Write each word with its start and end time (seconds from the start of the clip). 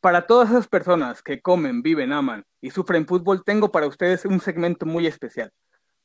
Para 0.00 0.26
todas 0.26 0.50
esas 0.50 0.68
personas 0.68 1.22
que 1.22 1.40
comen, 1.40 1.82
viven, 1.82 2.12
aman 2.12 2.44
y 2.60 2.70
sufren 2.70 3.06
fútbol, 3.06 3.42
tengo 3.44 3.72
para 3.72 3.88
ustedes 3.88 4.24
un 4.24 4.40
segmento 4.40 4.86
muy 4.86 5.06
especial. 5.06 5.50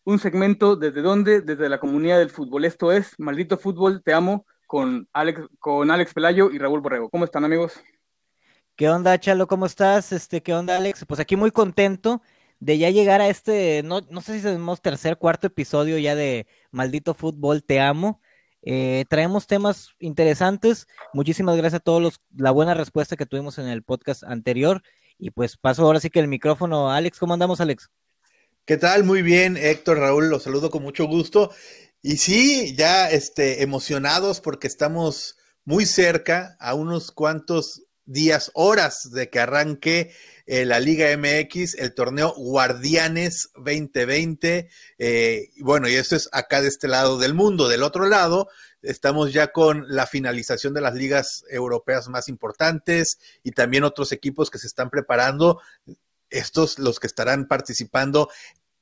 Un 0.03 0.19
segmento 0.19 0.75
desde 0.75 1.01
donde, 1.01 1.41
desde 1.41 1.69
la 1.69 1.79
comunidad 1.79 2.17
del 2.17 2.31
fútbol. 2.31 2.65
Esto 2.65 2.91
es 2.91 3.13
Maldito 3.19 3.57
Fútbol, 3.57 4.01
te 4.03 4.13
amo, 4.13 4.45
con 4.65 5.07
Alex, 5.13 5.41
con 5.59 5.91
Alex 5.91 6.13
Pelayo 6.13 6.49
y 6.51 6.57
Raúl 6.57 6.81
Borrego. 6.81 7.09
¿Cómo 7.09 7.25
están, 7.25 7.45
amigos? 7.45 7.79
¿Qué 8.75 8.89
onda, 8.89 9.19
Chalo? 9.19 9.45
¿Cómo 9.45 9.67
estás? 9.67 10.11
Este, 10.11 10.41
¿qué 10.41 10.55
onda, 10.55 10.77
Alex? 10.77 11.05
Pues 11.05 11.19
aquí 11.19 11.35
muy 11.35 11.51
contento 11.51 12.23
de 12.59 12.79
ya 12.79 12.89
llegar 12.89 13.21
a 13.21 13.27
este, 13.27 13.83
no, 13.83 14.01
no 14.09 14.21
sé 14.21 14.37
si 14.37 14.43
tenemos 14.43 14.81
tercer, 14.81 15.17
cuarto 15.17 15.45
episodio 15.45 15.99
ya 15.99 16.15
de 16.15 16.47
Maldito 16.71 17.13
Fútbol, 17.13 17.63
te 17.63 17.79
amo. 17.79 18.19
Eh, 18.65 19.05
traemos 19.09 19.45
temas 19.45 19.89
interesantes. 19.99 20.87
Muchísimas 21.13 21.57
gracias 21.57 21.81
a 21.81 21.83
todos 21.83 22.01
los, 22.01 22.21
la 22.35 22.51
buena 22.51 22.73
respuesta 22.73 23.15
que 23.15 23.25
tuvimos 23.25 23.57
en 23.57 23.67
el 23.67 23.83
podcast 23.83 24.23
anterior. 24.23 24.81
Y 25.19 25.31
pues 25.31 25.57
paso 25.57 25.83
ahora 25.83 25.99
sí 25.99 26.09
que 26.09 26.19
el 26.19 26.27
micrófono. 26.27 26.91
Alex, 26.91 27.19
¿cómo 27.19 27.33
andamos, 27.33 27.61
Alex? 27.61 27.89
¿Qué 28.65 28.77
tal? 28.77 29.03
Muy 29.03 29.21
bien, 29.21 29.57
Héctor, 29.57 29.99
Raúl, 29.99 30.29
los 30.29 30.43
saludo 30.43 30.71
con 30.71 30.83
mucho 30.83 31.05
gusto. 31.05 31.51
Y 32.01 32.17
sí, 32.17 32.75
ya 32.75 33.09
este, 33.09 33.61
emocionados 33.61 34.39
porque 34.39 34.67
estamos 34.67 35.37
muy 35.65 35.85
cerca, 35.85 36.55
a 36.59 36.73
unos 36.73 37.11
cuantos 37.11 37.83
días, 38.05 38.51
horas 38.53 39.11
de 39.11 39.29
que 39.29 39.39
arranque 39.39 40.13
eh, 40.45 40.65
la 40.65 40.79
Liga 40.79 41.07
MX, 41.17 41.75
el 41.75 41.93
torneo 41.93 42.33
Guardianes 42.35 43.49
2020. 43.55 44.69
Eh, 44.97 45.49
bueno, 45.59 45.87
y 45.87 45.93
eso 45.93 46.15
es 46.15 46.29
acá 46.31 46.61
de 46.61 46.67
este 46.67 46.87
lado 46.87 47.17
del 47.17 47.33
mundo. 47.33 47.67
Del 47.67 47.83
otro 47.83 48.07
lado, 48.07 48.49
estamos 48.81 49.33
ya 49.33 49.51
con 49.51 49.85
la 49.87 50.05
finalización 50.05 50.73
de 50.73 50.81
las 50.81 50.95
ligas 50.95 51.45
europeas 51.49 52.09
más 52.09 52.27
importantes 52.27 53.19
y 53.43 53.51
también 53.51 53.83
otros 53.83 54.11
equipos 54.11 54.49
que 54.49 54.59
se 54.59 54.67
están 54.67 54.89
preparando. 54.89 55.61
Estos 56.29 56.79
los 56.79 56.99
que 56.99 57.07
estarán 57.07 57.47
participando 57.47 58.29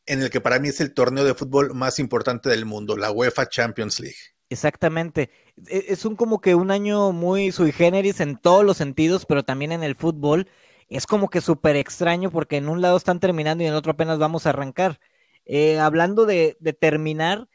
en 0.05 0.21
el 0.23 0.29
que 0.29 0.41
para 0.41 0.59
mí 0.59 0.69
es 0.69 0.81
el 0.81 0.93
torneo 0.93 1.23
de 1.23 1.35
fútbol 1.35 1.73
más 1.73 1.99
importante 1.99 2.49
del 2.49 2.65
mundo, 2.65 2.97
la 2.97 3.11
UEFA 3.11 3.47
Champions 3.47 3.99
League. 3.99 4.17
Exactamente. 4.51 5.29
E, 5.67 5.85
es 5.89 6.05
un 6.05 6.15
como 6.17 6.41
que 6.41 6.55
un 6.55 6.71
año 6.71 7.13
muy 7.13 7.51
sui 7.53 7.71
generis 7.71 8.19
en 8.19 8.37
todos 8.37 8.65
los 8.65 8.77
sentidos, 8.77 9.25
pero 9.25 9.43
también 9.43 9.71
en 9.71 9.83
el 9.83 9.95
fútbol 9.95 10.47
es 10.89 11.07
como 11.07 11.29
que 11.29 11.41
súper 11.41 11.77
extraño 11.77 12.31
porque 12.31 12.57
en 12.57 12.67
un 12.69 12.81
lado 12.81 12.97
están 12.97 13.21
terminando 13.21 13.63
y 13.63 13.67
en 13.67 13.73
el 13.73 13.77
otro 13.77 13.93
apenas 13.93 14.19
vamos 14.19 14.45
a 14.45 14.49
arrancar. 14.49 14.99
Eh, 15.45 15.79
hablando 15.79 16.25
de, 16.25 16.57
terminar, 16.79 17.47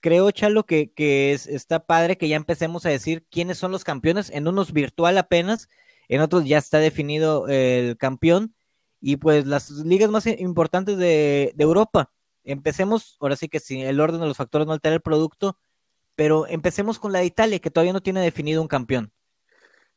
creo, 0.00 0.30
Chalo, 0.30 0.64
que, 0.66 0.90
es, 1.32 1.46
está 1.46 1.86
padre 1.86 2.16
que 2.18 2.28
ya 2.28 2.36
empecemos 2.36 2.86
a 2.86 2.90
decir 2.90 3.26
quiénes 3.30 3.58
son 3.58 3.72
los 3.72 3.84
campeones. 3.84 4.30
En 4.30 4.48
unos 4.48 4.72
virtual 4.72 5.18
apenas, 5.18 5.68
en 6.08 6.22
otros 6.22 6.46
ya 6.46 6.58
está 6.58 6.78
definido 6.78 7.46
el 7.48 7.98
campeón. 7.98 8.54
Y 9.00 9.16
pues 9.16 9.46
las 9.46 9.70
ligas 9.70 10.10
más 10.10 10.26
importantes 10.26 10.96
de, 10.96 11.52
de 11.54 11.64
Europa. 11.64 12.10
Empecemos, 12.44 13.16
ahora 13.20 13.36
sí 13.36 13.48
que 13.48 13.60
si 13.60 13.82
el 13.82 14.00
orden 14.00 14.20
de 14.20 14.28
los 14.28 14.36
factores 14.36 14.66
no 14.66 14.72
altera 14.72 14.94
el 14.94 15.02
producto, 15.02 15.58
pero 16.14 16.46
empecemos 16.46 16.98
con 16.98 17.12
la 17.12 17.20
de 17.20 17.26
Italia, 17.26 17.58
que 17.58 17.70
todavía 17.70 17.92
no 17.92 18.02
tiene 18.02 18.20
definido 18.20 18.62
un 18.62 18.68
campeón. 18.68 19.12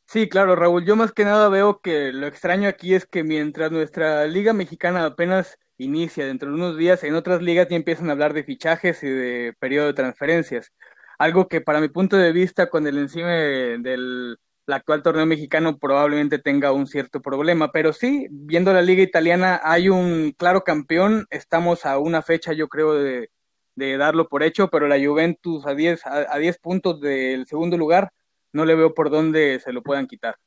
Sí, 0.07 0.29
claro, 0.29 0.55
Raúl. 0.55 0.85
Yo 0.85 0.95
más 0.95 1.11
que 1.11 1.25
nada 1.25 1.49
veo 1.49 1.81
que 1.81 2.13
lo 2.13 2.27
extraño 2.27 2.69
aquí 2.69 2.93
es 2.93 3.05
que 3.05 3.23
mientras 3.23 3.71
nuestra 3.71 4.25
liga 4.27 4.53
mexicana 4.53 5.05
apenas 5.05 5.57
inicia 5.77 6.25
dentro 6.25 6.49
de 6.49 6.55
unos 6.55 6.77
días, 6.77 7.03
en 7.03 7.15
otras 7.15 7.41
ligas 7.41 7.67
ya 7.69 7.75
empiezan 7.75 8.09
a 8.09 8.13
hablar 8.13 8.33
de 8.33 8.43
fichajes 8.43 9.03
y 9.03 9.09
de 9.09 9.53
periodo 9.59 9.87
de 9.87 9.93
transferencias. 9.93 10.71
Algo 11.17 11.47
que 11.47 11.61
para 11.61 11.81
mi 11.81 11.89
punto 11.89 12.17
de 12.17 12.31
vista, 12.31 12.69
con 12.69 12.87
el 12.87 12.97
encima 12.97 13.29
del 13.31 14.37
actual 14.67 15.03
torneo 15.03 15.25
mexicano 15.25 15.77
probablemente 15.77 16.39
tenga 16.39 16.71
un 16.71 16.87
cierto 16.87 17.21
problema. 17.21 17.71
Pero 17.71 17.93
sí, 17.93 18.27
viendo 18.31 18.73
la 18.73 18.81
liga 18.81 19.03
italiana, 19.03 19.59
hay 19.63 19.89
un 19.89 20.33
claro 20.37 20.63
campeón. 20.63 21.25
Estamos 21.29 21.85
a 21.85 21.97
una 21.99 22.21
fecha, 22.21 22.53
yo 22.53 22.67
creo, 22.67 22.93
de, 22.93 23.29
de 23.75 23.97
darlo 23.97 24.27
por 24.27 24.43
hecho, 24.43 24.69
pero 24.69 24.87
la 24.87 24.97
Juventus 24.97 25.65
a 25.65 25.75
10, 25.75 26.05
a, 26.05 26.37
10 26.37 26.57
puntos 26.59 26.99
del 27.01 27.45
segundo 27.47 27.77
lugar, 27.77 28.11
no 28.53 28.65
le 28.65 28.75
veo 28.75 28.93
por 28.93 29.09
dónde 29.09 29.59
se 29.59 29.73
lo 29.73 29.83
puedan 29.83 30.07
quitar. 30.07 30.37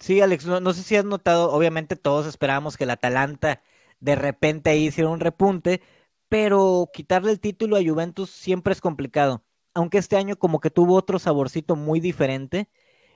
Sí, 0.00 0.20
Alex, 0.20 0.46
no, 0.46 0.72
sé 0.72 0.82
si 0.82 0.96
has 0.96 1.04
notado, 1.04 1.50
obviamente 1.50 1.96
todos 1.96 2.26
esperábamos 2.26 2.76
que 2.76 2.84
el 2.84 2.90
Atalanta 2.90 3.62
de 4.00 4.14
repente 4.14 4.70
ahí 4.70 4.86
hiciera 4.86 5.10
un 5.10 5.20
repunte, 5.20 5.82
pero 6.28 6.88
quitarle 6.92 7.32
el 7.32 7.40
título 7.40 7.76
a 7.76 7.82
Juventus 7.82 8.30
siempre 8.30 8.72
es 8.72 8.80
complicado. 8.80 9.44
Aunque 9.74 9.98
este 9.98 10.16
año 10.16 10.36
como 10.36 10.60
que 10.60 10.70
tuvo 10.70 10.94
otro 10.94 11.18
saborcito 11.18 11.76
muy 11.76 12.00
diferente, 12.00 12.68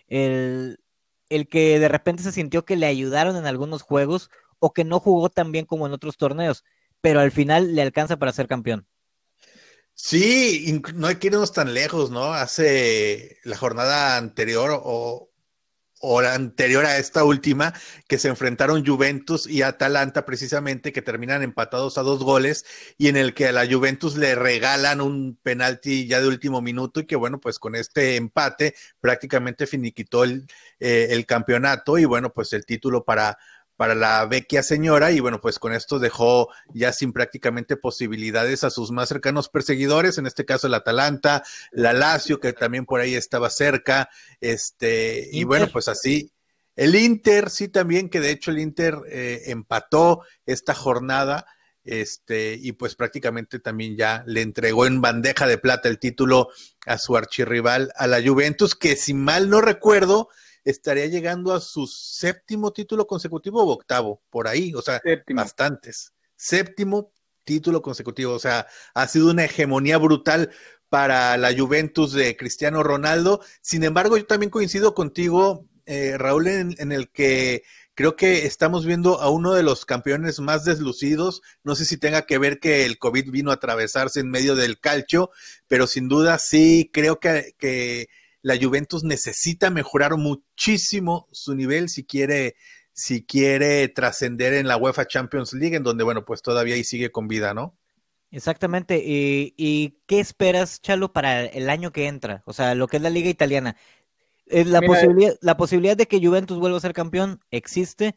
el, 0.08 0.80
el 1.28 1.48
que 1.48 1.78
de 1.78 1.88
repente 1.88 2.22
se 2.22 2.32
sintió 2.32 2.64
que 2.64 2.76
le 2.76 2.86
ayudaron 2.86 3.36
en 3.36 3.46
algunos 3.46 3.82
juegos 3.82 4.30
o 4.58 4.72
que 4.72 4.84
no 4.84 5.00
jugó 5.00 5.28
tan 5.28 5.52
bien 5.52 5.66
como 5.66 5.86
en 5.86 5.92
otros 5.92 6.16
torneos, 6.16 6.64
pero 7.00 7.20
al 7.20 7.32
final 7.32 7.74
le 7.74 7.82
alcanza 7.82 8.19
para 8.19 8.32
ser 8.32 8.46
campeón. 8.48 8.86
Sí, 9.94 10.82
no 10.94 11.06
hay 11.06 11.16
que 11.16 11.28
irnos 11.28 11.53
tan 11.53 11.75
lejos, 11.75 12.10
¿no? 12.10 12.32
Hace 12.32 13.38
la 13.44 13.56
jornada 13.56 14.16
anterior 14.16 14.70
o, 14.82 15.28
la 16.20 16.34
anterior 16.34 16.84
a 16.84 16.98
esta 16.98 17.22
última, 17.25 17.72
que 18.08 18.19
se 18.19 18.28
enfrentaron 18.28 18.84
Juventus 18.84 19.47
y 19.47 19.62
Atalanta 19.62 20.25
precisamente, 20.25 20.92
que 20.92 21.02
terminan 21.02 21.42
empatados 21.42 21.98
a 21.98 22.02
dos 22.02 22.25
goles 22.25 22.64
y 22.98 23.08
en 23.08 23.16
el 23.16 23.34
que 23.34 23.47
a 23.48 23.52
la 23.52 23.66
Juventus 23.70 24.16
le 24.16 24.34
regalan 24.34 25.00
un 25.00 25.38
penalti 25.42 26.08
ya 26.08 26.20
de 26.20 26.26
último 26.26 26.60
minuto 26.60 27.00
y 27.00 27.06
que 27.06 27.14
bueno, 27.16 27.38
pues 27.41 27.58
con 27.60 27.76
este 27.76 28.16
empate 28.16 28.75
prácticamente 29.00 29.69
finiquitó 29.69 30.25
el, 30.25 30.48
eh, 30.81 31.08
el 31.10 31.26
campeonato 31.26 31.98
y 31.98 32.04
bueno, 32.04 32.32
pues 32.32 32.52
el 32.52 32.66
título 32.66 33.04
para, 33.04 33.38
para 33.76 33.94
la 33.94 34.24
vecchia 34.26 34.62
señora 34.62 35.10
y 35.12 35.20
bueno, 35.20 35.40
pues 35.40 35.58
con 35.58 35.72
esto 35.72 35.98
dejó 35.98 36.48
ya 36.72 36.92
sin 36.92 37.12
prácticamente 37.12 37.76
posibilidades 37.76 38.64
a 38.64 38.70
sus 38.70 38.90
más 38.90 39.08
cercanos 39.08 39.48
perseguidores, 39.48 40.18
en 40.18 40.26
este 40.26 40.44
caso 40.44 40.66
el 40.66 40.74
Atalanta, 40.74 41.42
la 41.72 41.92
Lazio 41.92 42.40
que 42.40 42.52
también 42.52 42.86
por 42.86 43.00
ahí 43.00 43.14
estaba 43.14 43.50
cerca, 43.50 44.08
este 44.40 45.28
y 45.32 45.44
bueno, 45.44 45.68
pues 45.72 45.88
así 45.88 46.32
el 46.76 46.94
Inter 46.94 47.50
sí 47.50 47.68
también 47.68 48.08
que 48.08 48.20
de 48.20 48.30
hecho 48.30 48.50
el 48.50 48.58
Inter 48.58 48.96
eh, 49.08 49.42
empató 49.46 50.22
esta 50.46 50.74
jornada 50.74 51.46
este, 51.84 52.58
y 52.60 52.72
pues 52.72 52.94
prácticamente 52.94 53.58
también 53.58 53.96
ya 53.96 54.22
le 54.26 54.42
entregó 54.42 54.86
en 54.86 55.00
bandeja 55.00 55.46
de 55.46 55.58
plata 55.58 55.88
el 55.88 55.98
título 55.98 56.48
a 56.86 56.98
su 56.98 57.16
archirrival, 57.16 57.92
a 57.96 58.06
la 58.06 58.22
Juventus, 58.22 58.74
que 58.74 58.96
si 58.96 59.14
mal 59.14 59.50
no 59.50 59.60
recuerdo, 59.60 60.28
estaría 60.64 61.06
llegando 61.06 61.52
a 61.52 61.60
su 61.60 61.86
séptimo 61.86 62.72
título 62.72 63.06
consecutivo 63.06 63.62
o 63.62 63.72
octavo, 63.72 64.22
por 64.30 64.48
ahí, 64.48 64.74
o 64.74 64.82
sea, 64.82 65.00
bastantes. 65.34 66.12
Séptimo 66.36 67.12
título 67.44 67.82
consecutivo, 67.82 68.34
o 68.34 68.38
sea, 68.38 68.66
ha 68.94 69.08
sido 69.08 69.30
una 69.30 69.44
hegemonía 69.44 69.98
brutal 69.98 70.50
para 70.88 71.36
la 71.36 71.56
Juventus 71.56 72.12
de 72.12 72.36
Cristiano 72.36 72.82
Ronaldo. 72.82 73.40
Sin 73.62 73.82
embargo, 73.82 74.16
yo 74.18 74.26
también 74.26 74.50
coincido 74.50 74.94
contigo, 74.94 75.66
eh, 75.86 76.16
Raúl, 76.18 76.48
en, 76.48 76.92
el 76.92 77.10
que 77.10 77.62
creo 77.94 78.14
que 78.14 78.46
estamos 78.46 78.84
viendo 78.84 79.20
a 79.20 79.30
uno 79.30 79.54
de 79.54 79.62
los 79.62 79.86
campeones 79.86 80.38
más 80.40 80.64
deslucidos. 80.64 81.42
No 81.64 81.76
sé 81.76 81.86
si 81.86 81.96
tenga 81.96 82.26
que 82.26 82.38
ver 82.38 82.60
que 82.60 82.84
el 82.84 82.98
COVID 82.98 83.30
vino 83.30 83.50
a 83.50 83.54
atravesarse 83.54 84.20
en 84.20 84.30
medio 84.30 84.54
del 84.54 84.78
calcio, 84.78 85.30
pero 85.66 85.86
sin 85.86 86.08
duda 86.08 86.38
sí 86.38 86.90
creo 86.92 87.18
que, 87.18 87.54
que 87.58 88.08
la 88.42 88.56
Juventus 88.60 89.04
necesita 89.04 89.70
mejorar 89.70 90.16
muchísimo 90.16 91.28
su 91.30 91.54
nivel 91.54 91.88
si 91.88 92.04
quiere, 92.04 92.56
si 92.92 93.25
quiere 93.25 93.88
trascender 93.88 94.53
en 94.54 94.66
la 94.66 94.76
UEFA 94.76 95.06
Champions 95.06 95.53
League, 95.54 95.76
en 95.76 95.84
donde, 95.84 96.04
bueno, 96.04 96.25
pues 96.25 96.42
todavía 96.42 96.75
ahí 96.75 96.84
sigue 96.84 97.10
con 97.10 97.28
vida, 97.28 97.54
¿no? 97.54 97.78
Exactamente. 98.32 99.02
¿Y, 99.04 99.98
qué 100.06 100.19
esperas, 100.19 100.81
Chalo, 100.81 101.12
para 101.12 101.44
el 101.44 101.70
año 101.70 101.92
que 101.92 102.08
entra? 102.08 102.42
O 102.47 102.52
sea, 102.52 102.75
lo 102.75 102.88
que 102.88 102.97
es 102.97 103.02
la 103.02 103.10
Liga 103.10 103.31
Italiana. 103.31 103.76
La, 104.47 104.82
posibilidad, 104.82 105.34
la 105.41 105.56
posibilidad 105.56 105.97
de 105.97 106.08
que 106.08 106.25
Juventus 106.25 106.58
vuelva 106.58 106.76
a 106.76 106.81
ser 106.81 106.92
campeón 106.92 107.41
existe, 107.50 108.16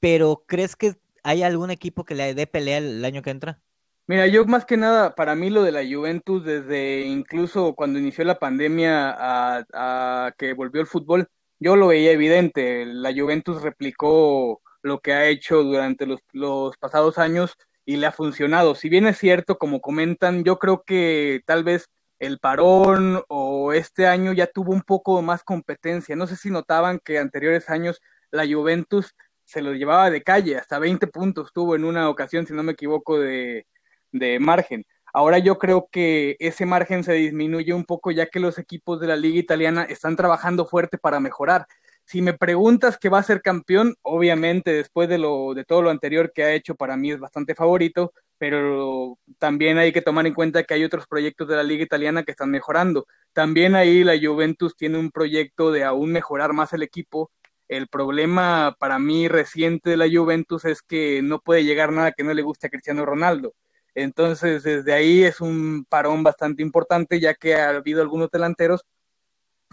pero 0.00 0.44
¿crees 0.46 0.76
que 0.76 0.96
hay 1.22 1.42
algún 1.44 1.70
equipo 1.70 2.04
que 2.04 2.14
le 2.14 2.34
dé 2.34 2.46
pelea 2.46 2.78
el 2.78 3.04
año 3.04 3.22
que 3.22 3.30
entra? 3.30 3.62
Mira, 4.08 4.26
yo 4.26 4.44
más 4.46 4.64
que 4.66 4.76
nada, 4.76 5.14
para 5.14 5.34
mí 5.36 5.48
lo 5.48 5.62
de 5.62 5.72
la 5.72 5.82
Juventus, 5.84 6.44
desde 6.44 7.02
incluso 7.02 7.74
cuando 7.74 7.98
inició 7.98 8.24
la 8.24 8.38
pandemia 8.38 9.14
a, 9.16 10.32
que 10.36 10.52
volvió 10.54 10.80
el 10.80 10.88
fútbol, 10.88 11.28
yo 11.60 11.76
lo 11.76 11.86
veía 11.88 12.10
evidente. 12.10 12.84
La 12.84 13.12
Juventus 13.14 13.62
replicó 13.62 14.60
lo 14.82 15.00
que 15.00 15.12
ha 15.12 15.26
hecho 15.28 15.62
durante 15.62 16.06
los, 16.06 16.20
los 16.32 16.76
pasados 16.78 17.18
años 17.18 17.56
y 17.84 17.96
le 17.96 18.06
ha 18.06 18.12
funcionado. 18.12 18.74
Si 18.74 18.88
bien 18.88 19.06
es 19.06 19.18
cierto, 19.18 19.56
como 19.58 19.80
comentan, 19.80 20.44
yo 20.44 20.58
creo 20.58 20.82
que 20.84 21.42
tal 21.46 21.62
vez 21.64 21.88
el 22.18 22.38
parón 22.38 23.22
o 23.28 23.72
este 23.72 24.06
año 24.06 24.32
ya 24.32 24.46
tuvo 24.48 24.72
un 24.72 24.82
poco 24.82 25.22
más 25.22 25.44
competencia. 25.44 26.16
No 26.16 26.26
sé 26.26 26.36
si 26.36 26.50
notaban 26.50 27.00
que 27.04 27.18
anteriores 27.18 27.70
años 27.70 28.00
la 28.30 28.46
Juventus 28.46 29.14
se 29.44 29.62
lo 29.62 29.74
llevaba 29.74 30.10
de 30.10 30.22
calle, 30.22 30.56
hasta 30.56 30.78
20 30.78 31.06
puntos 31.08 31.52
tuvo 31.52 31.76
en 31.76 31.84
una 31.84 32.08
ocasión, 32.08 32.46
si 32.46 32.54
no 32.54 32.62
me 32.62 32.72
equivoco, 32.72 33.18
de, 33.18 33.66
de 34.12 34.38
margen. 34.38 34.84
Ahora 35.14 35.38
yo 35.38 35.58
creo 35.58 35.88
que 35.90 36.36
ese 36.40 36.64
margen 36.64 37.04
se 37.04 37.12
disminuye 37.12 37.74
un 37.74 37.84
poco 37.84 38.10
ya 38.10 38.26
que 38.26 38.40
los 38.40 38.58
equipos 38.58 38.98
de 39.00 39.06
la 39.08 39.16
liga 39.16 39.38
italiana 39.38 39.84
están 39.84 40.16
trabajando 40.16 40.66
fuerte 40.66 40.98
para 40.98 41.20
mejorar. 41.20 41.66
si 42.04 42.20
me 42.22 42.34
preguntas 42.34 42.98
que 42.98 43.08
va 43.08 43.18
a 43.18 43.22
ser 43.22 43.42
campeón, 43.42 43.94
obviamente 44.02 44.72
después 44.72 45.08
de, 45.08 45.18
lo, 45.18 45.54
de 45.54 45.64
todo 45.64 45.82
lo 45.82 45.90
anterior 45.90 46.32
que 46.32 46.42
ha 46.44 46.52
hecho, 46.52 46.74
para 46.74 46.96
mí 46.96 47.12
es 47.12 47.20
bastante 47.20 47.54
favorito, 47.54 48.12
pero 48.38 49.18
también 49.38 49.78
hay 49.78 49.92
que 49.92 50.02
tomar 50.02 50.26
en 50.26 50.34
cuenta 50.34 50.64
que 50.64 50.74
hay 50.74 50.84
otros 50.84 51.06
proyectos 51.06 51.46
de 51.48 51.56
la 51.56 51.62
liga 51.62 51.84
italiana 51.84 52.24
que 52.24 52.32
están 52.32 52.50
mejorando. 52.50 53.06
También 53.32 53.76
ahí 53.76 54.02
la 54.04 54.18
Juventus 54.20 54.76
tiene 54.76 54.98
un 54.98 55.12
proyecto 55.12 55.70
de 55.70 55.84
aún 55.84 56.10
mejorar 56.12 56.52
más 56.52 56.72
el 56.72 56.82
equipo. 56.82 57.30
El 57.68 57.86
problema 57.88 58.76
para 58.80 58.98
mí 58.98 59.28
reciente 59.28 59.90
de 59.90 59.96
la 59.96 60.08
Juventus 60.12 60.64
es 60.64 60.82
que 60.82 61.22
no 61.22 61.38
puede 61.40 61.64
llegar 61.64 61.92
nada 61.92 62.12
que 62.12 62.24
no 62.24 62.34
le 62.34 62.42
guste 62.42 62.66
a 62.66 62.70
Cristiano 62.70 63.06
Ronaldo. 63.06 63.54
Entonces, 63.94 64.62
desde 64.62 64.92
ahí 64.92 65.24
es 65.24 65.40
un 65.40 65.84
parón 65.88 66.22
bastante 66.22 66.62
importante, 66.62 67.20
ya 67.20 67.34
que 67.34 67.54
ha 67.54 67.70
habido 67.70 68.02
algunos 68.02 68.30
delanteros 68.30 68.84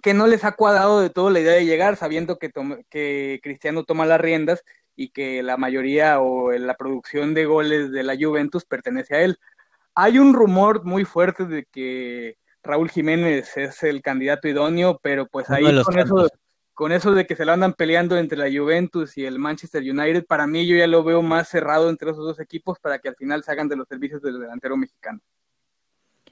que 0.01 0.13
no 0.13 0.27
les 0.27 0.43
ha 0.43 0.53
cuadrado 0.53 1.01
de 1.01 1.09
todo 1.09 1.29
la 1.29 1.39
idea 1.39 1.53
de 1.53 1.65
llegar, 1.65 1.95
sabiendo 1.95 2.37
que, 2.37 2.51
que 2.89 3.39
Cristiano 3.43 3.83
toma 3.83 4.05
las 4.05 4.21
riendas 4.21 4.63
y 4.95 5.09
que 5.09 5.43
la 5.43 5.57
mayoría 5.57 6.19
o 6.19 6.51
la 6.51 6.75
producción 6.75 7.33
de 7.33 7.45
goles 7.45 7.91
de 7.91 8.03
la 8.03 8.15
Juventus 8.19 8.65
pertenece 8.65 9.15
a 9.15 9.21
él. 9.21 9.39
Hay 9.95 10.19
un 10.19 10.33
rumor 10.33 10.83
muy 10.85 11.05
fuerte 11.05 11.45
de 11.45 11.65
que 11.65 12.37
Raúl 12.63 12.89
Jiménez 12.89 13.55
es 13.57 13.83
el 13.83 14.01
candidato 14.01 14.47
idóneo, 14.47 14.99
pero 15.01 15.25
pues 15.27 15.49
ahí 15.49 15.63
con 15.83 15.99
eso, 15.99 16.27
con 16.79 16.93
eso 16.93 17.11
de 17.13 17.27
que 17.27 17.35
se 17.35 17.43
lo 17.43 17.51
andan 17.51 17.73
peleando 17.73 18.17
entre 18.17 18.37
la 18.37 18.47
Juventus 18.49 19.17
y 19.17 19.25
el 19.25 19.37
Manchester 19.37 19.83
United, 19.83 20.25
para 20.25 20.47
mí 20.47 20.65
yo 20.65 20.77
ya 20.77 20.87
lo 20.87 21.03
veo 21.03 21.21
más 21.21 21.49
cerrado 21.49 21.89
entre 21.89 22.11
esos 22.11 22.23
dos 22.23 22.39
equipos 22.39 22.79
para 22.79 22.99
que 22.99 23.09
al 23.09 23.17
final 23.17 23.43
se 23.43 23.51
hagan 23.51 23.67
de 23.67 23.75
los 23.75 23.85
servicios 23.85 24.21
del 24.21 24.39
delantero 24.39 24.77
mexicano. 24.77 25.19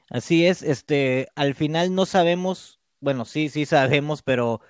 Así 0.09 0.47
es, 0.47 0.63
este, 0.63 1.27
al 1.35 1.53
final 1.53 1.93
no 1.93 2.05
sabemos 2.05 2.79
bueno, 3.01 3.25
sí, 3.25 3.49
sí 3.49 3.65
sabemos, 3.65 4.23
pero 4.23 4.61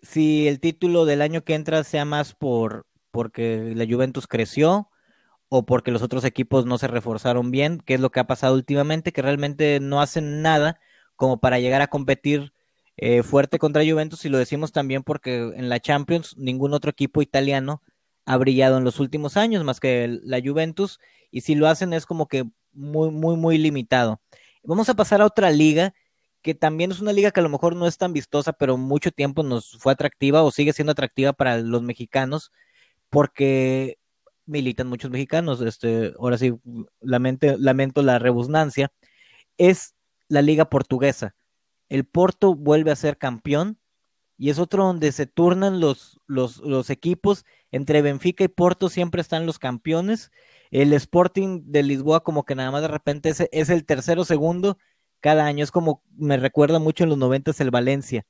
si 0.00 0.48
el 0.48 0.60
título 0.60 1.04
del 1.04 1.20
año 1.20 1.44
que 1.44 1.54
entra 1.54 1.84
sea 1.84 2.06
más 2.06 2.34
por 2.34 2.86
porque 3.10 3.74
la 3.76 3.84
Juventus 3.86 4.26
creció 4.26 4.88
o 5.50 5.66
porque 5.66 5.90
los 5.90 6.00
otros 6.00 6.24
equipos 6.24 6.64
no 6.64 6.78
se 6.78 6.88
reforzaron 6.88 7.50
bien, 7.50 7.80
que 7.84 7.92
es 7.92 8.00
lo 8.00 8.10
que 8.10 8.20
ha 8.20 8.26
pasado 8.26 8.54
últimamente, 8.54 9.12
que 9.12 9.20
realmente 9.20 9.78
no 9.78 10.00
hacen 10.00 10.40
nada 10.40 10.80
como 11.16 11.38
para 11.38 11.58
llegar 11.58 11.82
a 11.82 11.88
competir 11.88 12.54
eh, 12.98 13.22
fuerte 13.22 13.58
contra 13.58 13.84
Juventus, 13.84 14.24
y 14.24 14.28
lo 14.28 14.38
decimos 14.38 14.72
también 14.72 15.04
porque 15.04 15.52
en 15.54 15.68
la 15.68 15.78
Champions 15.78 16.36
ningún 16.36 16.74
otro 16.74 16.90
equipo 16.90 17.22
italiano 17.22 17.80
ha 18.26 18.36
brillado 18.36 18.76
en 18.76 18.84
los 18.84 18.98
últimos 18.98 19.36
años 19.36 19.62
más 19.64 19.78
que 19.80 20.18
la 20.24 20.40
Juventus, 20.44 20.98
y 21.30 21.42
si 21.42 21.54
lo 21.54 21.68
hacen 21.68 21.92
es 21.92 22.06
como 22.06 22.26
que 22.26 22.44
muy, 22.72 23.10
muy, 23.10 23.36
muy 23.36 23.56
limitado. 23.56 24.20
Vamos 24.64 24.88
a 24.88 24.94
pasar 24.94 25.22
a 25.22 25.26
otra 25.26 25.50
liga 25.50 25.94
que 26.42 26.54
también 26.54 26.90
es 26.90 27.00
una 27.00 27.12
liga 27.12 27.30
que 27.30 27.40
a 27.40 27.42
lo 27.42 27.48
mejor 27.48 27.76
no 27.76 27.86
es 27.86 27.98
tan 27.98 28.12
vistosa, 28.12 28.52
pero 28.52 28.76
mucho 28.76 29.12
tiempo 29.12 29.42
nos 29.42 29.78
fue 29.78 29.92
atractiva 29.92 30.42
o 30.42 30.50
sigue 30.50 30.72
siendo 30.72 30.92
atractiva 30.92 31.32
para 31.32 31.58
los 31.58 31.82
mexicanos, 31.82 32.52
porque 33.10 33.98
militan 34.46 34.88
muchos 34.88 35.10
mexicanos, 35.10 35.60
este, 35.60 36.14
ahora 36.18 36.38
sí, 36.38 36.54
lamento 37.00 38.02
la 38.02 38.18
rebusnancia, 38.18 38.90
es 39.56 39.94
la 40.28 40.42
liga 40.42 40.68
portuguesa. 40.68 41.34
El 41.88 42.04
Porto 42.04 42.54
vuelve 42.54 42.90
a 42.90 42.96
ser 42.96 43.18
campeón 43.18 43.78
y 44.36 44.50
es 44.50 44.58
otro 44.58 44.84
donde 44.84 45.10
se 45.12 45.26
turnan 45.26 45.80
los, 45.80 46.20
los, 46.26 46.90
equipos. 46.90 47.44
Entre 47.72 48.02
Benfica 48.02 48.44
y 48.44 48.48
Porto 48.48 48.88
siempre 48.88 49.20
están 49.20 49.46
los 49.46 49.58
campeones. 49.58 50.30
El 50.70 50.92
Sporting 50.92 51.62
de 51.66 51.82
Lisboa 51.82 52.22
como 52.22 52.44
que 52.44 52.54
nada 52.54 52.70
más 52.70 52.82
de 52.82 52.88
repente 52.88 53.30
es, 53.30 53.42
es 53.50 53.70
el 53.70 53.84
tercero 53.84 54.24
segundo 54.24 54.78
cada 55.20 55.44
año. 55.46 55.64
Es 55.64 55.72
como 55.72 56.04
me 56.16 56.36
recuerda 56.36 56.78
mucho 56.78 57.04
en 57.04 57.10
los 57.10 57.18
90 57.18 57.52
el 57.58 57.70
Valencia 57.70 58.26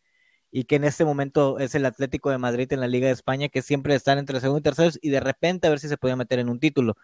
y 0.51 0.65
que 0.65 0.77
en 0.77 0.85
este 0.85 1.05
momento 1.05 1.59
es 1.59 1.75
el 1.75 1.85
Atlético 1.85 2.31
de 2.31 2.39
Madrid 2.39 2.73
en 2.73 2.81
la 2.81 2.87
Liga 2.87 3.09
de 3.09 3.13
España, 3.13 3.49
que 3.49 3.63
siempre 3.63 3.95
están 3.95 4.19
entre 4.19 4.41
segundo 4.41 4.61
y 4.61 4.63
terceros 4.63 4.99
y 5.03 5.11
de 5.11 5.21
repente 5.21 5.67
a 5.67 5.71
ver 5.71 5.79
si 5.79 5.89
se 5.89 5.99
podía 5.99 6.17
meter 6.17 6.39
en 6.39 6.49
un 6.49 6.59
título. 6.61 6.97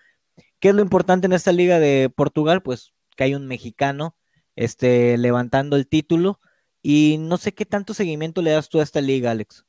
¿Qué 0.61 0.71
es 0.71 0.75
lo 0.75 0.83
importante 0.83 1.27
en 1.27 1.33
esta 1.33 1.53
Liga 1.53 1.79
de 1.79 2.11
Portugal? 2.15 2.63
Pues 2.63 2.93
que 3.17 3.25
hay 3.25 3.35
un 3.35 3.47
mexicano 3.47 4.17
este, 4.57 5.17
levantando 5.19 5.77
el 5.77 5.87
título 5.89 6.41
y 6.83 7.17
no 7.19 7.39
sé 7.39 7.55
qué 7.55 7.65
tanto 7.65 7.95
seguimiento 7.95 8.43
le 8.43 8.51
das 8.51 8.69
tú 8.69 8.81
a 8.81 8.83
esta 8.83 9.01
liga, 9.01 9.31
Alex. 9.31 9.65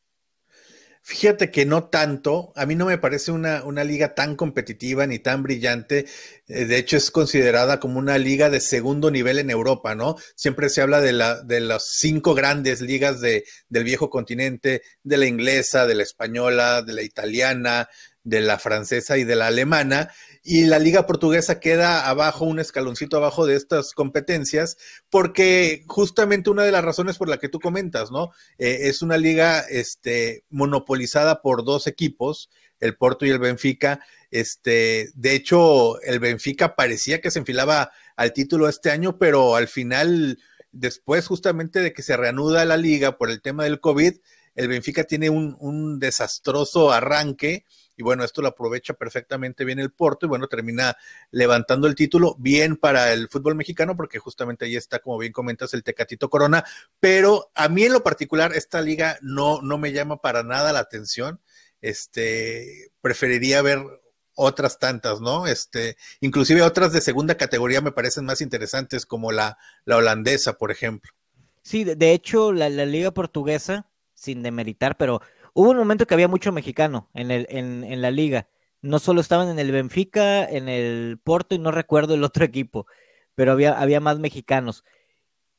Fíjate 1.07 1.51
que 1.51 1.67
no 1.67 1.83
tanto, 1.83 2.51
a 2.55 2.65
mí 2.65 2.73
no 2.73 2.87
me 2.87 2.97
parece 2.97 3.31
una, 3.31 3.63
una 3.63 3.83
liga 3.83 4.15
tan 4.15 4.35
competitiva 4.35 5.05
ni 5.05 5.19
tan 5.19 5.43
brillante, 5.43 6.07
eh, 6.47 6.65
de 6.65 6.77
hecho 6.77 6.97
es 6.97 7.11
considerada 7.11 7.79
como 7.79 7.99
una 7.99 8.17
liga 8.17 8.49
de 8.49 8.59
segundo 8.59 9.11
nivel 9.11 9.37
en 9.37 9.51
Europa, 9.51 9.93
¿no? 9.93 10.15
Siempre 10.35 10.67
se 10.67 10.81
habla 10.81 11.01
de, 11.01 11.13
la, 11.13 11.43
de 11.43 11.59
las 11.59 11.89
cinco 11.99 12.33
grandes 12.33 12.81
ligas 12.81 13.21
de, 13.21 13.45
del 13.69 13.83
viejo 13.83 14.09
continente, 14.09 14.81
de 15.03 15.17
la 15.17 15.27
inglesa, 15.27 15.85
de 15.85 15.93
la 15.93 16.01
española, 16.01 16.81
de 16.81 16.93
la 16.93 17.03
italiana, 17.03 17.87
de 18.23 18.41
la 18.41 18.57
francesa 18.57 19.19
y 19.19 19.25
de 19.25 19.35
la 19.35 19.45
alemana, 19.45 20.11
y 20.47 20.65
la 20.65 20.77
liga 20.77 21.07
portuguesa 21.07 21.59
queda 21.59 22.07
abajo, 22.07 22.45
un 22.45 22.59
escaloncito 22.59 23.17
abajo 23.17 23.47
de 23.47 23.55
estas 23.55 23.93
competencias, 23.93 24.77
porque 25.09 25.83
justamente 25.87 26.51
una 26.51 26.61
de 26.61 26.71
las 26.71 26.85
razones 26.85 27.17
por 27.17 27.27
la 27.27 27.39
que 27.39 27.49
tú 27.49 27.59
comentas, 27.59 28.11
¿no? 28.11 28.29
Eh, 28.59 28.81
es 28.83 29.01
una 29.01 29.17
liga 29.17 29.61
este, 29.61 30.43
monopolizada 30.51 31.41
por 31.41 31.65
dos 31.65 31.87
equipos, 31.87 32.51
el 32.79 32.95
Porto 32.95 33.25
y 33.25 33.31
el 33.31 33.39
Benfica. 33.39 34.05
Este, 34.29 35.09
de 35.15 35.33
hecho, 35.33 35.99
el 36.01 36.19
Benfica 36.19 36.75
parecía 36.75 37.21
que 37.21 37.31
se 37.31 37.39
enfilaba 37.39 37.91
al 38.15 38.31
título 38.31 38.69
este 38.69 38.91
año, 38.91 39.17
pero 39.17 39.55
al 39.55 39.67
final, 39.67 40.37
después 40.71 41.25
justamente 41.25 41.79
de 41.79 41.91
que 41.91 42.03
se 42.03 42.17
reanuda 42.17 42.65
la 42.65 42.77
liga 42.77 43.17
por 43.17 43.31
el 43.31 43.41
tema 43.41 43.63
del 43.63 43.79
COVID, 43.79 44.13
el 44.53 44.67
Benfica 44.67 45.05
tiene 45.05 45.31
un, 45.31 45.57
un 45.59 45.97
desastroso 45.97 46.91
arranque 46.91 47.65
y 47.97 48.03
bueno, 48.03 48.23
esto 48.23 48.41
lo 48.41 48.49
aprovecha 48.49 48.93
perfectamente 48.93 49.65
bien 49.65 49.79
el 49.79 49.91
Porto 49.91 50.25
y 50.25 50.29
bueno, 50.29 50.47
termina 50.47 50.97
levantando 51.31 51.87
el 51.87 51.95
título 51.95 52.35
bien 52.37 52.75
para 52.77 53.13
el 53.13 53.29
fútbol 53.29 53.55
mexicano 53.55 53.95
porque 53.95 54.19
justamente 54.19 54.65
ahí 54.65 54.75
está, 54.75 54.99
como 54.99 55.17
bien 55.17 55.31
comentas, 55.31 55.73
el 55.73 55.83
Tecatito 55.83 56.29
Corona, 56.29 56.63
pero 56.99 57.51
a 57.55 57.69
mí 57.69 57.83
en 57.83 57.93
lo 57.93 58.03
particular 58.03 58.53
esta 58.53 58.81
liga 58.81 59.17
no, 59.21 59.61
no 59.61 59.77
me 59.77 59.91
llama 59.91 60.21
para 60.21 60.43
nada 60.43 60.73
la 60.73 60.79
atención, 60.79 61.39
este, 61.81 62.91
preferiría 63.01 63.61
ver 63.61 63.79
otras 64.35 64.79
tantas, 64.79 65.21
¿no? 65.21 65.47
Este, 65.47 65.97
inclusive 66.19 66.61
otras 66.61 66.91
de 66.91 67.01
segunda 67.01 67.35
categoría 67.35 67.81
me 67.81 67.91
parecen 67.91 68.25
más 68.25 68.41
interesantes 68.41 69.05
como 69.05 69.31
la, 69.31 69.57
la 69.85 69.97
holandesa, 69.97 70.57
por 70.57 70.71
ejemplo. 70.71 71.11
Sí, 71.63 71.83
de, 71.83 72.11
hecho, 72.11 72.51
la, 72.51 72.69
la 72.69 72.85
liga 72.85 73.11
portuguesa, 73.11 73.89
sin 74.13 74.43
demeritar, 74.43 74.97
pero 74.97 75.21
Hubo 75.57 75.71
un 75.71 75.77
momento 75.77 76.05
que 76.05 76.13
había 76.13 76.27
mucho 76.27 76.51
mexicano 76.51 77.09
en, 77.13 77.31
el, 77.31 77.47
en, 77.49 78.01
la 78.01 78.11
liga. 78.11 78.49
No 78.81 78.99
solo 78.99 79.21
estaban 79.21 79.47
en 79.47 79.57
el 79.57 79.71
Benfica, 79.71 80.43
en 80.43 80.67
el 80.67 81.17
Porto 81.23 81.55
y 81.55 81.59
no 81.59 81.71
recuerdo 81.71 82.13
el 82.13 82.25
otro 82.25 82.43
equipo, 82.45 82.87
pero 83.35 83.53
había, 83.53 83.99
más 84.01 84.19
mexicanos. 84.19 84.83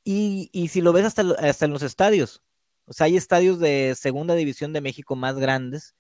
Y, 0.05 0.51
si 0.71 0.83
lo 0.83 0.93
ves 0.93 1.07
hasta, 1.07 1.65
en 1.65 1.73
los 1.73 1.83
estadios, 1.83 2.43
o 2.85 2.93
sea, 2.93 3.07
hay 3.07 3.17
estadios 3.17 3.59
de 3.59 3.95
segunda 3.97 4.35
división 4.35 4.75
de 4.75 4.83
México 4.83 5.17
más 5.17 5.39
grandes 5.39 5.97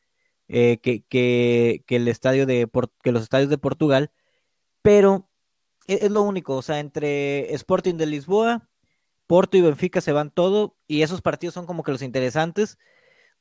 eh, 0.49 0.79
que, 0.83 1.83
el 1.89 2.09
estadio 2.09 2.45
de 2.45 2.69
que 3.03 3.13
los 3.13 3.23
estadios 3.23 3.49
de 3.49 3.59
Portugal, 3.59 4.13
pero 4.83 5.31
es, 5.87 6.03
es, 6.03 6.11
lo 6.11 6.21
único, 6.23 6.57
o 6.57 6.63
sea, 6.63 6.81
entre 6.81 7.55
Sporting 7.55 7.95
de 7.95 8.07
Lisboa, 8.07 8.69
Porto 9.27 9.57
y 9.57 9.63
Benfica 9.63 10.03
se 10.03 10.13
van 10.13 10.31
todo, 10.31 10.77
y 10.87 11.01
esos 11.01 11.23
partidos 11.23 11.55
son 11.55 11.65
como 11.67 11.83
que 11.83 11.93
los 11.93 12.03
interesantes 12.03 12.79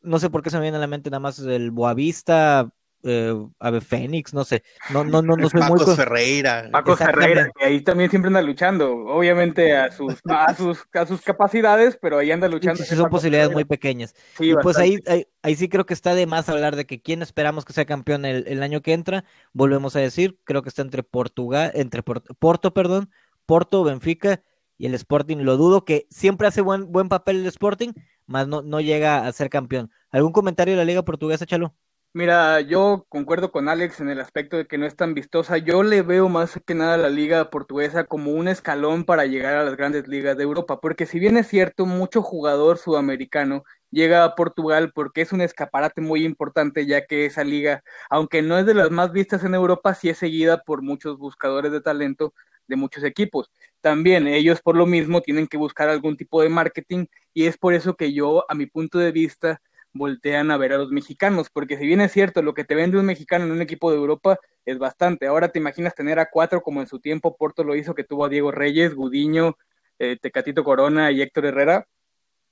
no 0.05 0.19
sé 0.19 0.29
por 0.29 0.41
qué 0.41 0.49
se 0.49 0.57
me 0.57 0.63
viene 0.63 0.77
a 0.77 0.81
la 0.81 0.87
mente 0.87 1.09
nada 1.09 1.19
más 1.19 1.39
el 1.39 1.71
Boavista, 1.71 2.69
eh, 3.07 3.35
Ave 3.59 3.81
Fénix, 3.81 4.33
no 4.33 4.43
sé. 4.43 4.63
No, 4.89 5.03
no, 5.03 5.21
no, 5.21 5.35
no 5.35 5.49
soy 5.49 5.61
Paco 5.61 5.95
Ferreira. 5.95 6.69
Paco 6.71 6.97
Ferreira, 6.97 7.51
que 7.57 7.65
ahí 7.65 7.81
también 7.81 8.09
siempre 8.09 8.27
anda 8.29 8.41
luchando, 8.41 8.91
obviamente 8.91 9.77
a 9.77 9.91
sus, 9.91 10.15
a 10.27 10.53
sus, 10.57 10.87
a 10.93 11.05
sus 11.05 11.21
capacidades, 11.21 11.97
pero 12.01 12.17
ahí 12.17 12.31
anda 12.31 12.47
luchando. 12.47 12.83
Sí, 12.83 12.95
son 12.95 13.09
posibilidades 13.09 13.51
muy 13.51 13.63
pequeñas. 13.65 14.15
y 14.39 14.55
pues 14.55 14.77
ahí, 14.77 14.99
ahí, 15.43 15.55
sí 15.55 15.69
creo 15.69 15.85
que 15.85 15.93
está 15.93 16.15
de 16.15 16.25
más 16.25 16.49
hablar 16.49 16.75
de 16.75 16.85
que 16.85 17.01
quién 17.01 17.21
esperamos 17.21 17.63
que 17.63 17.73
sea 17.73 17.85
campeón 17.85 18.25
el, 18.25 18.47
el 18.47 18.63
año 18.63 18.81
que 18.81 18.93
entra. 18.93 19.23
Volvemos 19.53 19.95
a 19.95 19.99
decir, 19.99 20.39
creo 20.43 20.63
que 20.63 20.69
está 20.69 20.81
entre 20.81 21.03
Portugal, 21.03 21.71
entre 21.75 22.01
Porto, 22.03 22.73
perdón, 22.73 23.11
Porto, 23.45 23.83
Benfica 23.83 24.41
y 24.77 24.87
el 24.87 24.95
Sporting. 24.95 25.37
Lo 25.37 25.57
dudo 25.57 25.85
que 25.85 26.07
siempre 26.09 26.47
hace 26.47 26.61
buen, 26.61 26.91
buen 26.91 27.09
papel 27.09 27.37
el 27.37 27.45
Sporting, 27.45 27.91
más 28.27 28.47
no, 28.47 28.61
no 28.61 28.81
llega 28.81 29.25
a 29.27 29.31
ser 29.31 29.49
campeón. 29.49 29.91
¿Algún 30.11 30.31
comentario 30.31 30.73
de 30.73 30.77
la 30.77 30.85
Liga 30.85 31.03
Portuguesa, 31.03 31.45
Chalo? 31.45 31.75
Mira, 32.13 32.61
yo 32.61 33.05
concuerdo 33.09 33.51
con 33.51 33.67
Alex 33.67 33.99
en 33.99 34.07
el 34.09 34.21
aspecto 34.21 34.55
de 34.55 34.67
que 34.67 34.77
no 34.77 34.85
es 34.85 34.95
tan 34.95 35.13
vistosa. 35.13 35.57
Yo 35.57 35.83
le 35.83 36.01
veo 36.01 36.29
más 36.29 36.57
que 36.65 36.73
nada 36.73 36.93
a 36.93 36.97
la 36.97 37.09
liga 37.09 37.49
portuguesa 37.49 38.05
como 38.05 38.31
un 38.31 38.47
escalón 38.47 39.03
para 39.03 39.25
llegar 39.25 39.55
a 39.55 39.65
las 39.65 39.75
grandes 39.75 40.07
ligas 40.07 40.37
de 40.37 40.43
Europa, 40.43 40.79
porque 40.79 41.05
si 41.05 41.19
bien 41.19 41.35
es 41.35 41.47
cierto, 41.47 41.85
mucho 41.85 42.21
jugador 42.21 42.77
sudamericano 42.77 43.65
llega 43.91 44.23
a 44.23 44.35
Portugal 44.35 44.93
porque 44.95 45.21
es 45.21 45.33
un 45.33 45.41
escaparate 45.41 45.99
muy 45.99 46.23
importante, 46.23 46.85
ya 46.85 47.05
que 47.05 47.25
esa 47.25 47.43
liga, 47.43 47.83
aunque 48.09 48.41
no 48.41 48.57
es 48.57 48.65
de 48.65 48.75
las 48.75 48.91
más 48.91 49.11
vistas 49.11 49.43
en 49.43 49.53
Europa, 49.53 49.93
sí 49.93 50.07
es 50.07 50.17
seguida 50.17 50.63
por 50.63 50.81
muchos 50.81 51.17
buscadores 51.17 51.73
de 51.73 51.81
talento 51.81 52.33
de 52.67 52.77
muchos 52.77 53.03
equipos. 53.03 53.51
También 53.85 54.27
ellos 54.27 54.61
por 54.63 54.75
lo 54.75 54.87
mismo 54.87 55.21
tienen 55.21 55.45
que 55.45 55.57
buscar 55.57 55.89
algún 55.89 56.17
tipo 56.17 56.41
de 56.41 56.49
marketing 56.49 57.05
y 57.35 57.45
es 57.45 57.55
por 57.55 57.75
eso 57.75 57.95
que 57.95 58.13
yo, 58.13 58.43
a 58.49 58.55
mi 58.55 58.65
punto 58.65 58.97
de 58.97 59.11
vista, 59.11 59.61
voltean 59.93 60.49
a 60.49 60.57
ver 60.57 60.73
a 60.73 60.79
los 60.79 60.89
mexicanos, 60.89 61.51
porque 61.51 61.77
si 61.77 61.85
bien 61.85 62.01
es 62.01 62.11
cierto, 62.11 62.41
lo 62.41 62.55
que 62.55 62.63
te 62.63 62.73
vende 62.73 62.97
un 62.97 63.05
mexicano 63.05 63.45
en 63.45 63.51
un 63.51 63.61
equipo 63.61 63.91
de 63.91 63.97
Europa 63.97 64.39
es 64.65 64.79
bastante. 64.79 65.27
Ahora 65.27 65.49
te 65.49 65.59
imaginas 65.59 65.93
tener 65.93 66.17
a 66.17 66.31
cuatro 66.31 66.63
como 66.63 66.81
en 66.81 66.87
su 66.87 66.99
tiempo 66.99 67.37
Porto 67.37 67.63
lo 67.63 67.75
hizo, 67.75 67.93
que 67.93 68.03
tuvo 68.03 68.25
a 68.25 68.29
Diego 68.29 68.51
Reyes, 68.51 68.95
Gudiño, 68.95 69.55
eh, 69.99 70.17
Tecatito 70.19 70.63
Corona 70.63 71.11
y 71.11 71.21
Héctor 71.21 71.45
Herrera. 71.45 71.87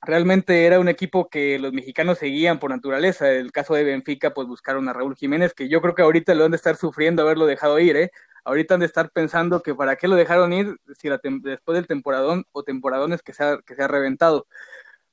Realmente 0.04 0.68
era 0.68 0.80
un 0.80 0.88
equipo 0.88 1.30
que 1.30 1.58
los 1.58 1.74
mexicanos 1.74 2.20
seguían 2.20 2.60
por 2.60 2.70
naturaleza. 2.70 3.32
El 3.32 3.52
caso 3.52 3.74
de 3.74 3.84
Benfica, 3.84 4.36
pues 4.36 4.48
buscaron 4.48 4.88
a 4.88 4.94
Raúl 4.94 5.16
Jiménez, 5.16 5.56
que 5.56 5.68
yo 5.68 5.82
creo 5.82 5.96
que 5.96 6.04
ahorita 6.04 6.36
lo 6.36 6.46
han 6.46 6.52
de 6.52 6.58
estar 6.58 6.76
sufriendo 6.76 7.24
haberlo 7.24 7.48
dejado 7.48 7.80
ir, 7.80 7.98
¿eh? 7.98 8.12
Ahorita 8.44 8.74
han 8.74 8.82
de 8.82 8.86
estar 8.86 9.12
pensando 9.12 9.62
que 9.62 9.76
para 9.76 9.96
qué 9.96 10.08
lo 10.08 10.16
dejaron 10.16 10.54
ir 10.54 10.78
si 11.00 11.10
después 11.10 11.76
del 11.76 11.88
temporadón 11.88 12.46
o 12.52 12.64
temporadones 12.64 13.22
que 13.22 13.34
se 13.34 13.60
que 13.66 13.76
se 13.76 13.84
ha 13.84 13.88
reventado. 13.88 14.48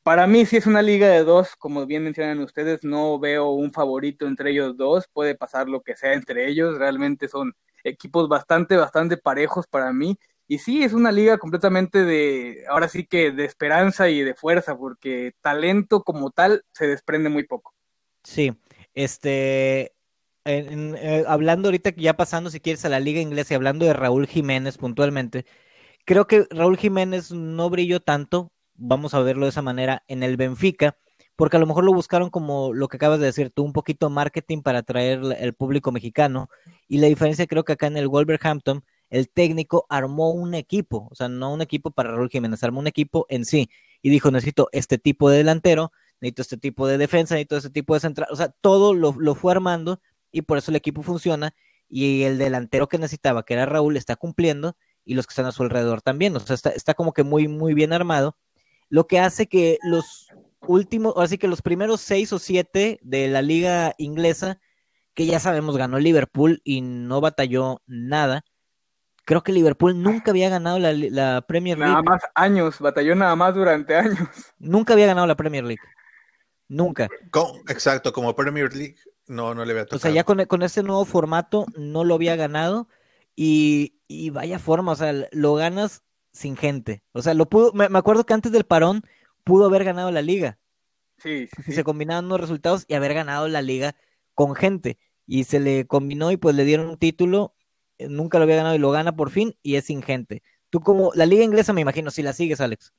Para 0.02 0.26
mí, 0.26 0.46
si 0.46 0.56
es 0.56 0.66
una 0.66 0.80
liga 0.82 1.08
de 1.08 1.24
dos, 1.24 1.56
como 1.56 1.86
bien 1.86 2.04
mencionan 2.04 2.40
ustedes, 2.40 2.82
no 2.84 3.18
veo 3.18 3.50
un 3.50 3.72
favorito 3.72 4.26
entre 4.26 4.50
ellos 4.50 4.76
dos. 4.76 5.06
Puede 5.12 5.34
pasar 5.34 5.68
lo 5.68 5.82
que 5.82 5.94
sea 5.94 6.14
entre 6.14 6.48
ellos. 6.48 6.78
Realmente 6.78 7.28
son 7.28 7.54
equipos 7.84 8.28
bastante, 8.28 8.76
bastante 8.76 9.18
parejos 9.18 9.66
para 9.66 9.92
mí. 9.92 10.18
Y 10.48 10.58
sí, 10.58 10.82
es 10.82 10.94
una 10.94 11.12
liga 11.12 11.38
completamente 11.38 12.04
de, 12.04 12.64
ahora 12.68 12.88
sí 12.88 13.06
que 13.06 13.30
de 13.30 13.44
esperanza 13.44 14.08
y 14.08 14.22
de 14.22 14.34
fuerza, 14.34 14.76
porque 14.76 15.32
talento 15.40 16.02
como 16.02 16.30
tal 16.30 16.64
se 16.72 16.88
desprende 16.88 17.28
muy 17.28 17.44
poco. 17.44 17.72
Sí, 18.24 18.52
este, 18.94 19.92
eh, 20.44 21.24
hablando 21.26 21.68
ahorita, 21.68 21.90
ya 21.96 22.16
pasando 22.16 22.50
si 22.50 22.60
quieres 22.60 22.84
a 22.84 22.88
la 22.88 23.00
liga 23.00 23.20
inglesa 23.20 23.54
y 23.54 23.56
hablando 23.56 23.84
de 23.86 23.92
Raúl 23.92 24.26
Jiménez 24.26 24.78
puntualmente, 24.78 25.46
creo 26.04 26.26
que 26.26 26.46
Raúl 26.50 26.76
Jiménez 26.76 27.32
no 27.32 27.70
brilló 27.70 28.00
tanto 28.00 28.52
vamos 28.80 29.14
a 29.14 29.20
verlo 29.20 29.46
de 29.46 29.50
esa 29.50 29.62
manera, 29.62 30.02
en 30.08 30.22
el 30.22 30.36
Benfica, 30.36 30.96
porque 31.36 31.56
a 31.56 31.60
lo 31.60 31.66
mejor 31.66 31.84
lo 31.84 31.92
buscaron 31.92 32.30
como 32.30 32.72
lo 32.74 32.88
que 32.88 32.96
acabas 32.96 33.20
de 33.20 33.26
decir 33.26 33.50
tú, 33.50 33.62
un 33.62 33.72
poquito 33.72 34.10
marketing 34.10 34.62
para 34.62 34.80
atraer 34.80 35.20
el 35.38 35.54
público 35.54 35.92
mexicano. 35.92 36.48
Y 36.88 36.98
la 36.98 37.06
diferencia 37.06 37.46
creo 37.46 37.64
que 37.64 37.72
acá 37.74 37.86
en 37.86 37.96
el 37.96 38.08
Wolverhampton, 38.08 38.84
el 39.10 39.28
técnico 39.28 39.86
armó 39.88 40.30
un 40.32 40.54
equipo, 40.54 41.08
o 41.10 41.14
sea, 41.14 41.28
no 41.28 41.52
un 41.52 41.62
equipo 41.62 41.90
para 41.90 42.10
Raúl 42.10 42.30
Jiménez, 42.30 42.62
armó 42.64 42.80
un 42.80 42.86
equipo 42.86 43.26
en 43.28 43.44
sí 43.44 43.70
y 44.02 44.10
dijo, 44.10 44.30
necesito 44.30 44.68
este 44.72 44.98
tipo 44.98 45.30
de 45.30 45.38
delantero, 45.38 45.92
necesito 46.20 46.42
este 46.42 46.56
tipo 46.56 46.86
de 46.86 46.98
defensa, 46.98 47.34
necesito 47.34 47.56
este 47.56 47.70
tipo 47.70 47.94
de 47.94 48.00
central, 48.00 48.28
o 48.30 48.36
sea, 48.36 48.48
todo 48.60 48.94
lo, 48.94 49.14
lo 49.18 49.34
fue 49.34 49.52
armando 49.52 50.00
y 50.32 50.42
por 50.42 50.58
eso 50.58 50.70
el 50.70 50.76
equipo 50.76 51.02
funciona 51.02 51.54
y 51.88 52.22
el 52.22 52.38
delantero 52.38 52.88
que 52.88 52.98
necesitaba, 52.98 53.44
que 53.44 53.54
era 53.54 53.66
Raúl, 53.66 53.96
está 53.96 54.16
cumpliendo 54.16 54.76
y 55.04 55.14
los 55.14 55.26
que 55.26 55.32
están 55.32 55.46
a 55.46 55.52
su 55.52 55.62
alrededor 55.62 56.02
también, 56.02 56.36
o 56.36 56.40
sea, 56.40 56.54
está, 56.54 56.70
está 56.70 56.94
como 56.94 57.12
que 57.12 57.24
muy, 57.24 57.48
muy 57.48 57.74
bien 57.74 57.92
armado 57.92 58.36
lo 58.90 59.06
que 59.06 59.20
hace 59.20 59.46
que 59.46 59.78
los 59.82 60.28
últimos, 60.60 61.14
así 61.16 61.38
que 61.38 61.48
los 61.48 61.62
primeros 61.62 62.00
seis 62.00 62.32
o 62.32 62.38
siete 62.38 62.98
de 63.02 63.28
la 63.28 63.40
liga 63.40 63.94
inglesa, 63.96 64.60
que 65.14 65.26
ya 65.26 65.40
sabemos 65.40 65.76
ganó 65.76 65.98
Liverpool 65.98 66.60
y 66.64 66.82
no 66.82 67.20
batalló 67.20 67.80
nada. 67.86 68.44
Creo 69.24 69.42
que 69.42 69.52
Liverpool 69.52 70.02
nunca 70.02 70.32
había 70.32 70.48
ganado 70.48 70.78
la, 70.80 71.44
Premier 71.46 71.78
League. 71.78 71.92
Nada 71.92 72.02
más 72.02 72.22
años, 72.34 72.80
batalló 72.80 73.14
nada 73.14 73.36
más 73.36 73.54
durante 73.54 73.94
años. 73.94 74.28
Nunca 74.58 74.92
había 74.92 75.06
ganado 75.06 75.26
la 75.26 75.36
Premier 75.36 75.64
League. 75.64 75.82
Nunca. 76.68 77.08
exacto, 77.68 78.12
como 78.12 78.34
Premier 78.34 78.74
League 78.74 78.96
no, 79.30 79.54
no 79.54 79.64
le 79.64 79.72
había 79.72 79.84
tocado. 79.84 79.96
O 79.96 80.00
sea, 80.00 80.10
ya 80.10 80.24
con, 80.24 80.44
con 80.46 80.62
este 80.62 80.82
nuevo 80.82 81.04
formato 81.04 81.66
no 81.76 82.04
lo 82.04 82.16
había 82.16 82.36
ganado 82.36 82.88
y, 83.36 83.94
y 84.08 84.30
vaya 84.30 84.58
forma, 84.58 84.92
o 84.92 84.96
sea, 84.96 85.14
lo 85.30 85.54
ganas 85.54 86.02
sin 86.32 86.56
gente. 86.56 87.02
O 87.12 87.22
sea, 87.22 87.34
lo 87.34 87.48
pudo, 87.48 87.72
me, 87.72 87.86
acuerdo 87.96 88.24
que 88.24 88.34
antes 88.34 88.52
del 88.52 88.64
parón 88.64 89.02
pudo 89.44 89.66
haber 89.66 89.84
ganado 89.84 90.10
la 90.10 90.22
liga. 90.22 90.58
Sí, 91.18 91.48
sí, 91.54 91.62
Si 91.62 91.72
se 91.72 91.84
combinaban 91.84 92.28
los 92.28 92.40
resultados 92.40 92.84
y 92.88 92.94
haber 92.94 93.14
ganado 93.14 93.46
la 93.48 93.62
liga 93.62 93.94
con 94.34 94.54
gente. 94.54 94.98
Y 95.26 95.44
se 95.44 95.60
le 95.60 95.86
combinó 95.86 96.32
y 96.32 96.36
pues 96.36 96.56
le 96.56 96.64
dieron 96.64 96.88
un 96.88 96.98
título. 96.98 97.54
Eh, 97.98 98.08
nunca 98.08 98.38
lo 98.38 98.44
había 98.44 98.56
ganado 98.56 98.74
y 98.74 98.78
lo 98.78 98.90
gana 98.90 99.14
por 99.14 99.30
fin 99.30 99.56
y 99.62 99.76
es 99.76 99.84
sin 99.84 100.02
gente. 100.02 100.42
Tú 100.70 100.80
como 100.80 101.12
la 101.14 101.26
liga 101.26 101.44
inglesa 101.44 101.72
me 101.72 101.82
imagino, 101.82 102.10
si 102.10 102.22
la 102.22 102.32
sigues, 102.32 102.60
Alex. 102.60 102.92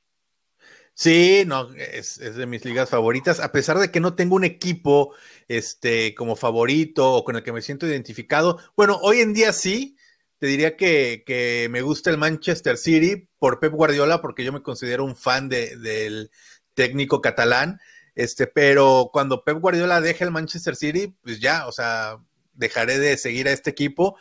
Sí, 0.93 1.43
no, 1.47 1.73
es, 1.73 2.19
es, 2.19 2.35
de 2.35 2.45
mis 2.45 2.65
ligas 2.65 2.89
favoritas, 2.89 3.39
a 3.39 3.51
pesar 3.51 3.79
de 3.79 3.91
que 3.91 4.01
no 4.01 4.13
tengo 4.13 4.35
un 4.35 4.43
equipo 4.43 5.13
este, 5.57 6.15
como 6.15 6.37
favorito 6.37 7.11
o 7.11 7.25
con 7.25 7.35
el 7.35 7.43
que 7.43 7.51
me 7.51 7.61
siento 7.61 7.85
identificado. 7.85 8.57
Bueno, 8.77 8.97
hoy 9.01 9.19
en 9.19 9.33
día 9.33 9.51
sí, 9.51 9.97
te 10.39 10.47
diría 10.47 10.77
que, 10.77 11.67
me 11.69 11.81
gusta 11.81 12.09
el 12.09 12.17
Manchester 12.17 12.77
City 12.77 13.27
por 13.37 13.59
Pep 13.59 13.73
Guardiola, 13.73 14.21
porque 14.21 14.45
yo 14.45 14.53
me 14.53 14.63
considero 14.63 15.03
un 15.03 15.15
fan 15.15 15.49
del 15.49 16.31
técnico 16.73 17.19
catalán. 17.19 17.81
Este, 18.15 18.47
pero 18.47 19.09
cuando 19.11 19.43
Pep 19.43 19.59
Guardiola 19.59 19.99
deje 19.99 20.23
el 20.23 20.31
Manchester 20.31 20.77
City, 20.77 21.13
pues 21.21 21.41
ya, 21.41 21.67
o 21.67 21.73
sea, 21.73 22.17
dejaré 22.53 22.97
de 22.97 23.17
seguir 23.17 23.49
a 23.49 23.51
este 23.51 23.71
equipo. 23.71 24.15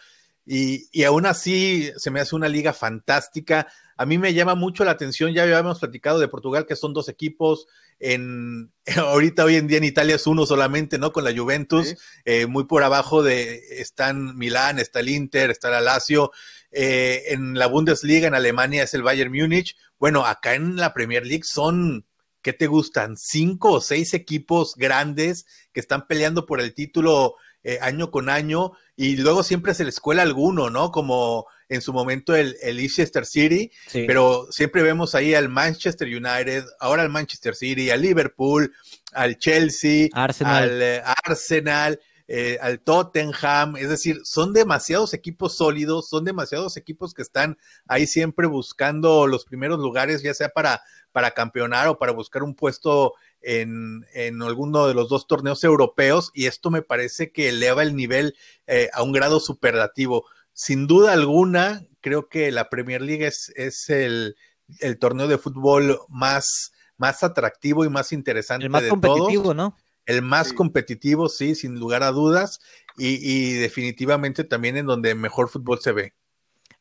Y, 0.44 0.88
y 0.90 1.04
aún 1.04 1.26
así 1.26 1.92
se 1.96 2.10
me 2.10 2.18
hace 2.18 2.34
una 2.34 2.48
liga 2.48 2.72
fantástica. 2.72 3.68
A 4.00 4.06
mí 4.06 4.16
me 4.16 4.32
llama 4.32 4.54
mucho 4.54 4.82
la 4.82 4.92
atención, 4.92 5.34
ya 5.34 5.42
habíamos 5.42 5.78
platicado 5.78 6.18
de 6.18 6.26
Portugal, 6.26 6.64
que 6.64 6.74
son 6.74 6.94
dos 6.94 7.10
equipos, 7.10 7.66
en 7.98 8.72
ahorita 8.96 9.44
hoy 9.44 9.56
en 9.56 9.66
día 9.66 9.76
en 9.76 9.84
Italia 9.84 10.14
es 10.16 10.26
uno 10.26 10.46
solamente, 10.46 10.98
¿no? 10.98 11.12
Con 11.12 11.22
la 11.22 11.36
Juventus, 11.36 11.96
eh, 12.24 12.46
muy 12.46 12.64
por 12.64 12.82
abajo 12.82 13.22
de 13.22 13.60
están 13.78 14.38
Milán, 14.38 14.78
está 14.78 15.00
el 15.00 15.10
Inter, 15.10 15.50
está 15.50 15.76
el 15.76 15.84
Lazio, 15.84 16.30
eh, 16.70 17.24
en 17.26 17.58
la 17.58 17.66
Bundesliga 17.66 18.26
en 18.26 18.34
Alemania 18.34 18.84
es 18.84 18.94
el 18.94 19.02
Bayern 19.02 19.32
Múnich. 19.32 19.76
Bueno, 19.98 20.24
acá 20.24 20.54
en 20.54 20.76
la 20.76 20.94
Premier 20.94 21.26
League 21.26 21.44
son 21.44 22.06
¿qué 22.40 22.54
te 22.54 22.68
gustan? 22.68 23.18
Cinco 23.18 23.72
o 23.72 23.80
seis 23.82 24.14
equipos 24.14 24.76
grandes 24.76 25.44
que 25.74 25.80
están 25.80 26.06
peleando 26.06 26.46
por 26.46 26.62
el 26.62 26.72
título 26.72 27.34
eh, 27.62 27.78
año 27.82 28.10
con 28.10 28.30
año 28.30 28.72
y 28.96 29.16
luego 29.16 29.42
siempre 29.42 29.74
se 29.74 29.84
les 29.84 30.00
cuela 30.00 30.22
alguno, 30.22 30.70
¿no? 30.70 30.90
Como 30.90 31.46
en 31.70 31.80
su 31.80 31.92
momento 31.92 32.34
el, 32.34 32.56
el 32.60 32.76
Leicester 32.76 33.24
City, 33.24 33.70
pero 33.92 34.48
siempre 34.50 34.82
vemos 34.82 35.14
ahí 35.14 35.34
al 35.34 35.48
Manchester 35.48 36.08
United, 36.08 36.64
ahora 36.80 37.02
al 37.02 37.08
Manchester 37.08 37.54
City, 37.54 37.90
al 37.90 38.02
Liverpool, 38.02 38.74
al 39.12 39.38
Chelsea, 39.38 40.08
al 40.12 40.82
eh, 40.82 41.02
Arsenal. 41.24 41.98
Eh, 42.32 42.58
al 42.60 42.78
Tottenham, 42.78 43.74
es 43.76 43.88
decir, 43.88 44.20
son 44.22 44.52
demasiados 44.52 45.14
equipos 45.14 45.56
sólidos, 45.56 46.08
son 46.08 46.24
demasiados 46.24 46.76
equipos 46.76 47.12
que 47.12 47.22
están 47.22 47.58
ahí 47.88 48.06
siempre 48.06 48.46
buscando 48.46 49.26
los 49.26 49.44
primeros 49.44 49.80
lugares, 49.80 50.22
ya 50.22 50.32
sea 50.32 50.48
para, 50.48 50.80
para 51.10 51.32
campeonar 51.32 51.88
o 51.88 51.98
para 51.98 52.12
buscar 52.12 52.44
un 52.44 52.54
puesto 52.54 53.14
en, 53.40 54.06
en, 54.14 54.42
alguno 54.42 54.86
de 54.86 54.94
los 54.94 55.08
dos 55.08 55.26
torneos 55.26 55.64
europeos 55.64 56.30
y 56.32 56.46
esto 56.46 56.70
me 56.70 56.82
parece 56.82 57.32
que 57.32 57.48
eleva 57.48 57.82
el 57.82 57.96
nivel 57.96 58.36
eh, 58.68 58.90
a 58.92 59.02
un 59.02 59.10
grado 59.10 59.40
superlativo. 59.40 60.24
Sin 60.62 60.86
duda 60.86 61.14
alguna, 61.14 61.86
creo 62.02 62.28
que 62.28 62.52
la 62.52 62.68
Premier 62.68 63.00
League 63.00 63.26
es, 63.26 63.50
es 63.56 63.88
el, 63.88 64.36
el, 64.80 64.98
torneo 64.98 65.26
de 65.26 65.38
fútbol 65.38 65.98
más, 66.10 66.72
más 66.98 67.22
atractivo 67.22 67.86
y 67.86 67.88
más 67.88 68.12
interesante 68.12 68.66
el 68.66 68.70
más 68.70 68.82
competitivo, 68.82 69.54
¿no? 69.54 69.74
El 70.04 70.20
más 70.20 70.52
competitivo, 70.52 71.30
sí, 71.30 71.54
sin 71.54 71.76
lugar 71.76 72.02
a 72.02 72.10
dudas, 72.10 72.60
y, 72.98 73.16
y, 73.22 73.54
definitivamente 73.54 74.44
también 74.44 74.76
en 74.76 74.84
donde 74.84 75.14
mejor 75.14 75.48
fútbol 75.48 75.80
se 75.80 75.92
ve. 75.92 76.12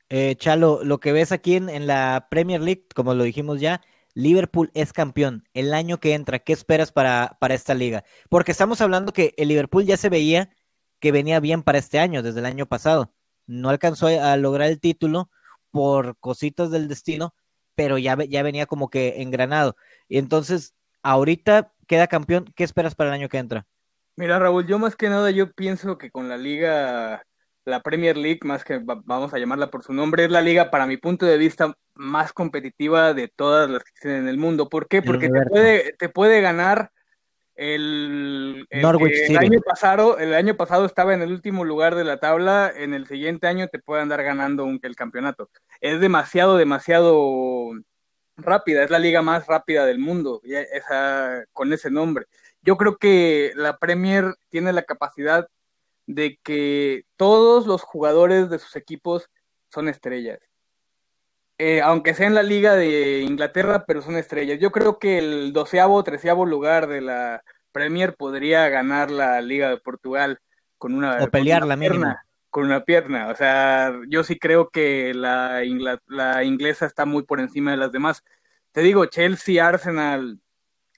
Eh, 0.09 0.35
Chalo, 0.37 0.81
lo 0.83 0.99
que 0.99 1.13
ves 1.13 1.31
aquí 1.31 1.55
en, 1.55 1.69
en 1.69 1.87
la 1.87 2.27
Premier 2.29 2.59
League, 2.59 2.85
como 2.93 3.13
lo 3.13 3.23
dijimos 3.23 3.61
ya, 3.61 3.79
Liverpool 4.13 4.71
es 4.73 4.91
campeón 4.91 5.47
el 5.53 5.73
año 5.73 6.01
que 6.01 6.15
entra. 6.15 6.39
¿Qué 6.39 6.51
esperas 6.51 6.91
para, 6.91 7.37
para 7.39 7.53
esta 7.53 7.75
liga? 7.75 8.03
Porque 8.27 8.51
estamos 8.51 8.81
hablando 8.81 9.13
que 9.13 9.33
el 9.37 9.47
Liverpool 9.47 9.85
ya 9.85 9.95
se 9.95 10.09
veía 10.09 10.49
que 10.99 11.13
venía 11.13 11.39
bien 11.39 11.63
para 11.63 11.77
este 11.77 11.97
año, 11.97 12.21
desde 12.21 12.39
el 12.39 12.45
año 12.45 12.65
pasado. 12.65 13.13
No 13.49 13.69
alcanzó 13.69 14.07
a 14.07 14.37
lograr 14.37 14.69
el 14.69 14.79
título 14.79 15.29
por 15.71 16.17
cositas 16.19 16.69
del 16.69 16.87
destino, 16.87 17.33
pero 17.73 17.97
ya, 17.97 18.15
ya 18.27 18.43
venía 18.43 18.67
como 18.67 18.89
que 18.89 19.21
engranado. 19.21 19.75
Y 20.07 20.19
entonces, 20.19 20.75
ahorita 21.01 21.73
queda 21.87 22.05
campeón. 22.05 22.45
¿Qué 22.55 22.63
esperas 22.63 22.93
para 22.93 23.09
el 23.09 23.15
año 23.15 23.29
que 23.29 23.39
entra? 23.39 23.65
Mira, 24.15 24.37
Raúl, 24.37 24.67
yo 24.67 24.77
más 24.77 24.95
que 24.95 25.09
nada 25.09 25.31
yo 25.31 25.51
pienso 25.53 25.97
que 25.97 26.11
con 26.11 26.29
la 26.29 26.37
liga 26.37 27.23
la 27.65 27.81
Premier 27.81 28.17
League, 28.17 28.39
más 28.43 28.63
que 28.63 28.79
vamos 28.83 29.33
a 29.33 29.37
llamarla 29.37 29.71
por 29.71 29.83
su 29.83 29.93
nombre, 29.93 30.25
es 30.25 30.31
la 30.31 30.41
liga, 30.41 30.69
para 30.71 30.85
mi 30.85 30.97
punto 30.97 31.25
de 31.25 31.37
vista, 31.37 31.73
más 31.93 32.33
competitiva 32.33 33.13
de 33.13 33.27
todas 33.27 33.69
las 33.69 33.83
que 33.83 33.89
existen 33.89 34.17
en 34.17 34.27
el 34.27 34.37
mundo. 34.37 34.69
¿Por 34.69 34.87
qué? 34.87 35.01
Porque 35.01 35.29
te 35.29 35.41
puede, 35.45 35.93
te 35.93 36.09
puede 36.09 36.41
ganar 36.41 36.91
el, 37.59 38.65
el, 38.69 38.85
año 39.37 39.59
pasado, 39.59 40.17
el 40.17 40.33
año 40.33 40.55
pasado 40.55 40.85
estaba 40.85 41.13
en 41.13 41.21
el 41.21 41.33
último 41.33 41.65
lugar 41.65 41.93
de 41.95 42.05
la 42.05 42.17
tabla, 42.17 42.71
en 42.73 42.93
el 42.93 43.05
siguiente 43.05 43.47
año 43.47 43.67
te 43.67 43.79
puede 43.79 44.01
andar 44.01 44.23
ganando 44.23 44.63
un, 44.63 44.79
el 44.81 44.95
campeonato. 44.95 45.49
Es 45.81 45.99
demasiado, 45.99 46.55
demasiado 46.55 47.71
rápida, 48.37 48.81
es 48.83 48.89
la 48.89 48.97
liga 48.97 49.21
más 49.21 49.45
rápida 49.45 49.85
del 49.85 49.99
mundo, 49.99 50.41
esa, 50.45 51.43
con 51.51 51.73
ese 51.73 51.91
nombre. 51.91 52.27
Yo 52.61 52.77
creo 52.77 52.95
que 52.95 53.51
la 53.55 53.77
Premier 53.77 54.35
tiene 54.47 54.71
la 54.71 54.83
capacidad 54.83 55.49
de 56.07 56.39
que 56.41 57.03
todos 57.17 57.67
los 57.67 57.81
jugadores 57.81 58.49
de 58.49 58.59
sus 58.59 58.77
equipos 58.77 59.29
son 59.67 59.89
estrellas. 59.89 60.39
Eh, 61.61 61.81
aunque 61.81 62.13
sea 62.13 62.25
en 62.25 62.35
la 62.35 62.41
liga 62.41 62.75
de 62.75 63.19
Inglaterra, 63.19 63.83
pero 63.85 64.01
son 64.01 64.15
estrellas. 64.15 64.59
Yo 64.61 64.71
creo 64.71 64.97
que 64.97 65.17
el 65.17 65.51
doceavo, 65.51 66.01
treceavo 66.03 66.45
lugar 66.45 66.87
de 66.87 67.01
la 67.01 67.43
Premier 67.73 68.15
podría 68.15 68.69
ganar 68.69 69.11
la 69.11 69.41
Liga 69.41 69.69
de 69.69 69.77
Portugal 69.77 70.39
con 70.77 70.95
una, 70.95 71.21
o 71.21 71.29
pelear 71.29 71.59
con 71.59 71.67
una 71.67 71.75
la 71.75 71.79
pierna, 71.81 72.25
con 72.49 72.63
una 72.63 72.85
pierna. 72.85 73.27
O 73.27 73.35
sea, 73.35 73.93
yo 74.07 74.23
sí 74.23 74.39
creo 74.39 74.69
que 74.69 75.13
la, 75.13 75.61
la 76.07 76.45
inglesa 76.45 76.85
está 76.85 77.05
muy 77.05 77.23
por 77.23 77.41
encima 77.41 77.71
de 77.71 77.77
las 77.77 77.91
demás. 77.91 78.23
Te 78.71 78.79
digo, 78.79 79.05
Chelsea, 79.07 79.67
Arsenal, 79.67 80.39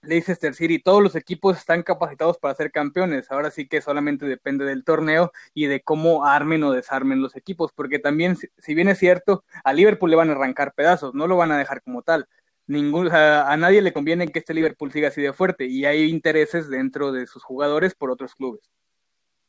Leicester 0.03 0.53
City, 0.55 0.79
todos 0.79 1.01
los 1.01 1.15
equipos 1.15 1.57
están 1.57 1.83
capacitados 1.83 2.37
para 2.37 2.55
ser 2.55 2.71
campeones. 2.71 3.29
Ahora 3.31 3.51
sí 3.51 3.67
que 3.67 3.81
solamente 3.81 4.25
depende 4.25 4.65
del 4.65 4.83
torneo 4.83 5.31
y 5.53 5.67
de 5.67 5.81
cómo 5.81 6.25
armen 6.25 6.63
o 6.63 6.71
desarmen 6.71 7.21
los 7.21 7.35
equipos, 7.35 7.71
porque 7.73 7.99
también, 7.99 8.35
si 8.35 8.73
bien 8.73 8.89
es 8.89 8.97
cierto, 8.97 9.43
a 9.63 9.73
Liverpool 9.73 10.09
le 10.09 10.15
van 10.15 10.29
a 10.29 10.33
arrancar 10.33 10.73
pedazos, 10.73 11.13
no 11.13 11.27
lo 11.27 11.37
van 11.37 11.51
a 11.51 11.57
dejar 11.57 11.81
como 11.83 12.01
tal. 12.01 12.27
Ningún, 12.67 13.11
a, 13.11 13.55
nadie 13.57 13.81
le 13.81 13.93
conviene 13.93 14.27
que 14.29 14.39
este 14.39 14.53
Liverpool 14.53 14.91
siga 14.91 15.09
así 15.09 15.21
de 15.21 15.33
fuerte 15.33 15.65
y 15.65 15.85
hay 15.85 16.09
intereses 16.09 16.69
dentro 16.69 17.11
de 17.11 17.27
sus 17.27 17.43
jugadores 17.43 17.95
por 17.95 18.11
otros 18.11 18.35
clubes. 18.35 18.71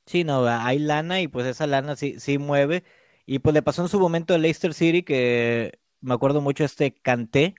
Sí, 0.06 0.24
no, 0.24 0.46
hay 0.46 0.78
lana 0.78 1.20
y 1.20 1.28
pues 1.28 1.46
esa 1.46 1.66
lana 1.66 1.94
sí, 1.96 2.18
sí 2.18 2.38
mueve. 2.38 2.84
Y 3.24 3.38
pues 3.38 3.54
le 3.54 3.62
pasó 3.62 3.82
en 3.82 3.88
su 3.88 4.00
momento 4.00 4.34
a 4.34 4.38
Leicester 4.38 4.74
City, 4.74 5.04
que 5.04 5.78
me 6.00 6.14
acuerdo 6.14 6.40
mucho 6.40 6.64
este 6.64 6.92
Canté, 6.92 7.54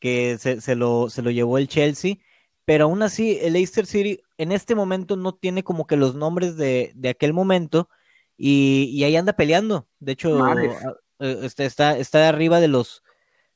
que 0.00 0.38
se, 0.38 0.60
se, 0.60 0.74
lo, 0.74 1.10
se 1.10 1.22
lo 1.22 1.30
llevó 1.30 1.58
el 1.58 1.68
Chelsea, 1.68 2.16
pero 2.64 2.84
aún 2.84 3.02
así 3.02 3.38
el 3.40 3.52
Leicester 3.52 3.86
City 3.86 4.20
en 4.38 4.52
este 4.52 4.74
momento 4.74 5.16
no 5.16 5.34
tiene 5.34 5.62
como 5.62 5.86
que 5.86 5.96
los 5.96 6.14
nombres 6.14 6.56
de, 6.56 6.92
de 6.94 7.10
aquel 7.10 7.32
momento 7.32 7.88
y, 8.36 9.04
ahí 9.04 9.16
anda 9.16 9.34
peleando. 9.34 9.86
De 9.98 10.12
hecho, 10.12 10.48
eh, 10.58 11.38
este, 11.42 11.66
está, 11.66 11.98
está 11.98 12.28
arriba 12.28 12.58
de 12.58 12.68
los, 12.68 13.02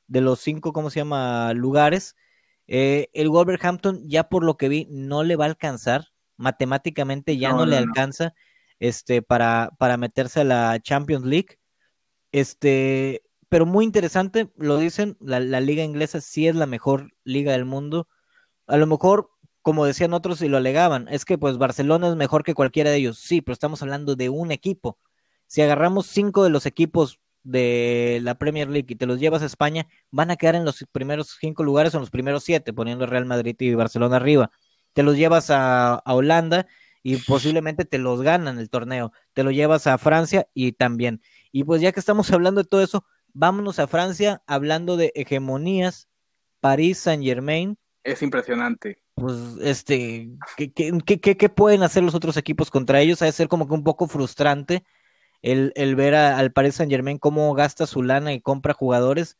de 0.06 0.20
los 0.20 0.40
cinco, 0.40 0.72
¿cómo 0.72 0.90
se 0.90 1.00
llama?, 1.00 1.54
lugares. 1.54 2.16
Eh, 2.66 3.08
el 3.14 3.30
Wolverhampton 3.30 4.08
ya 4.08 4.28
por 4.28 4.44
lo 4.44 4.56
que 4.56 4.68
vi 4.68 4.86
no 4.90 5.22
le 5.22 5.36
va 5.36 5.44
a 5.44 5.48
alcanzar, 5.48 6.08
matemáticamente 6.36 7.36
ya 7.36 7.52
no, 7.52 7.66
le 7.66 7.76
alcanza 7.76 8.34
este, 8.78 9.22
para, 9.22 9.70
para 9.78 9.96
meterse 9.96 10.40
a 10.40 10.44
la 10.44 10.80
Champions 10.80 11.24
League. 11.24 11.58
Este, 12.32 13.22
pero 13.48 13.66
muy 13.66 13.84
interesante, 13.84 14.50
lo 14.56 14.78
dicen, 14.78 15.16
la, 15.20 15.40
liga 15.60 15.84
inglesa 15.84 16.20
sí 16.20 16.48
es 16.48 16.54
la 16.56 16.66
mejor 16.66 17.12
liga 17.24 17.52
del 17.52 17.64
mundo. 17.64 18.08
A 18.66 18.76
lo 18.76 18.86
mejor, 18.86 19.30
como 19.62 19.86
decían 19.86 20.14
otros 20.14 20.42
y 20.42 20.48
lo 20.48 20.56
alegaban, 20.56 21.08
es 21.08 21.24
que 21.24 21.38
pues 21.38 21.58
Barcelona 21.58 22.08
es 22.08 22.16
mejor 22.16 22.44
que 22.44 22.54
cualquiera 22.54 22.90
de 22.90 22.98
ellos. 22.98 23.18
Sí, 23.18 23.40
pero 23.40 23.54
estamos 23.54 23.82
hablando 23.82 24.16
de 24.16 24.28
un 24.28 24.52
equipo. 24.52 24.98
Si 25.46 25.62
agarramos 25.62 26.06
cinco 26.06 26.44
de 26.44 26.50
los 26.50 26.66
equipos 26.66 27.20
de 27.42 28.20
la 28.22 28.36
Premier 28.36 28.68
League 28.68 28.86
y 28.88 28.96
te 28.96 29.06
los 29.06 29.20
llevas 29.20 29.42
a 29.42 29.46
España, 29.46 29.86
van 30.10 30.30
a 30.30 30.36
quedar 30.36 30.54
en 30.56 30.64
los 30.64 30.84
primeros 30.92 31.36
cinco 31.40 31.62
lugares 31.62 31.94
o 31.94 31.98
en 31.98 32.02
los 32.02 32.10
primeros 32.10 32.44
siete, 32.44 32.72
poniendo 32.72 33.06
Real 33.06 33.26
Madrid 33.26 33.56
y 33.58 33.74
Barcelona 33.74 34.16
arriba. 34.16 34.50
Te 34.94 35.02
los 35.02 35.16
llevas 35.16 35.50
a, 35.50 35.94
a 35.94 36.14
Holanda 36.14 36.66
y 37.02 37.18
posiblemente 37.18 37.84
te 37.84 37.98
los 37.98 38.22
ganan 38.22 38.58
el 38.58 38.70
torneo. 38.70 39.12
Te 39.34 39.44
lo 39.44 39.50
llevas 39.50 39.86
a 39.86 39.98
Francia 39.98 40.48
y 40.54 40.72
también. 40.72 41.20
Y 41.52 41.64
pues 41.64 41.82
ya 41.82 41.92
que 41.92 42.00
estamos 42.00 42.32
hablando 42.32 42.62
de 42.62 42.68
todo 42.68 42.82
eso, 42.82 43.04
Vámonos 43.34 43.78
a 43.78 43.86
Francia 43.86 44.42
hablando 44.46 44.96
de 44.96 45.12
hegemonías. 45.14 46.08
París 46.60 46.98
Saint 46.98 47.22
Germain. 47.22 47.76
Es 48.04 48.22
impresionante. 48.22 49.02
Pues, 49.16 49.36
este, 49.60 50.30
¿qué, 50.56 50.72
qué, 51.20 51.48
pueden 51.48 51.82
hacer 51.82 52.02
los 52.02 52.14
otros 52.14 52.36
equipos 52.36 52.70
contra 52.70 53.00
ellos? 53.00 53.20
Ha 53.20 53.26
de 53.26 53.32
ser 53.32 53.48
como 53.48 53.68
que 53.68 53.74
un 53.74 53.84
poco 53.84 54.08
frustrante 54.08 54.82
el, 55.42 55.72
el 55.76 55.94
ver 55.94 56.14
al 56.14 56.52
Paris 56.52 56.76
Saint 56.76 56.90
Germain 56.90 57.18
cómo 57.18 57.52
gasta 57.54 57.86
su 57.86 58.02
lana 58.02 58.32
y 58.32 58.40
compra 58.40 58.72
jugadores. 58.72 59.36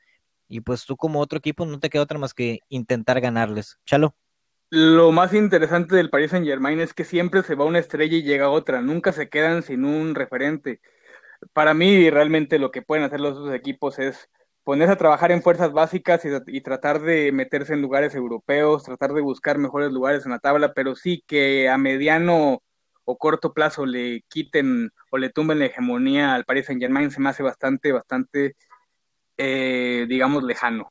Y 0.49 0.61
pues 0.61 0.85
tú 0.85 0.97
como 0.97 1.21
otro 1.21 1.39
equipo 1.39 1.65
no 1.65 1.81
te 1.81 1.89
queda 1.89 2.03
otra 2.03 2.19
más 2.19 2.35
que 2.35 2.61
intentar 2.69 3.21
ganarles. 3.21 3.79
Chalo. 3.87 4.15
Lo 4.71 5.13
más 5.13 5.33
interesante 5.33 5.97
del 5.97 6.11
Paris 6.11 6.33
Saint 6.33 6.47
Germain 6.47 6.81
es 6.81 6.93
que 6.93 7.05
siempre 7.05 7.43
se 7.43 7.55
va 7.55 7.65
una 7.65 7.79
estrella 7.79 8.17
y 8.17 8.23
llega 8.23 8.51
otra. 8.51 8.83
Nunca 8.83 9.13
se 9.13 9.29
quedan 9.29 9.63
sin 9.63 9.85
un 9.85 10.15
referente 10.15 10.81
para 11.53 11.75
mí 11.75 12.11
realmente 12.11 12.59
lo 12.59 12.71
que 12.71 12.83
pueden 12.83 13.05
hacer 13.05 13.21
los 13.21 13.37
dos 13.37 13.55
equipos 13.55 13.99
es 13.99 14.29
ponerse 14.65 14.95
a 14.95 14.99
trabajar 14.99 15.31
en 15.31 15.43
fuerzas 15.43 15.73
básicas 15.73 16.23
y, 16.47 16.61
tratar 16.63 17.03
de 17.03 17.31
meterse 17.33 17.75
en 17.75 17.83
lugares 17.83 18.15
europeos, 18.15 18.83
tratar 18.83 19.13
de 19.13 19.21
buscar 19.21 19.59
mejores 19.59 19.93
lugares 19.93 20.25
en 20.25 20.33
la 20.33 20.39
tabla, 20.39 20.73
pero 20.73 20.97
sí 20.97 21.23
que 21.27 21.69
a 21.69 21.77
mediano 21.77 22.63
o 23.05 23.19
corto 23.19 23.53
plazo 23.53 23.85
le 23.85 24.23
quiten 24.29 24.91
o 25.11 25.19
le 25.19 25.29
tumben 25.29 25.59
la 25.59 25.67
hegemonía 25.67 26.35
al 26.35 26.47
Paris 26.47 26.67
Saint 26.67 26.81
Germain 26.81 27.11
se 27.11 27.21
me 27.21 27.29
hace 27.29 27.43
bastante, 27.43 27.93
bastante, 27.93 28.57
eh, 29.37 30.07
digamos, 30.09 30.43
lejano. 30.43 30.91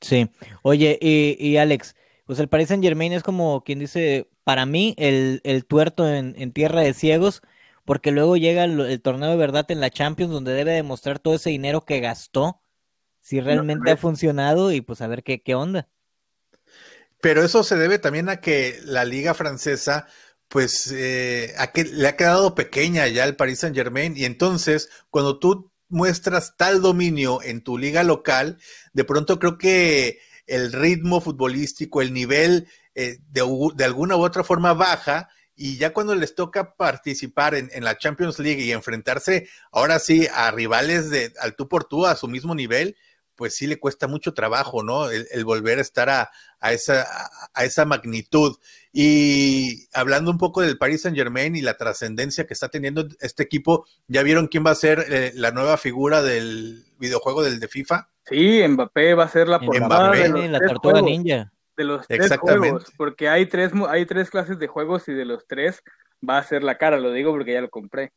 Sí, 0.00 0.28
oye, 0.62 0.98
y, 1.00 1.56
Alex, 1.58 1.94
pues 2.26 2.40
el 2.40 2.48
Paris 2.48 2.68
Saint 2.68 2.82
Germain 2.82 3.12
es 3.12 3.22
como 3.22 3.62
quien 3.62 3.78
dice, 3.78 4.28
para 4.42 4.66
mí, 4.66 4.96
el, 4.98 5.64
tuerto 5.68 6.08
en 6.12 6.52
tierra 6.52 6.80
de 6.80 6.92
ciegos, 6.92 7.42
porque 7.84 8.12
luego 8.12 8.36
llega 8.36 8.64
el, 8.64 9.00
torneo 9.02 9.30
de 9.30 9.36
verdad 9.36 9.66
en 9.70 9.80
la 9.80 9.90
Champions 9.90 10.32
donde 10.32 10.52
debe 10.52 10.72
demostrar 10.72 11.18
todo 11.18 11.34
ese 11.34 11.50
dinero 11.50 11.84
que 11.84 12.00
gastó, 12.00 12.60
si 13.20 13.40
realmente 13.40 13.90
ha 13.90 13.96
funcionado 13.96 14.72
y 14.72 14.80
pues 14.80 15.00
a 15.00 15.06
ver 15.06 15.22
qué, 15.22 15.42
qué 15.42 15.54
onda. 15.54 15.88
Pero 17.20 17.44
eso 17.44 17.62
se 17.62 17.76
debe 17.76 17.98
también 17.98 18.28
a 18.28 18.40
que 18.40 18.80
la 18.84 19.04
liga 19.04 19.32
francesa, 19.32 20.08
pues, 20.48 20.92
eh, 20.92 21.54
a 21.56 21.70
que 21.70 21.84
le 21.84 22.08
ha 22.08 22.16
quedado 22.16 22.56
pequeña 22.56 23.06
ya 23.06 23.24
el 23.24 23.36
Paris 23.36 23.60
Saint 23.60 23.76
Germain 23.76 24.16
y 24.16 24.24
entonces 24.24 24.90
cuando 25.08 25.38
tú 25.38 25.70
muestras 25.88 26.56
tal 26.56 26.82
dominio 26.82 27.40
en 27.42 27.62
tu 27.62 27.78
liga 27.78 28.02
local, 28.02 28.58
de 28.92 29.04
pronto 29.04 29.38
creo 29.38 29.56
que 29.56 30.18
el 30.46 30.72
ritmo 30.72 31.20
futbolístico, 31.20 32.02
el 32.02 32.12
nivel 32.12 32.66
eh, 32.94 33.18
de, 33.30 33.42
de 33.76 33.84
alguna 33.84 34.16
u 34.16 34.24
otra 34.24 34.42
forma 34.42 34.74
baja 34.74 35.28
y 35.54 35.76
ya 35.76 35.92
cuando 35.92 36.14
les 36.14 36.34
toca 36.34 36.74
participar 36.74 37.54
en, 37.54 37.70
la 37.84 37.98
Champions 37.98 38.38
League 38.38 38.62
y 38.62 38.72
enfrentarse 38.72 39.48
ahora 39.70 39.98
sí 39.98 40.26
a 40.34 40.50
rivales 40.50 41.10
de 41.10 41.32
al 41.40 41.56
tú 41.56 41.68
por 41.68 41.84
tú 41.84 42.06
a 42.06 42.16
su 42.16 42.28
mismo 42.28 42.54
nivel, 42.54 42.96
pues 43.34 43.54
sí 43.54 43.66
le 43.66 43.78
cuesta 43.78 44.06
mucho 44.06 44.34
trabajo, 44.34 44.82
¿no? 44.82 45.10
El, 45.10 45.44
volver 45.44 45.78
a 45.78 45.82
estar 45.82 46.08
a, 46.08 46.30
esa, 46.70 47.06
a, 47.54 47.64
esa 47.64 47.84
magnitud. 47.84 48.56
Y 48.92 49.86
hablando 49.92 50.30
un 50.30 50.38
poco 50.38 50.60
del 50.60 50.78
Paris 50.78 51.02
Saint 51.02 51.16
Germain 51.16 51.56
y 51.56 51.60
la 51.60 51.76
trascendencia 51.76 52.46
que 52.46 52.54
está 52.54 52.68
teniendo 52.68 53.06
este 53.20 53.42
equipo, 53.42 53.86
¿ya 54.06 54.22
vieron 54.22 54.48
quién 54.48 54.64
va 54.64 54.70
a 54.70 54.76
ser 54.76 55.04
eh, 55.08 55.32
la 55.34 55.50
nueva 55.50 55.76
figura 55.76 56.22
del 56.22 56.84
videojuego 56.98 57.42
del 57.42 57.58
de 57.58 57.68
FIFA? 57.68 58.08
Sí, 58.26 58.66
Mbappé 58.66 59.14
va 59.14 59.24
a 59.24 59.28
ser 59.28 59.48
la 59.48 59.58
portada 59.58 60.12
de 60.12 60.48
la 60.48 60.60
tortuga 60.60 61.02
ninja 61.02 61.52
de 61.82 61.88
los 61.88 62.06
tres 62.06 62.38
juegos, 62.38 62.92
porque 62.96 63.28
hay 63.28 63.46
tres, 63.46 63.72
hay 63.88 64.06
tres 64.06 64.30
clases 64.30 64.58
de 64.58 64.66
juegos 64.66 65.08
y 65.08 65.12
de 65.12 65.24
los 65.24 65.46
tres 65.46 65.82
va 66.28 66.38
a 66.38 66.44
ser 66.44 66.62
la 66.62 66.78
cara, 66.78 66.98
lo 66.98 67.12
digo 67.12 67.32
porque 67.32 67.52
ya 67.52 67.60
lo 67.60 67.70
compré. 67.70 68.12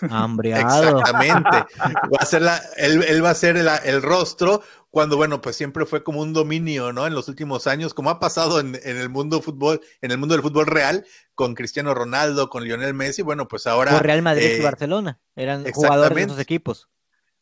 Hambreado. 0.10 0.98
Exactamente. 0.98 1.66
Va 1.78 2.18
a 2.20 2.24
ser 2.24 2.42
la, 2.42 2.62
él, 2.76 3.24
va 3.24 3.30
a 3.30 3.34
ser 3.34 3.56
el 3.56 4.02
rostro 4.02 4.62
cuando, 4.90 5.16
bueno, 5.16 5.40
pues 5.40 5.56
siempre 5.56 5.86
fue 5.86 6.02
como 6.02 6.20
un 6.20 6.32
dominio, 6.32 6.92
¿no? 6.92 7.06
En 7.06 7.14
los 7.14 7.28
últimos 7.28 7.66
años, 7.66 7.94
como 7.94 8.10
ha 8.10 8.18
pasado 8.18 8.60
en, 8.60 8.76
el 8.82 9.08
mundo 9.08 9.40
fútbol, 9.40 9.80
en 10.00 10.10
el 10.10 10.18
mundo 10.18 10.34
del 10.34 10.42
fútbol 10.42 10.66
real, 10.66 11.04
con 11.34 11.54
Cristiano 11.54 11.94
Ronaldo, 11.94 12.48
con 12.48 12.64
Lionel 12.64 12.94
Messi, 12.94 13.22
bueno, 13.22 13.46
pues 13.46 13.66
ahora. 13.66 13.98
Real 14.00 14.22
Madrid 14.22 14.56
y 14.56 14.60
eh, 14.60 14.62
Barcelona, 14.62 15.20
eran 15.36 15.70
jugadores 15.70 16.16
de 16.16 16.22
esos 16.22 16.38
equipos. 16.38 16.88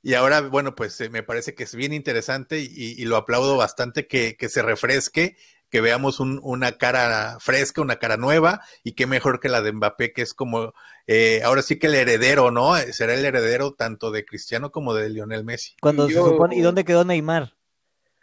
Y 0.02 0.14
ahora, 0.14 0.42
bueno, 0.42 0.74
pues 0.74 1.00
eh, 1.00 1.10
me 1.10 1.22
parece 1.22 1.54
que 1.54 1.64
es 1.64 1.74
bien 1.74 1.92
interesante 1.92 2.60
y, 2.60 3.04
lo 3.04 3.16
aplaudo 3.16 3.56
bastante 3.56 4.06
que, 4.06 4.36
se 4.48 4.62
refresque, 4.62 5.36
que 5.70 5.80
veamos 5.80 6.20
una 6.20 6.72
cara 6.72 7.38
fresca, 7.40 7.82
una 7.82 7.96
cara 7.96 8.16
nueva 8.16 8.60
y 8.84 8.92
qué 8.92 9.06
mejor 9.06 9.40
que 9.40 9.48
la 9.48 9.60
de 9.60 9.72
Mbappé, 9.72 10.12
que 10.12 10.22
es 10.22 10.34
como, 10.34 10.72
eh, 11.06 11.42
ahora 11.44 11.62
sí 11.62 11.78
que 11.78 11.88
el 11.88 11.94
heredero, 11.94 12.50
¿no? 12.50 12.76
Será 12.76 13.14
el 13.14 13.24
heredero 13.24 13.74
tanto 13.74 14.10
de 14.10 14.24
Cristiano 14.24 14.70
como 14.70 14.94
de 14.94 15.10
Lionel 15.10 15.44
Messi. 15.44 15.74
Cuando 15.80 16.08
supone, 16.08 16.56
¿Y 16.56 16.60
dónde 16.60 16.84
quedó 16.84 17.04
Neymar? 17.04 17.54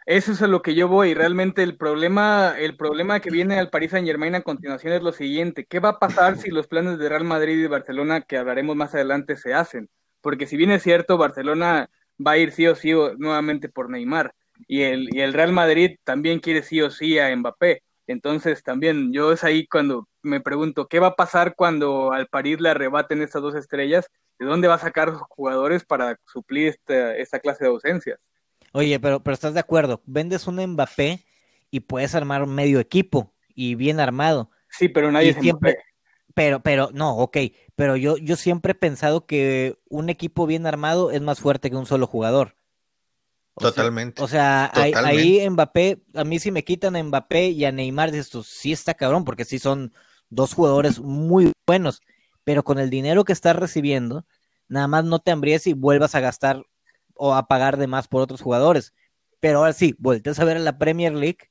Eso 0.06 0.30
es 0.30 0.40
a 0.40 0.46
lo 0.46 0.62
que 0.62 0.76
yo 0.76 0.86
voy. 0.86 1.14
Realmente 1.14 1.64
el 1.64 1.76
problema, 1.76 2.54
el 2.56 2.76
problema 2.76 3.18
que 3.18 3.30
viene 3.30 3.58
al 3.58 3.70
Paris 3.70 3.90
Saint 3.90 4.06
Germain 4.06 4.36
a 4.36 4.42
continuación 4.42 4.92
es 4.92 5.02
lo 5.02 5.10
siguiente. 5.10 5.66
¿Qué 5.66 5.80
va 5.80 5.90
a 5.90 5.98
pasar 5.98 6.38
si 6.38 6.50
los 6.50 6.68
planes 6.68 6.98
de 6.98 7.08
Real 7.08 7.24
Madrid 7.24 7.58
y 7.58 7.66
Barcelona, 7.66 8.20
que 8.20 8.38
hablaremos 8.38 8.76
más 8.76 8.94
adelante, 8.94 9.36
se 9.36 9.52
hacen? 9.52 9.90
Porque 10.26 10.48
si 10.48 10.56
bien 10.56 10.72
es 10.72 10.82
cierto, 10.82 11.18
Barcelona 11.18 11.88
va 12.18 12.32
a 12.32 12.36
ir 12.36 12.50
sí 12.50 12.66
o 12.66 12.74
sí 12.74 12.90
nuevamente 13.16 13.68
por 13.68 13.88
Neymar 13.88 14.34
y 14.66 14.82
el, 14.82 15.08
y 15.14 15.20
el 15.20 15.32
Real 15.32 15.52
Madrid 15.52 15.98
también 16.02 16.40
quiere 16.40 16.62
sí 16.62 16.82
o 16.82 16.90
sí 16.90 17.16
a 17.20 17.36
Mbappé. 17.36 17.84
Entonces 18.08 18.64
también 18.64 19.12
yo 19.12 19.30
es 19.30 19.44
ahí 19.44 19.68
cuando 19.68 20.08
me 20.22 20.40
pregunto, 20.40 20.88
¿qué 20.88 20.98
va 20.98 21.06
a 21.06 21.14
pasar 21.14 21.54
cuando 21.54 22.10
al 22.10 22.26
París 22.26 22.60
le 22.60 22.70
arrebaten 22.70 23.22
estas 23.22 23.40
dos 23.40 23.54
estrellas? 23.54 24.10
¿De 24.36 24.46
dónde 24.46 24.66
va 24.66 24.74
a 24.74 24.78
sacar 24.80 25.12
jugadores 25.12 25.84
para 25.84 26.18
suplir 26.24 26.70
esta, 26.70 27.16
esta 27.16 27.38
clase 27.38 27.62
de 27.62 27.70
ausencias? 27.70 28.18
Oye, 28.72 28.98
pero, 28.98 29.22
pero 29.22 29.34
estás 29.34 29.54
de 29.54 29.60
acuerdo, 29.60 30.02
vendes 30.06 30.48
un 30.48 30.56
Mbappé 30.56 31.24
y 31.70 31.78
puedes 31.78 32.16
armar 32.16 32.48
medio 32.48 32.80
equipo 32.80 33.32
y 33.54 33.76
bien 33.76 34.00
armado. 34.00 34.50
Sí, 34.70 34.88
pero 34.88 35.12
nadie 35.12 35.28
es 35.28 35.36
siempre, 35.36 35.76
pero, 36.36 36.60
pero, 36.60 36.90
no, 36.92 37.16
ok, 37.16 37.38
pero 37.76 37.96
yo, 37.96 38.18
yo 38.18 38.36
siempre 38.36 38.72
he 38.72 38.74
pensado 38.74 39.24
que 39.24 39.78
un 39.88 40.10
equipo 40.10 40.46
bien 40.46 40.66
armado 40.66 41.10
es 41.10 41.22
más 41.22 41.40
fuerte 41.40 41.70
que 41.70 41.76
un 41.76 41.86
solo 41.86 42.06
jugador. 42.06 42.56
Totalmente. 43.56 44.22
o 44.22 44.28
sea, 44.28 44.70
ahí, 44.74 45.48
Mbappé, 45.48 46.02
a 46.12 46.24
mí 46.24 46.38
si 46.38 46.50
me 46.50 46.62
quitan 46.62 46.94
a 46.94 47.02
Mbappé 47.02 47.48
y 47.48 47.64
a 47.64 47.72
Neymar, 47.72 48.14
esto 48.14 48.42
sí 48.42 48.70
está 48.70 48.92
cabrón, 48.92 49.24
porque 49.24 49.46
sí 49.46 49.58
son 49.58 49.94
dos 50.28 50.52
jugadores 50.52 51.00
muy 51.00 51.52
buenos, 51.66 52.02
pero 52.44 52.64
con 52.64 52.78
el 52.78 52.90
dinero 52.90 53.24
que 53.24 53.32
estás 53.32 53.56
recibiendo, 53.56 54.26
nada 54.68 54.88
más 54.88 55.06
no 55.06 55.20
te 55.20 55.30
hambríes 55.30 55.66
y 55.66 55.72
vuelvas 55.72 56.14
a 56.14 56.20
gastar 56.20 56.64
o 57.14 57.34
a 57.34 57.48
pagar 57.48 57.78
de 57.78 57.86
más 57.86 58.08
por 58.08 58.20
otros 58.20 58.42
jugadores. 58.42 58.92
Pero 59.40 59.60
ahora 59.60 59.72
sí, 59.72 59.96
vueltes 59.98 60.38
a 60.38 60.44
ver 60.44 60.58
a 60.58 60.60
la 60.60 60.76
Premier 60.76 61.14
League 61.14 61.48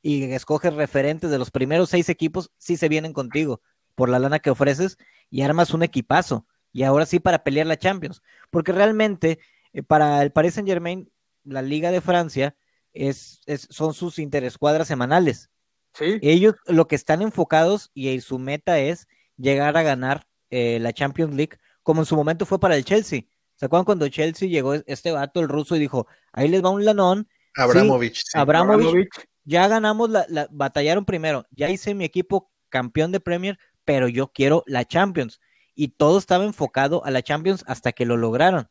y 0.00 0.30
escoges 0.30 0.74
referentes 0.74 1.28
de 1.28 1.38
los 1.38 1.50
primeros 1.50 1.90
seis 1.90 2.08
equipos, 2.08 2.52
sí 2.56 2.76
se 2.76 2.88
vienen 2.88 3.12
contigo 3.12 3.62
por 3.98 4.08
la 4.08 4.20
lana 4.20 4.38
que 4.38 4.50
ofreces 4.50 4.96
y 5.28 5.42
armas 5.42 5.74
un 5.74 5.82
equipazo. 5.82 6.46
Y 6.72 6.84
ahora 6.84 7.04
sí 7.04 7.18
para 7.18 7.42
pelear 7.42 7.66
la 7.66 7.76
Champions. 7.76 8.22
Porque 8.48 8.70
realmente 8.70 9.40
eh, 9.72 9.82
para 9.82 10.22
el 10.22 10.30
Paris 10.30 10.54
Saint 10.54 10.68
Germain, 10.68 11.10
la 11.42 11.62
Liga 11.62 11.90
de 11.90 12.00
Francia 12.00 12.54
es, 12.92 13.40
son 13.70 13.94
sus 13.94 14.20
interescuadras 14.20 14.86
semanales. 14.86 15.50
¿Sí? 15.94 16.20
Ellos 16.22 16.54
lo 16.66 16.86
que 16.86 16.94
están 16.94 17.22
enfocados 17.22 17.90
y 17.92 18.20
su 18.20 18.38
meta 18.38 18.78
es 18.78 19.08
llegar 19.36 19.76
a 19.76 19.82
ganar 19.82 20.28
eh, 20.50 20.78
la 20.80 20.92
Champions 20.92 21.34
League, 21.34 21.58
como 21.82 22.02
en 22.02 22.06
su 22.06 22.14
momento 22.14 22.46
fue 22.46 22.60
para 22.60 22.76
el 22.76 22.84
Chelsea. 22.84 23.22
¿Se 23.56 23.66
acuerdan 23.66 23.84
cuando 23.84 24.08
Chelsea 24.08 24.48
llegó 24.48 24.74
este 24.74 25.10
vato, 25.10 25.40
el 25.40 25.48
ruso, 25.48 25.74
y 25.74 25.80
dijo, 25.80 26.06
ahí 26.32 26.46
les 26.46 26.62
va 26.62 26.70
un 26.70 26.84
lanón? 26.84 27.28
Abramovich. 27.56 28.22
Abramovich, 28.34 29.08
ya 29.42 29.66
ganamos, 29.66 30.08
la, 30.08 30.24
la, 30.28 30.46
batallaron 30.52 31.04
primero, 31.04 31.48
ya 31.50 31.68
hice 31.68 31.94
mi 31.94 32.04
equipo 32.04 32.52
campeón 32.68 33.12
de 33.12 33.20
Premier, 33.20 33.58
pero 33.88 34.06
yo 34.06 34.30
quiero 34.32 34.64
la 34.66 34.84
Champions. 34.84 35.40
Y 35.74 35.88
todo 35.88 36.18
estaba 36.18 36.44
enfocado 36.44 37.02
a 37.06 37.10
la 37.10 37.22
Champions 37.22 37.64
hasta 37.66 37.92
que 37.92 38.04
lo 38.04 38.18
lograron. 38.18 38.68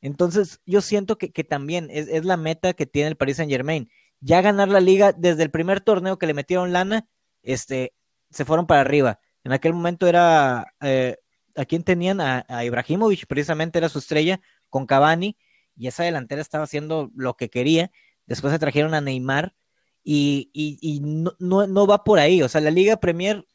Entonces, 0.00 0.60
yo 0.66 0.80
siento 0.80 1.16
que, 1.16 1.44
también 1.44 1.86
es, 1.92 2.08
es, 2.08 2.24
la 2.24 2.36
meta 2.36 2.72
que 2.72 2.84
tiene 2.84 3.06
el 3.06 3.16
Paris 3.16 3.36
Saint 3.36 3.52
Germain. 3.52 3.88
Ya 4.18 4.42
ganar 4.42 4.66
la 4.66 4.80
liga 4.80 5.12
desde 5.12 5.44
el 5.44 5.52
primer 5.52 5.80
torneo 5.80 6.18
que 6.18 6.26
le 6.26 6.34
metieron 6.34 6.72
lana, 6.72 7.06
este, 7.44 7.94
se 8.30 8.44
fueron 8.44 8.66
para 8.66 8.80
arriba. 8.80 9.20
En 9.44 9.52
aquel 9.52 9.74
momento 9.74 10.08
era 10.08 10.74
eh, 10.80 11.18
a 11.54 11.64
quién 11.64 11.84
tenían 11.84 12.20
a, 12.20 12.64
Ibrahimovic, 12.64 13.26
precisamente 13.28 13.78
era 13.78 13.88
su 13.88 14.00
estrella 14.00 14.40
con 14.70 14.86
Cavani, 14.86 15.36
y 15.76 15.86
esa 15.86 16.02
delantera 16.02 16.42
estaba 16.42 16.64
haciendo 16.64 17.12
lo 17.14 17.34
que 17.34 17.48
quería. 17.48 17.92
Después 18.26 18.52
se 18.52 18.58
trajeron 18.58 18.92
a 18.94 19.00
Neymar 19.00 19.54
y, 20.02 20.50
y, 20.52 20.98
no, 20.98 21.36
no, 21.38 21.86
va 21.86 22.02
por 22.02 22.18
ahí. 22.18 22.42
O 22.42 22.48
sea, 22.48 22.60
la 22.60 22.72
Liga 22.72 22.96
Premier 22.96 23.46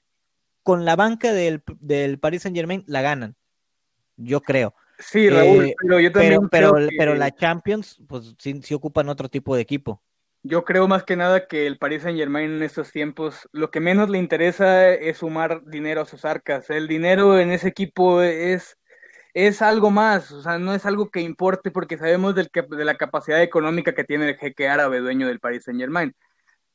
con 0.63 0.86
la 0.86 0.95
banca 0.95 1.34
del, 1.34 1.62
del 1.80 2.19
Paris 2.19 2.43
Saint 2.43 2.56
Germain 2.56 2.84
la 2.88 3.02
ganan, 3.02 3.36
yo 4.17 4.41
creo. 4.41 4.73
Sí, 4.99 5.30
Raúl, 5.30 5.65
eh, 5.65 5.76
pero 5.82 5.99
yo 5.99 6.12
también. 6.12 6.49
Pero, 6.49 6.76
pero, 6.97 7.15
la 7.15 7.32
Champions, 7.32 7.99
pues 8.08 8.36
sí, 8.38 8.62
sí 8.63 8.73
ocupan 8.73 9.10
otro 9.10 9.30
tipo 9.30 9.56
de 9.56 9.62
equipo. 9.62 10.02
Yo 10.43 10.65
creo 10.65 10.88
más 10.88 11.04
que 11.04 11.15
nada 11.15 11.47
que 11.47 11.67
el 11.67 11.78
Paris 11.78 12.04
Saint 12.04 12.17
Germain 12.17 12.52
en 12.52 12.63
estos 12.63 12.91
tiempos 12.91 13.47
lo 13.54 13.71
que 13.71 13.80
menos 13.80 14.10
le 14.10 14.17
interesa 14.17 14.89
es 14.89 15.19
sumar 15.19 15.63
dinero 15.65 16.02
a 16.02 16.06
sus 16.06 16.26
arcas. 16.26 16.69
El 16.69 16.88
dinero 16.88 17.39
en 17.39 17.52
ese 17.52 17.69
equipo 17.69 18.21
es, 18.21 18.78
es 19.34 19.62
algo 19.62 19.89
más, 19.89 20.32
o 20.32 20.41
sea, 20.41 20.60
no 20.60 20.73
es 20.73 20.86
algo 20.86 21.10
que 21.10 21.21
importe 21.21 21.71
porque 21.71 21.97
sabemos 21.97 22.36
del 22.36 22.49
de 22.54 22.86
la 22.86 22.95
capacidad 22.95 23.41
económica 23.41 23.95
que 23.95 24.04
tiene 24.04 24.30
el 24.30 24.38
jeque 24.38 24.67
árabe 24.67 24.99
dueño 24.99 25.28
del 25.28 25.39
Paris 25.39 25.63
Saint 25.63 25.80
Germain. 25.80 26.13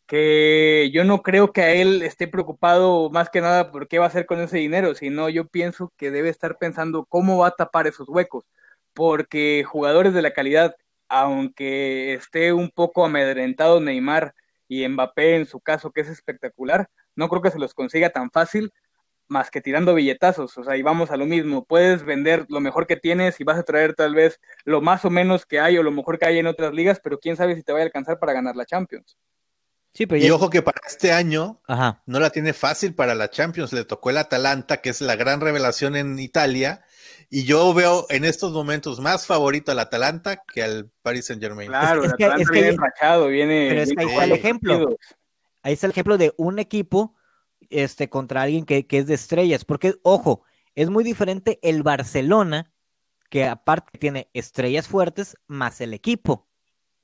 Que 0.08 0.90
yo 0.92 1.04
no 1.04 1.22
creo 1.22 1.52
que 1.52 1.62
a 1.62 1.72
él 1.72 2.02
esté 2.02 2.26
preocupado 2.28 3.10
más 3.10 3.30
que 3.30 3.40
nada 3.40 3.70
por 3.70 3.88
qué 3.88 3.98
va 4.00 4.06
a 4.06 4.08
hacer 4.08 4.26
con 4.26 4.40
ese 4.40 4.58
dinero, 4.58 4.94
sino 4.96 5.28
yo 5.28 5.46
pienso 5.46 5.92
que 5.96 6.10
debe 6.10 6.30
estar 6.30 6.58
pensando 6.58 7.06
cómo 7.06 7.38
va 7.38 7.48
a 7.48 7.56
tapar 7.56 7.86
esos 7.86 8.08
huecos. 8.08 8.44
Porque 8.94 9.64
jugadores 9.66 10.14
de 10.14 10.22
la 10.22 10.32
calidad 10.32 10.74
aunque 11.08 12.14
esté 12.14 12.52
un 12.52 12.70
poco 12.70 13.04
amedrentado 13.04 13.80
Neymar 13.80 14.34
y 14.68 14.86
Mbappé 14.86 15.36
en 15.36 15.46
su 15.46 15.60
caso, 15.60 15.90
que 15.92 16.02
es 16.02 16.08
espectacular, 16.08 16.90
no 17.16 17.28
creo 17.28 17.42
que 17.42 17.50
se 17.50 17.58
los 17.58 17.74
consiga 17.74 18.10
tan 18.10 18.30
fácil 18.30 18.72
más 19.28 19.50
que 19.50 19.60
tirando 19.60 19.94
billetazos, 19.94 20.56
o 20.56 20.64
sea, 20.64 20.76
y 20.76 20.82
vamos 20.82 21.10
a 21.10 21.16
lo 21.18 21.26
mismo, 21.26 21.64
puedes 21.66 22.02
vender 22.04 22.46
lo 22.48 22.60
mejor 22.60 22.86
que 22.86 22.96
tienes 22.96 23.40
y 23.40 23.44
vas 23.44 23.58
a 23.58 23.62
traer 23.62 23.94
tal 23.94 24.14
vez 24.14 24.40
lo 24.64 24.80
más 24.80 25.04
o 25.04 25.10
menos 25.10 25.44
que 25.46 25.60
hay 25.60 25.76
o 25.78 25.82
lo 25.82 25.90
mejor 25.90 26.18
que 26.18 26.26
hay 26.26 26.38
en 26.38 26.46
otras 26.46 26.72
ligas, 26.72 27.00
pero 27.02 27.18
quién 27.18 27.36
sabe 27.36 27.54
si 27.54 27.62
te 27.62 27.72
va 27.72 27.80
a 27.80 27.82
alcanzar 27.82 28.18
para 28.18 28.32
ganar 28.32 28.56
la 28.56 28.64
Champions. 28.64 29.18
Sí, 29.98 30.06
pero 30.06 30.24
y 30.24 30.30
ojo 30.30 30.48
que 30.48 30.62
para 30.62 30.80
este 30.86 31.10
año 31.10 31.60
no 32.06 32.20
la 32.20 32.30
tiene 32.30 32.52
fácil 32.52 32.94
para 32.94 33.16
la 33.16 33.30
Champions, 33.30 33.72
le 33.72 33.84
tocó 33.84 34.10
el 34.10 34.18
Atalanta, 34.18 34.76
que 34.76 34.90
es 34.90 35.00
la 35.00 35.16
gran 35.16 35.40
revelación 35.40 35.96
en 35.96 36.20
Italia, 36.20 36.84
y 37.28 37.42
yo 37.42 37.74
veo 37.74 38.06
en 38.08 38.24
estos 38.24 38.52
momentos 38.52 39.00
más 39.00 39.26
favorito 39.26 39.72
al 39.72 39.80
Atalanta 39.80 40.44
que 40.54 40.62
al 40.62 40.88
Paris 41.02 41.26
Saint 41.26 41.42
Germain. 41.42 41.68
Claro, 41.68 42.04
el 42.04 42.12
Atalanta 42.12 42.52
viene 42.52 42.68
enrachado, 42.68 43.26
viene. 43.26 43.66
Pero 43.70 43.82
es 43.82 43.90
que 43.92 44.00
ahí 44.00 44.08
está 44.08 44.24
el 44.24 44.32
ejemplo. 44.32 44.96
Ahí 45.64 45.72
está 45.72 45.86
el 45.88 45.90
ejemplo 45.90 46.16
de 46.16 46.32
un 46.36 46.60
equipo 46.60 47.16
este, 47.68 48.08
contra 48.08 48.42
alguien 48.42 48.66
que, 48.66 48.86
es 48.88 49.06
de 49.08 49.14
estrellas. 49.14 49.64
Porque, 49.64 49.96
ojo, 50.04 50.44
es 50.76 50.90
muy 50.90 51.02
diferente 51.02 51.58
el 51.60 51.82
Barcelona, 51.82 52.70
que 53.30 53.46
aparte 53.46 53.98
tiene 53.98 54.30
estrellas 54.32 54.86
fuertes, 54.86 55.36
más 55.48 55.80
el 55.80 55.92
equipo. 55.92 56.46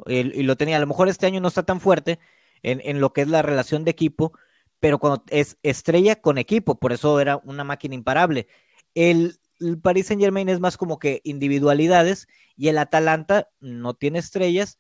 y 0.07 0.45
lo 0.45 0.57
tenía, 0.57 0.77
a 0.77 0.81
lo 0.81 0.87
mejor 0.87 1.09
este 1.09 1.27
año 1.27 1.41
no 1.41 1.49
está 1.49 1.65
tan 1.65 1.81
fuerte 1.81 2.21
en, 2.65 2.81
en 2.85 3.01
lo 3.01 3.13
que 3.13 3.23
es 3.23 3.29
la 3.29 3.43
relación 3.43 3.85
de 3.85 3.93
equipo, 3.93 4.33
pero 4.81 4.99
cuando 4.99 5.25
es 5.31 5.57
estrella 5.63 6.21
con 6.21 6.37
equipo, 6.37 6.79
por 6.79 6.93
eso 6.93 7.21
era 7.21 7.39
una 7.45 7.65
máquina 7.65 7.95
imparable. 7.95 8.49
El, 8.95 9.39
el 9.61 9.79
Paris 9.81 10.09
Saint 10.09 10.21
Germain 10.21 10.49
es 10.49 10.61
más 10.61 10.77
como 10.77 10.99
que 10.99 11.21
individualidades 11.25 12.27
y 12.57 12.69
el 12.69 12.79
Atalanta 12.79 13.49
no 13.61 13.95
tiene 13.95 14.19
estrellas, 14.19 14.79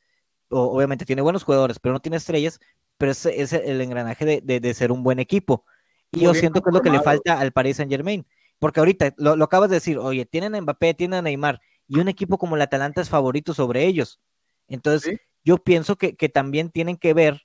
obviamente 0.50 1.04
tiene 1.04 1.22
buenos 1.22 1.44
jugadores, 1.44 1.78
pero 1.78 1.92
no 1.92 2.00
tiene 2.00 2.16
estrellas, 2.16 2.60
pero 2.98 3.12
es, 3.12 3.26
es 3.26 3.52
el 3.52 3.80
engranaje 3.80 4.42
de, 4.42 4.74
ser 4.74 4.92
un 4.92 5.02
buen 5.02 5.18
equipo. 5.18 5.64
Y 6.12 6.20
yo 6.20 6.34
siento 6.34 6.60
que 6.60 6.70
es 6.70 6.74
lo 6.74 6.82
que 6.82 6.90
le 6.90 7.00
falta 7.00 7.40
al 7.40 7.52
Paris 7.52 7.78
Saint 7.78 7.90
Germain, 7.90 8.26
porque 8.58 8.80
ahorita 8.80 9.14
lo, 9.16 9.42
acabas 9.42 9.70
de 9.70 9.76
decir, 9.76 9.98
oye, 9.98 10.26
tienen 10.26 10.54
a 10.54 10.60
Mbappé, 10.60 10.94
tienen 10.94 11.18
a 11.18 11.22
Neymar, 11.22 11.60
y 11.88 11.98
un 11.98 12.08
equipo 12.08 12.38
como 12.38 12.56
el 12.56 12.62
Atalanta 12.62 13.00
es 13.00 13.08
favorito 13.08 13.52
sobre 13.52 13.84
ellos. 13.84 14.20
Entonces, 14.68 15.18
yo 15.44 15.58
pienso 15.58 15.96
que, 15.96 16.16
que 16.16 16.28
también 16.28 16.70
tienen 16.70 16.96
que 16.96 17.14
ver 17.14 17.42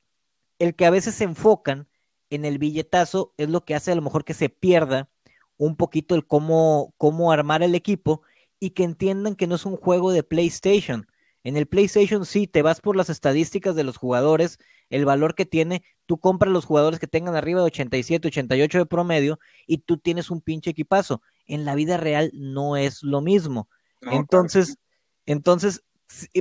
el 0.59 0.75
que 0.75 0.85
a 0.85 0.91
veces 0.91 1.15
se 1.15 1.23
enfocan 1.23 1.87
en 2.29 2.45
el 2.45 2.57
billetazo, 2.59 3.33
es 3.37 3.49
lo 3.49 3.65
que 3.65 3.75
hace 3.75 3.91
a 3.91 3.95
lo 3.95 4.01
mejor 4.01 4.23
que 4.23 4.33
se 4.33 4.49
pierda 4.49 5.09
un 5.57 5.75
poquito 5.75 6.15
el 6.15 6.25
cómo, 6.25 6.93
cómo 6.97 7.31
armar 7.31 7.63
el 7.63 7.75
equipo 7.75 8.21
y 8.59 8.71
que 8.71 8.83
entiendan 8.83 9.35
que 9.35 9.47
no 9.47 9.55
es 9.55 9.65
un 9.65 9.77
juego 9.77 10.11
de 10.11 10.23
PlayStation. 10.23 11.07
En 11.43 11.57
el 11.57 11.67
PlayStation 11.67 12.25
sí, 12.25 12.47
te 12.47 12.61
vas 12.61 12.81
por 12.81 12.95
las 12.95 13.09
estadísticas 13.09 13.75
de 13.75 13.83
los 13.83 13.97
jugadores, 13.97 14.59
el 14.89 15.05
valor 15.05 15.35
que 15.35 15.45
tiene, 15.45 15.83
tú 16.05 16.17
compras 16.17 16.51
los 16.51 16.65
jugadores 16.65 16.99
que 16.99 17.07
tengan 17.07 17.35
arriba 17.35 17.61
de 17.61 17.67
87, 17.67 18.27
88 18.27 18.77
de 18.79 18.85
promedio 18.85 19.39
y 19.65 19.79
tú 19.79 19.97
tienes 19.97 20.29
un 20.29 20.41
pinche 20.41 20.71
equipazo. 20.71 21.21
En 21.45 21.65
la 21.65 21.75
vida 21.75 21.97
real 21.97 22.31
no 22.33 22.75
es 22.77 23.03
lo 23.03 23.21
mismo. 23.21 23.69
entonces, 24.01 24.77
entonces, 25.25 25.83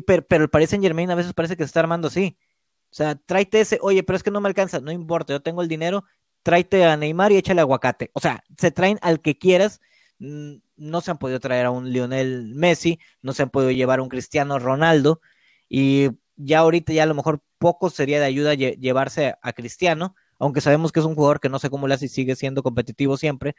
pero, 0.07 0.27
pero, 0.27 0.45
el 0.45 0.51
Paris 0.51 0.71
Saint 0.71 0.85
Germain 0.85 1.11
a 1.11 1.15
veces 1.15 1.35
parece 1.35 1.57
que 1.57 1.63
se 1.63 1.67
está 1.67 1.81
armando 1.81 2.09
así. 2.09 2.37
O 2.91 2.95
sea, 2.95 3.15
tráete 3.17 3.61
ese, 3.61 3.79
oye, 3.83 4.03
pero 4.03 4.17
es 4.17 4.23
que 4.23 4.31
no 4.31 4.41
me 4.41 4.49
alcanza, 4.49 4.81
no 4.81 4.93
importa, 4.93 5.33
yo 5.35 5.43
tengo 5.43 5.63
el 5.63 5.69
dinero, 5.69 6.05
tráete 6.43 6.85
a 6.85 6.97
Neymar 6.97 7.33
y 7.33 7.37
échale 7.37 7.61
aguacate. 7.61 8.11
O 8.15 8.21
sea, 8.21 8.43
se 8.57 8.71
traen 8.71 8.99
al 9.03 9.21
que 9.21 9.39
quieras. 9.39 9.81
Mm, 10.19 10.57
no 10.77 11.01
se 11.01 11.11
han 11.11 11.19
podido 11.19 11.41
traer 11.41 11.67
a 11.67 11.71
un 11.71 11.93
Lionel 11.93 12.55
Messi, 12.55 12.99
no 13.23 13.33
se 13.33 13.43
han 13.43 13.51
podido 13.51 13.71
llevar 13.71 13.99
a 13.99 14.03
un 14.03 14.09
Cristiano 14.09 14.59
Ronaldo. 14.59 15.21
Y 15.69 16.11
ya 16.37 16.61
ahorita 16.61 16.93
ya 16.93 17.03
a 17.03 17.07
lo 17.07 17.15
mejor 17.15 17.43
poco 17.59 17.91
sería 17.91 18.19
de 18.21 18.27
ayuda 18.27 18.55
llevarse 18.55 19.35
a 19.43 19.53
Cristiano, 19.53 20.15
aunque 20.39 20.61
sabemos 20.61 20.93
que 20.93 21.01
es 21.01 21.07
un 21.07 21.15
jugador 21.15 21.41
que 21.41 21.49
no 21.49 21.59
sé 21.59 21.69
cómo 21.71 21.89
le 21.89 21.95
hace 21.95 22.07
y 22.07 22.09
sigue 22.09 22.37
siendo 22.37 22.63
competitivo 22.63 23.17
siempre. 23.17 23.55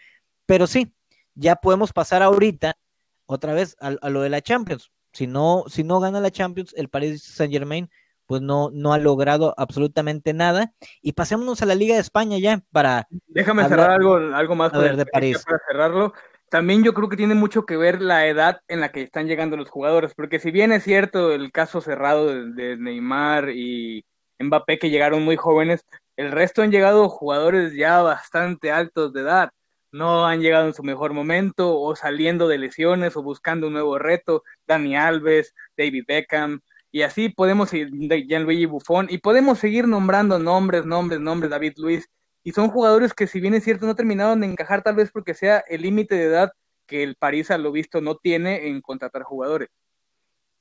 Pero 0.46 0.66
sí, 0.68 0.94
ya 1.36 1.58
podemos 1.58 1.94
pasar 1.94 2.24
ahorita 2.24 2.78
otra 3.26 3.54
vez 3.54 3.78
a, 3.82 3.88
a 4.02 4.10
lo 4.10 4.22
de 4.22 4.30
la 4.30 4.42
Champions. 4.42 4.92
Si 5.14 5.28
no, 5.28 5.66
si 5.68 5.84
no 5.84 6.00
gana 6.00 6.22
la 6.22 6.32
Champions, 6.32 6.74
el 6.78 6.90
Paris 6.90 7.24
Saint 7.24 7.54
Germain 7.54 7.90
pues 8.30 8.44
no, 8.44 8.70
no 8.72 8.94
ha 8.94 9.00
logrado 9.00 9.56
absolutamente 9.58 10.34
nada. 10.34 10.72
Y 11.02 11.14
pasémonos 11.14 11.64
a 11.64 11.66
la 11.66 11.74
Liga 11.74 11.96
de 11.96 12.02
España 12.02 12.38
ya 12.38 12.62
para... 12.72 13.08
Déjame 13.26 13.68
cerrar 13.68 13.90
algo, 13.90 14.18
algo 14.18 14.56
más 14.56 14.72
de 14.72 15.06
París. 15.08 15.44
para 15.44 15.58
cerrarlo. 15.68 16.14
También 16.52 16.84
yo 16.84 16.94
creo 16.94 17.10
que 17.10 17.18
tiene 17.18 17.34
mucho 17.34 17.66
que 17.66 17.76
ver 17.76 18.04
la 18.04 18.28
edad 18.28 18.62
en 18.68 18.82
la 18.82 18.92
que 18.92 19.02
están 19.02 19.26
llegando 19.26 19.58
los 19.58 19.72
jugadores, 19.72 20.14
porque 20.14 20.38
si 20.38 20.52
bien 20.52 20.72
es 20.72 20.84
cierto 20.84 21.32
el 21.34 21.52
caso 21.52 21.82
cerrado 21.82 22.28
de, 22.28 22.78
Neymar 22.78 23.50
y 23.50 24.06
Mbappé 24.38 24.78
que 24.78 24.92
llegaron 24.92 25.24
muy 25.24 25.36
jóvenes, 25.36 25.84
el 26.16 26.32
resto 26.32 26.62
han 26.62 26.70
llegado 26.70 27.10
jugadores 27.10 27.74
ya 27.74 28.04
bastante 28.04 28.72
altos 28.72 29.12
de 29.12 29.22
edad 29.22 29.50
no 29.92 30.28
han 30.28 30.42
llegado 30.42 30.68
en 30.68 30.76
su 30.76 30.84
mejor 30.84 31.14
momento 31.14 31.80
o 31.80 31.96
saliendo 31.96 32.48
de 32.48 32.60
lesiones 32.60 33.18
o 33.18 33.24
buscando 33.24 33.66
un 33.68 33.74
nuevo 33.74 33.98
reto. 33.98 34.44
Dani 34.68 34.96
Alves, 34.96 35.56
David 35.76 36.04
Beckham, 36.08 36.62
y 36.92 37.02
así 37.04 37.30
podemos 37.30 37.74
ir 37.74 37.92
Gianluigi 38.28 38.66
Buffon 38.66 39.08
y 39.10 39.20
podemos 39.20 39.60
seguir 39.60 39.88
nombrando 39.88 40.40
nombres, 40.40 40.86
nombres, 40.86 41.20
nombres, 41.20 41.52
David 41.52 41.74
Luis, 41.78 42.10
y 42.44 42.52
son 42.52 42.70
jugadores 42.70 43.14
que 43.14 43.28
si 43.28 43.40
bien 43.40 43.54
es 43.54 43.64
cierto 43.64 43.86
no 43.86 43.96
terminaron 43.96 44.42
de 44.42 44.48
encajar 44.48 44.82
tal 44.82 44.96
vez 44.96 45.12
porque 45.12 45.34
sea 45.34 45.60
el 45.68 45.82
límite 45.82 46.16
de 46.16 46.24
edad 46.24 46.52
que 46.86 47.04
el 47.04 47.16
París 47.16 47.52
a 47.52 47.58
lo 47.58 47.72
visto 47.72 48.02
no 48.02 48.16
tiene 48.16 48.68
en 48.68 48.82
contratar 48.82 49.24
jugadores. 49.24 49.70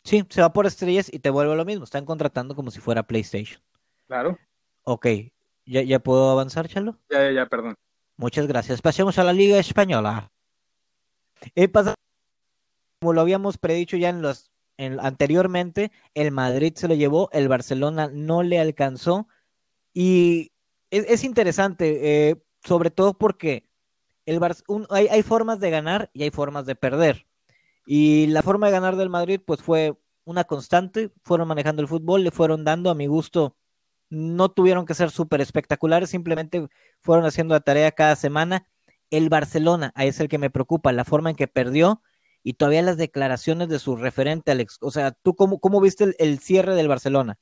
Sí, 0.04 0.24
se 0.28 0.40
va 0.40 0.52
por 0.52 0.66
estrellas 0.66 1.08
y 1.12 1.18
te 1.18 1.30
vuelve 1.30 1.54
lo 1.56 1.64
mismo. 1.64 1.84
Están 1.84 2.04
contratando 2.04 2.54
como 2.54 2.70
si 2.70 2.80
fuera 2.80 3.02
PlayStation. 3.02 3.60
Claro. 4.06 4.38
Ok, 4.84 5.06
¿ya, 5.66 5.82
ya 5.82 5.98
puedo 5.98 6.30
avanzar, 6.30 6.68
Chalo? 6.68 6.96
Ya, 7.10 7.24
ya, 7.24 7.32
ya, 7.32 7.46
perdón. 7.46 7.74
Muchas 8.16 8.46
gracias. 8.46 8.82
Pasemos 8.82 9.18
a 9.18 9.24
la 9.24 9.32
Liga 9.32 9.58
Española. 9.58 10.30
Eh, 11.54 11.68
pasa- 11.68 11.94
como 13.00 13.12
lo 13.12 13.20
habíamos 13.20 13.58
predicho 13.58 13.96
ya 13.96 14.08
en 14.08 14.22
los 14.22 14.50
en- 14.78 15.00
anteriormente, 15.00 15.92
el 16.14 16.32
Madrid 16.32 16.74
se 16.76 16.88
lo 16.88 16.94
llevó, 16.94 17.30
el 17.32 17.48
Barcelona 17.48 18.10
no 18.12 18.42
le 18.44 18.60
alcanzó. 18.60 19.28
Y 19.94 20.52
es, 20.90 21.06
es 21.08 21.24
interesante, 21.24 22.30
eh, 22.30 22.36
sobre 22.64 22.90
todo 22.90 23.18
porque 23.18 23.68
el 24.26 24.40
Bar- 24.40 24.56
hay, 24.90 25.08
hay 25.08 25.22
formas 25.22 25.60
de 25.60 25.70
ganar 25.70 26.10
y 26.14 26.22
hay 26.24 26.30
formas 26.30 26.66
de 26.66 26.76
perder. 26.76 27.26
Y 27.86 28.26
la 28.28 28.42
forma 28.42 28.66
de 28.66 28.72
ganar 28.72 28.96
del 28.96 29.08
Madrid, 29.10 29.40
pues 29.44 29.62
fue 29.62 29.96
una 30.24 30.44
constante, 30.44 31.10
fueron 31.24 31.48
manejando 31.48 31.82
el 31.82 31.88
fútbol, 31.88 32.24
le 32.24 32.30
fueron 32.30 32.64
dando 32.64 32.90
a 32.90 32.94
mi 32.94 33.06
gusto, 33.06 33.56
no 34.10 34.50
tuvieron 34.50 34.86
que 34.86 34.94
ser 34.94 35.10
súper 35.10 35.40
espectaculares, 35.40 36.10
simplemente 36.10 36.68
fueron 37.02 37.24
haciendo 37.26 37.54
la 37.54 37.60
tarea 37.60 37.92
cada 37.92 38.16
semana. 38.16 38.66
El 39.10 39.28
Barcelona, 39.30 39.92
ahí 39.94 40.08
es 40.08 40.20
el 40.20 40.28
que 40.28 40.38
me 40.38 40.50
preocupa, 40.50 40.92
la 40.92 41.04
forma 41.04 41.30
en 41.30 41.36
que 41.36 41.48
perdió 41.48 42.02
y 42.48 42.54
todavía 42.54 42.80
las 42.80 42.96
declaraciones 42.96 43.68
de 43.68 43.78
su 43.78 43.94
referente, 43.94 44.50
Alex. 44.50 44.78
O 44.80 44.90
sea, 44.90 45.10
¿tú 45.10 45.36
cómo, 45.36 45.60
cómo 45.60 45.82
viste 45.82 46.14
el, 46.18 46.38
cierre 46.38 46.74
del 46.74 46.88
Barcelona? 46.88 47.36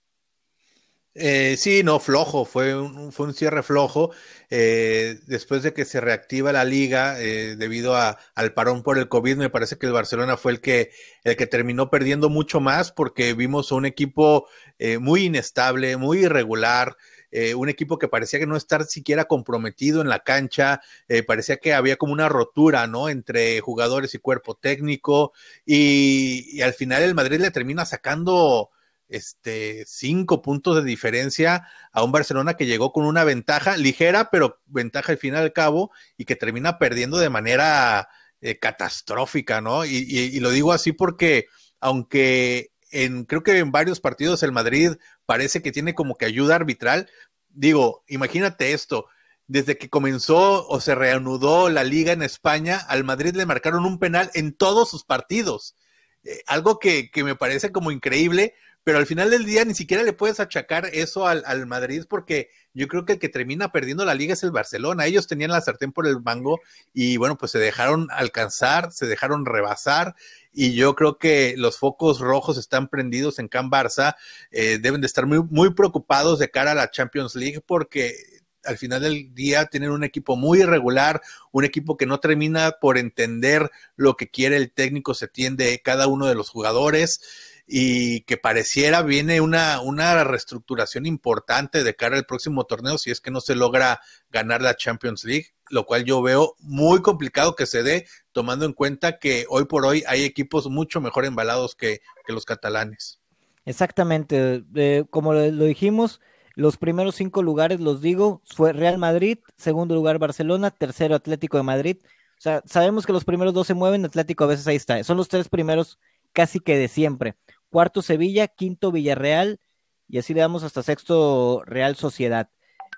Eh, 1.15 1.55
sí, 1.57 1.85
no, 1.85 2.01
flojo, 2.01 2.45
fue 2.45 2.75
un, 2.75 3.13
fue 3.13 3.27
un 3.27 3.33
cierre 3.33 3.63
flojo. 3.63 4.11
eh, 4.51 5.21
después 5.29 5.63
de 5.63 5.73
que 5.73 5.85
se 5.85 6.01
reactiva 6.01 6.51
la 6.51 6.65
liga 6.65 7.21
eh, 7.21 7.55
debido 7.55 7.95
a, 7.95 8.19
al 8.35 8.53
parón 8.53 8.83
por 8.83 8.99
el 8.99 9.09
COVID, 9.09 9.37
me 9.37 9.49
parece 9.49 9.79
que 9.79 9.87
el 9.87 9.93
Barcelona 9.93 10.37
fue 10.37 10.51
el 10.51 10.61
que, 10.61 10.91
el 11.23 11.37
que 11.37 11.47
terminó 11.47 11.89
perdiendo 11.89 12.29
mucho 12.29 12.59
más 12.59 12.91
porque 12.91 13.33
vimos 13.35 13.71
a 13.71 13.77
un 13.77 13.87
equipo 13.87 14.49
eh, 14.81 14.99
muy 14.99 15.27
inestable, 15.27 15.97
muy 15.97 16.25
irregular. 16.25 16.97
Eh, 17.39 17.55
un 17.55 17.69
equipo 17.69 17.99
que 17.99 18.09
parecía 18.09 18.39
que 18.39 18.47
no 18.47 18.57
estar 18.57 18.85
siquiera 18.85 19.27
comprometido 19.27 20.01
en 20.01 20.09
la 20.09 20.21
cancha, 20.21 20.81
eh, 21.07 21.23
parecía 21.23 21.59
que 21.59 21.75
había 21.75 21.99
como 21.99 22.15
una 22.15 22.31
rotura, 22.31 22.87
¿no? 22.87 23.11
Entre 23.11 23.61
jugadores 23.61 24.15
y 24.15 24.19
cuerpo 24.19 24.55
técnico, 24.55 25.35
y, 25.67 26.63
al 26.63 26.73
final 26.73 27.03
el 27.03 27.15
Madrid 27.15 27.39
le 27.39 27.51
termina 27.51 27.85
sacando 27.85 28.71
este, 29.11 29.85
cinco 29.87 30.41
puntos 30.41 30.77
de 30.77 30.85
diferencia 30.85 31.69
a 31.93 32.03
un 32.03 32.11
Barcelona 32.11 32.55
que 32.55 32.65
llegó 32.65 32.91
con 32.91 33.05
una 33.05 33.23
ventaja 33.23 33.77
ligera, 33.77 34.31
pero 34.31 34.63
ventaja 34.65 35.13
al 35.13 35.19
fin 35.19 35.35
y 35.35 35.37
al 35.37 35.53
cabo, 35.53 35.91
y 36.17 36.25
que 36.25 36.37
termina 36.37 36.79
perdiendo 36.79 37.19
de 37.19 37.29
manera 37.29 38.09
eh, 38.41 38.59
catastrófica, 38.59 39.61
¿no? 39.61 39.85
Y, 39.85 40.07
y, 40.09 40.21
y, 40.35 40.41
lo 40.41 40.49
digo 40.49 40.73
así 40.73 40.93
porque, 40.93 41.49
aunque 41.81 42.71
en, 42.91 43.25
creo 43.25 43.43
que 43.43 43.59
en 43.59 43.73
varios 43.73 44.01
partidos 44.01 44.43
el 44.43 44.53
Madrid 44.53 44.93
parece 45.27 45.61
que 45.61 45.73
tiene 45.73 45.95
como 45.95 46.17
que 46.17 46.25
ayuda 46.25 46.55
arbitral, 46.55 47.09
digo, 47.57 48.05
imagínate 48.07 48.73
esto. 48.73 49.07
Desde 49.49 49.79
que 49.79 49.89
comenzó 49.89 50.67
o 50.69 50.81
se 50.81 50.95
reanudó 50.95 51.69
la 51.69 51.85
liga 51.85 52.13
en 52.13 52.23
España, 52.23 52.79
al 52.89 53.05
Madrid 53.05 53.35
le 53.35 53.47
marcaron 53.47 53.85
un 53.85 53.99
penal 53.99 54.31
en 54.35 54.53
todos 54.53 54.91
sus 54.91 55.05
partidos. 55.05 55.77
Eh, 56.25 56.43
algo 56.47 56.79
que, 56.79 57.11
que 57.11 57.23
me 57.25 57.37
parece 57.37 57.71
como 57.71 57.91
increíble, 57.91 58.55
pero 58.83 58.99
al 58.99 59.07
final 59.07 59.31
del 59.31 59.45
día 59.45 59.65
ni 59.65 59.75
siquiera 59.75 60.03
le 60.03 60.13
puedes 60.13 60.41
achacar 60.41 60.87
eso 60.93 61.27
al, 61.27 61.45
al, 61.47 61.67
Madrid 61.67 62.05
porque 62.09 62.51
yo 62.77 62.89
creo 62.89 63.07
que 63.07 63.15
el 63.15 63.19
que 63.19 63.31
termina 63.31 63.73
perdiendo 63.73 64.05
la 64.05 64.15
liga 64.15 64.35
es 64.35 64.43
el 64.43 64.51
Barcelona. 64.51 65.07
Ellos 65.07 65.27
tenían 65.27 65.51
la 65.51 65.63
sartén 65.63 65.93
por 65.93 66.07
el 66.07 66.21
mango 66.21 66.61
y 66.93 67.17
bueno, 67.17 67.39
pues 67.39 67.53
se 67.53 67.59
dejaron 67.59 68.09
alcanzar, 68.11 68.93
se 68.93 69.07
dejaron 69.07 69.47
rebasar 69.47 70.15
y 70.53 70.75
yo 70.75 70.95
creo 70.95 71.17
que 71.17 71.55
los 71.57 71.79
focos 71.79 72.21
rojos 72.21 72.59
están 72.59 72.89
prendidos 72.89 73.39
en 73.39 73.49
Can 73.49 73.71
Barça. 73.71 74.15
Eh, 74.51 74.79
deben 74.79 75.01
de 75.01 75.07
estar 75.07 75.25
muy, 75.25 75.43
muy 75.43 75.73
preocupados 75.73 76.39
de 76.39 76.51
cara 76.51 76.73
a 76.73 76.75
la 76.75 76.91
Champions 76.91 77.35
League 77.35 77.63
porque 77.67 78.15
al 78.63 78.77
final 78.77 79.01
del 79.01 79.33
día 79.35 79.67
tienen 79.67 79.91
un 79.91 80.05
equipo 80.05 80.37
muy 80.37 80.61
irregular, 80.61 81.23
un 81.53 81.65
equipo 81.65 81.97
que 81.97 82.05
no 82.05 82.21
termina 82.21 82.73
por 82.81 82.99
entender 82.99 83.71
lo 83.97 84.17
que 84.17 84.29
quiere 84.29 84.57
el 84.57 84.71
técnico, 84.71 85.15
se 85.15 85.29
tiende 85.29 85.81
cada 85.83 86.09
uno 86.09 86.27
de 86.27 86.35
los 86.35 86.51
jugadores 86.51 87.21
y 87.67 88.21
que 88.23 88.37
pareciera 88.37 89.03
viene 89.03 89.41
una, 89.41 89.81
una 89.81 90.23
reestructuración 90.23 91.05
importante 91.05 91.83
de 91.83 91.97
cara 91.97 92.17
al 92.17 92.25
próximo 92.25 92.65
torneo 92.65 92.97
si 92.97 93.11
es 93.11 93.21
que 93.21 93.33
no 93.33 93.41
se 93.41 93.57
logra 93.57 94.01
ganar 94.31 94.63
la 94.63 94.77
Champions 94.77 95.25
League, 95.25 95.49
lo 95.71 95.85
cual 95.85 96.05
yo 96.05 96.23
veo 96.23 96.55
muy 96.61 97.03
complicado 97.03 97.57
que 97.57 97.67
se 97.67 97.83
dé, 97.83 98.07
tomando 98.33 98.67
en 98.67 98.73
cuenta 98.73 99.19
que 99.19 99.47
hoy 99.49 99.65
por 99.65 99.85
hoy 99.85 100.05
hay 100.07 100.23
equipos 100.23 100.69
mucho 100.69 101.01
mejor 101.01 101.25
embalados 101.25 101.75
que, 101.75 102.01
los 102.29 102.45
catalanes. 102.45 103.21
Exactamente, 103.65 104.65
eh, 104.75 105.05
como 105.11 105.33
lo 105.33 105.65
dijimos, 105.65 106.21
los 106.57 106.77
primeros 106.79 107.15
cinco 107.15 107.43
lugares, 107.43 107.81
los 107.81 108.01
digo, 108.01 108.43
fue 108.47 108.73
Real 108.73 108.99
Madrid, 108.99 109.39
segundo 109.59 109.95
lugar 109.95 110.19
Barcelona, 110.19 110.71
tercero 110.71 111.15
Atlético 111.15 111.59
de 111.59 111.63
Madrid. 111.63 111.99
O 112.39 112.41
sea, 112.41 112.63
sabemos 112.65 113.07
que 113.07 113.13
los 113.13 113.25
primeros 113.25 113.53
dos 113.53 113.67
se 113.67 113.75
mueven, 113.75 114.05
Atlético 114.05 114.45
a 114.45 114.49
veces 114.49 114.67
ahí 114.67 114.77
está. 114.77 115.03
Son 115.05 115.17
los 115.17 115.29
tres 115.29 115.49
primeros 115.49 115.99
casi 116.33 116.59
que 116.59 116.77
de 116.79 116.89
siempre. 116.89 117.37
Cuarto 117.71 118.03
Sevilla, 118.03 118.49
quinto 118.49 118.93
Villarreal 118.93 119.61
y 120.09 120.19
así 120.19 120.35
le 120.35 120.41
damos 120.41 120.63
hasta 120.63 120.83
sexto 120.83 121.63
Real 121.65 121.97
Sociedad. 121.97 122.49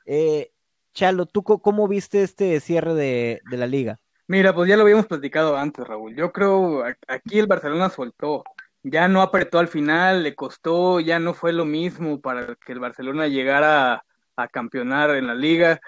Eh, 0.06 0.52
Chalo, 0.94 1.26
¿tú 1.26 1.42
cómo 1.42 1.86
viste 1.86 2.22
este 2.22 2.58
cierre 2.60 2.94
de, 2.94 3.40
la 3.50 3.66
liga? 3.66 4.00
Mira, 4.26 4.54
pues 4.54 4.68
ya 4.68 4.76
lo 4.76 4.82
habíamos 4.82 5.06
platicado 5.06 5.56
antes, 5.56 5.86
Raúl. 5.86 6.14
Yo 6.16 6.32
creo 6.32 6.84
aquí 7.06 7.38
el 7.38 7.46
Barcelona 7.46 7.88
soltó. 7.88 8.42
Ya 8.82 9.08
no 9.08 9.22
apretó 9.22 9.58
al 9.58 9.68
final, 9.68 10.22
le 10.22 10.34
costó, 10.34 11.00
ya 11.00 11.18
no 11.18 11.34
fue 11.34 11.52
lo 11.52 11.64
mismo 11.64 12.20
para 12.20 12.54
que 12.56 12.72
el 12.72 12.80
Barcelona 12.80 13.26
llegara 13.26 14.04
a 14.36 14.48
campeonar 14.48 15.10
en 15.10 15.26
la 15.26 15.34
liga. 15.34 15.80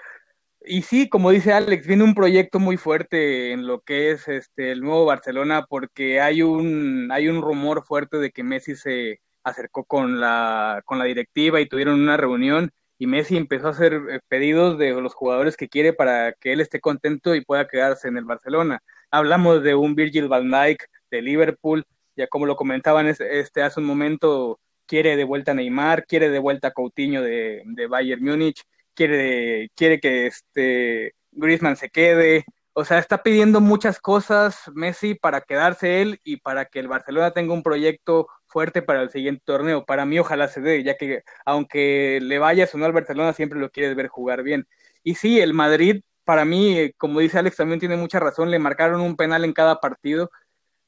Y 0.63 0.83
sí, 0.83 1.09
como 1.09 1.31
dice 1.31 1.53
Alex, 1.53 1.87
viene 1.87 2.03
un 2.03 2.13
proyecto 2.13 2.59
muy 2.59 2.77
fuerte 2.77 3.51
en 3.51 3.65
lo 3.65 3.81
que 3.81 4.11
es 4.11 4.27
este 4.27 4.71
el 4.71 4.81
nuevo 4.81 5.05
Barcelona, 5.05 5.65
porque 5.67 6.21
hay 6.21 6.43
un, 6.43 7.09
hay 7.11 7.27
un 7.29 7.41
rumor 7.41 7.83
fuerte 7.83 8.17
de 8.17 8.31
que 8.31 8.43
Messi 8.43 8.75
se 8.75 9.21
acercó 9.43 9.85
con 9.85 10.19
la, 10.19 10.81
con 10.85 10.99
la 10.99 11.05
directiva 11.05 11.59
y 11.61 11.67
tuvieron 11.67 11.99
una 11.99 12.15
reunión 12.17 12.71
y 12.99 13.07
Messi 13.07 13.35
empezó 13.37 13.67
a 13.67 13.71
hacer 13.71 14.21
pedidos 14.27 14.77
de 14.77 14.91
los 15.01 15.15
jugadores 15.15 15.57
que 15.57 15.67
quiere 15.67 15.93
para 15.93 16.33
que 16.33 16.53
él 16.53 16.61
esté 16.61 16.79
contento 16.79 17.33
y 17.33 17.43
pueda 17.43 17.67
quedarse 17.67 18.07
en 18.07 18.17
el 18.17 18.25
Barcelona. 18.25 18.83
Hablamos 19.09 19.63
de 19.63 19.73
un 19.73 19.95
Virgil 19.95 20.27
van 20.27 20.51
Dijk 20.51 20.85
de 21.09 21.21
Liverpool, 21.23 21.83
ya 22.15 22.27
como 22.27 22.45
lo 22.45 22.55
comentaban 22.55 23.07
este 23.07 23.63
hace 23.63 23.79
un 23.79 23.87
momento, 23.87 24.59
quiere 24.85 25.15
de 25.15 25.23
vuelta 25.23 25.55
Neymar, 25.55 26.05
quiere 26.05 26.29
de 26.29 26.37
vuelta 26.37 26.71
Coutinho 26.71 27.23
de, 27.23 27.63
de 27.65 27.87
Bayern 27.87 28.23
Múnich, 28.23 28.61
quiere, 28.95 29.69
quiere 29.75 29.99
que 29.99 30.27
este 30.27 31.13
Griezmann 31.31 31.77
se 31.77 31.89
quede, 31.89 32.45
o 32.73 32.85
sea, 32.85 32.99
está 32.99 33.21
pidiendo 33.21 33.59
muchas 33.59 33.99
cosas 33.99 34.71
Messi 34.73 35.13
para 35.15 35.41
quedarse 35.41 36.01
él 36.01 36.19
y 36.23 36.37
para 36.37 36.65
que 36.65 36.79
el 36.79 36.87
Barcelona 36.87 37.31
tenga 37.31 37.53
un 37.53 37.63
proyecto 37.63 38.27
fuerte 38.45 38.81
para 38.81 39.01
el 39.01 39.09
siguiente 39.09 39.43
torneo. 39.45 39.85
Para 39.85 40.05
mí, 40.05 40.19
ojalá 40.19 40.47
se 40.47 40.61
dé, 40.61 40.81
ya 40.83 40.95
que 40.97 41.23
aunque 41.45 42.19
le 42.21 42.39
vayas 42.39 42.73
o 42.73 42.77
no 42.77 42.85
al 42.85 42.93
Barcelona, 42.93 43.33
siempre 43.33 43.59
lo 43.59 43.69
quieres 43.71 43.95
ver 43.95 44.07
jugar 44.07 44.43
bien. 44.43 44.67
Y 45.03 45.15
sí, 45.15 45.39
el 45.41 45.53
Madrid, 45.53 46.01
para 46.23 46.45
mí, 46.45 46.91
como 46.97 47.19
dice 47.19 47.39
Alex, 47.39 47.57
también 47.57 47.79
tiene 47.79 47.97
mucha 47.97 48.19
razón, 48.19 48.51
le 48.51 48.59
marcaron 48.59 49.01
un 49.01 49.17
penal 49.17 49.43
en 49.45 49.53
cada 49.53 49.81
partido, 49.81 50.31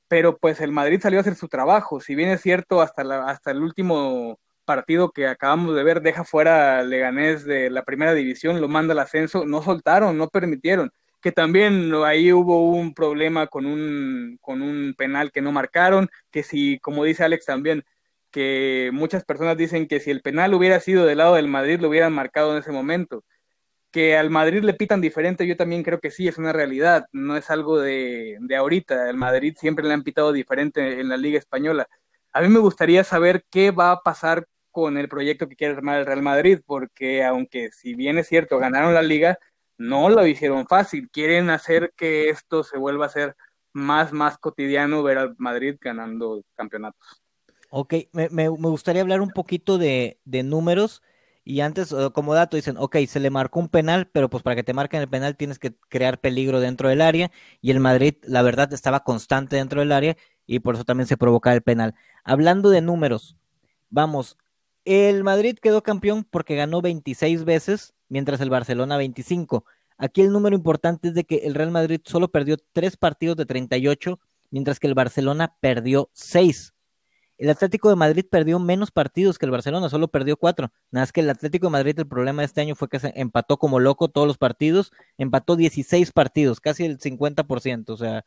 pero 0.08 0.38
pues 0.38 0.62
el 0.62 0.72
Madrid 0.72 1.02
salió 1.02 1.20
a 1.20 1.22
hacer 1.22 1.36
su 1.36 1.48
trabajo. 1.50 2.00
Si 2.00 2.16
bien 2.16 2.30
es 2.30 2.42
cierto, 2.42 2.82
hasta, 2.82 3.04
la, 3.04 3.26
hasta 3.28 3.52
el 3.52 3.62
último 3.62 4.39
partido 4.65 5.12
que 5.12 5.28
acabamos 5.28 5.76
de 5.76 5.84
ver 5.84 6.02
deja 6.02 6.23
fuera 6.23 6.80
a 6.80 6.84
Leganés 6.84 7.45
de 7.45 7.69
la 7.69 7.84
primera 7.84 8.13
división, 8.13 8.62
lo 8.62 8.67
manda 8.67 8.93
al 8.93 8.99
ascenso, 8.99 9.45
no 9.45 9.62
soltaron, 9.62 10.17
no 10.17 10.30
permitieron 10.30 10.91
que 11.23 11.32
también 11.32 11.93
ahí 12.06 12.34
hubo 12.34 12.69
un 12.69 12.93
problema 12.93 13.47
con 13.47 13.65
un, 13.65 14.38
con 14.41 14.62
un 14.62 14.93
penal 14.97 15.32
que 15.32 15.41
no 15.41 15.54
marcaron, 15.54 16.10
que 16.32 16.43
si, 16.43 16.80
como 16.80 17.06
dice 17.06 17.23
Alex 17.23 17.45
también, 17.45 17.86
que 18.30 18.91
muchas 18.93 19.23
personas 19.26 19.58
dicen 19.58 19.88
que 19.88 20.02
si 20.02 20.12
el 20.12 20.21
penal 20.21 20.54
hubiera 20.54 20.80
sido 20.82 21.06
del 21.06 21.19
lado 21.19 21.36
del 21.36 21.47
Madrid, 21.47 21.80
lo 21.80 21.89
hubieran 21.89 22.13
marcado 22.13 22.52
en 22.52 22.60
ese 22.60 22.73
momento. 22.73 23.23
Que 23.91 24.17
al 24.17 24.32
Madrid 24.32 24.63
le 24.63 24.73
pitan 24.73 25.02
diferente, 25.02 25.47
yo 25.47 25.58
también 25.58 25.84
creo 25.84 25.99
que 26.02 26.12
sí, 26.12 26.28
es 26.28 26.38
una 26.38 26.54
realidad, 26.54 27.06
no 27.13 27.38
es 27.38 27.49
algo 27.52 27.80
de, 27.80 28.38
de 28.41 28.56
ahorita. 28.58 29.10
Al 29.10 29.17
Madrid 29.17 29.56
siempre 29.58 29.86
le 29.88 29.93
han 29.93 30.04
pitado 30.04 30.34
diferente 30.34 30.99
en 30.99 31.10
la 31.10 31.17
Liga 31.17 31.39
Española. 31.39 31.88
A 32.34 32.41
mí 32.41 32.49
me 32.49 32.60
gustaría 32.60 33.04
saber 33.06 33.45
qué 33.52 33.71
va 33.71 33.91
a 33.91 34.02
pasar 34.04 34.47
con 34.73 34.97
el 34.97 35.07
proyecto 35.07 35.47
que 35.47 35.55
quiere 35.55 35.75
armar 35.75 35.99
el 35.99 36.05
Real 36.05 36.23
Madrid, 36.23 36.59
porque 36.65 37.23
aunque 37.23 37.69
si 37.71 37.93
bien 37.93 38.17
es 38.17 38.27
cierto, 38.27 38.57
ganaron 38.57 38.93
la 38.93 39.03
liga, 39.03 39.38
no 39.77 40.09
lo 40.09 40.25
hicieron 40.27 40.67
fácil. 40.67 41.09
Quieren 41.12 41.49
hacer 41.49 41.93
que 41.95 42.29
esto 42.29 42.63
se 42.63 42.77
vuelva 42.77 43.05
a 43.05 43.09
ser 43.09 43.36
más, 43.71 44.12
más 44.12 44.38
cotidiano 44.38 45.03
ver 45.03 45.19
al 45.19 45.36
Madrid 45.38 45.77
ganando 45.79 46.43
campeonatos. 46.55 47.23
Ok, 47.69 47.93
me, 48.12 48.29
me, 48.29 48.47
gustaría 48.49 49.01
hablar 49.01 49.21
un 49.21 49.29
poquito 49.29 49.77
de, 49.77 50.19
de, 50.25 50.43
números. 50.43 51.01
Y 51.43 51.62
antes, 51.62 51.93
como 52.13 52.33
dato, 52.33 52.55
dicen, 52.55 52.75
ok, 52.77 52.97
se 53.07 53.19
le 53.19 53.29
marcó 53.29 53.59
un 53.59 53.69
penal, 53.69 54.09
pero 54.12 54.29
pues 54.29 54.43
para 54.43 54.55
que 54.55 54.63
te 54.63 54.73
marquen 54.73 55.01
el 55.01 55.09
penal 55.09 55.36
tienes 55.36 55.59
que 55.59 55.75
crear 55.89 56.19
peligro 56.19 56.59
dentro 56.59 56.89
del 56.89 57.01
área. 57.01 57.31
Y 57.62 57.71
el 57.71 57.79
Madrid, 57.79 58.15
la 58.23 58.41
verdad, 58.41 58.71
estaba 58.73 59.03
constante 59.03 59.55
dentro 59.55 59.81
del 59.81 59.91
área. 59.91 60.17
y 60.45 60.59
por 60.59 60.75
eso 60.75 60.83
también 60.83 61.07
se 61.07 61.17
provoca 61.17 61.53
el 61.53 61.62
penal. 61.62 61.95
Hablando 62.23 62.69
de 62.69 62.81
números, 62.81 63.38
vamos, 63.89 64.38
el 64.86 65.24
Madrid 65.24 65.58
quedó 65.62 65.84
campeón 65.84 66.26
porque 66.30 66.56
ganó 66.56 66.82
26 66.82 67.46
veces, 67.46 67.93
mientras 68.10 68.41
el 68.41 68.50
Barcelona 68.50 68.98
25. 68.98 69.65
Aquí 69.98 70.22
el 70.22 70.32
número 70.32 70.56
importante 70.56 71.10
es 71.10 71.13
de 71.13 71.24
que 71.24 71.38
el 71.46 71.56
Real 71.56 71.72
Madrid 71.72 72.02
solo 72.04 72.30
perdió 72.30 72.58
3 72.74 72.98
partidos 72.98 73.38
de 73.38 73.46
38, 73.46 74.19
mientras 74.52 74.80
que 74.80 74.88
el 74.88 74.93
Barcelona 74.93 75.56
perdió 75.60 76.10
6. 76.13 76.74
El 77.38 77.50
Atlético 77.50 77.89
de 77.89 77.96
Madrid 77.96 78.26
perdió 78.30 78.60
menos 78.60 78.91
partidos 78.91 79.38
que 79.38 79.46
el 79.46 79.52
Barcelona, 79.52 79.89
solo 79.89 80.08
perdió 80.08 80.38
4. 80.38 80.72
Nada 80.91 81.04
más 81.04 81.12
que 81.12 81.22
el 81.22 81.30
Atlético 81.30 81.67
de 81.67 81.72
Madrid, 81.72 81.98
el 81.98 82.08
problema 82.08 82.41
de 82.41 82.46
este 82.46 82.62
año 82.62 82.76
fue 82.76 82.89
que 82.89 83.00
se 83.00 83.12
empató 83.15 83.58
como 83.58 83.80
loco 83.80 84.08
todos 84.10 84.28
los 84.28 84.38
partidos, 84.38 84.91
empató 85.17 85.56
16 85.56 86.12
partidos, 86.12 86.62
casi 86.62 86.86
el 86.86 87.00
50%, 87.00 87.89
o 87.89 87.98
sea, 87.98 88.24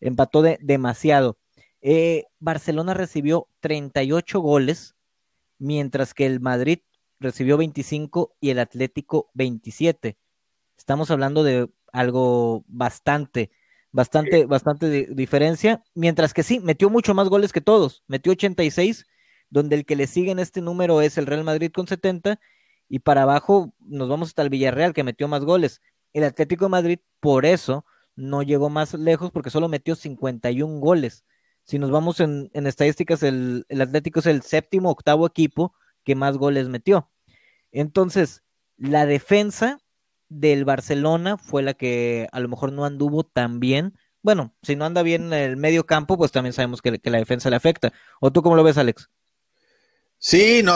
empató 0.00 0.42
de, 0.42 0.58
demasiado. 0.60 1.38
Eh, 1.80 2.24
Barcelona 2.40 2.94
recibió 2.94 3.48
38 3.60 4.40
goles, 4.40 4.96
mientras 5.58 6.14
que 6.14 6.26
el 6.26 6.40
Madrid 6.40 6.80
recibió 7.20 7.56
25 7.56 8.36
y 8.40 8.50
el 8.50 8.58
Atlético 8.58 9.30
27. 9.34 10.16
Estamos 10.76 11.10
hablando 11.10 11.42
de 11.42 11.68
algo 11.92 12.64
bastante, 12.68 13.50
bastante, 13.90 14.46
bastante 14.46 15.08
diferencia, 15.10 15.82
mientras 15.94 16.34
que 16.34 16.42
sí, 16.42 16.60
metió 16.60 16.90
mucho 16.90 17.14
más 17.14 17.28
goles 17.28 17.52
que 17.52 17.60
todos, 17.60 18.04
metió 18.06 18.32
86, 18.32 19.06
donde 19.50 19.76
el 19.76 19.86
que 19.86 19.96
le 19.96 20.06
sigue 20.06 20.30
en 20.30 20.38
este 20.38 20.60
número 20.60 21.00
es 21.00 21.18
el 21.18 21.26
Real 21.26 21.44
Madrid 21.44 21.72
con 21.72 21.86
70, 21.86 22.38
y 22.88 23.00
para 23.00 23.22
abajo 23.22 23.74
nos 23.80 24.08
vamos 24.08 24.28
hasta 24.28 24.42
el 24.42 24.50
Villarreal, 24.50 24.94
que 24.94 25.04
metió 25.04 25.28
más 25.28 25.44
goles. 25.44 25.82
El 26.12 26.24
Atlético 26.24 26.66
de 26.66 26.70
Madrid, 26.70 26.98
por 27.20 27.44
eso, 27.44 27.84
no 28.16 28.42
llegó 28.42 28.70
más 28.70 28.94
lejos, 28.94 29.30
porque 29.30 29.50
solo 29.50 29.68
metió 29.68 29.94
51 29.94 30.80
goles. 30.80 31.24
Si 31.68 31.78
nos 31.78 31.90
vamos 31.90 32.18
en, 32.20 32.50
estadísticas, 32.54 33.22
el, 33.22 33.66
el, 33.68 33.82
Atlético 33.82 34.20
es 34.20 34.26
el 34.26 34.40
séptimo, 34.40 34.90
octavo 34.90 35.26
equipo 35.26 35.74
que 36.02 36.14
más 36.14 36.38
goles 36.38 36.70
metió. 36.70 37.10
Entonces, 37.72 38.42
la 38.78 39.04
defensa 39.04 39.78
del 40.30 40.64
Barcelona 40.64 41.36
fue 41.36 41.62
la 41.62 41.74
que 41.74 42.26
a 42.32 42.40
lo 42.40 42.48
mejor 42.48 42.72
no 42.72 42.86
anduvo 42.86 43.22
tan 43.22 43.60
bien. 43.60 43.98
Bueno, 44.22 44.54
si 44.62 44.76
no 44.76 44.86
anda 44.86 45.02
bien 45.02 45.26
en 45.26 45.34
el 45.34 45.56
medio 45.58 45.84
campo, 45.84 46.16
pues 46.16 46.32
también 46.32 46.54
sabemos 46.54 46.80
que, 46.80 46.98
que 47.00 47.10
la 47.10 47.18
defensa 47.18 47.50
le 47.50 47.56
afecta. 47.56 47.92
¿O 48.18 48.32
tú 48.32 48.40
cómo 48.40 48.56
lo 48.56 48.64
ves, 48.64 48.78
Alex? 48.78 49.10
Sí, 50.16 50.62
no, 50.64 50.74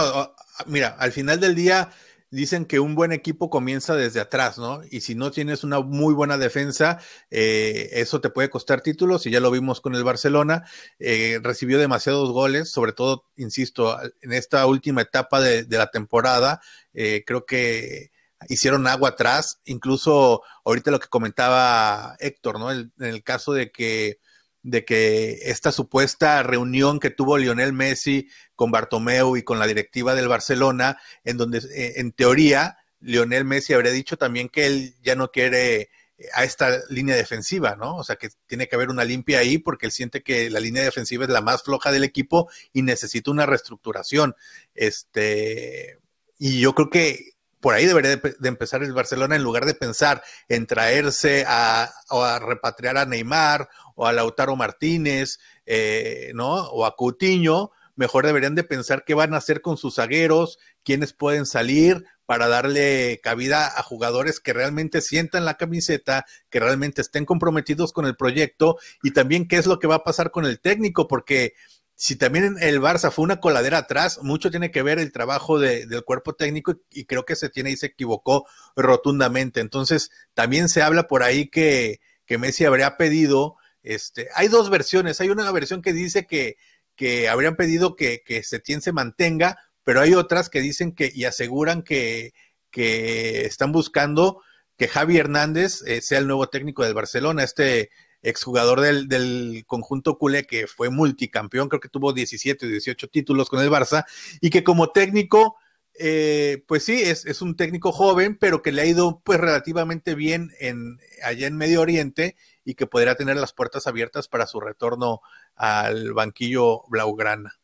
mira, 0.66 0.88
al 0.98 1.12
final 1.12 1.40
del 1.40 1.54
día 1.54 1.88
dicen 2.32 2.64
que 2.64 2.80
un 2.80 2.94
buen 2.94 3.12
equipo 3.12 3.50
comienza 3.50 3.94
desde 3.94 4.18
atrás, 4.18 4.58
¿no? 4.58 4.80
Y 4.90 5.02
si 5.02 5.14
no 5.14 5.30
tienes 5.30 5.64
una 5.64 5.80
muy 5.80 6.14
buena 6.14 6.38
defensa, 6.38 6.98
eh, 7.30 7.90
eso 7.92 8.22
te 8.22 8.30
puede 8.30 8.48
costar 8.48 8.80
títulos, 8.80 9.26
y 9.26 9.30
ya 9.30 9.38
lo 9.38 9.50
vimos 9.50 9.82
con 9.82 9.94
el 9.94 10.02
Barcelona, 10.02 10.64
eh, 10.98 11.38
recibió 11.42 11.78
demasiados 11.78 12.32
goles, 12.32 12.70
sobre 12.70 12.94
todo, 12.94 13.26
insisto, 13.36 13.98
en 14.22 14.32
esta 14.32 14.66
última 14.66 15.02
etapa 15.02 15.40
de, 15.42 15.66
la 15.68 15.90
temporada, 15.90 16.60
eh, 16.94 17.22
creo 17.26 17.44
que 17.44 18.10
hicieron 18.48 18.86
agua 18.86 19.10
atrás, 19.10 19.60
incluso 19.66 20.42
ahorita 20.64 20.90
lo 20.90 21.00
que 21.00 21.08
comentaba 21.08 22.16
Héctor, 22.18 22.58
¿no? 22.58 22.72
en 22.72 22.90
el 22.98 23.22
caso 23.22 23.52
de 23.52 23.70
que 23.70 24.18
de 24.62 24.84
que 24.84 25.38
esta 25.42 25.72
supuesta 25.72 26.42
reunión 26.42 27.00
que 27.00 27.10
tuvo 27.10 27.38
Lionel 27.38 27.72
Messi 27.72 28.28
con 28.54 28.70
Bartomeu 28.70 29.36
y 29.36 29.42
con 29.42 29.58
la 29.58 29.66
directiva 29.66 30.14
del 30.14 30.28
Barcelona, 30.28 30.98
en 31.24 31.36
donde 31.36 31.58
eh, 31.58 31.94
en 31.96 32.12
teoría 32.12 32.78
Lionel 33.00 33.44
Messi 33.44 33.72
habría 33.72 33.92
dicho 33.92 34.16
también 34.16 34.48
que 34.48 34.66
él 34.66 34.94
ya 35.02 35.16
no 35.16 35.30
quiere 35.30 35.90
eh, 36.18 36.28
a 36.34 36.44
esta 36.44 36.80
línea 36.88 37.16
defensiva, 37.16 37.74
¿no? 37.76 37.96
O 37.96 38.04
sea, 38.04 38.16
que 38.16 38.30
tiene 38.46 38.68
que 38.68 38.76
haber 38.76 38.90
una 38.90 39.04
limpia 39.04 39.40
ahí 39.40 39.58
porque 39.58 39.86
él 39.86 39.92
siente 39.92 40.22
que 40.22 40.48
la 40.50 40.60
línea 40.60 40.84
defensiva 40.84 41.24
es 41.24 41.30
la 41.30 41.40
más 41.40 41.64
floja 41.64 41.90
del 41.90 42.04
equipo 42.04 42.48
y 42.72 42.82
necesita 42.82 43.30
una 43.30 43.46
reestructuración. 43.46 44.36
Este, 44.74 45.98
y 46.38 46.60
yo 46.60 46.74
creo 46.74 46.90
que 46.90 47.32
por 47.62 47.74
ahí 47.74 47.86
debería 47.86 48.16
de, 48.16 48.48
empezar 48.48 48.82
el 48.82 48.92
Barcelona 48.92 49.36
en 49.36 49.44
lugar 49.44 49.64
de 49.64 49.74
pensar 49.74 50.22
en 50.48 50.66
traerse 50.66 51.44
a, 51.46 51.90
o 52.10 52.24
a 52.24 52.40
repatriar 52.40 52.98
a 52.98 53.06
Neymar 53.06 53.68
o 53.94 54.06
a 54.06 54.12
Lautaro 54.12 54.56
Martínez, 54.56 55.38
eh, 55.64 56.32
¿no? 56.34 56.54
O 56.54 56.84
a 56.84 56.96
Coutinho, 56.96 57.70
mejor 57.94 58.26
deberían 58.26 58.56
de 58.56 58.64
pensar 58.64 59.04
qué 59.04 59.14
van 59.14 59.32
a 59.32 59.36
hacer 59.36 59.62
con 59.62 59.76
sus 59.76 59.94
zagueros, 59.94 60.58
quiénes 60.82 61.12
pueden 61.12 61.46
salir 61.46 62.04
para 62.26 62.48
darle 62.48 63.20
cabida 63.22 63.68
a 63.78 63.82
jugadores 63.84 64.40
que 64.40 64.52
realmente 64.52 65.00
sientan 65.00 65.44
la 65.44 65.56
camiseta, 65.56 66.26
que 66.50 66.58
realmente 66.58 67.00
estén 67.00 67.24
comprometidos 67.24 67.92
con 67.92 68.06
el 68.06 68.16
proyecto 68.16 68.76
y 69.04 69.12
también 69.12 69.46
qué 69.46 69.56
es 69.56 69.66
lo 69.66 69.78
que 69.78 69.86
va 69.86 69.96
a 69.96 70.04
pasar 70.04 70.32
con 70.32 70.46
el 70.46 70.58
técnico, 70.58 71.06
porque 71.06 71.54
si 72.02 72.16
también 72.16 72.56
el 72.58 72.80
Barça 72.80 73.12
fue 73.12 73.22
una 73.22 73.38
coladera 73.38 73.78
atrás, 73.78 74.18
mucho 74.22 74.50
tiene 74.50 74.72
que 74.72 74.82
ver 74.82 74.98
el 74.98 75.12
trabajo 75.12 75.60
del 75.60 76.02
cuerpo 76.02 76.34
técnico 76.34 76.74
y 76.90 77.04
creo 77.04 77.24
que 77.24 77.36
se 77.36 77.48
tiene 77.48 77.70
y 77.70 77.76
se 77.76 77.86
equivocó 77.86 78.44
rotundamente. 78.74 79.60
Entonces, 79.60 80.10
también 80.34 80.68
se 80.68 80.82
habla 80.82 81.06
por 81.06 81.22
ahí 81.22 81.46
que, 81.48 82.00
que 82.26 82.38
Messi 82.38 82.64
habría 82.64 82.96
pedido, 82.96 83.54
este, 83.84 84.30
hay 84.34 84.48
dos 84.48 84.68
versiones, 84.68 85.20
hay 85.20 85.28
una 85.28 85.48
versión 85.52 85.80
que 85.80 85.92
dice 85.92 86.26
que, 86.26 86.56
que 86.96 87.28
habrían 87.28 87.54
pedido 87.54 87.94
que, 87.94 88.24
que 88.26 88.42
Setién 88.42 88.82
se 88.82 88.90
mantenga, 88.90 89.56
pero 89.84 90.00
hay 90.00 90.14
otras 90.14 90.48
que 90.48 90.60
dicen 90.60 90.96
que 90.96 91.12
y 91.14 91.26
aseguran 91.26 91.82
que, 91.82 92.32
que 92.72 93.46
están 93.46 93.70
buscando 93.70 94.42
que 94.76 94.88
Javi 94.88 95.18
Hernández 95.18 95.82
eh, 95.86 96.00
sea 96.00 96.18
el 96.18 96.26
nuevo 96.26 96.48
técnico 96.48 96.82
del 96.82 96.94
Barcelona, 96.94 97.44
este 97.44 97.90
exjugador 98.22 98.80
del, 98.80 99.08
del 99.08 99.64
conjunto 99.66 100.16
culé 100.16 100.44
que 100.44 100.66
fue 100.66 100.90
multicampeón, 100.90 101.68
creo 101.68 101.80
que 101.80 101.88
tuvo 101.88 102.12
17 102.12 102.66
o 102.66 102.68
18 102.68 103.08
títulos 103.08 103.48
con 103.48 103.60
el 103.60 103.70
Barça, 103.70 104.04
y 104.40 104.50
que 104.50 104.64
como 104.64 104.90
técnico, 104.90 105.56
eh, 105.98 106.64
pues 106.66 106.84
sí, 106.84 107.02
es, 107.02 107.26
es, 107.26 107.42
un 107.42 107.56
técnico 107.56 107.92
joven, 107.92 108.38
pero 108.38 108.62
que 108.62 108.72
le 108.72 108.82
ha 108.82 108.86
ido 108.86 109.20
pues 109.24 109.38
relativamente 109.40 110.14
bien 110.14 110.52
en, 110.60 110.98
allá 111.22 111.46
en 111.46 111.56
Medio 111.56 111.80
Oriente 111.80 112.36
y 112.64 112.74
que 112.74 112.86
podría 112.86 113.16
tener 113.16 113.36
las 113.36 113.52
puertas 113.52 113.86
abiertas 113.86 114.28
para 114.28 114.46
su 114.46 114.60
retorno 114.60 115.20
al 115.54 116.12
banquillo 116.12 116.84
blaugrana. 116.88 117.58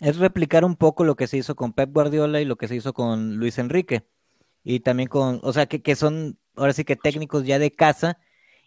Es 0.00 0.18
replicar 0.18 0.64
un 0.64 0.76
poco 0.76 1.04
lo 1.04 1.16
que 1.16 1.26
se 1.26 1.36
hizo 1.36 1.56
con 1.56 1.72
Pep 1.72 1.90
Guardiola 1.92 2.40
y 2.40 2.44
lo 2.44 2.56
que 2.56 2.68
se 2.68 2.76
hizo 2.76 2.92
con 2.92 3.36
Luis 3.36 3.58
Enrique. 3.58 4.06
Y 4.62 4.80
también 4.80 5.08
con, 5.08 5.40
o 5.42 5.52
sea, 5.52 5.66
que, 5.66 5.82
que 5.82 5.94
son 5.94 6.38
ahora 6.56 6.72
sí 6.72 6.84
que 6.84 6.96
técnicos 6.96 7.44
ya 7.44 7.58
de 7.58 7.70
casa 7.70 8.18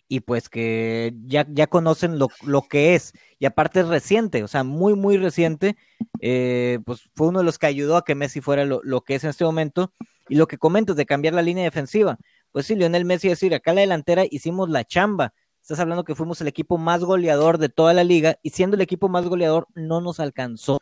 y 0.09 0.21
pues 0.21 0.49
que 0.49 1.13
ya, 1.25 1.45
ya 1.49 1.67
conocen 1.67 2.17
lo, 2.17 2.29
lo, 2.43 2.61
que 2.63 2.95
es. 2.95 3.13
Y 3.39 3.45
aparte 3.45 3.81
es 3.81 3.87
reciente, 3.87 4.43
o 4.43 4.47
sea, 4.47 4.63
muy, 4.63 4.95
muy 4.95 5.17
reciente. 5.17 5.75
Eh, 6.21 6.79
pues 6.85 7.09
fue 7.13 7.27
uno 7.27 7.39
de 7.39 7.45
los 7.45 7.59
que 7.59 7.67
ayudó 7.67 7.97
a 7.97 8.05
que 8.05 8.15
Messi 8.15 8.41
fuera 8.41 8.65
lo, 8.65 8.81
lo, 8.83 9.01
que 9.01 9.15
es 9.15 9.23
en 9.23 9.31
este 9.31 9.43
momento. 9.43 9.93
Y 10.29 10.35
lo 10.35 10.47
que 10.47 10.57
comentas 10.57 10.95
de 10.95 11.05
cambiar 11.05 11.33
la 11.33 11.41
línea 11.41 11.63
defensiva. 11.63 12.17
Pues 12.51 12.65
sí, 12.65 12.75
Lionel 12.75 13.05
Messi 13.05 13.29
decir, 13.29 13.53
acá 13.53 13.71
en 13.71 13.75
la 13.75 13.81
delantera 13.81 14.23
hicimos 14.29 14.69
la 14.69 14.83
chamba. 14.83 15.33
Estás 15.61 15.79
hablando 15.79 16.05
que 16.05 16.15
fuimos 16.15 16.39
el 16.39 16.47
equipo 16.47 16.77
más 16.77 17.03
goleador 17.03 17.57
de 17.57 17.69
toda 17.69 17.93
la 17.93 18.05
liga 18.05 18.39
y 18.41 18.51
siendo 18.51 18.75
el 18.75 18.81
equipo 18.81 19.09
más 19.09 19.25
goleador 19.25 19.67
no 19.75 19.99
nos 19.99 20.19
alcanzó 20.21 20.79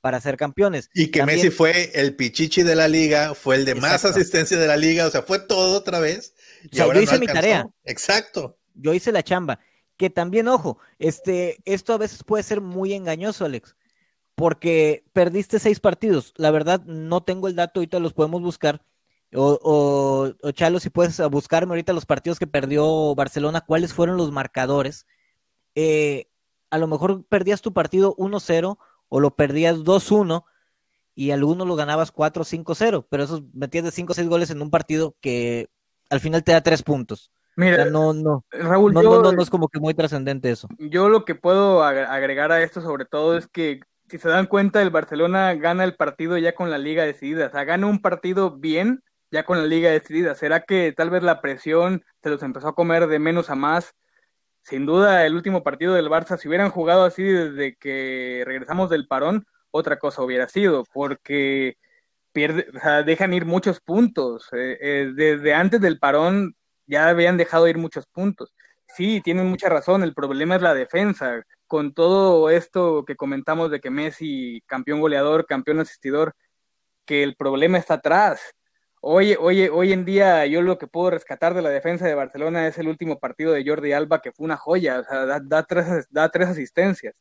para 0.00 0.20
ser 0.20 0.36
campeones. 0.36 0.90
Y 0.94 1.08
que 1.08 1.24
Messi 1.24 1.50
fue 1.50 1.90
el 1.94 2.16
pichichi 2.16 2.62
de 2.62 2.74
la 2.74 2.88
liga, 2.88 3.34
fue 3.34 3.56
el 3.56 3.64
de 3.64 3.74
más 3.74 4.04
asistencia 4.04 4.58
de 4.58 4.66
la 4.66 4.76
liga, 4.76 5.06
o 5.06 5.10
sea, 5.10 5.22
fue 5.22 5.38
todo 5.38 5.76
otra 5.76 6.00
vez. 6.00 6.34
Y 6.70 6.76
yo 6.76 6.92
hice 7.00 7.18
mi 7.18 7.26
tarea. 7.26 7.68
Exacto. 7.84 8.58
Yo 8.74 8.94
hice 8.94 9.12
la 9.12 9.22
chamba. 9.22 9.58
Que 9.96 10.10
también, 10.10 10.48
ojo, 10.48 10.78
este, 10.98 11.58
esto 11.64 11.92
a 11.92 11.98
veces 11.98 12.24
puede 12.24 12.42
ser 12.42 12.60
muy 12.60 12.94
engañoso, 12.94 13.44
Alex, 13.44 13.76
porque 14.34 15.04
perdiste 15.12 15.58
seis 15.58 15.78
partidos. 15.78 16.32
La 16.36 16.50
verdad, 16.50 16.82
no 16.86 17.22
tengo 17.22 17.48
el 17.48 17.56
dato, 17.56 17.80
ahorita 17.80 17.98
los 17.98 18.14
podemos 18.14 18.40
buscar. 18.40 18.82
O, 19.34 20.34
o, 20.42 20.50
Chalo, 20.52 20.80
si 20.80 20.90
puedes 20.90 21.20
buscarme 21.30 21.72
ahorita 21.72 21.92
los 21.92 22.06
partidos 22.06 22.38
que 22.38 22.46
perdió 22.46 23.14
Barcelona, 23.14 23.60
cuáles 23.60 23.92
fueron 23.92 24.16
los 24.16 24.32
marcadores. 24.32 25.06
Eh, 25.74 26.30
a 26.70 26.78
lo 26.78 26.86
mejor 26.86 27.24
perdías 27.26 27.60
tu 27.60 27.72
partido 27.72 28.16
1-0 28.16 28.78
o 29.08 29.20
lo 29.20 29.36
perdías 29.36 29.78
2-1 29.78 30.44
y 31.14 31.32
alguno 31.32 31.64
lo 31.64 31.76
ganabas 31.76 32.14
4-5-0, 32.14 33.06
pero 33.10 33.24
esos 33.24 33.42
metías 33.52 33.84
de 33.84 33.90
5 33.90 34.12
o 34.12 34.14
6 34.14 34.28
goles 34.28 34.50
en 34.50 34.62
un 34.62 34.70
partido 34.70 35.16
que 35.20 35.68
al 36.10 36.20
final 36.20 36.44
te 36.44 36.52
da 36.52 36.60
3 36.60 36.82
puntos. 36.82 37.30
Mira, 37.56 37.84
no, 37.86 38.12
no, 38.12 38.44
Raúl, 38.50 38.92
no, 38.92 39.02
no, 39.02 39.32
no, 39.32 39.42
es 39.42 39.50
como 39.50 39.68
que 39.68 39.80
muy 39.80 39.92
trascendente 39.92 40.50
eso. 40.50 40.68
Yo 40.78 41.08
lo 41.08 41.24
que 41.24 41.34
puedo 41.34 41.82
agregar 41.82 42.52
a 42.52 42.62
esto 42.62 42.80
sobre 42.80 43.04
todo 43.04 43.36
es 43.36 43.48
que 43.48 43.80
si 44.08 44.18
se 44.18 44.28
dan 44.28 44.46
cuenta, 44.46 44.80
el 44.82 44.90
Barcelona 44.90 45.54
gana 45.54 45.84
el 45.84 45.94
partido 45.94 46.38
ya 46.38 46.54
con 46.54 46.70
la 46.70 46.78
liga 46.78 47.04
decidida, 47.04 47.46
o 47.46 47.50
sea, 47.50 47.64
gana 47.64 47.86
un 47.86 48.00
partido 48.00 48.56
bien 48.56 49.02
ya 49.30 49.44
con 49.44 49.58
la 49.58 49.66
liga 49.66 49.90
decidida. 49.90 50.34
¿Será 50.34 50.60
que 50.60 50.92
tal 50.96 51.10
vez 51.10 51.22
la 51.22 51.40
presión 51.40 52.04
se 52.22 52.30
los 52.30 52.42
empezó 52.42 52.68
a 52.68 52.74
comer 52.74 53.06
de 53.06 53.18
menos 53.18 53.50
a 53.50 53.54
más? 53.54 53.94
sin 54.62 54.86
duda 54.86 55.26
el 55.26 55.34
último 55.34 55.62
partido 55.62 55.94
del 55.94 56.08
Barça, 56.08 56.36
si 56.38 56.48
hubieran 56.48 56.70
jugado 56.70 57.04
así 57.04 57.22
desde 57.22 57.76
que 57.76 58.42
regresamos 58.46 58.90
del 58.90 59.06
parón, 59.06 59.46
otra 59.70 59.98
cosa 59.98 60.22
hubiera 60.22 60.48
sido, 60.48 60.84
porque 60.92 61.76
pierde, 62.32 62.66
o 62.74 62.80
sea, 62.80 63.02
dejan 63.02 63.34
ir 63.34 63.44
muchos 63.46 63.80
puntos. 63.80 64.48
Eh, 64.52 64.78
eh, 64.80 65.12
desde 65.14 65.54
antes 65.54 65.80
del 65.80 65.98
parón 65.98 66.54
ya 66.86 67.08
habían 67.08 67.36
dejado 67.36 67.68
ir 67.68 67.78
muchos 67.78 68.06
puntos. 68.06 68.54
Sí, 68.96 69.20
tienen 69.22 69.46
mucha 69.46 69.68
razón, 69.68 70.02
el 70.02 70.14
problema 70.14 70.56
es 70.56 70.62
la 70.62 70.74
defensa. 70.74 71.44
con 71.66 71.94
todo 71.94 72.50
esto 72.50 73.04
que 73.06 73.16
comentamos 73.16 73.70
de 73.70 73.80
que 73.80 73.90
Messi, 73.90 74.62
campeón 74.66 75.00
goleador, 75.00 75.46
campeón 75.46 75.80
asistidor, 75.80 76.34
que 77.06 77.22
el 77.22 77.36
problema 77.36 77.78
está 77.78 77.94
atrás. 77.94 78.40
Hoy, 79.02 79.36
hoy, 79.40 79.68
hoy 79.68 79.92
en 79.92 80.04
día 80.04 80.44
yo 80.46 80.62
lo 80.62 80.78
que 80.78 80.86
puedo 80.86 81.10
rescatar 81.10 81.54
de 81.54 81.62
la 81.62 81.70
defensa 81.70 82.06
de 82.06 82.14
Barcelona 82.14 82.66
es 82.66 82.78
el 82.78 82.88
último 82.88 83.18
partido 83.18 83.52
de 83.52 83.64
Jordi 83.66 83.92
Alba, 83.92 84.20
que 84.20 84.32
fue 84.32 84.44
una 84.44 84.56
joya, 84.56 85.00
o 85.00 85.04
sea, 85.04 85.40
da, 85.40 85.62
tres, 85.64 86.06
da 86.10 86.28
tres 86.28 86.48
asistencias. 86.48 87.14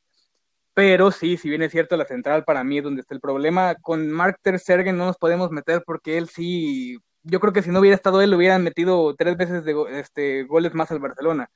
Pero 0.79 1.11
sí, 1.11 1.35
si 1.35 1.49
bien 1.49 1.61
es 1.61 1.73
cierto, 1.73 1.97
la 1.97 2.05
central 2.05 2.45
para 2.45 2.63
mí 2.63 2.77
es 2.77 2.85
donde 2.85 3.01
está 3.01 3.13
el 3.13 3.19
problema. 3.19 3.75
Con 3.75 4.09
Mark 4.09 4.39
Ter 4.41 4.57
Sergen 4.59 4.97
no 4.97 5.07
nos 5.07 5.17
podemos 5.17 5.51
meter 5.51 5.83
porque 5.85 6.17
él 6.17 6.29
sí, 6.29 6.97
yo 7.23 7.41
creo 7.41 7.51
que 7.51 7.61
si 7.61 7.69
no 7.69 7.81
hubiera 7.81 7.97
estado 7.97 8.21
él, 8.21 8.33
hubieran 8.33 8.63
metido 8.63 9.13
tres 9.17 9.35
veces 9.35 9.65
de 9.65 9.75
este, 9.99 10.43
goles 10.45 10.73
más 10.73 10.89
al 10.89 10.99
Barcelona. 10.99 11.49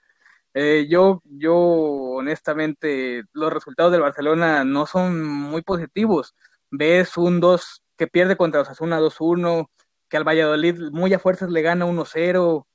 Eh, 0.54 0.88
yo, 0.90 1.22
yo 1.24 1.56
honestamente, 1.56 3.24
los 3.32 3.54
resultados 3.54 3.94
del 3.94 4.02
Barcelona 4.02 4.66
no 4.66 4.86
son 4.88 5.24
muy 5.24 5.62
positivos. 5.62 6.36
Ves 6.70 7.16
un 7.16 7.40
2 7.40 7.82
que 7.98 8.08
pierde 8.08 8.36
contra 8.36 8.60
Osasuna 8.60 9.00
2-1, 9.00 9.70
que 10.10 10.18
al 10.18 10.28
Valladolid 10.28 10.92
muy 10.92 11.14
a 11.14 11.20
fuerzas 11.20 11.50
le 11.50 11.62
gana 11.62 11.86
1-0, 11.86 12.66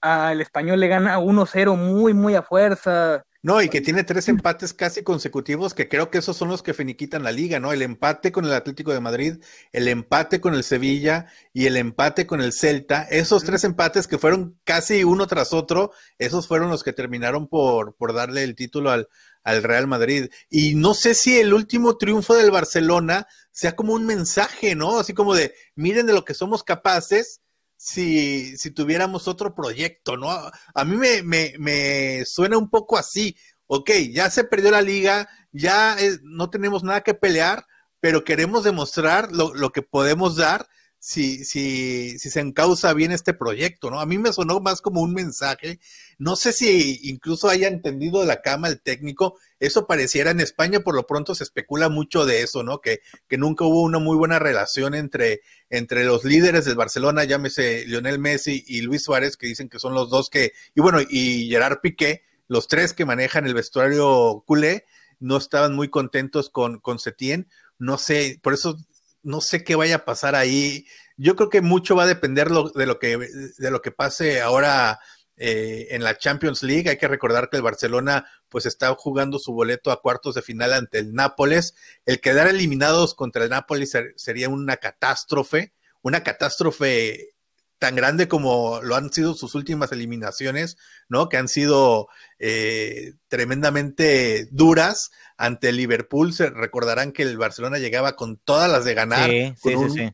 al 0.00 0.40
Español 0.40 0.80
le 0.80 0.88
gana 0.88 1.20
1-0 1.20 1.76
muy, 1.76 2.14
muy 2.14 2.34
a 2.34 2.42
fuerza. 2.42 3.24
No, 3.44 3.60
y 3.60 3.68
que 3.68 3.82
tiene 3.82 4.04
tres 4.04 4.28
empates 4.28 4.72
casi 4.72 5.02
consecutivos, 5.02 5.74
que 5.74 5.86
creo 5.86 6.10
que 6.10 6.16
esos 6.16 6.34
son 6.34 6.48
los 6.48 6.62
que 6.62 6.72
finiquitan 6.72 7.22
la 7.22 7.30
liga, 7.30 7.60
¿no? 7.60 7.74
El 7.74 7.82
empate 7.82 8.32
con 8.32 8.46
el 8.46 8.54
Atlético 8.54 8.90
de 8.94 9.00
Madrid, 9.00 9.36
el 9.70 9.86
empate 9.88 10.40
con 10.40 10.54
el 10.54 10.64
Sevilla 10.64 11.26
y 11.52 11.66
el 11.66 11.76
empate 11.76 12.26
con 12.26 12.40
el 12.40 12.54
Celta. 12.54 13.02
Esos 13.02 13.44
tres 13.44 13.62
empates 13.64 14.06
que 14.06 14.16
fueron 14.16 14.58
casi 14.64 15.04
uno 15.04 15.26
tras 15.26 15.52
otro, 15.52 15.92
esos 16.16 16.48
fueron 16.48 16.70
los 16.70 16.82
que 16.82 16.94
terminaron 16.94 17.46
por, 17.46 17.94
por 17.96 18.14
darle 18.14 18.44
el 18.44 18.54
título 18.54 18.90
al, 18.90 19.10
al 19.42 19.62
Real 19.62 19.86
Madrid. 19.86 20.30
Y 20.48 20.74
no 20.74 20.94
sé 20.94 21.12
si 21.12 21.38
el 21.38 21.52
último 21.52 21.98
triunfo 21.98 22.34
del 22.34 22.50
Barcelona 22.50 23.26
sea 23.50 23.76
como 23.76 23.92
un 23.92 24.06
mensaje, 24.06 24.74
¿no? 24.74 24.98
Así 24.98 25.12
como 25.12 25.34
de, 25.34 25.52
miren 25.74 26.06
de 26.06 26.14
lo 26.14 26.24
que 26.24 26.32
somos 26.32 26.64
capaces 26.64 27.42
si, 27.84 28.56
si 28.56 28.70
tuviéramos 28.70 29.28
otro 29.28 29.54
proyecto, 29.54 30.16
¿no? 30.16 30.30
A 30.30 30.84
mí 30.86 30.96
me, 30.96 31.22
me, 31.22 31.52
me 31.58 32.24
suena 32.24 32.56
un 32.56 32.70
poco 32.70 32.96
así. 32.96 33.36
Ok, 33.66 33.90
ya 34.10 34.30
se 34.30 34.44
perdió 34.44 34.70
la 34.70 34.80
liga, 34.80 35.28
ya 35.52 35.94
no 36.22 36.48
tenemos 36.48 36.82
nada 36.82 37.02
que 37.02 37.12
pelear, 37.12 37.66
pero 38.00 38.24
queremos 38.24 38.64
demostrar 38.64 39.32
lo, 39.32 39.52
lo 39.54 39.70
que 39.70 39.82
podemos 39.82 40.36
dar 40.36 40.66
si, 40.98 41.44
si, 41.44 42.18
si 42.18 42.30
se 42.30 42.40
encausa 42.40 42.94
bien 42.94 43.12
este 43.12 43.34
proyecto, 43.34 43.90
¿no? 43.90 44.00
A 44.00 44.06
mí 44.06 44.16
me 44.16 44.32
sonó 44.32 44.60
más 44.60 44.80
como 44.80 45.02
un 45.02 45.12
mensaje. 45.12 45.78
No 46.16 46.36
sé 46.36 46.54
si 46.54 47.00
incluso 47.02 47.50
haya 47.50 47.68
entendido 47.68 48.20
de 48.20 48.26
la 48.26 48.40
cama 48.40 48.68
el 48.68 48.80
técnico. 48.80 49.38
Eso 49.66 49.86
pareciera 49.86 50.30
en 50.30 50.40
España, 50.40 50.80
por 50.80 50.94
lo 50.94 51.06
pronto 51.06 51.34
se 51.34 51.44
especula 51.44 51.88
mucho 51.88 52.24
de 52.26 52.42
eso, 52.42 52.62
¿no? 52.62 52.80
Que, 52.80 53.00
que 53.28 53.38
nunca 53.38 53.64
hubo 53.64 53.82
una 53.82 53.98
muy 53.98 54.16
buena 54.16 54.38
relación 54.38 54.94
entre, 54.94 55.42
entre 55.70 56.04
los 56.04 56.24
líderes 56.24 56.64
del 56.64 56.76
Barcelona, 56.76 57.24
llámese 57.24 57.84
Lionel 57.86 58.18
Messi 58.18 58.64
y 58.66 58.82
Luis 58.82 59.02
Suárez, 59.04 59.36
que 59.36 59.46
dicen 59.46 59.68
que 59.68 59.78
son 59.78 59.94
los 59.94 60.10
dos 60.10 60.30
que, 60.30 60.52
y 60.74 60.80
bueno, 60.80 61.00
y 61.00 61.48
Gerard 61.48 61.80
Piqué, 61.80 62.22
los 62.48 62.68
tres 62.68 62.92
que 62.92 63.04
manejan 63.04 63.46
el 63.46 63.54
vestuario 63.54 64.44
culé, 64.46 64.84
no 65.20 65.36
estaban 65.36 65.74
muy 65.74 65.88
contentos 65.88 66.50
con, 66.50 66.78
con 66.80 66.98
Setién. 66.98 67.48
No 67.78 67.98
sé, 67.98 68.38
por 68.42 68.54
eso 68.54 68.76
no 69.22 69.40
sé 69.40 69.64
qué 69.64 69.74
vaya 69.74 69.96
a 69.96 70.04
pasar 70.04 70.34
ahí. 70.34 70.86
Yo 71.16 71.36
creo 71.36 71.48
que 71.48 71.62
mucho 71.62 71.96
va 71.96 72.04
a 72.04 72.08
depender 72.08 72.48
de, 72.48 72.86
lo 72.86 72.98
que, 72.98 73.16
de 73.16 73.70
lo 73.70 73.82
que 73.82 73.90
pase 73.90 74.40
ahora 74.40 75.00
eh, 75.36 75.88
en 75.90 76.04
la 76.04 76.16
Champions 76.16 76.62
League. 76.62 76.88
Hay 76.88 76.96
que 76.96 77.08
recordar 77.08 77.50
que 77.50 77.56
el 77.56 77.62
Barcelona 77.62 78.26
pues 78.48 78.66
está 78.66 78.94
jugando 78.94 79.38
su 79.38 79.52
boleto 79.52 79.90
a 79.90 80.00
cuartos 80.00 80.34
de 80.34 80.42
final 80.42 80.72
ante 80.72 80.98
el 80.98 81.12
Nápoles. 81.14 81.74
El 82.06 82.20
quedar 82.20 82.46
eliminados 82.46 83.14
contra 83.14 83.44
el 83.44 83.50
Nápoles 83.50 83.92
sería 84.16 84.48
una 84.48 84.76
catástrofe, 84.76 85.72
una 86.02 86.22
catástrofe 86.22 87.34
tan 87.78 87.96
grande 87.96 88.28
como 88.28 88.80
lo 88.82 88.96
han 88.96 89.12
sido 89.12 89.34
sus 89.34 89.54
últimas 89.54 89.92
eliminaciones, 89.92 90.78
¿no? 91.08 91.28
Que 91.28 91.36
han 91.36 91.48
sido 91.48 92.08
eh, 92.38 93.12
tremendamente 93.28 94.48
duras 94.50 95.10
ante 95.36 95.68
el 95.68 95.76
Liverpool. 95.76 96.32
Se 96.32 96.48
recordarán 96.48 97.12
que 97.12 97.22
el 97.22 97.36
Barcelona 97.36 97.78
llegaba 97.78 98.16
con 98.16 98.38
todas 98.38 98.70
las 98.70 98.84
de 98.84 98.94
ganar. 98.94 99.28
Sí, 99.28 99.54
sí, 99.62 99.74
sí, 99.90 100.10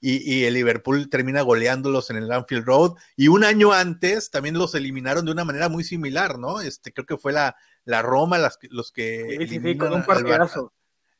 y, 0.00 0.32
y, 0.32 0.44
el 0.44 0.54
Liverpool 0.54 1.08
termina 1.10 1.42
goleándolos 1.42 2.10
en 2.10 2.16
el 2.16 2.30
Anfield 2.30 2.64
Road. 2.64 2.92
Y 3.16 3.28
un 3.28 3.44
año 3.44 3.72
antes 3.72 4.30
también 4.30 4.56
los 4.56 4.74
eliminaron 4.74 5.24
de 5.24 5.32
una 5.32 5.44
manera 5.44 5.68
muy 5.68 5.84
similar, 5.84 6.38
¿no? 6.38 6.60
Este, 6.60 6.92
creo 6.92 7.06
que 7.06 7.16
fue 7.16 7.32
la, 7.32 7.56
la 7.84 8.02
Roma 8.02 8.38
las, 8.38 8.58
los 8.70 8.92
que. 8.92 9.36
Sí, 9.48 9.60
sí, 9.60 9.76
con 9.76 9.92
un 9.92 10.04
partidazo. 10.04 10.72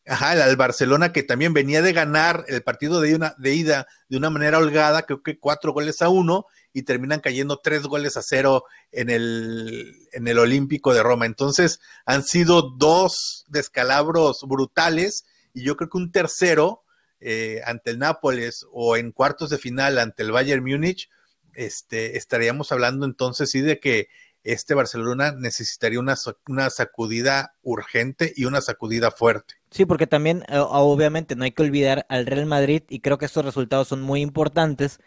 Ajá, 0.06 0.32
el, 0.32 0.56
Barcelona 0.56 1.12
que 1.12 1.22
también 1.22 1.52
venía 1.52 1.82
de 1.82 1.92
ganar 1.92 2.44
el 2.48 2.62
partido 2.62 3.00
de, 3.00 3.14
una, 3.14 3.34
de 3.36 3.54
ida 3.54 3.86
de 4.08 4.16
una 4.16 4.30
manera 4.30 4.58
holgada, 4.58 5.02
creo 5.02 5.22
que 5.22 5.38
cuatro 5.38 5.72
goles 5.72 6.00
a 6.00 6.08
uno, 6.08 6.46
y 6.72 6.82
terminan 6.82 7.20
cayendo 7.20 7.60
tres 7.62 7.82
goles 7.82 8.16
a 8.16 8.22
cero 8.22 8.64
en 8.90 9.10
el, 9.10 10.08
en 10.12 10.26
el 10.26 10.38
Olímpico 10.38 10.94
de 10.94 11.02
Roma. 11.02 11.26
Entonces 11.26 11.80
han 12.06 12.22
sido 12.22 12.62
dos 12.62 13.44
descalabros 13.48 14.44
brutales, 14.46 15.26
y 15.52 15.62
yo 15.62 15.76
creo 15.76 15.90
que 15.90 15.98
un 15.98 16.10
tercero 16.10 16.84
eh, 17.20 17.60
ante 17.64 17.90
el 17.90 17.98
Nápoles 17.98 18.66
o 18.72 18.96
en 18.96 19.12
cuartos 19.12 19.50
de 19.50 19.58
final 19.58 19.98
ante 19.98 20.22
el 20.22 20.32
Bayern 20.32 20.64
Múnich, 20.64 21.10
este, 21.54 22.16
estaríamos 22.16 22.70
hablando 22.70 23.04
entonces 23.04 23.50
sí 23.50 23.60
de 23.60 23.80
que 23.80 24.08
este 24.44 24.74
Barcelona 24.74 25.32
necesitaría 25.32 26.00
una, 26.00 26.14
una 26.46 26.70
sacudida 26.70 27.54
urgente 27.62 28.32
y 28.36 28.44
una 28.44 28.60
sacudida 28.60 29.10
fuerte. 29.10 29.54
Sí, 29.70 29.84
porque 29.84 30.06
también 30.06 30.44
eh, 30.48 30.58
obviamente 30.58 31.36
no 31.36 31.44
hay 31.44 31.52
que 31.52 31.62
olvidar 31.62 32.06
al 32.08 32.26
Real 32.26 32.46
Madrid 32.46 32.82
y 32.88 33.00
creo 33.00 33.18
que 33.18 33.26
estos 33.26 33.44
resultados 33.44 33.88
son 33.88 34.00
muy 34.00 34.22
importantes. 34.22 35.00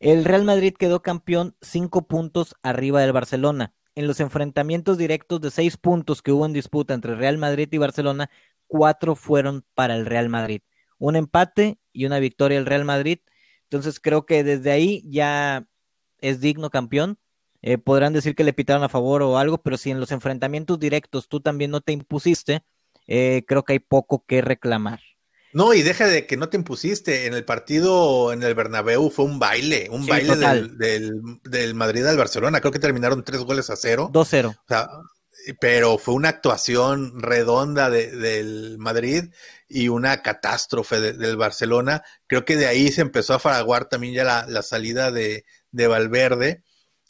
El 0.00 0.24
Real 0.24 0.44
Madrid 0.44 0.74
quedó 0.76 1.02
campeón 1.02 1.54
cinco 1.60 2.08
puntos 2.08 2.56
arriba 2.62 3.00
del 3.00 3.12
Barcelona. 3.12 3.72
En 3.94 4.06
los 4.06 4.20
enfrentamientos 4.20 4.98
directos 4.98 5.40
de 5.40 5.50
seis 5.50 5.76
puntos 5.76 6.22
que 6.22 6.32
hubo 6.32 6.46
en 6.46 6.52
disputa 6.52 6.94
entre 6.94 7.14
Real 7.14 7.38
Madrid 7.38 7.68
y 7.70 7.78
Barcelona, 7.78 8.30
cuatro 8.66 9.14
fueron 9.14 9.64
para 9.74 9.94
el 9.94 10.06
Real 10.06 10.28
Madrid. 10.28 10.62
Un 11.02 11.16
empate 11.16 11.80
y 11.92 12.06
una 12.06 12.20
victoria 12.20 12.58
del 12.58 12.66
Real 12.66 12.84
Madrid. 12.84 13.18
Entonces 13.64 13.98
creo 13.98 14.24
que 14.24 14.44
desde 14.44 14.70
ahí 14.70 15.02
ya 15.10 15.66
es 16.20 16.40
digno 16.40 16.70
campeón. 16.70 17.18
Eh, 17.60 17.76
podrán 17.76 18.12
decir 18.12 18.36
que 18.36 18.44
le 18.44 18.52
pitaron 18.52 18.84
a 18.84 18.88
favor 18.88 19.22
o 19.22 19.36
algo, 19.36 19.60
pero 19.62 19.76
si 19.76 19.90
en 19.90 19.98
los 19.98 20.12
enfrentamientos 20.12 20.78
directos 20.78 21.28
tú 21.28 21.40
también 21.40 21.72
no 21.72 21.80
te 21.80 21.92
impusiste, 21.92 22.64
eh, 23.08 23.42
creo 23.48 23.64
que 23.64 23.72
hay 23.72 23.78
poco 23.80 24.24
que 24.28 24.42
reclamar. 24.42 25.00
No, 25.52 25.74
y 25.74 25.82
deja 25.82 26.06
de 26.06 26.26
que 26.28 26.36
no 26.36 26.48
te 26.48 26.56
impusiste. 26.56 27.26
En 27.26 27.34
el 27.34 27.44
partido 27.44 28.32
en 28.32 28.44
el 28.44 28.54
Bernabéu 28.54 29.10
fue 29.10 29.24
un 29.24 29.40
baile, 29.40 29.88
un 29.90 30.06
baile 30.06 30.36
del, 30.78 31.74
Madrid 31.74 32.06
al 32.06 32.16
Barcelona. 32.16 32.60
Creo 32.60 32.72
que 32.72 32.78
terminaron 32.78 33.24
tres 33.24 33.40
goles 33.40 33.70
a 33.70 33.76
cero. 33.76 34.08
Dos 34.12 34.28
cero. 34.30 34.54
Pero 35.60 35.98
fue 35.98 36.14
una 36.14 36.28
actuación 36.28 37.20
redonda 37.20 37.90
del 37.90 38.76
Madrid 38.78 39.32
y 39.68 39.88
una 39.88 40.22
catástrofe 40.22 41.00
del 41.00 41.36
Barcelona. 41.36 42.02
Creo 42.26 42.44
que 42.44 42.56
de 42.56 42.66
ahí 42.66 42.92
se 42.92 43.00
empezó 43.00 43.34
a 43.34 43.38
fraguar 43.38 43.86
también 43.86 44.14
ya 44.14 44.44
la, 44.46 44.62
salida 44.62 45.10
de, 45.10 45.44
de, 45.70 45.86
Valverde. 45.86 46.62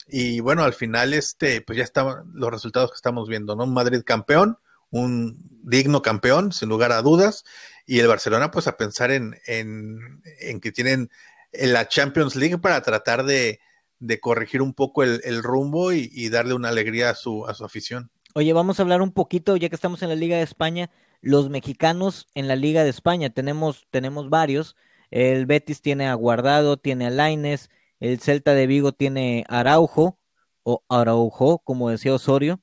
Y 0.07 0.39
bueno, 0.39 0.63
al 0.63 0.73
final, 0.73 1.13
este, 1.13 1.61
pues 1.61 1.77
ya 1.77 1.83
estaban 1.83 2.31
los 2.33 2.51
resultados 2.51 2.91
que 2.91 2.95
estamos 2.95 3.27
viendo, 3.27 3.55
¿no? 3.55 3.65
Un 3.65 3.73
Madrid 3.73 4.01
campeón, 4.05 4.57
un 4.89 5.49
digno 5.63 6.01
campeón, 6.01 6.51
sin 6.51 6.69
lugar 6.69 6.91
a 6.91 7.01
dudas, 7.01 7.43
y 7.85 7.99
el 7.99 8.07
Barcelona 8.07 8.51
pues 8.51 8.67
a 8.67 8.77
pensar 8.77 9.11
en, 9.11 9.39
en, 9.45 10.59
que 10.61 10.71
tienen 10.71 11.09
la 11.51 11.87
Champions 11.87 12.35
League 12.35 12.57
para 12.57 12.81
tratar 12.81 13.23
de, 13.25 13.59
de 13.99 14.19
corregir 14.19 14.61
un 14.61 14.73
poco 14.73 15.03
el, 15.03 15.21
el 15.23 15.43
rumbo 15.43 15.91
y, 15.93 16.09
y, 16.11 16.29
darle 16.29 16.53
una 16.53 16.69
alegría 16.69 17.11
a 17.11 17.15
su, 17.15 17.45
a 17.47 17.53
su 17.53 17.65
afición. 17.65 18.11
Oye, 18.35 18.51
vamos 18.53 18.79
a 18.79 18.83
hablar 18.83 19.01
un 19.01 19.11
poquito, 19.11 19.55
ya 19.57 19.69
que 19.69 19.75
estamos 19.75 20.01
en 20.01 20.09
la 20.09 20.15
Liga 20.15 20.37
de 20.37 20.43
España, 20.43 20.89
los 21.21 21.49
mexicanos 21.49 22.27
en 22.33 22.47
la 22.47 22.55
Liga 22.55 22.83
de 22.83 22.89
España, 22.89 23.29
tenemos, 23.29 23.85
tenemos 23.91 24.29
varios, 24.29 24.75
el 25.11 25.45
Betis 25.45 25.81
tiene 25.81 26.07
a 26.07 26.15
Guardado, 26.15 26.77
tiene 26.77 27.05
a 27.05 27.09
Laines, 27.11 27.69
el 27.99 28.19
Celta 28.19 28.55
de 28.55 28.65
Vigo 28.65 28.91
tiene 28.91 29.45
a 29.47 29.59
Araujo, 29.59 30.17
o 30.63 30.83
Araujo, 30.89 31.59
como 31.59 31.89
decía 31.89 32.13
Osorio, 32.13 32.59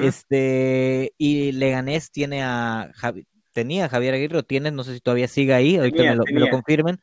este, 0.00 1.14
y 1.18 1.52
Leganés 1.52 2.10
tiene 2.10 2.42
a 2.42 2.92
tenía 3.52 3.86
a 3.86 3.88
Javier 3.88 4.14
Aguirre, 4.14 4.38
o 4.38 4.44
tiene, 4.44 4.70
no 4.70 4.84
sé 4.84 4.94
si 4.94 5.00
todavía 5.00 5.26
sigue 5.26 5.52
ahí, 5.52 5.76
ahorita 5.76 6.04
me, 6.04 6.14
lo, 6.14 6.48
confirmen. 6.48 7.00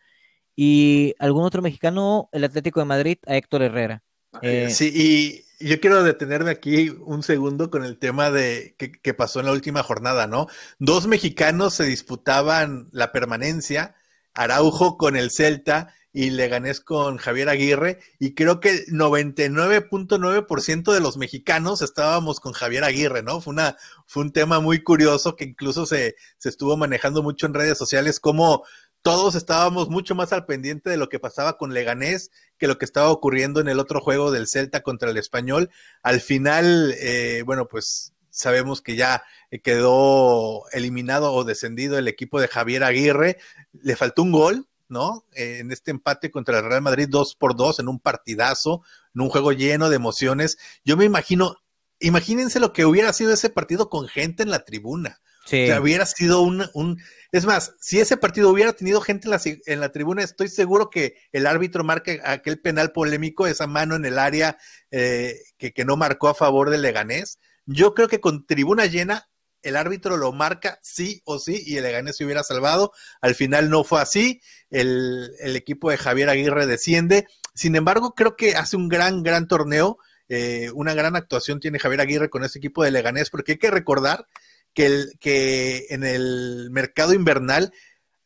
Y 0.55 1.13
algún 1.20 1.43
otro 1.43 1.61
mexicano, 1.61 2.30
el 2.32 2.45
Atlético 2.45 2.80
de 2.80 2.86
Madrid, 2.86 3.18
a 3.28 3.36
Héctor 3.36 3.61
Herrera. 3.63 4.03
Eh, 4.41 4.70
sí, 4.70 4.91
y 4.95 5.44
yo 5.59 5.79
quiero 5.79 6.03
detenerme 6.03 6.51
aquí 6.51 6.89
un 6.89 7.23
segundo 7.23 7.69
con 7.69 7.83
el 7.83 7.97
tema 7.97 8.31
de 8.31 8.75
que, 8.77 9.13
pasó 9.13 9.39
en 9.39 9.47
la 9.47 9.51
última 9.51 9.83
jornada, 9.83 10.27
¿no? 10.27 10.47
Dos 10.79 11.07
mexicanos 11.07 11.75
se 11.75 11.85
disputaban 11.85 12.89
la 12.91 13.11
permanencia, 13.11 13.95
Araujo 14.33 14.97
con 14.97 15.15
el 15.15 15.31
Celta 15.31 15.93
y 16.11 16.29
Leganés 16.29 16.79
con 16.79 17.17
Javier 17.17 17.49
Aguirre 17.49 17.99
y 18.19 18.35
creo 18.35 18.59
que 18.59 18.69
el 18.69 18.85
99.9% 18.87 20.93
de 20.93 20.99
los 21.01 21.17
mexicanos 21.17 21.81
estábamos 21.81 22.39
con 22.39 22.53
Javier 22.53 22.83
Aguirre, 22.83 23.21
¿no? 23.21 23.41
Fue, 23.41 23.53
una, 23.53 23.77
fue 24.05 24.23
un 24.23 24.31
tema 24.31 24.59
muy 24.59 24.81
curioso 24.81 25.35
que 25.35 25.43
incluso 25.43 25.85
se, 25.85 26.15
se 26.37 26.49
estuvo 26.49 26.77
manejando 26.77 27.21
mucho 27.21 27.47
en 27.47 27.53
redes 27.53 27.77
sociales 27.77 28.19
como 28.19 28.63
todos 29.05 29.35
estábamos 29.35 29.87
mucho 29.87 30.15
más 30.15 30.33
al 30.33 30.47
pendiente 30.47 30.89
de 30.89 30.97
lo 30.97 31.09
que 31.09 31.19
pasaba 31.19 31.59
con 31.59 31.75
Leganés 31.75 32.31
que 32.57 32.65
lo 32.65 32.79
que 32.79 32.85
estaba 32.85 33.11
ocurriendo 33.11 33.61
en 33.61 33.67
el 33.67 33.79
otro 33.79 34.01
juego 34.01 34.31
del 34.31 34.47
Celta 34.47 34.81
contra 34.81 35.11
el 35.11 35.17
Español. 35.17 35.69
Al 36.01 36.21
final, 36.21 36.95
eh, 36.97 37.43
bueno, 37.45 37.67
pues 37.67 38.15
sabemos 38.31 38.81
que 38.81 38.95
ya 38.95 39.21
quedó 39.61 40.67
eliminado 40.71 41.33
o 41.33 41.43
descendido 41.43 41.99
el 41.99 42.07
equipo 42.07 42.41
de 42.41 42.47
Javier 42.47 42.83
Aguirre. 42.83 43.37
Le 43.73 43.95
faltó 43.95 44.23
un 44.23 44.31
gol, 44.31 44.67
¿no? 44.89 45.23
Eh, 45.35 45.59
en 45.59 45.71
este 45.71 45.91
empate 45.91 46.31
contra 46.31 46.57
el 46.57 46.65
Real 46.65 46.81
Madrid 46.81 47.05
2 47.07 47.35
por 47.35 47.55
2 47.55 47.81
en 47.81 47.89
un 47.89 47.99
partidazo, 47.99 48.81
en 49.13 49.21
un 49.21 49.29
juego 49.29 49.51
lleno 49.51 49.91
de 49.91 49.97
emociones. 49.97 50.57
Yo 50.83 50.97
me 50.97 51.05
imagino, 51.05 51.57
imagínense 51.99 52.59
lo 52.59 52.73
que 52.73 52.85
hubiera 52.85 53.13
sido 53.13 53.31
ese 53.33 53.51
partido 53.51 53.87
con 53.87 54.07
gente 54.07 54.41
en 54.41 54.49
la 54.49 54.65
tribuna. 54.65 55.21
Sí. 55.45 55.71
hubiera 55.73 56.05
sido 56.05 56.41
un, 56.41 56.65
un, 56.73 57.01
Es 57.31 57.45
más, 57.45 57.73
si 57.79 57.99
ese 57.99 58.17
partido 58.17 58.49
hubiera 58.49 58.73
tenido 58.73 58.99
gente 58.99 59.27
en 59.27 59.31
la, 59.31 59.41
en 59.43 59.79
la, 59.79 59.91
tribuna, 59.91 60.23
estoy 60.23 60.47
seguro 60.47 60.89
que 60.89 61.15
el 61.31 61.45
árbitro 61.45 61.83
marque 61.83 62.19
aquel 62.23 62.59
penal 62.59 62.91
polémico, 62.91 63.45
esa 63.45 63.67
mano 63.67 63.95
en 63.95 64.05
el 64.05 64.17
área 64.17 64.57
eh, 64.91 65.35
que, 65.57 65.71
que, 65.71 65.85
no 65.85 65.97
marcó 65.97 66.29
a 66.29 66.35
favor 66.35 66.69
del 66.69 66.81
Leganés. 66.81 67.39
Yo 67.65 67.93
creo 67.93 68.07
que 68.07 68.19
con 68.19 68.45
tribuna 68.45 68.85
llena, 68.87 69.29
el 69.61 69.75
árbitro 69.75 70.15
lo 70.17 70.31
marca 70.31 70.79
sí 70.83 71.21
o 71.25 71.39
sí 71.39 71.61
y 71.65 71.77
el 71.77 71.83
Leganés 71.83 72.17
se 72.17 72.25
hubiera 72.25 72.43
salvado. 72.43 72.91
Al 73.21 73.33
final 73.33 73.69
no 73.69 73.83
fue 73.83 73.99
así. 73.99 74.41
El, 74.69 75.31
el 75.39 75.55
equipo 75.55 75.89
de 75.89 75.97
Javier 75.97 76.29
Aguirre 76.29 76.67
desciende. 76.67 77.27
Sin 77.55 77.75
embargo, 77.75 78.13
creo 78.13 78.35
que 78.35 78.55
hace 78.55 78.77
un 78.77 78.89
gran, 78.89 79.23
gran 79.23 79.47
torneo. 79.47 79.97
Eh, 80.27 80.69
una 80.73 80.93
gran 80.93 81.15
actuación 81.15 81.59
tiene 81.59 81.79
Javier 81.79 82.01
Aguirre 82.01 82.29
con 82.29 82.43
ese 82.43 82.59
equipo 82.59 82.83
de 82.83 82.91
Leganés, 82.91 83.29
porque 83.29 83.53
hay 83.53 83.57
que 83.57 83.71
recordar 83.71 84.27
que, 84.76 84.86
el, 84.86 85.13
que 85.19 85.88
en 85.89 86.03
el 86.03 86.69
mercado 86.69 87.13
invernal 87.13 87.73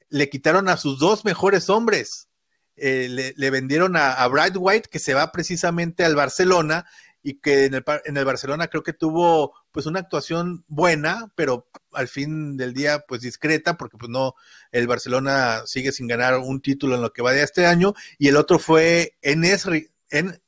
le 0.10 0.30
quitaron 0.30 0.68
a 0.68 0.76
sus 0.76 1.00
dos 1.00 1.24
mejores 1.24 1.70
hombres. 1.70 2.28
Eh, 2.76 3.08
le, 3.10 3.34
le, 3.38 3.50
vendieron 3.52 3.96
a, 3.96 4.14
a, 4.14 4.28
Bright 4.28 4.56
White, 4.58 4.90
que 4.90 5.00
se 5.00 5.14
va 5.14 5.32
precisamente 5.32 6.04
al 6.04 6.16
Barcelona, 6.16 6.86
y 7.22 7.36
que 7.36 7.66
en 7.66 7.76
el, 7.76 7.84
en 8.06 8.18
el, 8.18 8.26
Barcelona 8.26 8.68
creo 8.68 8.82
que 8.82 8.94
tuvo 8.94 9.54
pues 9.72 9.86
una 9.86 10.00
actuación 10.00 10.64
buena, 10.68 11.32
pero 11.36 11.70
al 11.92 12.08
fin 12.08 12.58
del 12.58 12.74
día 12.74 13.04
pues 13.08 13.22
discreta, 13.22 13.78
porque 13.78 13.98
pues 13.98 14.10
no, 14.10 14.36
el 14.72 14.88
Barcelona 14.88 15.64
sigue 15.66 15.92
sin 15.92 16.08
ganar 16.08 16.38
un 16.38 16.62
título 16.62 16.96
en 16.96 17.02
lo 17.02 17.12
que 17.12 17.22
va 17.22 17.34
de 17.34 17.44
este 17.44 17.66
año, 17.66 17.94
y 18.18 18.30
el 18.30 18.38
otro 18.38 18.58
fue 18.58 19.18
en, 19.22 19.44
Esri, 19.44 19.92
en 20.10 20.42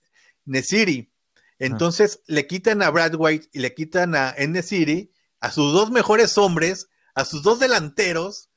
Nesiri. 0.46 1.12
Entonces 1.60 2.22
ah. 2.22 2.24
le 2.28 2.48
quitan 2.48 2.82
a 2.82 2.90
Brad 2.90 3.14
White 3.16 3.50
y 3.52 3.60
le 3.60 3.74
quitan 3.76 4.16
a 4.16 4.34
Nesiri 4.48 5.12
a 5.42 5.52
sus 5.52 5.74
dos 5.74 5.92
mejores 5.92 6.38
hombres, 6.38 6.88
a 7.16 7.26
sus 7.26 7.44
dos 7.44 7.60
delanteros, 7.60 8.50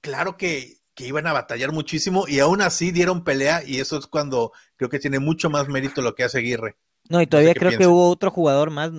claro 0.00 0.36
que, 0.36 0.76
que, 0.94 1.06
iban 1.06 1.26
a 1.26 1.32
batallar 1.32 1.72
muchísimo 1.72 2.26
y 2.28 2.38
aún 2.38 2.62
así 2.62 2.92
dieron 2.92 3.24
pelea 3.24 3.62
y 3.66 3.80
eso 3.80 3.98
es 3.98 4.06
cuando 4.06 4.52
creo 4.76 4.90
que 4.90 5.00
tiene 5.00 5.18
mucho 5.18 5.50
más 5.50 5.68
mérito 5.68 6.02
lo 6.02 6.14
que 6.14 6.24
hace 6.24 6.38
Aguirre. 6.38 6.76
No, 7.08 7.20
y 7.20 7.26
todavía 7.26 7.50
no 7.50 7.54
sé 7.54 7.58
creo 7.58 7.78
que 7.78 7.86
hubo 7.86 8.10
otro 8.10 8.30
jugador 8.30 8.70
más 8.70 8.92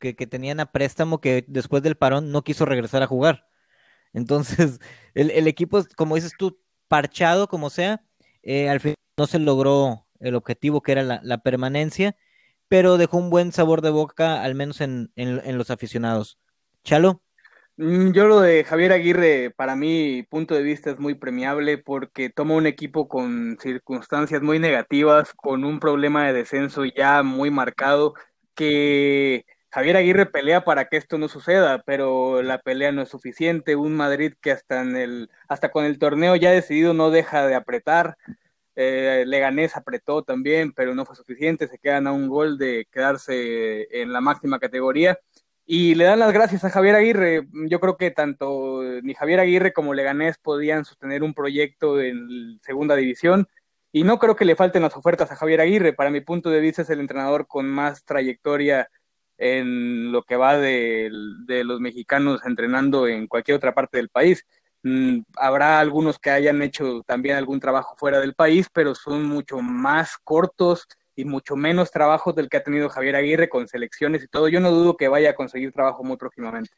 que, 0.00 0.16
que, 0.16 0.26
tenían 0.26 0.60
a 0.60 0.72
préstamo 0.72 1.20
que 1.20 1.44
después 1.48 1.82
del 1.82 1.96
parón 1.96 2.30
no 2.30 2.42
quiso 2.42 2.64
regresar 2.64 3.02
a 3.02 3.06
jugar. 3.08 3.46
Entonces, 4.12 4.78
el, 5.14 5.30
el 5.30 5.46
equipo, 5.48 5.84
como 5.96 6.14
dices 6.14 6.32
tú, 6.38 6.58
parchado 6.88 7.48
como 7.48 7.68
sea, 7.68 8.02
eh, 8.42 8.68
al 8.68 8.80
fin 8.80 8.94
no 9.18 9.26
se 9.26 9.38
logró 9.38 10.06
el 10.20 10.34
objetivo 10.34 10.82
que 10.82 10.92
era 10.92 11.02
la, 11.02 11.20
la 11.22 11.38
permanencia 11.38 12.16
pero 12.72 12.96
dejó 12.96 13.18
un 13.18 13.28
buen 13.28 13.52
sabor 13.52 13.82
de 13.82 13.90
boca, 13.90 14.42
al 14.42 14.54
menos 14.54 14.80
en, 14.80 15.12
en, 15.14 15.58
los 15.58 15.70
aficionados. 15.70 16.38
Chalo. 16.84 17.20
Mm, 17.76 18.12
yo 18.12 18.26
lo 18.26 18.40
de 18.40 18.64
Javier 18.64 18.92
Aguirre, 18.92 19.50
para 19.50 19.76
mi 19.76 20.22
punto 20.22 20.54
de 20.54 20.62
vista, 20.62 20.90
es 20.90 20.98
muy 20.98 21.14
premiable 21.14 21.76
porque 21.76 22.30
toma 22.30 22.54
un 22.54 22.66
equipo 22.66 23.08
con 23.08 23.58
circunstancias 23.60 24.40
muy 24.40 24.58
negativas, 24.58 25.34
con 25.34 25.64
un 25.64 25.80
problema 25.80 26.24
de 26.26 26.32
descenso 26.32 26.86
ya 26.86 27.22
muy 27.22 27.50
marcado, 27.50 28.14
que 28.54 29.44
Javier 29.70 29.98
Aguirre 29.98 30.24
pelea 30.24 30.64
para 30.64 30.86
que 30.86 30.96
esto 30.96 31.18
no 31.18 31.28
suceda, 31.28 31.82
pero 31.84 32.40
la 32.40 32.56
pelea 32.62 32.90
no 32.90 33.02
es 33.02 33.10
suficiente. 33.10 33.76
Un 33.76 33.94
Madrid 33.96 34.32
que 34.40 34.50
hasta 34.50 34.80
en 34.80 34.96
el, 34.96 35.30
hasta 35.46 35.70
con 35.70 35.84
el 35.84 35.98
torneo 35.98 36.36
ya 36.36 36.52
decidido 36.52 36.94
no 36.94 37.10
deja 37.10 37.46
de 37.46 37.54
apretar. 37.54 38.16
Eh, 38.74 39.24
Leganés 39.26 39.76
apretó 39.76 40.22
también, 40.22 40.72
pero 40.72 40.94
no 40.94 41.04
fue 41.04 41.16
suficiente. 41.16 41.68
Se 41.68 41.78
quedan 41.78 42.06
a 42.06 42.12
un 42.12 42.28
gol 42.28 42.58
de 42.58 42.86
quedarse 42.90 43.88
en 44.00 44.12
la 44.12 44.20
máxima 44.20 44.58
categoría. 44.58 45.18
Y 45.64 45.94
le 45.94 46.04
dan 46.04 46.18
las 46.18 46.32
gracias 46.32 46.64
a 46.64 46.70
Javier 46.70 46.96
Aguirre. 46.96 47.46
Yo 47.68 47.80
creo 47.80 47.96
que 47.96 48.10
tanto 48.10 48.82
ni 49.02 49.14
Javier 49.14 49.40
Aguirre 49.40 49.72
como 49.72 49.94
Leganés 49.94 50.38
podían 50.38 50.84
sostener 50.84 51.22
un 51.22 51.34
proyecto 51.34 52.00
en 52.00 52.58
segunda 52.62 52.96
división. 52.96 53.48
Y 53.92 54.04
no 54.04 54.18
creo 54.18 54.36
que 54.36 54.44
le 54.44 54.56
falten 54.56 54.82
las 54.82 54.96
ofertas 54.96 55.30
a 55.30 55.36
Javier 55.36 55.60
Aguirre. 55.60 55.92
Para 55.92 56.10
mi 56.10 56.20
punto 56.20 56.50
de 56.50 56.60
vista 56.60 56.82
es 56.82 56.90
el 56.90 57.00
entrenador 57.00 57.46
con 57.46 57.66
más 57.68 58.04
trayectoria 58.04 58.88
en 59.38 60.12
lo 60.12 60.22
que 60.24 60.36
va 60.36 60.56
de, 60.58 61.10
de 61.46 61.64
los 61.64 61.80
mexicanos 61.80 62.40
entrenando 62.46 63.06
en 63.08 63.26
cualquier 63.26 63.56
otra 63.56 63.74
parte 63.74 63.98
del 63.98 64.08
país. 64.08 64.46
Mm, 64.82 65.20
habrá 65.36 65.78
algunos 65.78 66.18
que 66.18 66.30
hayan 66.30 66.60
hecho 66.62 67.02
también 67.06 67.36
algún 67.36 67.60
trabajo 67.60 67.94
fuera 67.96 68.20
del 68.20 68.34
país, 68.34 68.66
pero 68.72 68.94
son 68.94 69.24
mucho 69.24 69.60
más 69.60 70.16
cortos 70.24 70.86
y 71.14 71.24
mucho 71.24 71.56
menos 71.56 71.90
trabajos 71.90 72.34
del 72.34 72.48
que 72.48 72.56
ha 72.56 72.64
tenido 72.64 72.88
Javier 72.88 73.16
Aguirre 73.16 73.48
con 73.48 73.68
selecciones 73.68 74.24
y 74.24 74.28
todo. 74.28 74.48
Yo 74.48 74.60
no 74.60 74.70
dudo 74.70 74.96
que 74.96 75.08
vaya 75.08 75.30
a 75.30 75.34
conseguir 75.34 75.72
trabajo 75.72 76.02
muy 76.02 76.16
próximamente. 76.16 76.72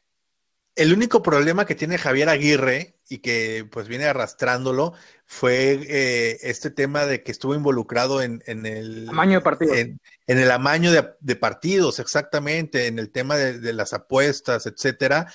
El 0.75 0.91
único 0.91 1.23
problema 1.23 1.65
que 1.65 1.73
tiene 1.73 1.97
Javier 1.97 2.27
Aguirre 2.27 2.95
y 3.07 3.19
que 3.19 3.65
pues 3.71 3.87
viene 3.87 4.05
arrastrándolo 4.05 4.93
fue 5.25 5.79
eh, 5.87 6.37
este 6.41 6.69
tema 6.69 7.05
de 7.05 7.23
que 7.23 7.31
estuvo 7.31 7.55
involucrado 7.55 8.21
en, 8.21 8.43
en 8.45 8.65
el 8.65 9.07
amaño 9.07 9.39
de 9.39 9.41
partidos. 9.41 9.77
En, 9.77 10.01
en 10.27 10.39
el 10.39 10.49
amaño 10.51 10.91
de, 10.91 11.35
partidos, 11.35 11.99
exactamente, 11.99 12.87
en 12.87 12.97
el 12.97 13.11
tema 13.11 13.35
de, 13.37 13.59
de 13.59 13.73
las 13.73 13.93
apuestas, 13.93 14.65
etcétera, 14.65 15.31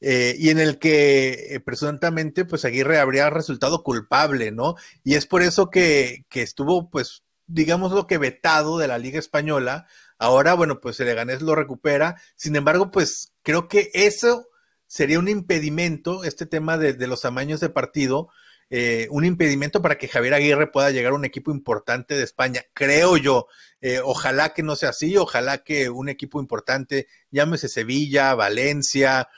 eh, 0.00 0.34
y 0.38 0.50
en 0.50 0.58
el 0.58 0.78
que 0.78 1.54
eh, 1.54 1.60
presuntamente 1.60 2.44
pues 2.44 2.64
Aguirre 2.64 2.98
habría 2.98 3.30
resultado 3.30 3.82
culpable, 3.82 4.52
¿no? 4.52 4.74
Y 5.02 5.14
es 5.14 5.26
por 5.26 5.42
eso 5.42 5.70
que, 5.70 6.26
que 6.28 6.42
estuvo 6.42 6.90
pues 6.90 7.22
digamos 7.46 7.92
lo 7.92 8.06
que 8.06 8.18
vetado 8.18 8.78
de 8.78 8.88
la 8.88 8.98
Liga 8.98 9.18
Española. 9.18 9.86
Ahora, 10.18 10.54
bueno, 10.54 10.80
pues 10.80 11.00
el 11.00 11.06
Leganés 11.06 11.42
lo 11.42 11.54
recupera. 11.54 12.20
Sin 12.36 12.56
embargo, 12.56 12.90
pues 12.90 13.32
creo 13.42 13.68
que 13.68 13.90
eso 13.94 14.48
sería 14.86 15.18
un 15.18 15.28
impedimento, 15.28 16.24
este 16.24 16.46
tema 16.46 16.78
de, 16.78 16.92
de 16.94 17.06
los 17.06 17.24
amaños 17.24 17.60
de 17.60 17.68
partido, 17.68 18.28
eh, 18.70 19.08
un 19.10 19.24
impedimento 19.24 19.82
para 19.82 19.98
que 19.98 20.08
Javier 20.08 20.34
Aguirre 20.34 20.66
pueda 20.66 20.90
llegar 20.90 21.12
a 21.12 21.16
un 21.16 21.24
equipo 21.24 21.50
importante 21.50 22.14
de 22.14 22.24
España, 22.24 22.62
creo 22.72 23.16
yo. 23.16 23.46
Eh, 23.80 24.00
ojalá 24.02 24.54
que 24.54 24.62
no 24.62 24.76
sea 24.76 24.90
así, 24.90 25.16
ojalá 25.16 25.58
que 25.58 25.90
un 25.90 26.08
equipo 26.08 26.40
importante, 26.40 27.06
llámese 27.30 27.68
Sevilla, 27.68 28.34
Valencia, 28.34 29.28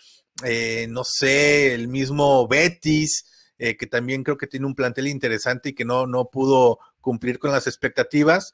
eh, 0.44 0.86
no 0.88 1.04
sé, 1.04 1.74
el 1.74 1.88
mismo 1.88 2.46
Betis, 2.46 3.32
que 3.58 3.86
también 3.86 4.22
creo 4.22 4.36
que 4.36 4.46
tiene 4.46 4.66
un 4.66 4.74
plantel 4.74 5.06
interesante 5.06 5.70
y 5.70 5.74
que 5.74 5.86
no, 5.86 6.06
no 6.06 6.28
pudo 6.28 6.78
cumplir 7.00 7.38
con 7.38 7.52
las 7.52 7.66
expectativas. 7.66 8.52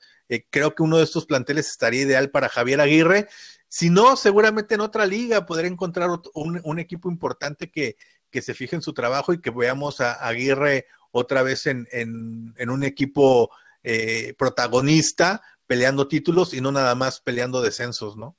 Creo 0.48 0.76
que 0.76 0.84
uno 0.84 0.98
de 0.98 1.02
estos 1.02 1.26
planteles 1.26 1.68
estaría 1.68 2.02
ideal 2.02 2.30
para 2.30 2.48
Javier 2.48 2.80
Aguirre. 2.80 3.26
Si 3.66 3.90
no, 3.90 4.16
seguramente 4.16 4.76
en 4.76 4.80
otra 4.80 5.04
liga 5.04 5.44
podrá 5.44 5.66
encontrar 5.66 6.08
un 6.34 6.78
equipo 6.78 7.10
importante 7.10 7.68
que, 7.68 7.96
que, 8.32 8.42
se 8.42 8.54
fije 8.54 8.76
en 8.76 8.82
su 8.82 8.92
trabajo 8.92 9.32
y 9.32 9.40
que 9.40 9.50
veamos 9.50 10.00
a 10.00 10.12
Aguirre 10.14 10.86
otra 11.10 11.42
vez 11.42 11.66
en, 11.66 11.86
en, 11.92 12.70
un 12.70 12.82
equipo 12.82 13.50
eh, 13.82 14.34
protagonista 14.38 15.42
peleando 15.66 16.08
títulos 16.08 16.54
y 16.54 16.60
no 16.60 16.72
nada 16.72 16.94
más 16.94 17.20
peleando 17.20 17.62
descensos, 17.62 18.16
¿no? 18.16 18.36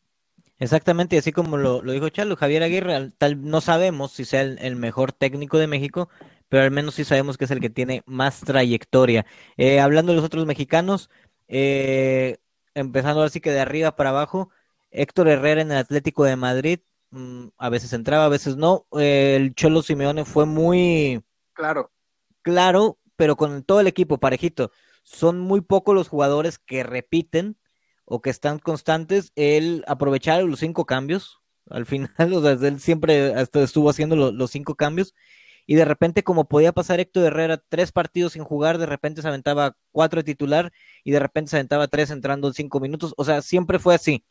Exactamente, 0.59 1.17
así 1.17 1.31
como 1.31 1.57
lo, 1.57 1.81
dijo 1.81 2.09
Charlo, 2.09 2.35
Javier 2.35 2.63
Aguirre, 2.63 3.11
tal, 3.17 3.43
no 3.43 3.59
sabemos 3.59 4.11
si 4.11 4.23
sea 4.23 4.41
el, 4.41 4.75
mejor 4.75 5.11
técnico 5.11 5.57
de 5.57 5.67
México, 5.67 6.09
pero 6.47 6.63
al 6.63 6.71
menos 6.71 6.95
sí 6.95 7.03
sabemos 7.03 7.37
que 7.37 7.45
es 7.45 7.51
el 7.51 7.59
que 7.59 7.69
tiene 7.69 8.03
más 8.05 8.41
trayectoria. 8.41 9.25
Eh, 9.57 9.79
hablando 9.79 10.11
de 10.11 10.17
los 10.17 10.25
otros 10.25 10.45
mexicanos, 10.45 11.09
eh, 11.47 12.37
empezando 12.75 13.23
así 13.23 13.41
que 13.41 13.51
de 13.51 13.59
arriba 13.59 13.95
para 13.95 14.11
abajo, 14.11 14.49
Héctor 14.91 15.27
Herrera 15.27 15.61
en 15.61 15.71
el 15.71 15.77
Atlético 15.77 16.23
de 16.23 16.35
Madrid, 16.35 16.79
a 17.57 17.69
veces 17.69 17.93
entraba, 17.93 18.25
a 18.25 18.29
veces 18.29 18.55
no. 18.57 18.87
Eh, 18.99 19.35
el 19.37 19.55
Cholo 19.55 19.81
Simeone 19.81 20.25
fue 20.25 20.45
muy 20.45 21.23
claro, 21.53 21.91
claro, 22.41 22.99
pero 23.15 23.35
con 23.35 23.63
todo 23.63 23.79
el 23.79 23.87
equipo 23.87 24.19
parejito. 24.19 24.71
Son 25.03 25.39
muy 25.39 25.61
pocos 25.61 25.95
los 25.95 26.07
jugadores 26.07 26.59
que 26.59 26.83
repiten 26.83 27.57
o 28.05 28.21
que 28.21 28.29
están 28.29 28.59
constantes. 28.59 29.31
Él 29.35 29.83
aprovechar 29.87 30.43
los 30.43 30.59
cinco 30.59 30.85
cambios. 30.85 31.41
Al 31.69 31.85
final, 31.85 32.09
o 32.33 32.41
sea, 32.41 32.51
él 32.51 32.79
siempre 32.79 33.33
estuvo 33.53 33.89
haciendo 33.89 34.15
los, 34.15 34.33
los 34.33 34.51
cinco 34.51 34.75
cambios 34.75 35.13
y 35.65 35.75
de 35.75 35.85
repente 35.85 36.23
como 36.23 36.47
podía 36.47 36.73
pasar 36.73 36.99
Héctor 36.99 37.25
Herrera 37.25 37.57
tres 37.69 37.91
partidos 37.91 38.33
sin 38.33 38.43
jugar, 38.43 38.77
de 38.77 38.85
repente 38.85 39.21
se 39.21 39.27
aventaba 39.27 39.77
cuatro 39.91 40.19
de 40.19 40.23
titular 40.25 40.71
y 41.03 41.11
de 41.11 41.19
repente 41.19 41.51
se 41.51 41.57
aventaba 41.57 41.87
tres 41.87 42.09
entrando 42.11 42.47
en 42.47 42.53
cinco 42.53 42.79
minutos, 42.79 43.13
o 43.17 43.23
sea, 43.23 43.41
siempre 43.41 43.79
fue 43.79 43.95
así. 43.95 44.25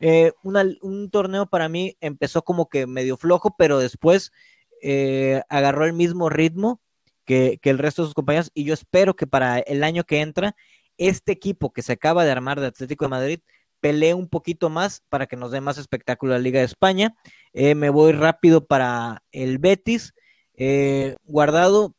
Eh, 0.00 0.32
un 0.42 1.10
torneo 1.10 1.46
para 1.46 1.68
mí 1.68 1.96
empezó 2.00 2.42
como 2.42 2.68
que 2.68 2.86
medio 2.86 3.16
flojo, 3.16 3.54
pero 3.56 3.78
después 3.78 4.32
eh, 4.80 5.42
agarró 5.48 5.84
el 5.84 5.92
mismo 5.92 6.28
ritmo 6.28 6.80
que, 7.24 7.58
el 7.62 7.78
resto 7.78 8.02
de 8.02 8.06
sus 8.06 8.14
compañeros 8.14 8.50
y 8.54 8.64
yo 8.64 8.74
espero 8.74 9.16
que 9.16 9.26
para 9.26 9.58
el 9.58 9.84
año 9.84 10.04
que 10.04 10.20
entra, 10.20 10.56
este 10.96 11.32
equipo 11.32 11.72
que 11.72 11.82
se 11.82 11.92
acaba 11.92 12.24
de 12.24 12.30
armar 12.30 12.60
de 12.60 12.66
Atlético 12.66 13.04
de 13.04 13.10
Madrid 13.10 13.40
pelee 13.80 14.14
un 14.14 14.28
poquito 14.28 14.70
más 14.70 15.02
para 15.08 15.26
que 15.26 15.36
nos 15.36 15.52
dé 15.52 15.60
más 15.60 15.78
espectáculo 15.78 16.32
la 16.32 16.38
Liga 16.40 16.60
de 16.60 16.66
España. 16.66 17.14
Eh, 17.52 17.74
me 17.74 17.90
voy 17.90 18.12
rápido 18.12 18.66
para 18.66 19.22
el 19.30 19.58
Betis. 19.58 20.14
Eh, 20.54 21.16
guardado, 21.24 21.94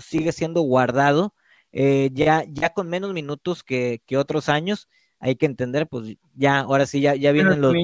sigue 0.00 0.32
siendo 0.32 0.62
guardado. 0.62 1.34
Ya, 1.72 2.44
ya 2.48 2.72
con 2.72 2.88
menos 2.88 3.12
minutos 3.12 3.62
que, 3.62 4.00
otros 4.16 4.48
años, 4.48 4.88
hay 5.20 5.36
que 5.36 5.46
entender, 5.46 5.86
pues 5.86 6.16
ya, 6.34 6.60
ahora 6.60 6.86
sí, 6.86 7.00
ya, 7.00 7.14
ya 7.14 7.30
vienen 7.30 7.60
los. 7.60 7.74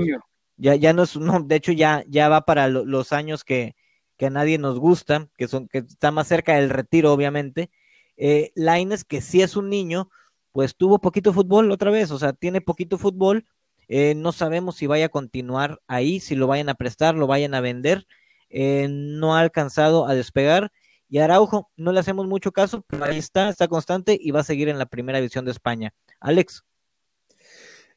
Ya, 0.56 0.74
ya 0.74 0.94
no 0.94 1.02
es, 1.02 1.16
no, 1.16 1.38
de 1.40 1.54
hecho, 1.54 1.72
ya, 1.72 2.02
ya 2.08 2.30
va 2.30 2.46
para 2.46 2.68
los 2.68 3.12
años 3.12 3.44
que, 3.44 3.76
que 4.16 4.26
a 4.26 4.30
nadie 4.30 4.56
nos 4.56 4.78
gusta, 4.78 5.28
que 5.36 5.48
son, 5.48 5.68
que 5.68 5.78
está 5.78 6.10
más 6.10 6.28
cerca 6.28 6.56
del 6.56 6.70
retiro, 6.70 7.12
obviamente. 7.12 7.70
Eh, 8.16 8.52
Laines, 8.54 9.04
que 9.04 9.20
sí 9.20 9.42
es 9.42 9.54
un 9.54 9.68
niño, 9.68 10.08
pues 10.52 10.74
tuvo 10.74 10.98
poquito 10.98 11.34
fútbol 11.34 11.70
otra 11.70 11.90
vez, 11.90 12.10
o 12.10 12.18
sea, 12.18 12.32
tiene 12.32 12.62
poquito 12.62 12.96
fútbol, 12.96 13.44
eh, 13.88 14.14
no 14.14 14.32
sabemos 14.32 14.76
si 14.76 14.86
vaya 14.86 15.06
a 15.06 15.10
continuar 15.10 15.82
ahí, 15.86 16.20
si 16.20 16.34
lo 16.34 16.46
vayan 16.46 16.70
a 16.70 16.74
prestar, 16.74 17.14
lo 17.14 17.26
vayan 17.26 17.52
a 17.52 17.60
vender, 17.60 18.06
eh, 18.48 18.88
no 18.88 19.36
ha 19.36 19.40
alcanzado 19.40 20.06
a 20.06 20.14
despegar. 20.14 20.72
Y 21.08 21.18
Araujo, 21.18 21.70
no 21.76 21.92
le 21.92 22.00
hacemos 22.00 22.26
mucho 22.26 22.50
caso, 22.50 22.82
pero 22.88 23.04
ahí 23.04 23.18
está, 23.18 23.50
está 23.50 23.68
constante 23.68 24.18
y 24.20 24.30
va 24.30 24.40
a 24.40 24.44
seguir 24.44 24.70
en 24.70 24.78
la 24.78 24.86
primera 24.86 25.18
división 25.18 25.44
de 25.44 25.52
España. 25.52 25.92
Alex. 26.18 26.64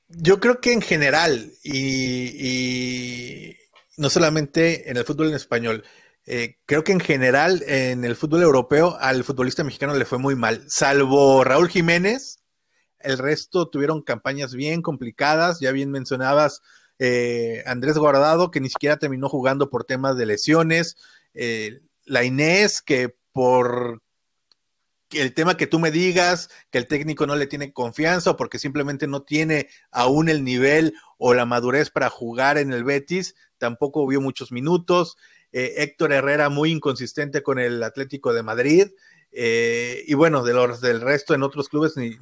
Yo 0.10 0.40
creo 0.40 0.60
que 0.60 0.74
en 0.74 0.82
general, 0.82 1.54
y, 1.64 3.56
no 3.98 4.10
solamente 4.10 4.90
en 4.90 4.98
el 4.98 5.06
fútbol 5.06 5.30
en 5.30 5.36
español, 5.36 5.84
eh, 6.26 6.58
creo 6.66 6.84
que 6.84 6.92
en 6.92 7.00
general 7.00 7.64
en 7.68 8.04
el 8.04 8.16
fútbol 8.16 8.42
europeo 8.42 8.98
al 9.00 9.24
futbolista 9.24 9.64
mexicano 9.64 9.96
le 9.96 10.06
fue 10.06 10.18
muy 10.18 10.36
mal, 10.36 10.64
salvo 10.68 11.44
Raúl 11.44 11.70
Jiménez, 11.70 12.40
el 13.00 13.18
resto 13.20 13.70
tuvieron 13.70 14.02
campañas 14.02 14.56
bien 14.56 14.82
complicadas, 14.82 15.60
ya 15.60 15.72
bien 15.72 15.92
mencionabas 15.92 16.62
eh, 16.98 17.64
Andrés 17.68 17.98
Guardado, 17.98 18.52
que 18.52 18.62
ni 18.62 18.70
siquiera 18.70 18.98
terminó 18.98 19.30
jugando 19.30 19.70
por 19.70 19.86
temas 19.86 20.18
de 20.18 20.26
lesiones, 20.26 20.98
eh, 21.36 21.82
la 22.06 22.24
Inés, 22.24 22.82
que 22.82 23.16
por 23.32 24.02
el 25.12 25.34
tema 25.34 25.58
que 25.58 25.68
tú 25.68 25.80
me 25.80 25.92
digas, 25.92 26.50
que 26.72 26.78
el 26.78 26.88
técnico 26.88 27.26
no 27.28 27.36
le 27.36 27.48
tiene 27.48 27.74
confianza 27.74 28.32
o 28.32 28.38
porque 28.38 28.60
simplemente 28.60 29.08
no 29.08 29.24
tiene 29.24 29.70
aún 29.92 30.30
el 30.30 30.44
nivel 30.44 30.94
o 31.18 31.34
la 31.34 31.46
madurez 31.46 31.90
para 31.90 32.10
jugar 32.10 32.58
en 32.58 32.74
el 32.74 32.84
Betis, 32.84 33.36
tampoco 33.58 34.06
vio 34.08 34.22
muchos 34.22 34.52
minutos. 34.52 35.18
Eh, 35.52 35.76
Héctor 35.78 36.14
Herrera 36.14 36.50
muy 36.50 36.72
inconsistente 36.72 37.42
con 37.42 37.60
el 37.60 37.82
Atlético 37.84 38.34
de 38.34 38.44
Madrid. 38.44 38.88
y 39.32 40.14
bueno, 40.16 40.44
de 40.44 40.54
los 40.54 40.82
del 40.82 41.02
resto 41.02 41.34
en 41.34 41.44
otros 41.44 41.70
clubes 41.70 41.96
ni, 41.98 42.18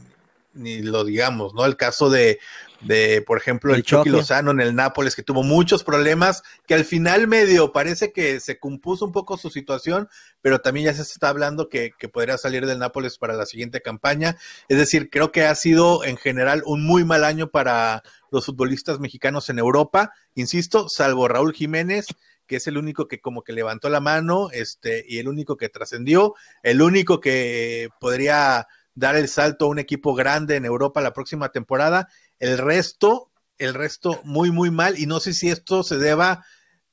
ni 0.57 0.81
lo 0.81 1.03
digamos, 1.03 1.53
¿no? 1.53 1.65
El 1.65 1.77
caso 1.77 2.09
de, 2.09 2.39
de 2.81 3.21
por 3.21 3.37
ejemplo, 3.37 3.73
el, 3.73 3.83
Chucky 3.83 4.09
Lozano 4.09 4.51
en 4.51 4.61
el 4.61 4.75
Nápoles, 4.75 5.15
que 5.15 5.23
tuvo 5.23 5.43
muchos 5.43 5.83
problemas, 5.83 6.43
que 6.67 6.73
al 6.73 6.85
final 6.85 7.27
medio 7.27 7.71
parece 7.71 8.11
que 8.11 8.39
se 8.39 8.59
compuso 8.59 9.05
un 9.05 9.11
poco 9.11 9.37
su 9.37 9.49
situación, 9.49 10.09
pero 10.41 10.59
también 10.59 10.85
ya 10.85 10.93
se 10.93 11.01
está 11.01 11.29
hablando 11.29 11.69
que, 11.69 11.91
que 11.97 12.09
podría 12.09 12.37
salir 12.37 12.65
del 12.65 12.79
Nápoles 12.79 13.17
para 13.17 13.33
la 13.33 13.45
siguiente 13.45 13.81
campaña. 13.81 14.37
Es 14.69 14.77
decir, 14.77 15.09
creo 15.09 15.31
que 15.31 15.45
ha 15.45 15.55
sido 15.55 16.03
en 16.03 16.17
general 16.17 16.63
un 16.65 16.85
muy 16.85 17.03
mal 17.03 17.23
año 17.23 17.49
para 17.49 18.03
los 18.31 18.45
futbolistas 18.45 18.99
mexicanos 18.99 19.49
en 19.49 19.59
Europa, 19.59 20.11
insisto, 20.35 20.87
salvo 20.89 21.27
Raúl 21.27 21.53
Jiménez, 21.53 22.07
que 22.47 22.57
es 22.57 22.67
el 22.67 22.77
único 22.77 23.07
que 23.07 23.19
como 23.19 23.43
que 23.43 23.53
levantó 23.53 23.89
la 23.89 23.99
mano, 23.99 24.49
este, 24.51 25.05
y 25.07 25.19
el 25.19 25.27
único 25.27 25.57
que 25.57 25.69
trascendió, 25.69 26.33
el 26.63 26.81
único 26.81 27.19
que 27.19 27.89
podría 27.99 28.67
dar 28.97 29.15
el 29.15 29.27
salto 29.27 29.65
a 29.65 29.67
un 29.67 29.77
equipo 29.77 30.15
grande 30.15 30.55
en 30.55 30.65
Europa 30.65 31.01
la 31.01 31.13
próxima 31.13 31.49
temporada. 31.49 32.09
El 32.39 32.57
resto, 32.57 33.31
el 33.57 33.73
resto 33.73 34.21
muy, 34.23 34.51
muy 34.51 34.71
mal. 34.71 34.99
Y 34.99 35.05
no 35.05 35.19
sé 35.19 35.33
si 35.33 35.49
esto 35.49 35.83
se 35.83 35.97
deba 35.97 36.45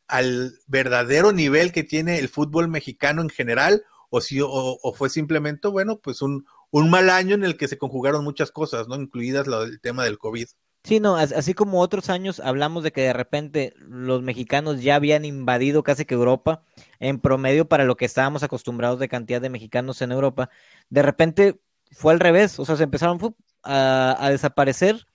al 0.07 0.59
verdadero 0.67 1.33
nivel 1.33 1.73
que 1.73 1.85
tiene 1.85 2.19
el 2.19 2.29
fútbol 2.29 2.69
mexicano 2.69 3.23
en 3.23 3.31
general 3.31 3.83
o 4.11 4.21
si 4.21 4.41
o, 4.43 4.95
fue 4.95 5.11
simplemente, 5.11 5.67
bueno, 5.69 5.99
pues 5.99 6.23
un, 6.23 6.47
un, 6.71 6.89
mal 6.89 7.11
año 7.11 7.35
en 7.35 7.43
el 7.43 7.57
que 7.57 7.67
se 7.67 7.79
conjugaron 7.79 8.23
muchas 8.23 8.53
cosas, 8.53 8.87
¿no? 8.87 8.95
Incluidas 8.95 9.47
lo, 9.47 9.63
el 9.63 9.81
tema 9.81 10.05
del 10.05 10.19
COVID. 10.19 10.47
Sí, 10.85 11.01
no, 11.01 11.17
así 11.17 11.55
como 11.55 11.81
otros 11.81 12.11
años 12.11 12.41
hablamos 12.41 12.85
de 12.85 12.93
que 12.93 13.01
de 13.01 13.15
repente 13.15 13.73
los 13.79 14.21
mexicanos 14.21 14.83
ya 14.83 14.97
habían 14.97 15.25
invadido 15.25 15.83
casi 15.83 16.05
que 16.05 16.15
Europa 16.15 16.63
en 17.01 17.21
promedio 17.21 17.67
para 17.67 17.85
lo 17.85 17.97
que 17.97 18.05
estábamos 18.05 18.43
acostumbrados 18.43 18.99
de 18.99 19.09
cantidad 19.09 19.41
de 19.41 19.49
mexicanos 19.49 20.03
en 20.03 20.13
Europa. 20.13 20.51
De 20.91 21.01
repente 21.01 21.59
fue 21.91 22.13
al 22.13 22.21
revés, 22.21 22.59
o 22.59 22.67
sea, 22.67 22.77
se 22.77 22.83
empezaron 22.83 23.19
a, 23.63 24.29
desaparecer, 24.31 25.07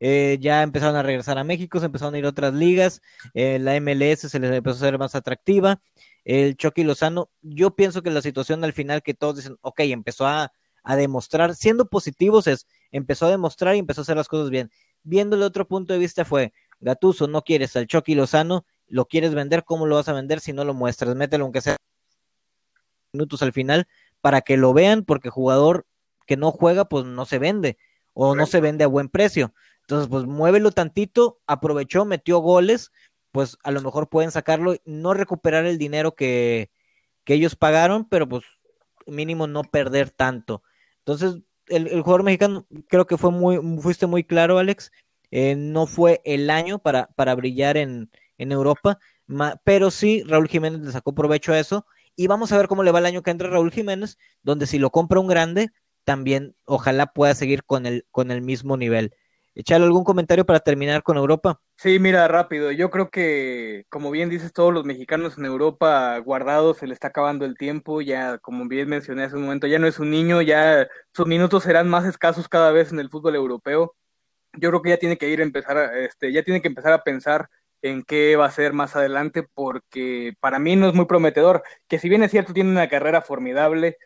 eh, 0.00 0.38
ya 0.40 0.62
empezaron 0.62 0.96
a 0.96 1.02
regresar 1.02 1.38
a 1.38 1.44
México, 1.44 1.78
se 1.80 1.86
empezaron 1.86 2.14
a 2.14 2.18
ir 2.18 2.26
a 2.26 2.30
otras 2.30 2.54
ligas, 2.54 3.00
eh, 3.34 3.58
la 3.58 3.78
MLS 3.80 4.20
se 4.20 4.38
les 4.38 4.52
empezó 4.52 4.76
a 4.76 4.80
ser 4.80 4.98
más 4.98 5.14
atractiva, 5.14 5.80
el 6.24 6.56
Chucky 6.56 6.84
Lozano, 6.84 7.30
yo 7.42 7.76
pienso 7.76 8.02
que 8.02 8.10
la 8.10 8.22
situación 8.22 8.64
al 8.64 8.72
final 8.72 9.02
que 9.02 9.14
todos 9.14 9.36
dicen, 9.36 9.56
ok, 9.60 9.80
empezó 9.80 10.26
a, 10.26 10.52
demostrar, 10.96 11.56
siendo 11.56 11.88
positivos 11.88 12.46
es, 12.46 12.68
empezó 12.92 13.26
a 13.26 13.30
demostrar 13.30 13.74
y 13.74 13.80
empezó 13.80 14.00
a 14.00 14.02
hacer 14.02 14.16
las 14.16 14.28
cosas 14.28 14.50
bien. 14.50 14.70
Viéndole 15.02 15.44
otro 15.44 15.66
punto 15.66 15.92
de 15.92 15.98
vista 15.98 16.24
fue, 16.24 16.52
Gatuso, 16.78 17.26
no 17.26 17.42
quieres 17.42 17.74
al 17.74 17.88
Chucky 17.88 18.14
Lozano, 18.14 18.64
lo 18.86 19.06
quieres 19.06 19.34
vender, 19.34 19.64
¿cómo 19.64 19.86
lo 19.86 19.96
vas 19.96 20.08
a 20.08 20.12
vender 20.12 20.38
si 20.38 20.52
no 20.52 20.64
lo 20.64 20.74
muestras? 20.74 21.16
Mételo 21.16 21.44
aunque 21.44 21.60
sea 21.60 21.76
minutos 23.12 23.42
al 23.42 23.52
final 23.52 23.88
para 24.20 24.42
que 24.42 24.56
lo 24.56 24.72
vean, 24.72 25.04
porque 25.04 25.30
jugador 25.30 25.86
que 26.26 26.36
no 26.36 26.52
juega, 26.52 26.84
pues 26.84 27.04
no 27.04 27.24
se 27.26 27.38
vende 27.38 27.78
o 28.14 28.34
no 28.34 28.46
se 28.46 28.60
vende 28.60 28.84
a 28.84 28.88
buen 28.88 29.08
precio. 29.08 29.52
Entonces, 29.86 30.08
pues 30.08 30.24
muévelo 30.24 30.72
tantito, 30.72 31.40
aprovechó, 31.46 32.04
metió 32.04 32.38
goles, 32.38 32.90
pues 33.30 33.56
a 33.62 33.70
lo 33.70 33.80
mejor 33.82 34.08
pueden 34.08 34.32
sacarlo, 34.32 34.74
no 34.84 35.14
recuperar 35.14 35.64
el 35.64 35.78
dinero 35.78 36.16
que, 36.16 36.70
ellos 37.26 37.56
pagaron, 37.56 38.08
pero 38.08 38.28
pues 38.28 38.44
mínimo 39.06 39.46
no 39.46 39.62
perder 39.62 40.10
tanto. 40.10 40.62
Entonces, 40.98 41.42
el, 41.68 42.02
jugador 42.02 42.24
mexicano 42.24 42.66
creo 42.88 43.06
que 43.06 43.16
fue 43.16 43.30
muy, 43.30 43.60
fuiste 43.80 44.06
muy 44.06 44.24
claro, 44.24 44.58
Alex, 44.58 44.90
eh, 45.30 45.54
no 45.56 45.86
fue 45.86 46.20
el 46.24 46.50
año 46.50 46.78
para, 46.78 47.08
para 47.16 47.34
brillar 47.34 47.76
en, 47.76 48.10
en 48.38 48.52
Europa, 48.52 48.98
pero 49.64 49.90
sí, 49.90 50.22
Raúl 50.24 50.48
Jiménez 50.48 50.80
le 50.80 50.92
sacó 50.92 51.14
provecho 51.14 51.52
a 51.52 51.58
eso. 51.60 51.86
Y 52.16 52.28
vamos 52.28 52.50
a 52.50 52.56
ver 52.56 52.68
cómo 52.68 52.82
le 52.82 52.90
va 52.90 52.98
el 53.00 53.06
año 53.06 53.22
que 53.22 53.30
entra 53.30 53.50
Raúl 53.50 53.70
Jiménez, 53.70 54.18
donde 54.42 54.66
si 54.66 54.78
lo 54.78 54.90
compra 54.90 55.20
un 55.20 55.26
grande, 55.26 55.70
también 56.04 56.56
ojalá 56.64 57.12
pueda 57.12 57.34
seguir 57.34 57.64
con 57.64 57.86
el, 57.86 58.06
con 58.10 58.30
el 58.30 58.40
mismo 58.42 58.76
nivel. 58.76 59.12
Echale 59.58 59.86
algún 59.86 60.04
comentario 60.04 60.44
para 60.44 60.60
terminar 60.60 61.02
con 61.02 61.16
Europa. 61.16 61.58
Sí, 61.78 61.98
mira, 61.98 62.28
rápido. 62.28 62.72
Yo 62.72 62.90
creo 62.90 63.08
que, 63.08 63.86
como 63.88 64.10
bien 64.10 64.28
dices, 64.28 64.52
todos 64.52 64.72
los 64.72 64.84
mexicanos 64.84 65.38
en 65.38 65.46
Europa 65.46 66.18
guardados, 66.18 66.76
se 66.76 66.86
le 66.86 66.92
está 66.92 67.08
acabando 67.08 67.46
el 67.46 67.56
tiempo. 67.56 68.02
Ya, 68.02 68.36
como 68.36 68.68
bien 68.68 68.90
mencioné 68.90 69.24
hace 69.24 69.36
un 69.36 69.44
momento, 69.44 69.66
ya 69.66 69.78
no 69.78 69.86
es 69.86 69.98
un 69.98 70.10
niño, 70.10 70.42
ya 70.42 70.86
sus 71.14 71.26
minutos 71.26 71.62
serán 71.62 71.88
más 71.88 72.04
escasos 72.04 72.50
cada 72.50 72.70
vez 72.70 72.92
en 72.92 73.00
el 73.00 73.08
fútbol 73.08 73.34
europeo. 73.34 73.96
Yo 74.52 74.68
creo 74.68 74.82
que 74.82 74.90
ya 74.90 74.98
tiene 74.98 75.16
que 75.16 75.30
ir 75.30 75.40
a 75.40 75.44
empezar, 75.44 75.78
a, 75.78 76.00
este, 76.00 76.32
ya 76.34 76.42
tiene 76.42 76.60
que 76.60 76.68
empezar 76.68 76.92
a 76.92 77.02
pensar 77.02 77.48
en 77.80 78.02
qué 78.02 78.36
va 78.36 78.44
a 78.44 78.50
ser 78.50 78.74
más 78.74 78.94
adelante, 78.94 79.42
porque 79.54 80.34
para 80.38 80.58
mí 80.58 80.76
no 80.76 80.86
es 80.86 80.94
muy 80.94 81.06
prometedor. 81.06 81.62
Que 81.88 81.98
si 81.98 82.10
bien 82.10 82.22
es 82.22 82.30
cierto, 82.30 82.52
tiene 82.52 82.70
una 82.70 82.90
carrera 82.90 83.22
formidable, 83.22 83.96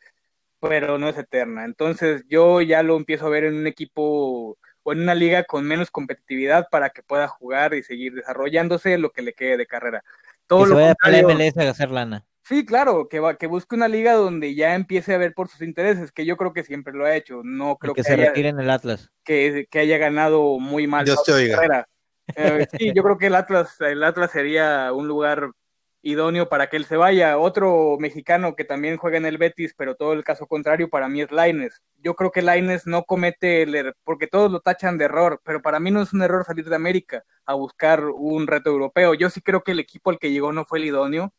pero 0.60 0.98
no 0.98 1.08
es 1.08 1.18
eterna. 1.18 1.64
Entonces 1.64 2.24
yo 2.28 2.60
ya 2.60 2.84
lo 2.84 2.96
empiezo 2.96 3.26
a 3.26 3.30
ver 3.30 3.44
en 3.44 3.56
un 3.56 3.66
equipo 3.66 4.58
o 4.82 4.92
en 4.92 5.00
una 5.00 5.14
liga 5.14 5.44
con 5.44 5.64
menos 5.64 5.90
competitividad 5.90 6.68
para 6.70 6.90
que 6.90 7.02
pueda 7.02 7.28
jugar 7.28 7.74
y 7.74 7.82
seguir 7.82 8.14
desarrollándose 8.14 8.98
lo 8.98 9.10
que 9.10 9.22
le 9.22 9.34
quede 9.34 9.56
de 9.56 9.66
carrera. 9.66 10.04
Todo 10.46 10.64
que 10.64 10.68
se 10.68 10.74
vaya 10.74 10.94
para 10.94 11.22
la 11.22 11.34
MLS 11.34 11.56
a 11.58 11.70
hacer 11.70 11.90
lana. 11.90 12.24
Sí, 12.42 12.66
claro, 12.66 13.08
que, 13.08 13.20
va, 13.20 13.36
que 13.36 13.46
busque 13.46 13.76
una 13.76 13.86
liga 13.86 14.14
donde 14.14 14.54
ya 14.54 14.74
empiece 14.74 15.14
a 15.14 15.18
ver 15.18 15.34
por 15.34 15.48
sus 15.48 15.62
intereses, 15.62 16.10
que 16.10 16.26
yo 16.26 16.36
creo 16.36 16.52
que 16.52 16.64
siempre 16.64 16.92
lo 16.92 17.04
ha 17.04 17.14
hecho. 17.14 17.42
No 17.44 17.76
creo 17.76 17.94
que, 17.94 18.02
se 18.02 18.16
retire 18.16 18.48
en 18.48 18.58
el 18.58 18.70
Atlas. 18.70 19.10
Que, 19.22 19.68
que, 19.70 19.78
haya 19.78 19.98
ganado 19.98 20.58
muy 20.58 20.86
mal. 20.86 21.04
Dios 21.04 21.22
te 21.22 21.32
oiga. 21.32 21.86
Eh, 22.34 22.66
sí, 22.76 22.92
yo 22.94 23.02
creo 23.02 23.18
que 23.18 23.26
el 23.26 23.34
Atlas, 23.34 23.80
el 23.80 24.02
Atlas 24.02 24.32
sería 24.32 24.92
un 24.92 25.06
lugar 25.06 25.52
idóneo 26.02 26.48
para 26.48 26.68
que 26.68 26.76
él 26.76 26.84
se 26.86 26.96
vaya. 26.96 27.38
Otro 27.38 27.96
mexicano 27.98 28.56
que 28.56 28.64
también 28.64 28.96
juega 28.96 29.18
en 29.18 29.26
el 29.26 29.38
Betis, 29.38 29.74
pero 29.76 29.94
todo 29.96 30.12
el 30.12 30.24
caso 30.24 30.46
contrario 30.46 30.88
para 30.88 31.08
mí 31.08 31.22
es 31.22 31.30
Laines. 31.30 31.82
Yo 31.98 32.14
creo 32.14 32.30
que 32.30 32.42
Laines 32.42 32.86
no 32.86 33.04
comete 33.04 33.62
el 33.62 33.74
error, 33.74 33.96
porque 34.04 34.26
todos 34.26 34.50
lo 34.50 34.60
tachan 34.60 34.98
de 34.98 35.06
error, 35.06 35.40
pero 35.44 35.62
para 35.62 35.80
mí 35.80 35.90
no 35.90 36.02
es 36.02 36.12
un 36.12 36.22
error 36.22 36.44
salir 36.44 36.68
de 36.68 36.76
América 36.76 37.24
a 37.44 37.54
buscar 37.54 38.04
un 38.04 38.46
reto 38.46 38.70
europeo. 38.70 39.14
Yo 39.14 39.30
sí 39.30 39.40
creo 39.40 39.62
que 39.62 39.72
el 39.72 39.80
equipo 39.80 40.10
al 40.10 40.18
que 40.18 40.30
llegó 40.32 40.52
no 40.52 40.64
fue 40.64 40.78
el 40.78 40.86
idóneo. 40.86 41.32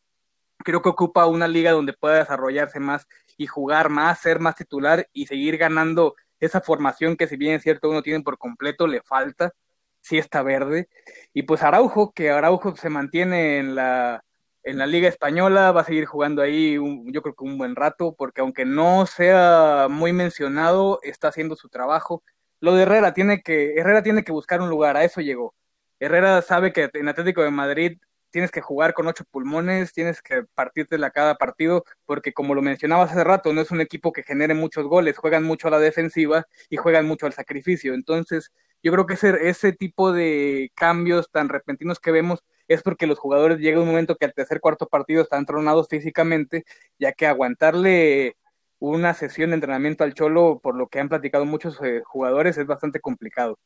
Creo 0.58 0.82
que 0.82 0.88
ocupa 0.90 1.26
una 1.26 1.48
liga 1.48 1.72
donde 1.72 1.92
pueda 1.92 2.16
desarrollarse 2.18 2.80
más 2.80 3.08
y 3.36 3.46
jugar 3.46 3.90
más, 3.90 4.20
ser 4.20 4.40
más 4.40 4.54
titular 4.56 5.08
y 5.12 5.26
seguir 5.26 5.56
ganando 5.58 6.14
esa 6.38 6.60
formación 6.60 7.16
que 7.16 7.26
si 7.28 7.36
bien 7.36 7.54
es 7.54 7.62
cierto 7.62 7.90
uno 7.90 8.02
tiene 8.02 8.22
por 8.22 8.38
completo, 8.38 8.86
le 8.86 9.02
falta, 9.02 9.52
sí 10.00 10.18
está 10.18 10.42
verde. 10.42 10.88
Y 11.32 11.42
pues 11.44 11.62
Araujo, 11.62 12.12
que 12.12 12.30
Araujo 12.30 12.76
se 12.76 12.90
mantiene 12.90 13.58
en 13.58 13.74
la, 13.74 14.24
en 14.64 14.78
la 14.78 14.86
Liga 14.86 15.08
Española, 15.08 15.72
va 15.72 15.82
a 15.82 15.84
seguir 15.84 16.06
jugando 16.06 16.42
ahí 16.42 16.74
yo 17.06 17.22
creo 17.22 17.34
que 17.34 17.44
un 17.44 17.58
buen 17.58 17.76
rato, 17.76 18.14
porque 18.16 18.40
aunque 18.40 18.64
no 18.64 19.06
sea 19.06 19.88
muy 19.90 20.12
mencionado, 20.12 21.00
está 21.02 21.28
haciendo 21.28 21.56
su 21.56 21.68
trabajo. 21.68 22.22
Lo 22.60 22.74
de 22.74 22.82
Herrera 22.82 23.14
tiene 23.14 23.42
que, 23.42 23.74
Herrera 23.74 24.02
tiene 24.02 24.24
que 24.24 24.32
buscar 24.32 24.60
un 24.60 24.70
lugar, 24.70 24.96
a 24.96 25.04
eso 25.04 25.20
llegó. 25.20 25.54
Herrera 26.00 26.42
sabe 26.42 26.72
que 26.72 26.90
en 26.94 27.08
Atlético 27.08 27.42
de 27.42 27.50
Madrid 27.50 27.98
tienes 28.30 28.50
que 28.50 28.60
jugar 28.60 28.94
con 28.94 29.06
ocho 29.06 29.24
pulmones, 29.30 29.92
tienes 29.92 30.22
que 30.22 30.44
partirte 30.54 30.98
la 30.98 31.10
cada 31.10 31.36
partido, 31.36 31.84
porque 32.06 32.32
como 32.32 32.54
lo 32.54 32.62
mencionabas 32.62 33.12
hace 33.12 33.24
rato, 33.24 33.52
no 33.52 33.60
es 33.60 33.70
un 33.70 33.80
equipo 33.80 34.12
que 34.12 34.22
genere 34.24 34.54
muchos 34.54 34.86
goles, 34.86 35.18
juegan 35.18 35.44
mucho 35.44 35.68
a 35.68 35.70
la 35.70 35.78
defensiva 35.78 36.46
y 36.70 36.76
juegan 36.76 37.06
mucho 37.06 37.26
al 37.26 37.32
sacrificio. 37.34 37.94
Entonces, 37.94 38.52
yo 38.82 38.92
creo 38.92 39.06
que 39.06 39.14
ese, 39.14 39.48
ese 39.48 39.72
tipo 39.72 40.12
de 40.12 40.72
cambios 40.74 41.30
tan 41.30 41.48
repentinos 41.48 42.00
que 42.00 42.10
vemos 42.10 42.42
es 42.72 42.82
porque 42.82 43.06
los 43.06 43.18
jugadores 43.18 43.58
llega 43.58 43.80
un 43.80 43.86
momento 43.86 44.16
que 44.16 44.24
al 44.24 44.34
tercer 44.34 44.60
cuarto 44.60 44.86
partido 44.86 45.22
están 45.22 45.46
tronados 45.46 45.88
físicamente, 45.88 46.64
ya 46.98 47.12
que 47.12 47.26
aguantarle 47.26 48.36
una 48.78 49.14
sesión 49.14 49.50
de 49.50 49.54
entrenamiento 49.54 50.04
al 50.04 50.14
Cholo, 50.14 50.60
por 50.62 50.74
lo 50.74 50.88
que 50.88 51.00
han 51.00 51.08
platicado 51.08 51.44
muchos 51.44 51.78
eh, 51.82 52.02
jugadores, 52.04 52.58
es 52.58 52.66
bastante 52.66 53.00
complicado. 53.00 53.58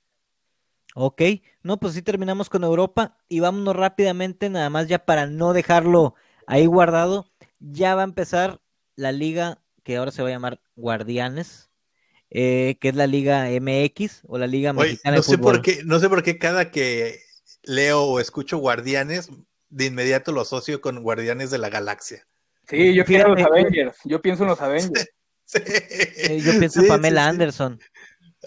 Ok, 0.95 1.23
no, 1.63 1.79
pues 1.79 1.95
sí 1.95 2.03
terminamos 2.03 2.49
con 2.49 2.65
Europa 2.65 3.19
y 3.29 3.41
vámonos 3.41 3.77
rápidamente, 3.77 4.49
nada 4.51 4.71
más 4.71 4.89
ya 4.89 5.05
para 5.05 5.27
no 5.27 5.53
dejarlo 5.53 6.15
ahí 6.47 6.67
guardado. 6.67 7.27
Ya 7.59 7.95
va 7.95 8.03
a 8.03 8.05
empezar 8.05 8.61
la 8.95 9.13
liga 9.13 9.61
que 9.83 9.97
ahora 9.97 10.11
se 10.11 10.23
va 10.23 10.29
a 10.29 10.33
llamar 10.33 10.61
Guardianes, 10.75 11.71
eh, 12.31 12.77
que 12.81 12.89
es 12.89 12.97
la 12.97 13.07
Liga 13.07 13.49
MX 13.51 14.23
o 14.27 14.37
la 14.37 14.49
Liga 14.49 14.73
Mexicana 14.73 15.17
no 15.17 15.23
sé 15.23 15.39
Por 15.39 15.63
qué, 15.63 15.83
no 15.85 16.01
sé 16.01 16.09
por 16.09 16.23
qué 16.25 16.39
cada 16.39 16.71
que 16.71 17.21
leo 17.67 18.03
o 18.03 18.21
escucho 18.21 18.59
Guardianes, 18.59 19.29
de 19.69 19.85
inmediato 19.85 20.33
lo 20.33 20.41
asocio 20.41 20.81
con 20.81 21.03
Guardianes 21.03 21.51
de 21.51 21.59
la 21.59 21.69
Galaxia. 21.69 22.27
Sí, 22.69 22.95
yo 22.95 23.05
pienso 23.05 23.29
en 23.29 23.35
los 23.35 23.47
Avengers. 23.47 23.97
Yo 24.05 24.23
pienso 24.23 24.43
en 24.45 24.49
los 24.49 24.61
Avengers. 24.61 25.09
Eh, 25.55 26.43
yo 26.45 26.59
pienso 26.59 26.81
en 26.81 26.89
Pamela 26.89 27.29
Anderson. 27.29 27.79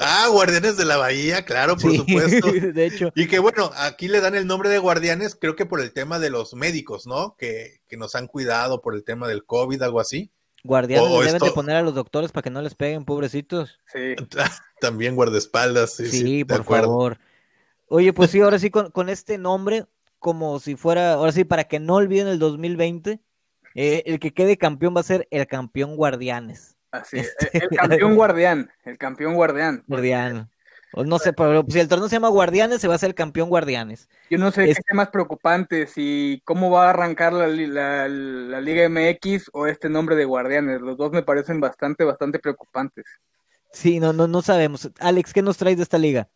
Ah, 0.01 0.28
Guardianes 0.30 0.76
de 0.76 0.84
la 0.84 0.97
Bahía, 0.97 1.45
claro, 1.45 1.78
por 1.78 1.95
supuesto. 1.95 2.51
De 2.74 2.86
hecho. 2.86 3.13
Y 3.15 3.28
que 3.28 3.39
bueno, 3.39 3.72
aquí 3.78 4.09
le 4.09 4.20
dan 4.20 4.36
el 4.36 4.45
nombre 4.45 4.67
de 4.67 4.80
Guardianes, 4.80 5.38
creo 5.39 5.55
que 5.55 5.65
por 5.65 5.80
el 5.80 5.93
tema 5.93 6.20
de 6.20 6.30
los 6.30 6.55
médicos, 6.55 7.07
¿no? 7.07 7.38
Que, 7.38 7.80
que 7.88 7.95
nos 7.95 8.15
han 8.15 8.28
cuidado 8.28 8.82
por 8.82 8.95
el 8.95 9.05
tema 9.05 9.30
del 9.30 9.45
COVID, 9.45 9.82
algo 9.82 10.01
así. 10.01 10.30
Guardianes 10.63 11.09
deben 11.09 11.39
de 11.41 11.51
poner 11.51 11.78
a 11.78 11.82
los 11.82 11.95
doctores 11.95 12.34
para 12.34 12.43
que 12.43 12.49
no 12.49 12.61
les 12.61 12.76
peguen, 12.76 13.05
pobrecitos. 13.05 13.80
Sí. 13.93 14.15
También 14.82 15.15
guardaespaldas, 15.15 15.93
sí. 15.95 16.07
Sí, 16.07 16.43
por 16.43 16.65
favor. 16.65 17.17
Oye, 17.90 18.14
pues 18.14 18.32
sí, 18.32 18.40
ahora 18.40 18.60
sí, 18.60 18.70
con, 18.70 18.92
con, 18.92 19.10
este 19.10 19.38
nombre, 19.38 19.86
como 20.20 20.60
si 20.60 20.76
fuera, 20.76 21.14
ahora 21.14 21.32
sí, 21.32 21.44
para 21.44 21.64
que 21.64 21.80
no 21.80 21.96
olviden 21.96 22.28
el 22.28 22.40
2020, 22.40 23.20
eh, 23.76 24.04
el 24.06 24.20
que 24.20 24.32
quede 24.32 24.58
campeón 24.58 24.96
va 24.96 25.02
a 25.02 25.04
ser 25.04 25.28
el 25.32 25.48
campeón 25.48 25.96
Guardianes. 25.96 26.78
Así, 26.92 27.20
este, 27.20 27.50
el 27.54 27.70
campeón 27.78 28.16
guardián, 28.16 28.72
el 28.84 28.98
campeón 28.98 29.36
guardián. 29.36 29.84
Guardián. 29.88 30.50
no 30.94 31.20
sé, 31.20 31.34
pero 31.34 31.64
si 31.68 31.80
el 31.80 31.88
torneo 31.88 32.10
se 32.10 32.16
llama 32.16 32.30
Guardianes, 32.30 32.82
se 32.82 32.88
va 32.88 32.96
a 32.96 33.00
ser 33.00 33.10
el 33.10 33.16
campeón 33.16 33.50
Guardianes. 33.50 34.10
Yo 34.30 34.38
no 34.38 34.52
sé 34.52 34.66
qué 34.66 34.72
es 34.72 34.80
más 34.94 35.10
preocupante, 35.10 35.88
si 35.88 36.42
cómo 36.46 36.72
va 36.72 36.88
a 36.88 36.90
arrancar 36.92 37.34
la, 37.34 37.48
la, 37.48 38.62
Liga 38.62 38.90
MX 38.90 39.50
o 39.54 39.68
este 39.68 39.90
nombre 39.90 40.16
de 40.16 40.26
Guardianes. 40.26 40.82
Los 40.82 40.98
dos 40.98 41.12
me 41.12 41.24
parecen 41.24 41.60
bastante, 41.60 42.04
bastante 42.04 42.40
preocupantes. 42.40 43.06
Sí, 43.72 44.00
no, 44.00 44.14
no, 44.14 44.28
no 44.28 44.42
sabemos. 44.42 44.90
Alex, 45.00 45.32
¿qué 45.32 45.44
nos 45.44 45.58
traes 45.58 45.78
de 45.78 45.84
esta 45.84 46.00
liga? 46.00 46.28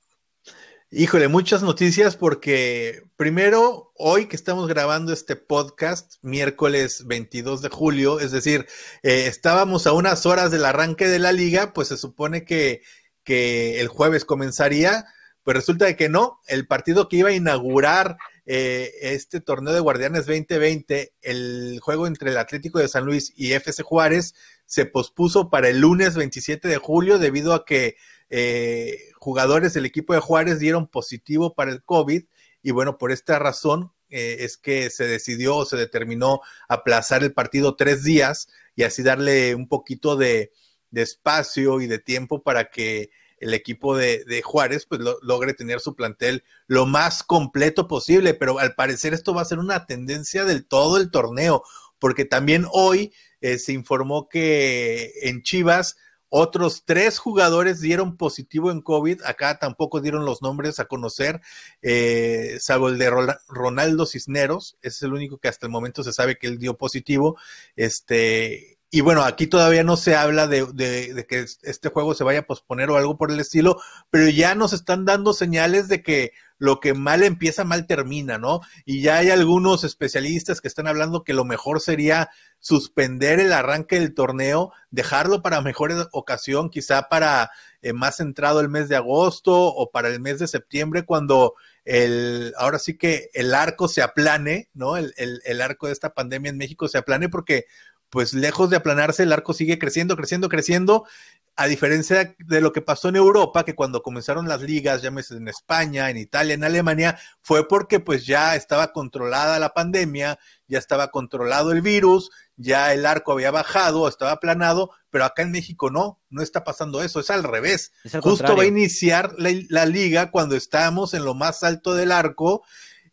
Híjole, 0.95 1.27
muchas 1.27 1.63
noticias 1.63 2.15
porque 2.15 3.01
primero, 3.15 3.91
hoy 3.95 4.27
que 4.27 4.35
estamos 4.35 4.67
grabando 4.67 5.11
este 5.11 5.35
podcast, 5.35 6.17
miércoles 6.21 7.07
22 7.07 7.63
de 7.63 7.69
julio, 7.69 8.19
es 8.19 8.31
decir, 8.31 8.67
eh, 9.01 9.25
estábamos 9.25 9.87
a 9.87 9.93
unas 9.93 10.27
horas 10.27 10.51
del 10.51 10.65
arranque 10.65 11.07
de 11.07 11.17
la 11.17 11.31
liga, 11.31 11.73
pues 11.73 11.87
se 11.87 11.97
supone 11.97 12.45
que, 12.45 12.83
que 13.23 13.81
el 13.81 13.87
jueves 13.87 14.23
comenzaría, 14.23 15.07
pues 15.41 15.57
resulta 15.57 15.85
de 15.85 15.95
que 15.95 16.09
no, 16.09 16.41
el 16.45 16.67
partido 16.67 17.09
que 17.09 17.17
iba 17.17 17.29
a 17.29 17.33
inaugurar 17.33 18.17
eh, 18.45 18.91
este 19.01 19.41
torneo 19.41 19.73
de 19.73 19.79
Guardianes 19.79 20.27
2020, 20.27 21.15
el 21.23 21.79
juego 21.81 22.05
entre 22.05 22.29
el 22.29 22.37
Atlético 22.37 22.77
de 22.77 22.87
San 22.87 23.03
Luis 23.03 23.33
y 23.35 23.53
FC 23.53 23.81
Juárez, 23.81 24.35
se 24.67 24.85
pospuso 24.85 25.49
para 25.49 25.69
el 25.69 25.79
lunes 25.79 26.13
27 26.13 26.67
de 26.67 26.77
julio 26.77 27.17
debido 27.17 27.55
a 27.55 27.65
que 27.65 27.95
eh, 28.35 29.11
jugadores 29.23 29.73
del 29.73 29.85
equipo 29.85 30.13
de 30.13 30.19
Juárez 30.19 30.59
dieron 30.59 30.85
positivo 30.85 31.55
para 31.55 31.71
el 31.71 31.81
COVID 31.81 32.25
y 32.61 32.71
bueno, 32.71 32.97
por 32.97 33.13
esta 33.13 33.39
razón 33.39 33.93
eh, 34.09 34.37
es 34.41 34.57
que 34.57 34.89
se 34.89 35.05
decidió 35.05 35.55
o 35.55 35.65
se 35.65 35.77
determinó 35.77 36.41
aplazar 36.67 37.23
el 37.23 37.33
partido 37.33 37.77
tres 37.77 38.03
días 38.03 38.49
y 38.75 38.83
así 38.83 39.01
darle 39.01 39.55
un 39.55 39.69
poquito 39.69 40.17
de, 40.17 40.51
espacio 40.91 41.79
y 41.79 41.87
de 41.87 41.99
tiempo 41.99 42.43
para 42.43 42.69
que 42.69 43.11
el 43.39 43.53
equipo 43.53 43.95
de, 43.95 44.41
Juárez 44.43 44.85
pues 44.85 44.99
logre 45.21 45.53
tener 45.53 45.79
su 45.79 45.95
plantel 45.95 46.43
lo 46.67 46.85
más 46.85 47.23
completo 47.23 47.87
posible, 47.87 48.33
pero 48.33 48.59
al 48.59 48.75
parecer 48.75 49.13
esto 49.13 49.33
va 49.33 49.41
a 49.41 49.45
ser 49.45 49.59
una 49.59 49.85
tendencia 49.85 50.43
del 50.43 50.65
todo 50.65 50.97
el 50.97 51.11
torneo, 51.11 51.63
porque 51.97 52.25
también 52.25 52.67
hoy 52.73 53.13
eh, 53.39 53.57
se 53.57 53.71
informó 53.71 54.27
que 54.27 55.13
en 55.21 55.41
Chivas 55.43 55.95
otros 56.35 56.81
tres 56.83 57.19
jugadores 57.19 57.79
dieron 57.79 58.17
positivo 58.17 58.71
en 58.71 58.81
COVID. 58.81 59.21
Acá 59.23 59.59
tampoco 59.59 60.01
dieron 60.01 60.25
los 60.25 60.41
nombres 60.41 60.79
a 60.79 60.85
conocer, 60.85 61.41
eh, 61.83 62.57
salvo 62.59 62.89
el 62.89 62.97
de 62.97 63.11
Ronaldo 63.47 64.07
Cisneros. 64.07 64.75
Es 64.81 65.03
el 65.03 65.13
único 65.13 65.37
que 65.37 65.47
hasta 65.47 65.67
el 65.67 65.71
momento 65.71 66.03
se 66.03 66.11
sabe 66.11 66.37
que 66.37 66.47
él 66.47 66.57
dio 66.57 66.75
positivo. 66.75 67.37
Este, 67.75 68.79
y 68.93 69.01
bueno, 69.01 69.23
aquí 69.23 69.47
todavía 69.47 69.83
no 69.83 69.97
se 69.97 70.15
habla 70.15 70.45
de, 70.45 70.67
de, 70.71 71.25
que 71.27 71.47
este 71.63 71.89
juego 71.89 72.13
se 72.13 72.23
vaya 72.23 72.41
a 72.41 72.45
posponer 72.45 72.91
o 72.91 72.95
algo 72.95 73.17
por 73.17 73.31
el 73.31 73.39
estilo, 73.39 73.81
pero 74.11 74.29
ya 74.29 74.53
nos 74.53 74.71
están 74.71 75.03
dando 75.03 75.33
señales 75.33 75.87
de 75.87 76.03
que 76.03 76.33
lo 76.59 76.79
que 76.79 76.93
mal 76.93 77.23
empieza, 77.23 77.63
mal 77.63 77.87
termina, 77.87 78.37
¿no? 78.37 78.61
Y 78.85 79.01
ya 79.01 79.17
hay 79.17 79.31
algunos 79.31 79.83
especialistas 79.83 80.61
que 80.61 80.67
están 80.67 80.87
hablando 80.87 81.23
que 81.23 81.33
lo 81.33 81.43
mejor 81.43 81.81
sería 81.81 82.29
suspender 82.59 83.39
el 83.39 83.51
arranque 83.51 83.99
del 83.99 84.13
torneo, 84.13 84.71
dejarlo 84.91 85.41
para 85.41 85.59
mejor 85.61 85.91
ocasión, 86.11 86.69
quizá 86.69 87.09
para 87.09 87.49
eh, 87.81 87.93
más 87.93 88.19
entrado 88.19 88.59
el 88.59 88.69
mes 88.69 88.89
de 88.89 88.95
agosto 88.95 89.53
o 89.55 89.89
para 89.89 90.07
el 90.09 90.19
mes 90.19 90.37
de 90.37 90.47
septiembre, 90.47 91.03
cuando 91.03 91.55
el, 91.83 92.53
ahora 92.57 92.77
sí 92.77 92.95
que 92.95 93.31
el 93.33 93.55
arco 93.55 93.87
se 93.87 94.03
aplane, 94.03 94.69
¿no? 94.75 94.97
El, 94.97 95.15
el, 95.17 95.41
el 95.45 95.61
arco 95.61 95.87
de 95.87 95.93
esta 95.93 96.13
pandemia 96.13 96.51
en 96.51 96.57
México 96.57 96.87
se 96.87 96.99
aplane 96.99 97.27
porque 97.27 97.65
pues 98.13 98.35
lejos 98.35 98.69
de 98.69 98.75
aplanarse, 98.75 99.23
el 99.23 99.33
arco 99.33 99.53
sigue 99.53 99.79
creciendo, 99.79 100.15
creciendo, 100.15 100.47
creciendo, 100.47 101.07
a 101.55 101.65
diferencia 101.65 102.35
de 102.37 102.61
lo 102.61 102.71
que 102.71 102.83
pasó 102.83 103.09
en 103.09 103.15
Europa, 103.15 103.65
que 103.65 103.73
cuando 103.73 104.03
comenzaron 104.03 104.47
las 104.47 104.61
ligas, 104.61 105.01
llámese 105.01 105.35
en 105.35 105.47
España, 105.47 106.11
en 106.11 106.17
Italia, 106.17 106.53
en 106.53 106.63
Alemania, 106.63 107.17
fue 107.41 107.67
porque 107.67 107.99
pues 107.99 108.27
ya 108.27 108.55
estaba 108.55 108.91
controlada 108.91 109.57
la 109.57 109.73
pandemia, 109.73 110.37
ya 110.67 110.77
estaba 110.77 111.07
controlado 111.07 111.71
el 111.71 111.81
virus, 111.81 112.29
ya 112.55 112.93
el 112.93 113.07
arco 113.07 113.31
había 113.31 113.49
bajado, 113.49 114.07
estaba 114.07 114.33
aplanado, 114.33 114.91
pero 115.09 115.25
acá 115.25 115.41
en 115.41 115.49
México 115.49 115.89
no, 115.89 116.21
no 116.29 116.43
está 116.43 116.63
pasando 116.63 117.01
eso, 117.01 117.19
es 117.19 117.31
al 117.31 117.41
revés. 117.41 117.93
Justo 118.21 118.55
va 118.55 118.61
a 118.61 118.67
iniciar 118.67 119.33
la, 119.39 119.49
la 119.69 119.87
liga 119.87 120.29
cuando 120.29 120.55
estamos 120.55 121.15
en 121.15 121.25
lo 121.25 121.33
más 121.33 121.63
alto 121.63 121.95
del 121.95 122.11
arco 122.11 122.61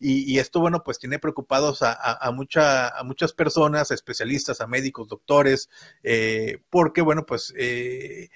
y, 0.03 0.39
esto, 0.39 0.61
bueno, 0.61 0.83
pues 0.83 0.99
tiene 0.99 1.19
preocupados 1.19 1.83
a, 1.83 1.93
a, 1.93 2.29
a 2.29 2.33
muchas 2.33 3.33
personas, 3.35 3.91
a 3.91 3.95
especialistas, 3.95 4.63
a 4.63 4.67
médicos, 4.67 5.09
doctores, 5.09 5.69
eh, 6.03 6.63
porque, 6.71 7.03
bueno, 7.03 7.27
pues, 7.27 7.53
eh, 7.59 8.31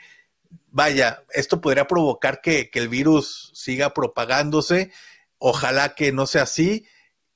vaya, 0.71 1.25
esto 1.31 1.63
podría 1.63 1.87
provocar 1.87 2.43
que 2.43 2.71
el 2.75 2.89
virus 2.89 3.51
siga 3.55 3.95
propagándose. 3.95 4.93
Ojalá 5.39 5.95
que 5.95 6.13
no 6.13 6.27
sea 6.27 6.43
así. 6.43 6.87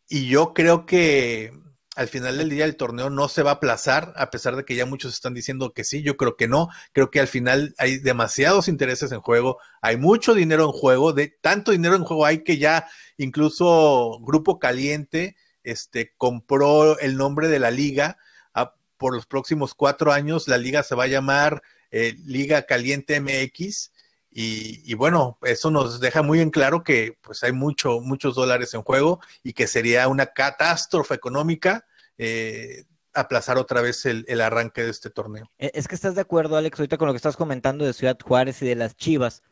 Y 0.09 0.29
yo 0.29 0.53
creo 0.53 0.85
que 0.85 1.53
al 1.99 2.07
final 2.07 2.39
del 2.39 2.49
día 2.49 2.65
el 2.65 2.77
torneo 2.77 3.11
no 3.11 3.29
se 3.29 3.43
va 3.43 3.51
a 3.51 3.55
aplazar, 3.55 4.13
a 4.15 4.31
pesar 4.31 4.55
de 4.55 4.65
que 4.65 4.77
ya 4.77 4.87
muchos 4.87 5.13
están 5.15 5.35
diciendo 5.35 5.73
que 5.73 5.83
sí, 5.83 6.01
yo 6.01 6.17
creo 6.17 6.37
que 6.37 6.47
no, 6.47 6.69
creo 6.93 7.11
que 7.11 7.19
al 7.19 7.27
final 7.27 7.75
hay 7.77 7.99
demasiados 7.99 8.69
intereses 8.69 9.11
en 9.11 9.21
juego, 9.21 9.59
hay 9.83 9.97
mucho 9.97 10.33
dinero 10.33 10.65
en 10.67 10.71
juego, 10.71 11.13
de 11.13 11.27
tanto 11.27 11.73
dinero 11.73 11.97
en 11.97 12.05
juego 12.05 12.25
hay 12.25 12.45
que 12.45 12.57
ya 12.57 12.87
incluso 13.17 14.21
Grupo 14.21 14.61
Caliente 14.61 15.35
este, 15.65 16.15
compró 16.17 17.01
el 17.01 17.17
nombre 17.17 17.49
de 17.49 17.59
la 17.59 17.73
liga 17.73 18.17
ah, 18.55 18.77
por 18.97 19.13
los 19.13 19.27
próximos 19.27 19.75
cuatro 19.75 20.13
años, 20.13 20.47
la 20.47 20.57
liga 20.57 20.85
se 20.85 20.95
va 20.95 21.03
a 21.03 21.09
llamar 21.09 21.63
eh, 21.91 22.15
Liga 22.25 22.63
Caliente 22.63 23.21
MX. 23.21 23.91
Y, 24.31 24.83
y, 24.85 24.95
bueno, 24.95 25.39
eso 25.43 25.71
nos 25.71 26.01
deja 26.01 26.23
muy 26.23 26.41
en 26.41 26.51
claro 26.51 26.85
que 26.85 27.17
pues 27.23 27.43
hay 27.43 27.53
mucho, 27.53 28.01
muchos 28.01 28.37
dólares 28.37 28.73
en 28.75 28.83
juego 28.83 29.21
y 29.43 29.55
que 29.55 29.67
sería 29.67 30.07
una 30.07 30.27
catástrofe 30.27 31.15
económica 31.15 31.87
eh, 32.19 32.85
aplazar 33.15 33.59
otra 33.59 33.81
vez 33.81 34.05
el, 34.07 34.41
arranque 34.41 34.83
de 34.83 34.91
este 34.91 35.11
torneo. 35.11 35.51
E, 35.59 35.71
es 35.75 35.89
que 35.89 35.95
estás 35.95 36.15
de 36.15 36.21
acuerdo, 36.21 36.57
Alex, 36.57 36.79
ahorita 36.79 36.99
con 36.99 37.07
lo 37.07 37.13
que 37.13 37.19
estás 37.19 37.37
comentando 37.37 37.85
de 37.85 37.93
Ciudad 37.93 38.19
Juárez 38.23 38.63
y 38.63 38.67
de 38.67 38.75
las 38.75 38.97
Chivas. 38.97 39.43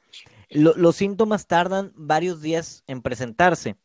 los 0.51 0.97
síntomas 0.97 1.47
tardan 1.47 1.93
varios 1.97 2.41
días 2.41 2.85
en 2.87 3.03
presentarse. 3.03 3.77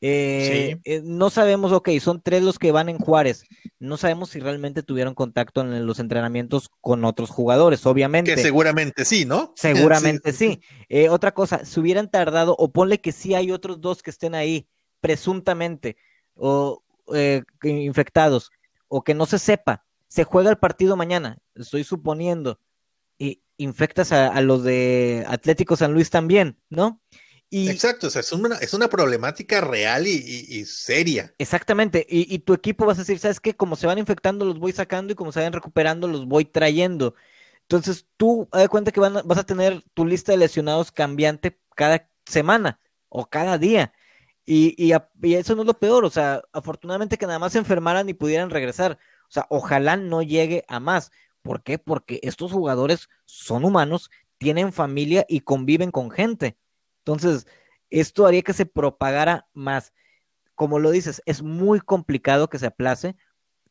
Eh, 0.00 0.78
eh, 0.84 1.00
no 1.02 1.28
sabemos, 1.28 1.72
ok, 1.72 1.90
son 2.00 2.22
tres 2.22 2.42
los 2.42 2.58
que 2.58 2.70
van 2.70 2.88
en 2.88 2.98
Juárez. 2.98 3.44
No 3.80 3.96
sabemos 3.96 4.30
si 4.30 4.38
realmente 4.38 4.82
tuvieron 4.82 5.14
contacto 5.14 5.60
en 5.60 5.86
los 5.86 5.98
entrenamientos 5.98 6.70
con 6.80 7.04
otros 7.04 7.30
jugadores, 7.30 7.84
obviamente. 7.84 8.34
Que 8.34 8.40
seguramente 8.40 9.04
sí, 9.04 9.24
¿no? 9.24 9.52
Seguramente 9.56 10.32
sí. 10.32 10.60
Eh, 10.88 11.08
otra 11.08 11.32
cosa, 11.32 11.64
si 11.64 11.80
hubieran 11.80 12.10
tardado, 12.10 12.54
o 12.56 12.70
ponle 12.70 13.00
que 13.00 13.12
sí 13.12 13.34
hay 13.34 13.50
otros 13.50 13.80
dos 13.80 14.02
que 14.02 14.10
estén 14.10 14.34
ahí, 14.34 14.68
presuntamente, 15.00 15.96
o 16.34 16.84
infectados, 17.62 18.50
o 18.88 19.02
que 19.02 19.14
no 19.14 19.26
se 19.26 19.38
sepa, 19.38 19.84
se 20.08 20.24
juega 20.24 20.50
el 20.50 20.58
partido 20.58 20.96
mañana, 20.96 21.38
estoy 21.54 21.84
suponiendo, 21.84 22.60
y 23.18 23.42
infectas 23.56 24.12
a 24.12 24.40
los 24.40 24.62
de 24.62 25.24
Atlético 25.28 25.76
San 25.76 25.92
Luis 25.92 26.10
también, 26.10 26.58
¿no? 26.70 27.00
Exacto, 27.50 28.08
o 28.08 28.10
sea, 28.10 28.20
es 28.20 28.32
una, 28.32 28.56
es 28.56 28.74
una 28.74 28.88
problemática 28.88 29.60
real 29.60 30.06
y, 30.06 30.64
seria. 30.66 31.34
Exactamente, 31.38 32.06
y, 32.08 32.38
tu 32.40 32.52
equipo 32.52 32.84
vas 32.84 32.98
a 32.98 33.02
decir, 33.02 33.18
¿sabes 33.18 33.40
qué? 33.40 33.54
Como 33.54 33.76
se 33.76 33.86
van 33.86 33.98
infectando, 33.98 34.44
los 34.44 34.58
voy 34.58 34.72
sacando 34.72 35.12
y 35.12 35.16
como 35.16 35.32
se 35.32 35.40
van 35.40 35.52
recuperando, 35.52 36.08
los 36.08 36.26
voy 36.26 36.44
trayendo. 36.44 37.14
Entonces, 37.62 38.06
tú, 38.16 38.48
haz 38.52 38.62
de 38.62 38.68
cuenta 38.68 38.92
que 38.92 39.00
vas 39.00 39.38
a 39.38 39.46
tener 39.46 39.82
tu 39.94 40.04
lista 40.04 40.32
de 40.32 40.38
lesionados 40.38 40.92
cambiante 40.92 41.58
cada 41.74 42.08
semana 42.26 42.80
o 43.08 43.26
cada 43.26 43.56
día. 43.56 43.92
Y, 44.50 44.74
y, 44.82 45.34
eso 45.34 45.54
no 45.54 45.60
es 45.60 45.66
lo 45.66 45.78
peor, 45.78 46.06
o 46.06 46.10
sea, 46.10 46.40
afortunadamente 46.54 47.18
que 47.18 47.26
nada 47.26 47.38
más 47.38 47.52
se 47.52 47.58
enfermaran 47.58 48.08
y 48.08 48.14
pudieran 48.14 48.48
regresar. 48.48 48.98
O 49.28 49.30
sea, 49.30 49.46
ojalá 49.50 49.98
no 49.98 50.22
llegue 50.22 50.64
a 50.68 50.80
más. 50.80 51.12
¿Por 51.42 51.62
qué? 51.62 51.78
Porque 51.78 52.18
estos 52.22 52.50
jugadores 52.50 53.10
son 53.26 53.66
humanos, 53.66 54.10
tienen 54.38 54.72
familia 54.72 55.26
y 55.28 55.40
conviven 55.40 55.90
con 55.90 56.10
gente. 56.10 56.56
Entonces, 57.00 57.46
esto 57.90 58.24
haría 58.24 58.40
que 58.40 58.54
se 58.54 58.64
propagara 58.64 59.46
más. 59.52 59.92
Como 60.54 60.78
lo 60.78 60.92
dices, 60.92 61.20
es 61.26 61.42
muy 61.42 61.80
complicado 61.80 62.48
que 62.48 62.58
se 62.58 62.68
aplace, 62.68 63.16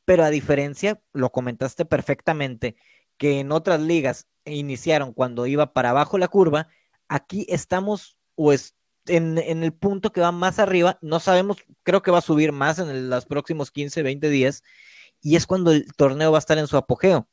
pero 0.05 0.25
a 0.25 0.29
diferencia, 0.29 1.01
lo 1.11 1.31
comentaste 1.31 1.85
perfectamente, 1.85 2.75
que 3.17 3.39
en 3.39 3.51
otras 3.51 3.81
ligas 3.81 4.27
iniciaron 4.45 5.11
cuando 5.11 5.47
iba 5.47 5.73
para 5.73 5.89
abajo 5.89 6.19
la 6.19 6.27
curva, 6.27 6.67
aquí 7.07 7.47
estamos 7.49 8.19
o 8.35 8.53
en, 9.07 9.37
el 9.37 9.73
punto 9.73 10.11
que 10.11 10.21
va 10.21 10.31
más 10.31 10.59
arriba, 10.59 10.97
no 11.01 11.19
sabemos, 11.19 11.57
creo 11.83 12.01
que 12.01 12.11
va 12.11 12.19
a 12.19 12.21
subir 12.21 12.51
más 12.51 12.79
en 12.79 13.09
los 13.09 13.25
próximos 13.25 13.71
15, 13.71 14.03
20 14.03 14.29
días, 14.29 14.63
y 15.21 15.35
es 15.35 15.47
cuando 15.47 15.71
el 15.71 15.91
torneo 15.93 16.31
va 16.31 16.37
a 16.37 16.39
estar 16.39 16.57
en 16.57 16.67
su 16.67 16.77
apogeo. 16.77 17.27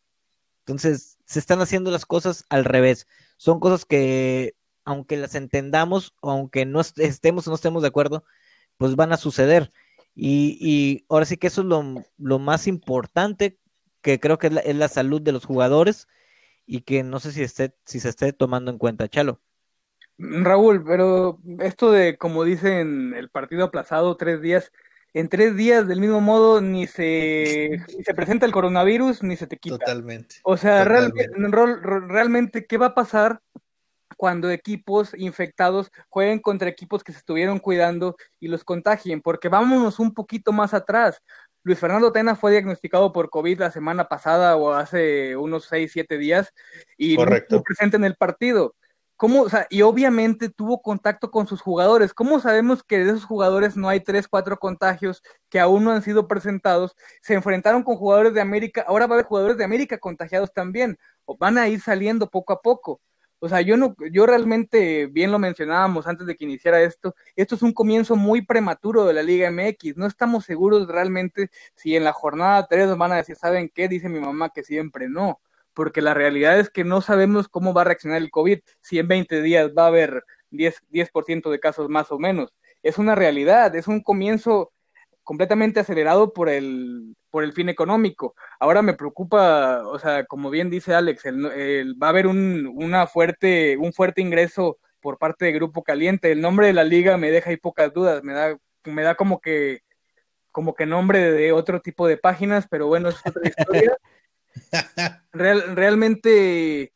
Entonces, 0.61 1.19
se 1.27 1.39
están 1.39 1.61
haciendo 1.61 1.91
las 1.91 2.07
cosas 2.07 2.45
al 2.49 2.65
revés. 2.65 3.07
Son 3.37 3.61
cosas 3.61 3.85
que 3.85 4.57
aunque 4.85 5.17
las 5.17 5.35
entendamos, 5.35 6.15
aunque 6.23 6.67
no 6.67 6.81
estemos 6.81 7.47
o 7.47 7.51
no 7.51 7.57
estemos 7.57 7.83
de 7.83 7.89
acuerdo, 7.89 8.25
pues 8.77 8.97
van 8.97 9.13
a 9.13 9.17
suceder. 9.17 9.73
Y, 10.15 11.05
ahora 11.09 11.25
sí 11.27 11.37
que 11.37 11.49
eso 11.49 11.63
es 11.63 11.67
lo, 12.19 12.39
más 12.39 12.67
importante, 12.67 13.59
que 14.03 14.21
creo 14.21 14.39
que 14.39 14.49
es 14.49 14.77
la, 14.77 14.89
salud 14.89 15.21
de 15.23 15.33
los 15.33 15.45
jugadores 15.45 16.07
y 16.67 16.83
que 16.83 17.03
no 17.03 17.21
sé 17.21 17.33
si, 17.33 17.43
esté, 17.43 17.75
si 17.85 18.01
se 18.01 18.11
esté 18.11 18.33
tomando 18.33 18.71
en 18.71 18.79
cuenta. 18.79 19.09
Chalo. 19.09 19.41
Raúl, 20.19 20.85
pero 20.85 21.39
esto 21.61 21.91
de, 21.91 22.17
como 22.17 22.45
dicen, 22.45 23.15
el 23.17 23.31
partido 23.31 23.65
aplazado 23.65 24.17
tres 24.17 24.41
días, 24.41 24.71
en 25.13 25.29
tres 25.29 25.57
días 25.57 25.87
del 25.87 26.01
mismo 26.01 26.21
modo 26.21 26.61
ni 26.61 26.87
se, 26.87 27.85
se 28.05 28.15
presenta 28.15 28.47
el 28.47 28.53
coronavirus 28.53 29.23
ni 29.23 29.37
se 29.37 29.47
te 29.47 29.57
quita. 29.57 29.79
Totalmente. 29.79 30.37
O 30.43 30.57
sea, 30.57 30.85
realmente, 30.85 32.67
¿qué 32.67 32.79
va 32.79 32.87
a 32.87 32.95
pasar 32.95 33.41
cuando 34.17 34.51
equipos 34.51 35.13
infectados 35.17 35.91
jueguen 36.09 36.39
contra 36.39 36.69
equipos 36.69 37.05
que 37.05 37.13
se 37.13 37.19
estuvieron 37.19 37.59
cuidando 37.59 38.17
y 38.41 38.49
los 38.49 38.65
contagien, 38.65 39.21
porque 39.21 39.49
vámonos 39.49 39.99
un 39.99 40.15
poquito 40.15 40.53
más 40.53 40.75
atrás. 40.75 41.21
Luis 41.63 41.79
Fernando 41.79 42.13
Tena 42.13 42.37
fue 42.37 42.53
diagnosticado 42.53 43.13
por 43.13 43.31
COVID 43.31 43.59
la 43.59 43.71
semana 43.71 44.09
pasada 44.09 44.57
o 44.57 44.73
hace 44.73 45.37
unos 45.37 45.65
6, 45.67 45.91
7 45.93 46.19
días 46.19 46.53
y 46.99 47.17
no 47.17 47.35
estuvo 47.35 47.63
presente 47.63 47.97
en 47.97 48.05
el 48.05 48.17
partido. 48.17 48.75
¿Cómo, 49.17 49.43
o 49.43 49.49
sea, 49.49 49.67
y 49.71 49.83
obviamente 49.83 50.49
tuvo 50.49 50.83
contacto 50.83 51.31
con 51.31 51.47
sus 51.47 51.61
jugadores. 51.61 52.13
¿Cómo 52.13 52.41
sabemos 52.41 52.83
que 52.83 52.99
de 52.99 53.11
esos 53.11 53.25
jugadores 53.25 53.77
no 53.77 53.89
hay 53.89 54.01
3, 54.01 54.27
4 54.27 54.59
contagios 54.59 55.23
que 55.49 55.61
aún 55.61 55.85
no 55.85 55.93
han 55.93 56.03
sido 56.03 56.27
presentados? 56.27 56.97
Se 57.23 57.35
enfrentaron 57.35 57.85
con 57.85 57.97
jugadores 57.97 58.35
de 58.35 58.41
América, 58.41 58.85
ahora 58.89 59.07
va 59.07 59.15
a 59.15 59.17
haber 59.17 59.27
jugadores 59.27 59.57
de 59.57 59.65
América 59.65 59.99
contagiados 59.99 60.53
también, 60.53 60.99
o 61.27 61.37
van 61.37 61.59
a 61.59 61.69
ir 61.69 61.81
saliendo 61.81 62.29
poco 62.29 62.53
a 62.53 62.61
poco. 62.61 63.01
O 63.39 63.49
sea, 63.49 63.61
yo 63.61 63.77
no, 63.77 63.95
yo 64.11 64.27
realmente, 64.27 65.07
bien 65.07 65.31
lo 65.31 65.39
mencionábamos 65.39 66.07
antes 66.07 66.27
de 66.27 66.35
que 66.35 66.45
iniciara 66.45 66.81
esto, 66.83 67.15
esto 67.37 67.55
es 67.55 67.63
un 67.63 67.73
comienzo 67.73 68.17
muy 68.17 68.43
prematuro 68.43 69.05
de 69.05 69.13
la 69.13 69.23
Liga 69.23 69.51
MX. 69.51 69.97
No 69.97 70.07
estamos 70.07 70.45
seguros 70.45 70.89
realmente 70.89 71.51
si 71.75 71.95
en 71.95 72.05
la 72.05 72.13
jornada 72.13 72.67
3 72.67 72.97
van 72.97 73.13
a 73.13 73.17
decir, 73.17 73.37
¿saben 73.37 73.71
qué? 73.73 73.87
Dice 73.87 74.09
mi 74.09 74.19
mamá 74.19 74.49
que 74.51 74.65
siempre 74.65 75.09
no. 75.09 75.41
Porque 75.75 76.01
la 76.01 76.15
realidad 76.15 76.59
es 76.59 76.71
que 76.71 76.85
no 76.85 77.01
sabemos 77.01 77.49
cómo 77.49 77.75
va 77.75 77.83
a 77.83 77.85
reaccionar 77.85 78.23
el 78.23 78.31
COVID, 78.31 78.61
si 78.81 78.99
en 78.99 79.09
20 79.09 79.43
días 79.43 79.73
va 79.77 79.85
a 79.85 79.89
haber 79.89 80.25
10%, 80.51 80.81
10 80.91 81.53
de 81.53 81.61
casos 81.61 81.89
más 81.89 82.11
o 82.13 82.19
menos. 82.19 82.55
Es 82.83 82.99
una 82.99 83.15
realidad, 83.15 83.75
es 83.75 83.89
un 83.89 84.01
comienzo 84.03 84.73
completamente 85.25 85.81
acelerado 85.81 86.33
por 86.33 86.49
el, 86.49 87.17
por 87.31 87.43
el 87.43 87.53
fin 87.53 87.69
económico. 87.69 88.37
Ahora 88.61 88.83
me 88.83 88.95
preocupa, 88.95 89.83
o 89.87 89.99
sea, 89.99 90.25
como 90.27 90.51
bien 90.51 90.71
dice 90.71 90.95
Alex, 90.95 91.25
el, 91.25 92.01
va 92.01 92.09
a 92.09 92.11
haber 92.11 92.27
un, 92.27 92.71
una 92.75 93.07
fuerte, 93.07 93.77
un 93.77 93.93
fuerte 93.93 94.21
ingreso 94.21 94.79
por 95.01 95.19
parte 95.19 95.47
de 95.47 95.53
Grupo 95.53 95.83
Caliente. 95.83 96.31
El 96.31 96.41
nombre 96.41 96.69
de 96.69 96.75
la 96.75 96.85
liga 96.85 97.17
me 97.17 97.31
deja 97.31 97.51
ahí 97.51 97.57
pocas 97.57 97.93
dudas, 97.93 98.23
me 98.23 98.35
da, 98.35 98.57
me 98.85 99.03
da 99.03 99.15
como 99.17 99.41
que, 99.41 99.81
como 100.53 100.75
que 100.75 100.87
nombre 100.87 101.33
de 101.33 101.53
otro 101.53 101.81
tipo 101.81 102.07
de 102.07 102.19
páginas, 102.19 102.67
pero 102.71 102.87
bueno, 102.87 103.09
es 103.09 103.17
otra 103.27 103.43
historia. 103.49 103.97
Realmente 105.33 106.93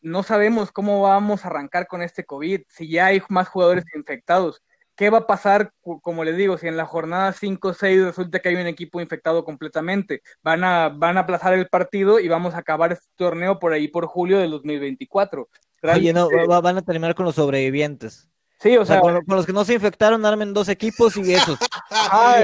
no 0.00 0.22
sabemos 0.22 0.72
cómo 0.72 1.02
vamos 1.02 1.44
a 1.44 1.48
arrancar 1.48 1.86
con 1.86 2.02
este 2.02 2.24
COVID, 2.24 2.62
si 2.68 2.88
ya 2.90 3.06
hay 3.06 3.22
más 3.28 3.48
jugadores 3.48 3.84
infectados. 3.94 4.62
¿Qué 4.94 5.10
va 5.10 5.18
a 5.18 5.26
pasar, 5.28 5.72
como 6.02 6.24
les 6.24 6.36
digo, 6.36 6.58
si 6.58 6.66
en 6.66 6.76
la 6.76 6.84
jornada 6.84 7.32
5 7.32 7.68
o 7.68 7.72
6 7.72 8.04
resulta 8.04 8.40
que 8.40 8.48
hay 8.48 8.56
un 8.56 8.66
equipo 8.66 9.00
infectado 9.00 9.44
completamente? 9.44 10.22
Van 10.42 10.64
a, 10.64 10.88
van 10.88 11.16
a 11.16 11.20
aplazar 11.20 11.54
el 11.54 11.68
partido 11.68 12.18
y 12.18 12.26
vamos 12.26 12.54
a 12.54 12.58
acabar 12.58 12.90
este 12.90 13.06
torneo 13.14 13.60
por 13.60 13.72
ahí 13.72 13.86
por 13.86 14.06
julio 14.06 14.38
del 14.38 14.50
2024. 14.50 15.48
Oye, 15.82 16.12
no, 16.12 16.28
van 16.60 16.78
a 16.78 16.82
terminar 16.82 17.14
con 17.14 17.26
los 17.26 17.36
sobrevivientes. 17.36 18.28
Sí, 18.60 18.76
o, 18.76 18.84
sea, 18.84 19.00
con, 19.00 19.22
los 19.28 19.46
que 19.46 19.52
no 19.52 19.64
se 19.64 19.74
infectaron, 19.74 20.26
armen 20.26 20.52
dos 20.52 20.68
equipos 20.68 21.16
y 21.16 21.32
esos. 21.32 21.58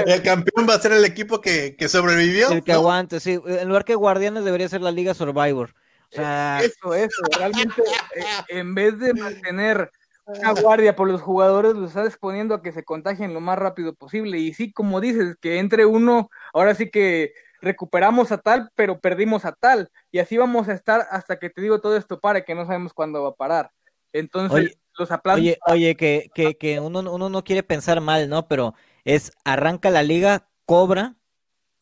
el 0.05 0.21
campeón 0.23 0.65
va 0.67 0.75
a 0.75 0.79
ser 0.79 0.93
el 0.93 1.03
equipo 1.03 1.41
que, 1.41 1.75
sobrevivió. 1.89 2.51
El 2.51 2.63
que 2.63 2.71
aguante, 2.71 3.19
sí. 3.19 3.37
En 3.45 3.67
lugar 3.67 3.83
que 3.83 3.95
Guardianes 3.95 4.45
debería 4.45 4.69
ser 4.69 4.81
la 4.81 4.91
Liga 4.91 5.13
Survivor. 5.13 5.75
O 6.11 6.15
sea... 6.15 6.61
Eso, 6.63 6.93
eso. 6.93 7.21
Realmente, 7.37 7.81
eh, 8.15 8.23
en 8.47 8.73
vez 8.73 8.97
de 8.97 9.13
mantener 9.13 9.91
una 10.25 10.53
guardia 10.53 10.95
por 10.95 11.09
los 11.09 11.21
jugadores, 11.21 11.73
los 11.73 11.89
estás 11.89 12.07
exponiendo 12.07 12.55
a 12.55 12.61
que 12.61 12.71
se 12.71 12.85
contagien 12.85 13.33
lo 13.33 13.41
más 13.41 13.59
rápido 13.59 13.93
posible. 13.93 14.37
Y 14.37 14.53
sí, 14.53 14.71
como 14.71 15.01
dices, 15.01 15.35
que 15.41 15.59
entre 15.59 15.85
uno, 15.85 16.29
ahora 16.53 16.75
sí 16.75 16.89
que 16.89 17.33
recuperamos 17.59 18.31
a 18.31 18.37
tal, 18.37 18.71
pero 18.75 19.01
perdimos 19.01 19.43
a 19.43 19.51
tal. 19.51 19.89
Y 20.11 20.19
así 20.19 20.37
vamos 20.37 20.69
a 20.69 20.73
estar 20.73 21.07
hasta 21.11 21.39
que 21.39 21.49
te 21.49 21.61
digo 21.61 21.81
todo 21.81 21.97
esto 21.97 22.21
para 22.21 22.45
que 22.45 22.55
no 22.55 22.65
sabemos 22.65 22.93
cuándo 22.93 23.21
va 23.23 23.29
a 23.29 23.35
parar. 23.35 23.71
Entonces, 24.13 24.77
los 24.97 25.11
aplausos. 25.11 25.41
Oye, 25.41 25.57
oye, 25.67 25.95
que, 25.95 26.29
que, 26.33 26.57
que 26.57 26.79
uno, 26.79 26.99
uno 26.99 27.29
no 27.29 27.43
quiere 27.43 27.63
pensar 27.63 28.01
mal, 28.01 28.29
¿no? 28.29 28.47
Pero 28.47 28.73
es 29.03 29.31
arranca 29.43 29.89
la 29.89 30.03
liga, 30.03 30.49
cobra, 30.65 31.15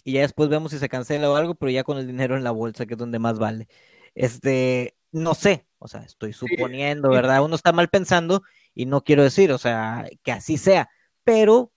y 0.03 0.13
ya 0.13 0.21
después 0.21 0.49
vemos 0.49 0.71
si 0.71 0.79
se 0.79 0.89
cancela 0.89 1.29
o 1.29 1.35
algo, 1.35 1.55
pero 1.55 1.71
ya 1.71 1.83
con 1.83 1.97
el 1.97 2.07
dinero 2.07 2.35
en 2.35 2.43
la 2.43 2.51
bolsa, 2.51 2.85
que 2.85 2.95
es 2.95 2.97
donde 2.97 3.19
más 3.19 3.39
vale. 3.39 3.67
Este, 4.15 4.97
no 5.11 5.33
sé, 5.33 5.65
o 5.79 5.87
sea, 5.87 6.01
estoy 6.01 6.33
suponiendo, 6.33 7.09
¿verdad? 7.09 7.43
Uno 7.43 7.55
está 7.55 7.71
mal 7.71 7.89
pensando 7.89 8.43
y 8.73 8.85
no 8.85 9.03
quiero 9.03 9.23
decir, 9.23 9.51
o 9.51 9.57
sea, 9.57 10.09
que 10.23 10.31
así 10.31 10.57
sea, 10.57 10.89
pero 11.23 11.71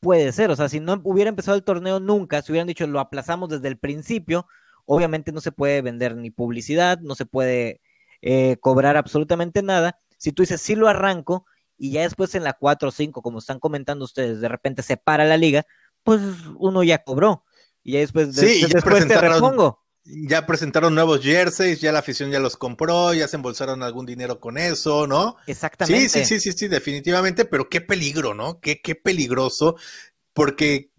puede 0.00 0.32
ser, 0.32 0.50
o 0.50 0.56
sea, 0.56 0.68
si 0.68 0.80
no 0.80 1.00
hubiera 1.04 1.28
empezado 1.28 1.56
el 1.56 1.64
torneo 1.64 2.00
nunca, 2.00 2.42
si 2.42 2.52
hubieran 2.52 2.66
dicho 2.66 2.86
lo 2.86 3.00
aplazamos 3.00 3.48
desde 3.48 3.68
el 3.68 3.78
principio, 3.78 4.46
obviamente 4.84 5.32
no 5.32 5.40
se 5.40 5.52
puede 5.52 5.80
vender 5.82 6.16
ni 6.16 6.30
publicidad, 6.30 6.98
no 7.00 7.14
se 7.14 7.26
puede 7.26 7.80
eh, 8.20 8.56
cobrar 8.60 8.96
absolutamente 8.96 9.62
nada. 9.62 9.98
Si 10.22 10.30
tú 10.30 10.42
dices, 10.42 10.60
sí 10.60 10.76
lo 10.76 10.86
arranco, 10.86 11.46
y 11.76 11.90
ya 11.90 12.02
después 12.02 12.34
en 12.36 12.44
la 12.44 12.52
4 12.52 12.90
o 12.90 12.92
5, 12.92 13.22
como 13.22 13.40
están 13.40 13.58
comentando 13.58 14.04
ustedes, 14.04 14.40
de 14.40 14.48
repente 14.48 14.82
se 14.82 14.96
para 14.96 15.24
la 15.24 15.36
liga, 15.36 15.66
pues 16.04 16.20
uno 16.56 16.84
ya 16.84 17.02
cobró. 17.02 17.44
Y 17.82 17.94
ya 17.94 17.98
después, 17.98 18.36
sí, 18.36 18.64
después 18.72 19.08
te 19.08 19.20
repongo 19.20 19.82
ya 20.04 20.46
presentaron 20.46 20.94
nuevos 20.94 21.22
jerseys, 21.22 21.80
ya 21.80 21.92
la 21.92 22.00
afición 22.00 22.30
ya 22.30 22.40
los 22.40 22.56
compró, 22.56 23.14
ya 23.14 23.28
se 23.28 23.36
embolsaron 23.36 23.82
algún 23.82 24.06
dinero 24.06 24.40
con 24.40 24.58
eso, 24.58 25.06
¿no? 25.06 25.36
Exactamente. 25.46 26.08
Sí, 26.08 26.24
sí, 26.24 26.24
sí, 26.24 26.40
sí, 26.40 26.58
sí, 26.58 26.68
definitivamente, 26.68 27.44
pero 27.44 27.68
qué 27.68 27.80
peligro, 27.80 28.34
¿no? 28.34 28.60
Qué, 28.60 28.80
qué 28.80 28.94
peligroso, 28.94 29.76
porque, 30.32 30.90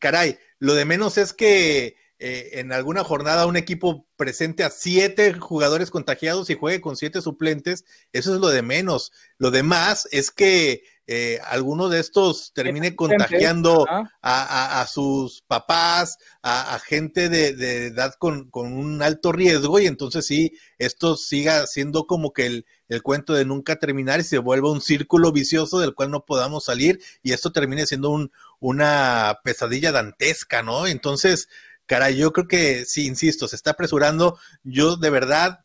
caray, 0.00 0.38
lo 0.58 0.74
de 0.74 0.84
menos 0.84 1.18
es 1.18 1.32
que 1.32 1.96
eh, 2.18 2.60
en 2.60 2.72
alguna 2.72 3.04
jornada 3.04 3.46
un 3.46 3.56
equipo 3.56 4.06
presente 4.16 4.64
a 4.64 4.70
siete 4.70 5.34
jugadores 5.34 5.90
contagiados 5.90 6.48
y 6.48 6.54
juegue 6.54 6.80
con 6.80 6.96
siete 6.96 7.20
suplentes, 7.20 7.84
eso 8.12 8.34
es 8.34 8.40
lo 8.40 8.48
de 8.48 8.62
menos. 8.62 9.12
Lo 9.36 9.50
demás 9.50 10.08
es 10.12 10.30
que 10.30 10.82
eh, 11.08 11.38
alguno 11.44 11.88
de 11.88 12.00
estos 12.00 12.52
termine 12.52 12.96
contagiando 12.96 13.86
a, 14.22 14.86
sus 14.90 15.42
papás, 15.42 16.18
a, 16.42 16.80
gente 16.84 17.28
de, 17.28 17.86
edad 17.86 18.14
con, 18.18 18.48
un 18.52 19.02
alto 19.02 19.30
riesgo 19.30 19.78
y 19.78 19.86
entonces 19.86 20.26
sí, 20.26 20.54
esto 20.78 21.16
siga 21.16 21.66
siendo 21.68 22.08
como 22.08 22.32
que 22.32 22.46
el, 22.46 22.66
el, 22.88 23.02
cuento 23.02 23.34
de 23.34 23.44
nunca 23.44 23.76
terminar 23.76 24.18
y 24.18 24.24
se 24.24 24.38
vuelva 24.38 24.72
un 24.72 24.80
círculo 24.80 25.30
vicioso 25.30 25.78
del 25.78 25.94
cual 25.94 26.10
no 26.10 26.24
podamos 26.24 26.64
salir 26.64 27.00
y 27.22 27.32
esto 27.32 27.52
termine 27.52 27.86
siendo 27.86 28.10
un, 28.10 28.32
una 28.58 29.38
pesadilla 29.44 29.92
dantesca, 29.92 30.62
¿no? 30.62 30.86
Entonces, 30.88 31.48
caray, 31.86 32.16
yo 32.16 32.32
creo 32.32 32.48
que 32.48 32.84
sí, 32.84 33.06
insisto, 33.06 33.48
se 33.48 33.56
está 33.56 33.70
apresurando. 33.72 34.38
Yo 34.62 34.96
de 34.96 35.10
verdad 35.10 35.60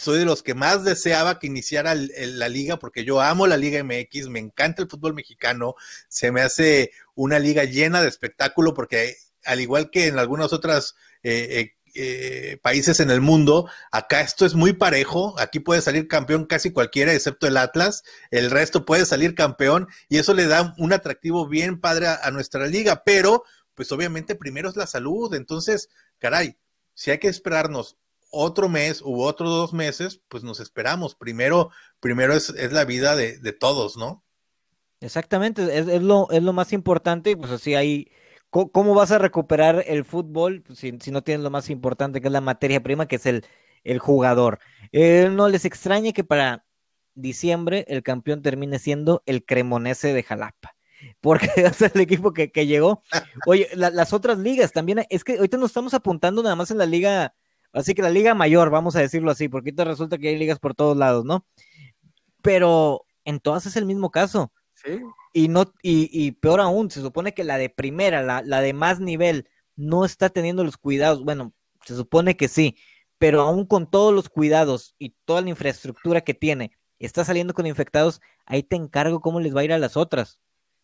soy 0.00 0.18
de 0.18 0.24
los 0.24 0.42
que 0.42 0.54
más 0.54 0.84
deseaba 0.84 1.38
que 1.38 1.46
iniciara 1.46 1.94
la 1.94 2.48
liga 2.48 2.78
porque 2.78 3.04
yo 3.04 3.20
amo 3.20 3.46
la 3.46 3.56
Liga 3.56 3.82
MX, 3.84 4.28
me 4.28 4.38
encanta 4.40 4.82
el 4.82 4.88
fútbol 4.88 5.14
mexicano, 5.14 5.74
se 6.08 6.32
me 6.32 6.40
hace 6.40 6.92
una 7.14 7.38
liga 7.38 7.64
llena 7.64 8.00
de 8.00 8.08
espectáculo 8.08 8.72
porque 8.72 9.16
al 9.44 9.60
igual 9.60 9.90
que 9.90 10.06
en 10.06 10.18
algunas 10.18 10.52
otras 10.52 10.94
eh, 11.22 11.48
eh, 11.50 11.74
eh, 11.94 12.58
países 12.62 13.00
en 13.00 13.10
el 13.10 13.20
mundo, 13.20 13.68
acá 13.90 14.20
esto 14.20 14.46
es 14.46 14.54
muy 14.54 14.72
parejo, 14.72 15.34
aquí 15.38 15.60
puede 15.60 15.82
salir 15.82 16.08
campeón 16.08 16.46
casi 16.46 16.70
cualquiera 16.70 17.12
excepto 17.12 17.46
el 17.46 17.56
Atlas, 17.56 18.02
el 18.30 18.50
resto 18.50 18.86
puede 18.86 19.04
salir 19.04 19.34
campeón 19.34 19.88
y 20.08 20.18
eso 20.18 20.32
le 20.32 20.46
da 20.46 20.74
un 20.78 20.92
atractivo 20.92 21.46
bien 21.46 21.80
padre 21.80 22.06
a 22.08 22.30
nuestra 22.30 22.66
liga, 22.66 23.02
pero 23.04 23.44
pues 23.80 23.92
obviamente 23.92 24.34
primero 24.34 24.68
es 24.68 24.76
la 24.76 24.86
salud, 24.86 25.32
entonces, 25.32 25.88
caray, 26.18 26.58
si 26.92 27.10
hay 27.10 27.16
que 27.16 27.28
esperarnos 27.28 27.96
otro 28.30 28.68
mes 28.68 29.00
u 29.00 29.22
otros 29.22 29.48
dos 29.48 29.72
meses, 29.72 30.20
pues 30.28 30.44
nos 30.44 30.60
esperamos. 30.60 31.14
Primero, 31.14 31.70
primero 31.98 32.34
es, 32.34 32.50
la 32.72 32.84
vida 32.84 33.16
de, 33.16 33.52
todos, 33.54 33.96
¿no? 33.96 34.22
Exactamente, 35.00 35.62
es, 35.62 35.88
es, 35.88 36.02
lo, 36.02 36.30
es 36.30 36.42
lo 36.42 36.52
más 36.52 36.74
importante, 36.74 37.34
pues 37.38 37.52
así 37.52 37.74
hay, 37.74 38.12
¿cómo, 38.50 38.92
vas 38.92 39.12
a 39.12 39.18
recuperar 39.18 39.82
el 39.86 40.04
fútbol 40.04 40.60
pues, 40.60 40.80
si, 40.80 41.10
no 41.10 41.22
tienes 41.22 41.42
lo 41.42 41.48
más 41.48 41.70
importante 41.70 42.20
que 42.20 42.26
es 42.26 42.32
la 42.32 42.42
materia 42.42 42.82
prima, 42.82 43.08
que 43.08 43.16
es 43.16 43.24
el, 43.24 43.46
el 43.82 43.98
jugador? 43.98 44.58
Eh, 44.92 45.30
no 45.32 45.48
les 45.48 45.64
extrañe 45.64 46.12
que 46.12 46.22
para 46.22 46.66
diciembre 47.14 47.86
el 47.88 48.02
campeón 48.02 48.42
termine 48.42 48.78
siendo 48.78 49.22
el 49.24 49.42
Cremonese 49.42 50.12
de 50.12 50.22
Jalapa 50.22 50.76
porque 51.20 51.48
es 51.56 51.82
el 51.82 52.00
equipo 52.00 52.32
que, 52.32 52.48
llegó. 52.66 53.02
Oye, 53.46 53.68
las 53.74 54.12
otras 54.12 54.38
ligas 54.38 54.72
también, 54.72 55.06
es 55.10 55.24
que 55.24 55.36
ahorita 55.36 55.56
nos 55.56 55.70
estamos 55.70 55.94
apuntando 55.94 56.42
nada 56.42 56.56
más 56.56 56.70
en 56.70 56.78
la 56.78 56.86
liga 56.86 57.34
Así 57.72 57.94
que 57.94 58.02
la 58.02 58.10
liga 58.10 58.34
mayor, 58.34 58.70
vamos 58.70 58.96
a 58.96 59.00
decirlo 59.00 59.30
así, 59.30 59.48
porque 59.48 59.70
ahorita 59.70 59.84
resulta 59.84 60.18
que 60.18 60.28
hay 60.28 60.38
ligas 60.38 60.58
por 60.58 60.74
todos 60.74 60.96
lados, 60.96 61.24
¿no? 61.24 61.46
Pero 62.42 63.06
en 63.24 63.38
todas 63.40 63.66
es 63.66 63.76
el 63.76 63.86
mismo 63.86 64.10
caso. 64.10 64.52
Sí. 64.74 65.00
Y, 65.32 65.48
no, 65.48 65.72
y, 65.82 66.32
peor 66.32 66.60
aún, 66.60 66.90
se 66.90 67.00
supone 67.00 67.32
que 67.32 67.44
la 67.44 67.58
de 67.58 67.68
primera, 67.68 68.22
la, 68.22 68.42
la 68.42 68.60
de 68.60 68.72
más 68.72 68.98
nivel, 68.98 69.48
no 69.76 70.04
está 70.04 70.30
teniendo 70.30 70.64
los 70.64 70.76
cuidados. 70.76 71.22
Bueno, 71.22 71.52
se 71.84 71.94
supone 71.94 72.36
que 72.36 72.48
sí, 72.48 72.76
pero 73.18 73.42
aún 73.42 73.66
con 73.66 73.88
todos 73.88 74.12
los 74.12 74.28
cuidados 74.28 74.96
y 74.98 75.10
toda 75.24 75.42
la 75.42 75.50
infraestructura 75.50 76.22
que 76.22 76.34
tiene, 76.34 76.72
está 76.98 77.24
saliendo 77.24 77.54
con 77.54 77.66
infectados, 77.66 78.20
ahí 78.46 78.62
te 78.64 78.76
encargo 78.76 79.20
cómo 79.20 79.38
les 79.40 79.54
va 79.54 79.60
a 79.60 79.64
ir 79.64 79.72
a 79.72 79.78
las 79.78 79.96
otras. 79.96 80.40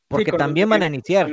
Porque 0.08 0.32
también 0.32 0.68
van 0.68 0.82
a 0.82 0.86
iniciar. 0.86 1.28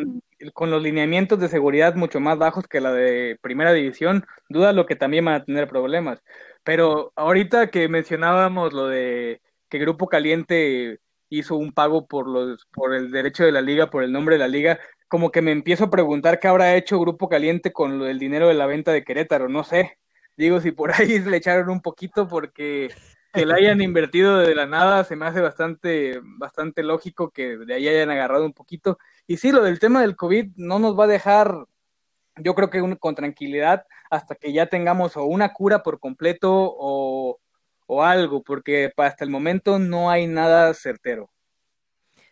Con, 0.53 0.71
los 0.71 0.81
lineamientos 0.81 1.39
de 1.39 1.47
seguridad 1.47 1.95
mucho 1.95 2.19
más 2.19 2.37
bajos 2.37 2.67
que 2.67 2.81
la 2.81 2.91
de 2.91 3.37
primera 3.41 3.71
división, 3.71 4.25
duda 4.49 4.73
lo 4.73 4.85
que 4.85 4.95
también 4.95 5.25
van 5.25 5.35
a 5.35 5.45
tener 5.45 5.67
problemas. 5.67 6.21
Pero 6.63 7.13
ahorita 7.15 7.69
que 7.69 7.87
mencionábamos 7.87 8.73
lo 8.73 8.87
de 8.87 9.41
que 9.69 9.79
Grupo 9.79 10.07
Caliente 10.07 10.99
hizo 11.29 11.55
un 11.55 11.71
pago 11.71 12.07
por 12.07 12.27
los 12.27 12.65
por 12.73 12.93
el 12.93 13.11
derecho 13.11 13.43
de 13.43 13.51
la 13.51 13.61
liga, 13.61 13.89
por 13.89 14.03
el 14.03 14.11
nombre 14.11 14.35
de 14.35 14.39
la 14.39 14.47
liga, 14.47 14.79
como 15.07 15.31
que 15.31 15.41
me 15.41 15.51
empiezo 15.51 15.85
a 15.85 15.89
preguntar 15.91 16.39
qué 16.39 16.47
habrá 16.47 16.75
hecho 16.75 16.99
Grupo 16.99 17.29
Caliente 17.29 17.71
con 17.71 17.99
lo 17.99 18.05
del 18.05 18.19
dinero 18.19 18.47
de 18.47 18.55
la 18.55 18.65
venta 18.65 18.91
de 18.91 19.03
Querétaro, 19.03 19.49
no 19.49 19.63
sé. 19.63 19.97
Digo, 20.35 20.59
si 20.59 20.71
por 20.71 20.91
ahí 20.93 21.19
le 21.19 21.37
echaron 21.37 21.69
un 21.69 21.81
poquito 21.81 22.27
porque 22.27 22.89
que 23.33 23.45
la 23.45 23.55
hayan 23.55 23.81
invertido 23.81 24.37
de 24.37 24.53
la 24.53 24.67
nada 24.67 25.03
se 25.03 25.15
me 25.15 25.25
hace 25.25 25.41
bastante, 25.41 26.21
bastante 26.23 26.83
lógico 26.83 27.31
que 27.31 27.57
de 27.57 27.73
ahí 27.73 27.87
hayan 27.87 28.11
agarrado 28.11 28.45
un 28.45 28.53
poquito. 28.53 28.99
Y 29.25 29.37
sí, 29.37 29.51
lo 29.51 29.63
del 29.63 29.79
tema 29.79 30.01
del 30.01 30.15
COVID 30.15 30.51
no 30.55 30.79
nos 30.79 30.97
va 30.97 31.05
a 31.05 31.07
dejar, 31.07 31.65
yo 32.37 32.53
creo 32.53 32.69
que 32.69 32.97
con 32.99 33.15
tranquilidad 33.15 33.85
hasta 34.09 34.35
que 34.35 34.53
ya 34.53 34.67
tengamos 34.67 35.17
o 35.17 35.25
una 35.25 35.51
cura 35.51 35.81
por 35.81 35.99
completo 35.99 36.49
o, 36.51 37.39
algo, 38.01 38.41
porque 38.41 38.91
hasta 38.97 39.23
el 39.23 39.29
momento 39.29 39.77
no 39.77 40.09
hay 40.09 40.25
nada 40.25 40.73
certero. 40.73 41.29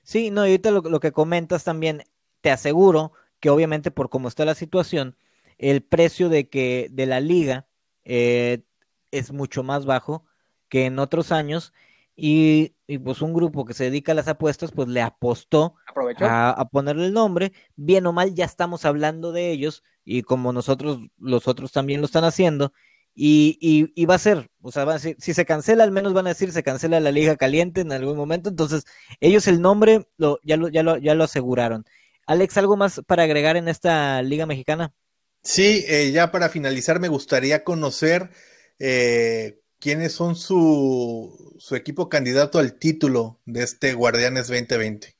Sí, 0.02 0.32
no, 0.32 0.47
y 0.47 0.52
ahorita 0.52 0.72
lo, 0.72 0.82
lo 0.82 0.99
que 0.99 1.12
comentas 1.12 1.64
también, 1.64 2.04
te 2.41 2.49
aseguro 2.49 3.14
que 3.39 3.52
obviamente 3.52 3.91
por 3.91 4.10
cómo 4.10 4.28
está 4.28 4.43
la 4.43 4.56
situación, 4.56 5.16
el 5.60 5.84
precio 5.84 6.30
de 6.30 6.49
que 6.49 6.88
de 6.89 7.06
la 7.06 7.20
liga 7.20 7.68
eh, 8.04 8.64
es 9.12 9.32
mucho 9.32 9.62
más 9.62 9.86
bajo 9.86 10.26
que 10.72 10.86
en 10.86 10.97
otros 10.97 11.32
años. 11.32 11.74
Y, 12.15 12.76
pues 13.03 13.22
un 13.22 13.34
grupo 13.34 13.65
que 13.65 13.74
se 13.74 13.86
dedica 13.86 14.11
a 14.11 14.15
las 14.15 14.28
apuestas, 14.28 14.72
pues 14.72 14.88
le 14.88 15.01
apostó 15.01 15.76
a, 16.19 16.67
ponerle 16.72 17.07
el 17.07 17.13
nombre. 17.13 17.51
Bien 17.76 18.05
o 18.05 18.13
mal, 18.13 18.34
ya 18.34 18.45
estamos 18.45 18.86
hablando 18.86 19.32
de 19.32 19.51
ellos 19.51 19.84
y 20.03 20.24
como 20.24 20.53
nosotros, 20.53 20.99
los 21.17 21.47
otros 21.47 21.72
también 21.72 22.01
lo 22.01 22.05
están 22.05 22.24
haciendo. 22.24 22.74
Y, 23.13 23.57
y, 23.95 24.05
va 24.05 24.15
a 24.15 24.19
ser, 24.19 24.49
o 24.61 24.72
sea, 24.72 24.99
si 24.99 25.15
se 25.34 25.45
cancela, 25.45 25.84
al 25.84 25.91
menos 25.91 26.13
van 26.13 26.28
a 26.28 26.30
decir 26.30 26.51
se 26.51 26.63
cancela 26.63 26.99
la 26.99 27.11
Liga 27.11 27.36
Caliente 27.36 27.82
en 27.82 27.91
algún 27.91 28.15
momento. 28.15 28.49
Entonces, 28.49 28.86
ellos 29.19 29.47
el 29.47 29.61
nombre 29.61 30.07
lo, 30.17 30.39
ya, 30.43 30.57
lo, 30.57 30.69
ya, 30.69 30.84
lo, 30.84 30.97
ya 30.97 31.15
lo 31.15 31.26
aseguraron. 31.26 31.86
Alex, 32.28 32.57
¿algo 32.57 32.78
más 32.78 33.01
para 33.05 33.24
agregar 33.24 33.57
en 33.57 33.67
esta 33.67 34.22
Liga 34.22 34.45
Mexicana? 34.45 34.93
Sí, 35.43 35.84
eh, 35.88 36.11
ya 36.11 36.32
para 36.32 36.49
finalizar, 36.49 36.99
me 36.99 37.07
gustaría 37.07 37.63
conocer 37.63 38.30
eh, 38.80 39.61
quiénes 39.82 40.13
son 40.13 40.36
su, 40.36 41.55
su 41.57 41.75
equipo 41.75 42.07
candidato 42.07 42.59
al 42.59 42.77
título 42.77 43.39
de 43.45 43.63
este 43.63 43.93
Guardianes 43.93 44.47
2020. 44.47 45.15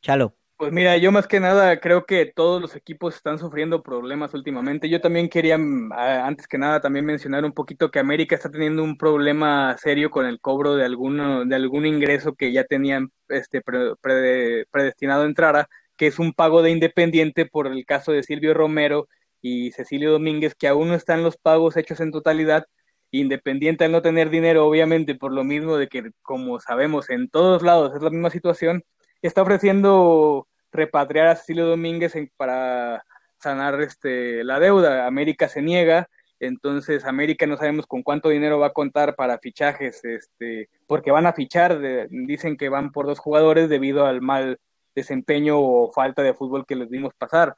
Chalo. 0.00 0.36
Pues 0.56 0.72
mira, 0.72 0.96
yo 0.96 1.12
más 1.12 1.26
que 1.26 1.38
nada 1.38 1.80
creo 1.80 2.06
que 2.06 2.24
todos 2.24 2.62
los 2.62 2.76
equipos 2.76 3.14
están 3.14 3.38
sufriendo 3.38 3.82
problemas 3.82 4.32
últimamente. 4.32 4.88
Yo 4.88 5.02
también 5.02 5.28
quería, 5.28 5.58
mm, 5.58 5.92
antes 5.92 6.46
que 6.46 6.56
nada, 6.56 6.80
también 6.80 7.04
mencionar 7.04 7.44
un 7.44 7.52
poquito 7.52 7.90
que 7.90 7.98
América 7.98 8.36
está 8.36 8.50
teniendo 8.50 8.82
un 8.82 8.96
problema 8.96 9.76
serio 9.76 10.10
con 10.10 10.24
el 10.24 10.40
cobro 10.40 10.74
de 10.74 10.86
alguno, 10.86 11.44
de 11.44 11.54
algún 11.56 11.84
ingreso 11.84 12.34
que 12.34 12.52
ya 12.52 12.64
tenían 12.64 13.10
este 13.28 13.60
predestinado 13.60 15.24
a 15.24 15.26
entrar, 15.26 15.68
que 15.96 16.06
es 16.06 16.18
un 16.18 16.32
pago 16.32 16.62
de 16.62 16.70
independiente 16.70 17.44
por 17.44 17.66
el 17.66 17.84
caso 17.84 18.12
de 18.12 18.22
Silvio 18.22 18.54
Romero 18.54 19.08
y 19.42 19.72
Cecilio 19.72 20.12
Domínguez, 20.12 20.54
que 20.54 20.68
aún 20.68 20.88
no 20.88 20.94
están 20.94 21.22
los 21.22 21.36
pagos 21.36 21.76
hechos 21.76 22.00
en 22.00 22.12
totalidad 22.12 22.66
Independiente 23.10 23.84
al 23.84 23.92
no 23.92 24.02
tener 24.02 24.30
dinero, 24.30 24.66
obviamente, 24.66 25.14
por 25.14 25.32
lo 25.32 25.44
mismo 25.44 25.76
de 25.76 25.88
que, 25.88 26.10
como 26.22 26.60
sabemos, 26.60 27.10
en 27.10 27.28
todos 27.28 27.62
lados 27.62 27.94
es 27.94 28.02
la 28.02 28.10
misma 28.10 28.30
situación, 28.30 28.84
está 29.22 29.42
ofreciendo 29.42 30.48
repatriar 30.72 31.28
a 31.28 31.36
Cecilio 31.36 31.66
Domínguez 31.66 32.14
para 32.36 33.04
sanar 33.38 33.80
este, 33.80 34.44
la 34.44 34.58
deuda. 34.60 35.06
América 35.06 35.48
se 35.48 35.62
niega, 35.62 36.08
entonces 36.40 37.04
América 37.04 37.46
no 37.46 37.56
sabemos 37.56 37.86
con 37.86 38.02
cuánto 38.02 38.28
dinero 38.28 38.58
va 38.58 38.68
a 38.68 38.72
contar 38.72 39.16
para 39.16 39.38
fichajes, 39.38 40.04
este, 40.04 40.68
porque 40.86 41.10
van 41.10 41.26
a 41.26 41.32
fichar, 41.32 41.80
dicen 42.10 42.56
que 42.56 42.68
van 42.68 42.92
por 42.92 43.06
dos 43.06 43.18
jugadores 43.18 43.68
debido 43.68 44.06
al 44.06 44.20
mal 44.20 44.58
desempeño 44.94 45.58
o 45.60 45.92
falta 45.92 46.22
de 46.22 46.34
fútbol 46.34 46.66
que 46.66 46.76
les 46.76 46.90
dimos 46.90 47.14
pasar 47.14 47.56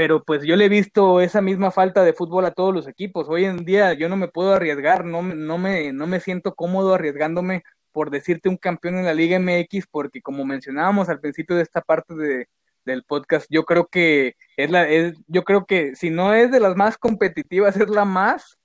pero 0.00 0.24
pues 0.24 0.44
yo 0.44 0.56
le 0.56 0.64
he 0.64 0.68
visto 0.70 1.20
esa 1.20 1.42
misma 1.42 1.70
falta 1.70 2.02
de 2.02 2.14
fútbol 2.14 2.46
a 2.46 2.52
todos 2.52 2.72
los 2.72 2.88
equipos. 2.88 3.28
Hoy 3.28 3.44
en 3.44 3.66
día 3.66 3.92
yo 3.92 4.08
no 4.08 4.16
me 4.16 4.28
puedo 4.28 4.54
arriesgar, 4.54 5.04
no, 5.04 5.20
no, 5.20 5.58
me, 5.58 5.92
no 5.92 6.06
me 6.06 6.20
siento 6.20 6.54
cómodo 6.54 6.94
arriesgándome 6.94 7.64
por 7.92 8.08
decirte 8.08 8.48
un 8.48 8.56
campeón 8.56 8.96
en 8.96 9.04
la 9.04 9.12
Liga 9.12 9.38
MX, 9.38 9.88
porque 9.90 10.22
como 10.22 10.46
mencionábamos 10.46 11.10
al 11.10 11.20
principio 11.20 11.54
de 11.54 11.64
esta 11.64 11.82
parte 11.82 12.14
de, 12.14 12.48
del 12.86 13.04
podcast, 13.04 13.44
yo 13.50 13.64
creo 13.64 13.88
que 13.88 14.36
es 14.56 14.70
la, 14.70 14.88
es, 14.88 15.18
yo 15.26 15.44
creo 15.44 15.66
que 15.66 15.94
si 15.94 16.08
no 16.08 16.32
es 16.32 16.50
de 16.50 16.60
las 16.60 16.76
más 16.76 16.96
competitivas, 16.96 17.76
es 17.76 17.90
la 17.90 18.06
más 18.06 18.56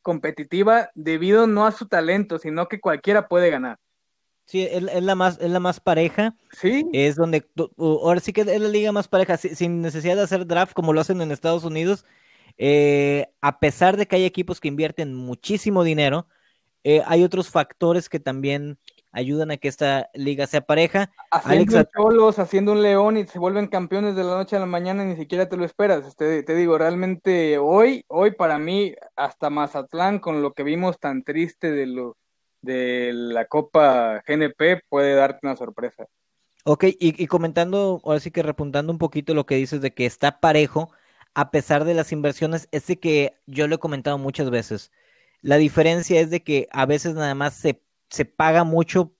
competitiva 0.00 0.90
debido 0.94 1.48
no 1.48 1.66
a 1.66 1.72
su 1.72 1.88
talento, 1.88 2.38
sino 2.38 2.68
que 2.68 2.78
cualquiera 2.78 3.26
puede 3.26 3.50
ganar. 3.50 3.78
Sí, 4.46 4.62
es, 4.62 4.82
la 4.82 5.14
más, 5.14 5.38
es 5.40 5.50
la 5.50 5.60
más 5.60 5.80
pareja. 5.80 6.36
Sí. 6.52 6.86
Es 6.92 7.16
donde, 7.16 7.48
ahora 7.78 8.20
sí 8.20 8.32
que 8.32 8.42
es 8.42 8.46
la 8.46 8.68
liga 8.68 8.92
más 8.92 9.08
pareja, 9.08 9.36
sin 9.36 9.80
necesidad 9.80 10.16
de 10.16 10.22
hacer 10.22 10.46
draft 10.46 10.74
como 10.74 10.92
lo 10.92 11.00
hacen 11.00 11.20
en 11.20 11.32
Estados 11.32 11.64
Unidos. 11.64 12.04
Eh, 12.56 13.26
a 13.40 13.58
pesar 13.58 13.96
de 13.96 14.06
que 14.06 14.16
hay 14.16 14.24
equipos 14.24 14.60
que 14.60 14.68
invierten 14.68 15.14
muchísimo 15.14 15.82
dinero, 15.82 16.28
eh, 16.84 17.02
hay 17.06 17.24
otros 17.24 17.48
factores 17.48 18.08
que 18.08 18.20
también 18.20 18.78
ayudan 19.10 19.50
a 19.50 19.56
que 19.56 19.68
esta 19.68 20.10
liga 20.12 20.46
sea 20.46 20.60
pareja. 20.60 21.10
Haciendo 21.30 21.78
Alex... 21.78 21.90
cholos, 21.96 22.38
haciendo 22.38 22.72
un 22.72 22.82
león 22.82 23.16
y 23.16 23.26
se 23.26 23.38
vuelven 23.38 23.68
campeones 23.68 24.16
de 24.16 24.24
la 24.24 24.36
noche 24.36 24.56
a 24.56 24.60
la 24.60 24.66
mañana, 24.66 25.04
ni 25.04 25.16
siquiera 25.16 25.48
te 25.48 25.56
lo 25.56 25.64
esperas. 25.64 26.04
Este, 26.04 26.42
te 26.42 26.54
digo, 26.54 26.76
realmente 26.76 27.58
hoy, 27.58 28.04
hoy 28.08 28.32
para 28.32 28.58
mí, 28.58 28.94
hasta 29.16 29.50
Mazatlán, 29.50 30.18
con 30.18 30.42
lo 30.42 30.52
que 30.52 30.64
vimos 30.64 30.98
tan 30.98 31.22
triste 31.22 31.70
de 31.70 31.86
lo 31.86 32.16
de 32.64 33.12
la 33.12 33.46
Copa 33.46 34.22
GNP, 34.26 34.82
puede 34.88 35.14
darte 35.14 35.40
una 35.42 35.56
sorpresa. 35.56 36.06
Ok, 36.64 36.84
y, 36.98 37.26
comentando, 37.26 38.00
ahora 38.04 38.20
sí 38.20 38.30
que 38.30 38.42
repuntando 38.42 38.90
un 38.90 38.98
poquito 38.98 39.34
lo 39.34 39.44
que 39.44 39.56
dices 39.56 39.82
de 39.82 39.92
que 39.92 40.06
está 40.06 40.40
parejo, 40.40 40.90
a 41.34 41.50
pesar 41.50 41.84
de 41.84 41.94
las 41.94 42.10
inversiones, 42.10 42.68
es 42.72 42.86
de 42.86 42.98
que 42.98 43.34
yo 43.46 43.68
lo 43.68 43.74
he 43.76 43.78
comentado 43.78 44.16
muchas 44.18 44.50
veces. 44.50 44.90
La 45.42 45.56
diferencia 45.56 46.20
es 46.20 46.30
de 46.30 46.42
que 46.42 46.68
a 46.72 46.86
veces 46.86 47.14
nada 47.14 47.34
más 47.34 47.54
se, 47.54 47.82
se 48.08 48.24
paga 48.24 48.64
mucho 48.64 49.14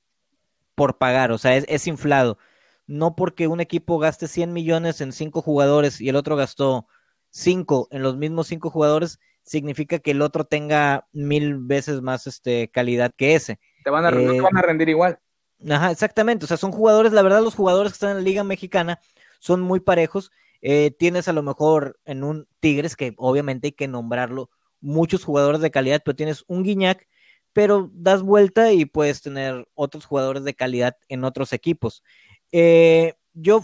por 0.74 0.98
pagar, 0.98 1.32
o 1.32 1.38
sea, 1.38 1.56
es, 1.56 1.86
inflado. 1.86 2.38
No 2.86 3.16
porque 3.16 3.46
un 3.48 3.60
equipo 3.60 3.98
gaste 3.98 4.28
100 4.28 4.52
millones 4.52 5.00
en 5.00 5.12
cinco 5.12 5.42
jugadores 5.42 6.00
y 6.00 6.08
el 6.08 6.16
otro 6.16 6.36
gastó 6.36 6.86
5 7.30 7.88
en 7.90 8.02
los 8.02 8.16
mismos 8.16 8.48
cinco 8.48 8.70
jugadores, 8.70 9.20
significa 9.44 9.98
que 9.98 10.10
el 10.10 10.22
otro 10.22 10.44
tenga 10.44 11.06
mil 11.12 11.58
veces 11.58 12.02
más 12.02 12.26
este, 12.26 12.68
calidad 12.70 13.12
que 13.16 13.34
ese. 13.34 13.60
Te 13.84 13.90
van 13.90 14.04
a, 14.06 14.10
te 14.10 14.40
van 14.40 14.56
a 14.56 14.60
eh, 14.60 14.62
rendir 14.62 14.88
igual. 14.88 15.20
Ajá, 15.68 15.90
exactamente. 15.90 16.44
O 16.44 16.48
sea, 16.48 16.56
son 16.56 16.72
jugadores, 16.72 17.12
la 17.12 17.22
verdad, 17.22 17.42
los 17.42 17.54
jugadores 17.54 17.92
que 17.92 17.96
están 17.96 18.10
en 18.10 18.16
la 18.16 18.22
Liga 18.22 18.44
Mexicana 18.44 19.00
son 19.38 19.60
muy 19.60 19.80
parejos 19.80 20.32
eh, 20.66 20.92
tienes 20.92 21.28
a 21.28 21.34
lo 21.34 21.42
mejor 21.42 22.00
en 22.06 22.24
un 22.24 22.48
Tigres, 22.58 22.96
que 22.96 23.12
obviamente 23.18 23.66
hay 23.66 23.72
que 23.72 23.86
nombrarlo, 23.86 24.48
muchos 24.80 25.22
jugadores 25.22 25.60
de 25.60 25.70
calidad, 25.70 26.00
pero 26.02 26.16
tienes 26.16 26.42
un 26.46 26.62
Guiñac, 26.62 27.06
pero 27.52 27.90
das 27.92 28.22
vuelta 28.22 28.72
y 28.72 28.86
puedes 28.86 29.20
tener 29.20 29.68
otros 29.74 30.06
jugadores 30.06 30.42
de 30.42 30.54
calidad 30.54 30.96
en 31.08 31.24
otros 31.24 31.52
equipos. 31.52 32.02
Eh, 32.50 33.12
yo, 33.34 33.62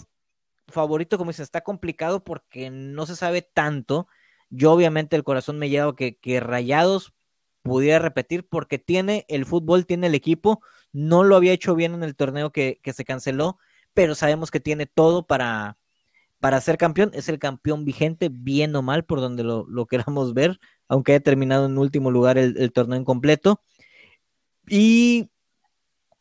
favorito, 0.68 1.16
como 1.16 1.30
dices, 1.30 1.44
está 1.44 1.62
complicado 1.62 2.22
porque 2.22 2.68
no 2.68 3.06
se 3.06 3.16
sabe 3.16 3.40
tanto. 3.40 4.06
Yo, 4.50 4.72
obviamente, 4.72 5.16
el 5.16 5.24
corazón 5.24 5.58
me 5.58 5.70
lleva 5.70 5.96
que, 5.96 6.16
que 6.18 6.40
Rayados 6.40 7.14
pudiera 7.62 7.98
repetir 7.98 8.48
porque 8.48 8.78
tiene 8.78 9.24
el 9.28 9.46
fútbol, 9.46 9.86
tiene 9.86 10.08
el 10.08 10.14
equipo, 10.14 10.60
no 10.92 11.24
lo 11.24 11.36
había 11.36 11.52
hecho 11.52 11.74
bien 11.74 11.94
en 11.94 12.02
el 12.02 12.16
torneo 12.16 12.50
que, 12.50 12.80
que 12.82 12.92
se 12.92 13.04
canceló, 13.04 13.58
pero 13.94 14.14
sabemos 14.14 14.50
que 14.50 14.60
tiene 14.60 14.86
todo 14.86 15.26
para, 15.26 15.78
para 16.40 16.60
ser 16.60 16.78
campeón, 16.78 17.10
es 17.14 17.28
el 17.28 17.38
campeón 17.38 17.84
vigente, 17.84 18.30
bien 18.32 18.74
o 18.74 18.82
mal, 18.82 19.04
por 19.04 19.20
donde 19.20 19.44
lo, 19.44 19.86
queramos 19.86 20.34
ver, 20.34 20.58
aunque 20.88 21.12
haya 21.12 21.22
terminado 21.22 21.66
en 21.66 21.78
último 21.78 22.10
lugar 22.10 22.38
el, 22.38 22.72
torneo 22.72 22.98
incompleto. 22.98 23.60
Y 24.66 25.30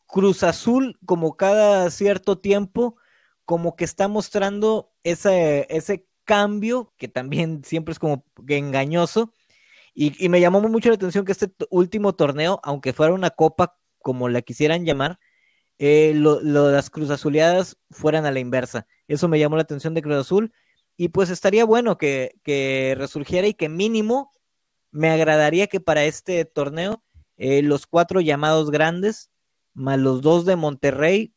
Cruz 0.06 0.42
Azul, 0.42 0.98
como 1.06 1.36
cada 1.36 1.90
cierto 1.90 2.38
tiempo, 2.38 2.96
como 3.44 3.76
que 3.76 3.84
está 3.84 4.08
mostrando 4.08 4.92
ese, 5.02 5.66
ese 5.70 6.06
cambio, 6.30 6.92
que 6.96 7.08
también 7.08 7.64
siempre 7.64 7.90
es 7.90 7.98
como 7.98 8.24
engañoso. 8.46 9.34
Y, 9.94 10.28
me 10.28 10.40
llamó 10.40 10.60
mucho 10.60 10.88
la 10.88 10.94
atención 10.94 11.24
que 11.24 11.32
este 11.32 11.52
último 11.70 12.14
torneo, 12.14 12.60
aunque 12.62 12.92
fuera 12.92 13.12
una 13.12 13.30
copa 13.30 13.76
como 13.98 14.28
la 14.28 14.40
quisieran 14.40 14.84
llamar, 14.86 15.18
eh, 15.78 16.12
lo, 16.14 16.40
las 16.40 16.88
Cruz 16.88 17.10
Azuleadas 17.10 17.78
fueran 17.90 18.26
a 18.26 18.30
la 18.30 18.38
inversa. 18.38 18.86
Eso 19.08 19.26
me 19.26 19.40
llamó 19.40 19.56
la 19.56 19.62
atención 19.62 19.92
de 19.92 20.02
Cruz 20.02 20.18
Azul. 20.18 20.52
Y 20.96 21.08
pues 21.08 21.30
estaría 21.30 21.64
bueno 21.64 21.98
que, 21.98 22.36
que 22.44 22.94
resurgiera 22.96 23.48
y 23.48 23.54
que 23.54 23.68
mínimo 23.68 24.32
me 24.92 25.10
agradaría 25.10 25.66
que 25.66 25.80
para 25.80 26.04
este 26.04 26.44
torneo 26.44 27.02
eh, 27.38 27.62
los 27.62 27.88
cuatro 27.88 28.20
llamados 28.20 28.70
grandes, 28.70 29.32
más 29.74 29.98
los 29.98 30.20
dos 30.22 30.44
de 30.44 30.54
Monterrey 30.54 31.34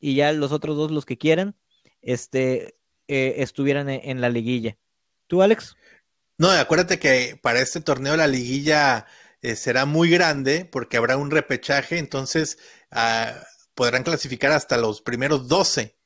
y 0.00 0.16
ya 0.16 0.32
los 0.32 0.50
otros 0.50 0.76
dos, 0.76 0.90
los 0.90 1.04
que 1.06 1.18
quieran, 1.18 1.54
este, 2.00 2.74
eh, 3.12 3.42
estuvieran 3.42 3.88
en, 3.88 4.00
en, 4.02 4.20
la 4.20 4.28
liguilla. 4.28 4.76
¿Tú, 5.26 5.42
Alex? 5.42 5.76
No, 6.38 6.50
acuérdate 6.50 6.98
que 6.98 7.38
para 7.40 7.60
este 7.60 7.80
torneo 7.80 8.16
la 8.16 8.26
liguilla 8.26 9.06
será 9.56 9.86
muy 9.86 10.08
grande 10.08 10.64
porque 10.64 10.96
habrá 10.96 11.16
un 11.16 11.30
repechaje, 11.30 11.98
entonces 11.98 12.58
ah, 12.92 13.34
podrán 13.74 14.02
clasificar 14.02 14.52
hasta 14.52 14.76
los 14.76 15.02
primeros 15.02 15.48
12. 15.48 15.96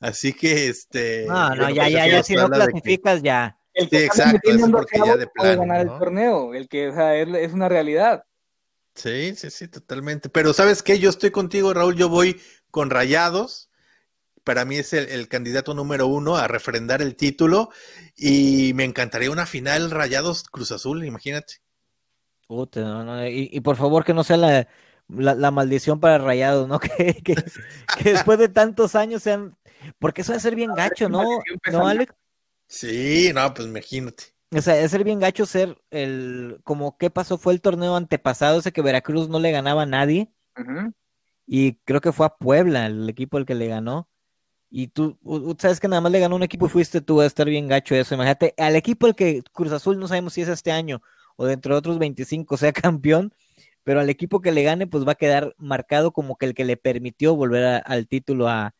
Así 0.00 0.32
que 0.32 0.68
este. 0.68 1.26
No, 1.26 1.54
no, 1.54 1.70
ya, 1.70 1.88
ya, 1.88 2.06
ya, 2.08 2.22
si 2.22 2.34
no 2.34 2.50
clasificas, 2.50 3.22
ya. 3.22 3.56
El 3.72 3.88
que 3.88 4.00
sí, 4.00 4.04
exacto, 4.04 4.50
es 4.50 4.60
porque 4.70 4.98
ya 4.98 5.16
de 5.16 5.26
plano, 5.28 5.32
puede 5.34 5.56
ganar 5.56 5.80
el 5.80 5.86
torneo, 5.86 6.54
el 6.54 6.68
que 6.68 6.88
o 6.88 6.94
sea, 6.94 7.16
es, 7.16 7.52
una 7.52 7.68
realidad. 7.68 8.24
Sí, 8.94 9.34
sí, 9.36 9.50
sí, 9.50 9.68
totalmente. 9.68 10.28
Pero 10.28 10.52
¿sabes 10.52 10.82
qué? 10.82 10.98
Yo 10.98 11.08
estoy 11.08 11.30
contigo, 11.30 11.72
Raúl, 11.72 11.96
yo 11.96 12.08
voy 12.08 12.40
con 12.70 12.90
Rayados. 12.90 13.70
Para 14.44 14.64
mí 14.64 14.76
es 14.76 14.92
el, 14.92 15.28
candidato 15.28 15.74
número 15.74 16.06
uno 16.06 16.36
a 16.36 16.48
refrendar 16.48 17.00
el 17.00 17.14
título 17.16 17.70
y 18.16 18.72
me 18.74 18.84
encantaría 18.84 19.30
una 19.30 19.46
final 19.46 19.90
Rayados 19.90 20.44
Cruz 20.44 20.72
Azul, 20.72 21.04
imagínate. 21.04 21.62
y, 22.48 23.56
y, 23.56 23.60
por 23.60 23.76
favor 23.76 24.04
que 24.04 24.14
no 24.14 24.24
sea 24.24 24.36
la, 24.36 24.68
la, 25.08 25.50
maldición 25.50 26.00
para 26.00 26.18
Rayados, 26.18 26.68
¿no? 26.68 26.78
Que, 27.22 27.22
que, 27.22 28.12
después 28.12 28.38
de 28.38 28.48
tantos 28.48 28.94
años 28.94 29.22
sean. 29.22 29.56
Porque 29.98 30.22
eso 30.22 30.32
debe 30.32 30.40
ser 30.40 30.54
bien 30.54 30.74
gacho, 30.74 31.08
¿no? 31.08 31.22
¿No, 31.70 31.86
Alex? 31.86 32.14
Sí, 32.66 33.30
no, 33.34 33.52
pues 33.52 33.68
imagínate. 33.68 34.24
O 34.54 34.60
sea, 34.60 34.78
es 34.78 34.90
ser 34.90 35.04
bien 35.04 35.18
gacho 35.18 35.46
ser 35.46 35.80
el. 35.90 36.60
Como 36.64 36.96
qué 36.98 37.10
pasó, 37.10 37.38
fue 37.38 37.52
el 37.52 37.60
torneo 37.60 37.96
antepasado, 37.96 38.58
ese 38.58 38.72
que 38.72 38.82
Veracruz 38.82 39.28
no 39.28 39.38
le 39.38 39.50
ganaba 39.50 39.82
a 39.82 39.86
nadie. 39.86 40.30
Y 41.46 41.74
creo 41.84 42.00
que 42.00 42.12
fue 42.12 42.26
a 42.26 42.36
Puebla 42.36 42.86
el 42.86 43.08
equipo 43.08 43.38
el 43.38 43.46
que 43.46 43.54
le 43.54 43.66
ganó. 43.66 44.08
Y 44.74 44.88
tú, 44.88 45.18
sabes 45.58 45.80
que 45.80 45.88
nada 45.88 46.00
más 46.00 46.10
le 46.10 46.20
ganó 46.20 46.34
un 46.34 46.42
equipo 46.42 46.64
y 46.66 46.70
fuiste 46.70 47.02
tú 47.02 47.20
a 47.20 47.26
estar 47.26 47.46
bien 47.46 47.68
gacho 47.68 47.94
eso. 47.94 48.14
Imagínate, 48.14 48.54
al 48.56 48.74
equipo 48.74 49.06
el 49.06 49.14
que 49.14 49.42
Cruz 49.52 49.70
Azul 49.70 49.98
no 49.98 50.08
sabemos 50.08 50.32
si 50.32 50.40
es 50.40 50.48
este 50.48 50.72
año 50.72 51.02
o 51.36 51.44
dentro 51.44 51.74
de 51.74 51.78
otros 51.78 51.98
25 51.98 52.56
sea 52.56 52.72
campeón 52.72 53.34
pero 53.84 54.00
al 54.00 54.10
equipo 54.10 54.40
que 54.40 54.52
le 54.52 54.62
gane, 54.62 54.86
pues 54.86 55.06
va 55.06 55.12
a 55.12 55.16
quedar 55.16 55.54
marcado 55.58 56.12
como 56.12 56.36
que 56.36 56.46
el 56.46 56.54
que 56.54 56.64
le 56.64 56.76
permitió 56.76 57.34
volver 57.34 57.82
al 57.84 58.06
título 58.06 58.48
a, 58.48 58.74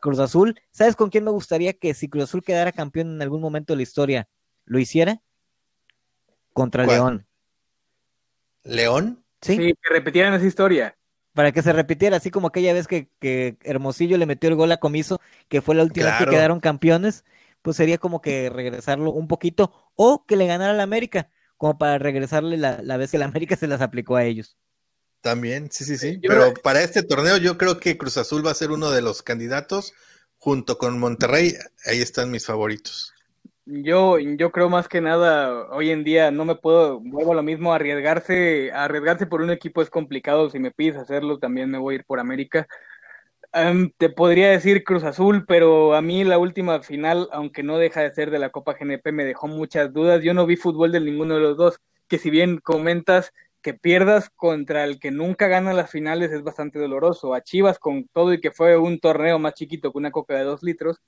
Cruz 0.00 0.18
Azul. 0.18 0.58
¿Sabes 0.70 0.96
con 0.96 1.10
quién 1.10 1.24
me 1.24 1.30
gustaría 1.30 1.74
que 1.74 1.92
si 1.92 2.08
Cruz 2.08 2.24
Azul 2.24 2.42
quedara 2.42 2.72
campeón 2.72 3.14
en 3.14 3.22
algún 3.22 3.42
momento 3.42 3.74
de 3.74 3.76
la 3.76 3.82
historia, 3.82 4.28
lo 4.64 4.78
hiciera? 4.78 5.20
Contra 6.54 6.86
León. 6.86 7.26
¿León? 8.62 9.22
¿Sí? 9.42 9.58
que 9.58 9.74
repitieran 9.90 10.32
esa 10.32 10.46
historia. 10.46 10.96
Para 11.34 11.52
que 11.52 11.62
se 11.62 11.72
repitiera, 11.72 12.16
así 12.16 12.30
como 12.30 12.46
aquella 12.46 12.72
vez 12.72 12.86
que, 12.86 13.56
Hermosillo 13.62 14.16
le 14.16 14.26
metió 14.26 14.48
el 14.48 14.56
gol 14.56 14.72
a 14.72 14.78
Comiso, 14.78 15.20
que 15.48 15.60
fue 15.60 15.74
la 15.74 15.82
última 15.82 16.06
vez 16.06 16.18
que 16.18 16.30
quedaron 16.30 16.60
campeones, 16.60 17.24
pues 17.60 17.76
sería 17.76 17.98
como 17.98 18.20
que 18.20 18.50
regresarlo 18.50 19.10
un 19.10 19.28
poquito, 19.28 19.72
o 19.96 20.24
que 20.26 20.36
le 20.36 20.46
ganara 20.46 20.72
la 20.72 20.84
América 20.84 21.28
como 21.56 21.78
para 21.78 21.98
regresarle 21.98 22.56
la, 22.56 22.96
vez 22.96 23.10
que 23.10 23.18
la 23.18 23.24
América 23.24 23.56
se 23.56 23.66
las 23.66 23.80
aplicó 23.80 24.16
a 24.16 24.24
ellos. 24.24 24.56
También, 25.22 25.70
sí, 25.72 25.84
sí, 25.84 25.96
sí. 25.96 26.20
Pero 26.22 26.52
para 26.62 26.82
este 26.82 27.02
torneo 27.02 27.38
yo 27.38 27.56
creo 27.56 27.78
que 27.78 27.96
Cruz 27.96 28.18
Azul 28.18 28.46
va 28.46 28.50
a 28.50 28.54
ser 28.54 28.70
uno 28.70 28.90
de 28.90 29.00
los 29.00 29.22
candidatos 29.22 29.94
junto 30.36 30.76
con 30.76 30.98
Monterrey. 30.98 31.54
Ahí 31.86 32.02
están 32.02 32.30
mis 32.30 32.44
favoritos. 32.44 33.13
Yo, 33.66 34.18
yo 34.18 34.52
creo 34.52 34.68
más 34.68 34.88
que 34.88 35.00
nada, 35.00 35.68
hoy 35.70 35.90
en 35.90 36.04
día 36.04 36.30
no 36.30 36.44
me 36.44 36.54
puedo, 36.54 37.00
vuelvo 37.00 37.32
a 37.32 37.34
lo 37.36 37.42
mismo, 37.42 37.72
arriesgarse, 37.72 38.70
arriesgarse 38.72 39.26
por 39.26 39.40
un 39.40 39.50
equipo 39.50 39.80
es 39.80 39.88
complicado, 39.88 40.50
si 40.50 40.58
me 40.58 40.70
pides 40.70 40.96
hacerlo 40.96 41.38
también 41.38 41.70
me 41.70 41.78
voy 41.78 41.94
a 41.94 41.98
ir 41.98 42.04
por 42.04 42.20
América, 42.20 42.66
Em, 43.56 43.92
te 43.98 44.10
podría 44.10 44.50
decir 44.50 44.82
Cruz 44.82 45.04
Azul, 45.04 45.44
pero 45.46 45.94
a 45.94 46.02
mí 46.02 46.24
la 46.24 46.38
última 46.38 46.82
final, 46.82 47.28
aunque 47.30 47.62
no 47.62 47.78
deja 47.78 48.00
de 48.00 48.10
ser 48.10 48.32
de 48.32 48.40
la 48.40 48.50
Copa 48.50 48.74
GNP, 48.74 49.12
me 49.12 49.24
dejó 49.24 49.46
muchas 49.46 49.92
dudas. 49.92 50.24
Yo 50.24 50.34
no 50.34 50.44
vi 50.44 50.56
fútbol 50.56 50.90
de 50.90 50.98
ninguno 51.00 51.36
de 51.36 51.40
los 51.40 51.56
dos, 51.56 51.78
que 52.08 52.18
si 52.18 52.30
bien 52.30 52.58
comentas 52.58 53.32
que 53.62 53.72
pierdas 53.72 54.28
contra 54.30 54.82
el 54.82 54.98
que 54.98 55.12
nunca 55.12 55.46
gana 55.46 55.72
las 55.72 55.88
finales 55.88 56.32
es 56.32 56.42
bastante 56.42 56.80
doloroso. 56.80 57.32
A 57.32 57.42
Chivas, 57.42 57.78
con 57.78 58.08
todo 58.08 58.32
y 58.32 58.40
que 58.40 58.50
fue 58.50 58.76
un 58.76 58.98
torneo 58.98 59.38
más 59.38 59.54
chiquito 59.54 59.92
que 59.92 59.98
una 59.98 60.10
coca 60.10 60.34
de 60.34 60.42
dos 60.42 60.64
litros, 60.64 61.00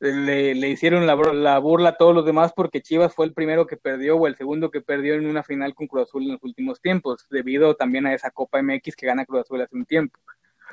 le, 0.00 0.54
le 0.54 0.68
hicieron 0.68 1.06
la, 1.06 1.14
la, 1.14 1.58
burla 1.58 1.90
a 1.90 1.96
todos 1.96 2.14
los 2.14 2.24
demás 2.24 2.52
porque 2.54 2.80
Chivas 2.80 3.14
fue 3.14 3.26
el 3.26 3.34
primero 3.34 3.66
que 3.66 3.76
perdió 3.76 4.16
o 4.16 4.26
el 4.26 4.34
segundo 4.34 4.70
que 4.70 4.80
perdió 4.80 5.14
en 5.14 5.26
una 5.26 5.42
final 5.42 5.74
con 5.74 5.86
Cruz 5.86 6.04
Azul 6.04 6.22
en 6.24 6.32
los 6.32 6.42
últimos 6.42 6.80
tiempos, 6.80 7.26
debido 7.30 7.76
también 7.76 8.06
a 8.06 8.14
esa 8.14 8.30
Copa 8.30 8.62
MX 8.62 8.96
que 8.96 9.06
gana 9.06 9.26
Cruz 9.26 9.42
Azul 9.42 9.60
hace 9.60 9.76
un 9.76 9.84
tiempo. 9.84 10.18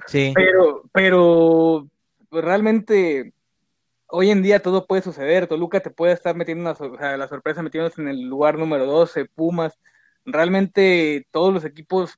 Sí. 0.06 0.32
Pero, 0.34 0.84
pero 0.94 1.88
realmente 2.32 3.34
hoy 4.08 4.30
en 4.30 4.42
día 4.42 4.62
todo 4.62 4.88
puede 4.88 5.02
suceder. 5.02 5.48
Toluca 5.48 5.82
te 5.82 5.90
puede 5.90 6.14
estar 6.14 6.36
metiendo 6.36 6.74
una, 6.80 7.18
la 7.18 7.28
sorpresa 7.28 7.62
metiéndose 7.62 8.02
en 8.02 8.08
el 8.08 8.22
lugar 8.22 8.58
número 8.58 8.86
12, 8.86 9.26
Pumas. 9.26 9.78
Realmente 10.26 11.28
todos 11.32 11.54
los 11.54 11.66
equipos 11.66 12.18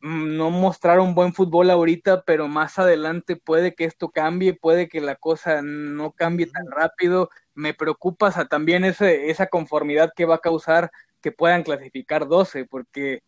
mm, 0.00 0.36
no 0.36 0.50
mostraron 0.50 1.14
buen 1.14 1.32
fútbol 1.34 1.70
ahorita, 1.70 2.22
pero 2.24 2.48
más 2.48 2.78
adelante 2.78 3.36
puede 3.36 3.74
que 3.74 3.84
esto 3.84 4.10
cambie, 4.10 4.54
puede 4.54 4.88
que 4.88 5.00
la 5.00 5.16
cosa 5.16 5.62
no 5.62 6.12
cambie 6.12 6.46
tan 6.46 6.70
rápido. 6.70 7.30
Me 7.54 7.74
preocupa 7.74 8.30
también 8.48 8.84
ese, 8.84 9.30
esa 9.30 9.46
conformidad 9.48 10.12
que 10.14 10.24
va 10.26 10.36
a 10.36 10.40
causar 10.40 10.90
que 11.20 11.32
puedan 11.32 11.62
clasificar 11.62 12.28
12, 12.28 12.64
porque 12.66 13.22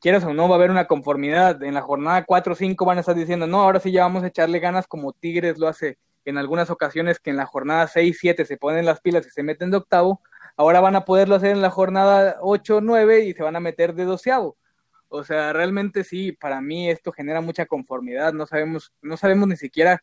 quieras 0.00 0.24
o 0.24 0.34
no, 0.34 0.48
va 0.48 0.56
a 0.56 0.58
haber 0.58 0.70
una 0.70 0.86
conformidad. 0.86 1.62
En 1.62 1.74
la 1.74 1.82
jornada 1.82 2.24
4 2.24 2.52
o 2.52 2.56
5 2.56 2.84
van 2.84 2.98
a 2.98 3.00
estar 3.00 3.14
diciendo, 3.14 3.46
no, 3.46 3.62
ahora 3.62 3.80
sí 3.80 3.92
ya 3.92 4.02
vamos 4.02 4.24
a 4.24 4.28
echarle 4.28 4.58
ganas 4.60 4.86
como 4.86 5.12
Tigres 5.12 5.58
lo 5.58 5.68
hace 5.68 5.98
en 6.26 6.38
algunas 6.38 6.70
ocasiones 6.70 7.20
que 7.20 7.30
en 7.30 7.36
la 7.36 7.46
jornada 7.46 7.86
6, 7.86 8.18
7 8.20 8.44
se 8.44 8.56
ponen 8.56 8.84
las 8.84 9.00
pilas 9.00 9.26
y 9.26 9.30
se 9.30 9.42
meten 9.42 9.70
de 9.70 9.78
octavo, 9.78 10.20
ahora 10.56 10.80
van 10.80 10.96
a 10.96 11.04
poderlo 11.04 11.36
hacer 11.36 11.52
en 11.52 11.62
la 11.62 11.70
jornada 11.70 12.36
8, 12.40 12.80
9 12.82 13.20
y 13.20 13.32
se 13.32 13.42
van 13.42 13.56
a 13.56 13.60
meter 13.60 13.94
de 13.94 14.04
doceavo. 14.04 14.56
O 15.08 15.24
sea, 15.24 15.52
realmente 15.52 16.04
sí, 16.04 16.32
para 16.32 16.60
mí 16.60 16.90
esto 16.90 17.12
genera 17.12 17.40
mucha 17.40 17.66
conformidad, 17.66 18.32
no 18.32 18.46
sabemos, 18.46 18.92
no 19.02 19.16
sabemos 19.16 19.48
ni 19.48 19.56
siquiera 19.56 20.02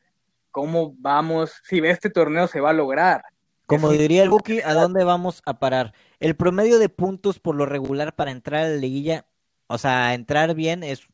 cómo 0.52 0.96
vamos, 0.98 1.62
si 1.64 1.80
este 1.80 2.10
torneo 2.10 2.48
se 2.48 2.62
va 2.62 2.70
a 2.70 2.74
lograr. 2.74 3.24
Como 3.66 3.90
diría 3.90 4.24
el 4.24 4.30
Buki, 4.30 4.62
¿a 4.62 4.74
dónde 4.74 5.04
vamos 5.04 5.42
a 5.46 5.58
parar? 5.58 5.94
El 6.20 6.36
promedio 6.36 6.80
de 6.80 6.90
puntos 6.90 7.40
por 7.40 7.56
lo 7.56 7.66
regular 7.66 8.16
para 8.16 8.32
entrar 8.32 8.66
a 8.66 8.70
la 8.70 8.76
liguilla, 8.76 9.26
o 9.68 9.78
sea, 9.78 10.14
entrar 10.14 10.54
bien 10.54 10.84
es 10.84 11.08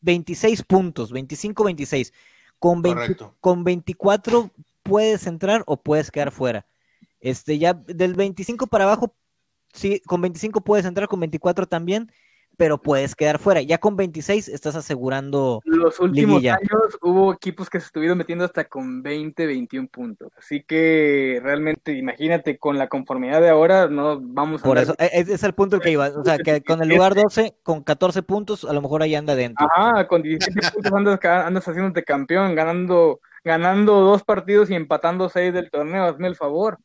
26 0.00 0.62
puntos, 0.64 1.12
25-26. 1.12 2.12
Con, 2.58 2.82
con 3.40 3.64
24 3.64 4.50
puedes 4.82 5.26
entrar 5.26 5.64
o 5.66 5.82
puedes 5.82 6.10
quedar 6.10 6.30
fuera. 6.30 6.66
Este, 7.20 7.58
ya 7.58 7.72
del 7.72 8.14
25 8.14 8.66
para 8.66 8.84
abajo, 8.84 9.14
sí, 9.72 10.02
con 10.06 10.20
25 10.20 10.60
puedes 10.60 10.84
entrar, 10.84 11.08
con 11.08 11.20
24 11.20 11.66
también 11.66 12.12
pero 12.56 12.76
puedes 12.78 13.14
quedar 13.14 13.38
fuera. 13.38 13.62
Ya 13.62 13.78
con 13.78 13.96
26 13.96 14.48
estás 14.48 14.76
asegurando. 14.76 15.62
Los 15.64 15.98
últimos 15.98 16.44
años 16.44 16.98
hubo 17.00 17.32
equipos 17.32 17.70
que 17.70 17.80
se 17.80 17.86
estuvieron 17.86 18.18
metiendo 18.18 18.44
hasta 18.44 18.64
con 18.64 19.02
20, 19.02 19.46
21 19.46 19.88
puntos. 19.88 20.30
Así 20.36 20.62
que 20.62 21.40
realmente, 21.42 21.92
imagínate, 21.92 22.58
con 22.58 22.76
la 22.76 22.88
conformidad 22.88 23.40
de 23.40 23.48
ahora, 23.48 23.88
no 23.88 24.20
vamos 24.20 24.62
a. 24.62 24.64
Por 24.64 24.78
eso, 24.78 24.94
e, 24.98 25.10
ese 25.12 25.34
es 25.34 25.42
el 25.42 25.54
punto 25.54 25.80
que 25.80 25.90
iba. 25.90 26.08
O 26.08 26.24
sea, 26.24 26.38
que 26.38 26.62
con 26.62 26.82
el 26.82 26.88
lugar 26.90 27.14
12, 27.14 27.56
con 27.62 27.82
14 27.82 28.22
puntos, 28.22 28.64
a 28.64 28.72
lo 28.72 28.82
mejor 28.82 29.02
ahí 29.02 29.14
anda 29.14 29.34
dentro. 29.34 29.66
Ajá, 29.66 30.06
con 30.06 30.22
17 30.22 30.70
puntos 30.70 30.92
andas, 30.92 31.24
andas 31.24 31.66
haciéndote 31.66 32.04
campeón, 32.04 32.54
ganando, 32.54 33.20
ganando 33.42 34.00
dos 34.00 34.22
partidos 34.22 34.70
y 34.70 34.74
empatando 34.74 35.28
seis 35.28 35.54
del 35.54 35.70
torneo. 35.70 36.04
Hazme 36.04 36.28
el 36.28 36.36
favor. 36.36 36.78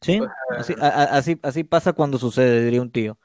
Sí, 0.00 0.20
así, 0.56 0.74
así, 0.78 1.40
así 1.42 1.64
pasa 1.64 1.92
cuando 1.92 2.18
sucede, 2.18 2.62
diría 2.62 2.82
un 2.82 2.92
tío. 2.92 3.18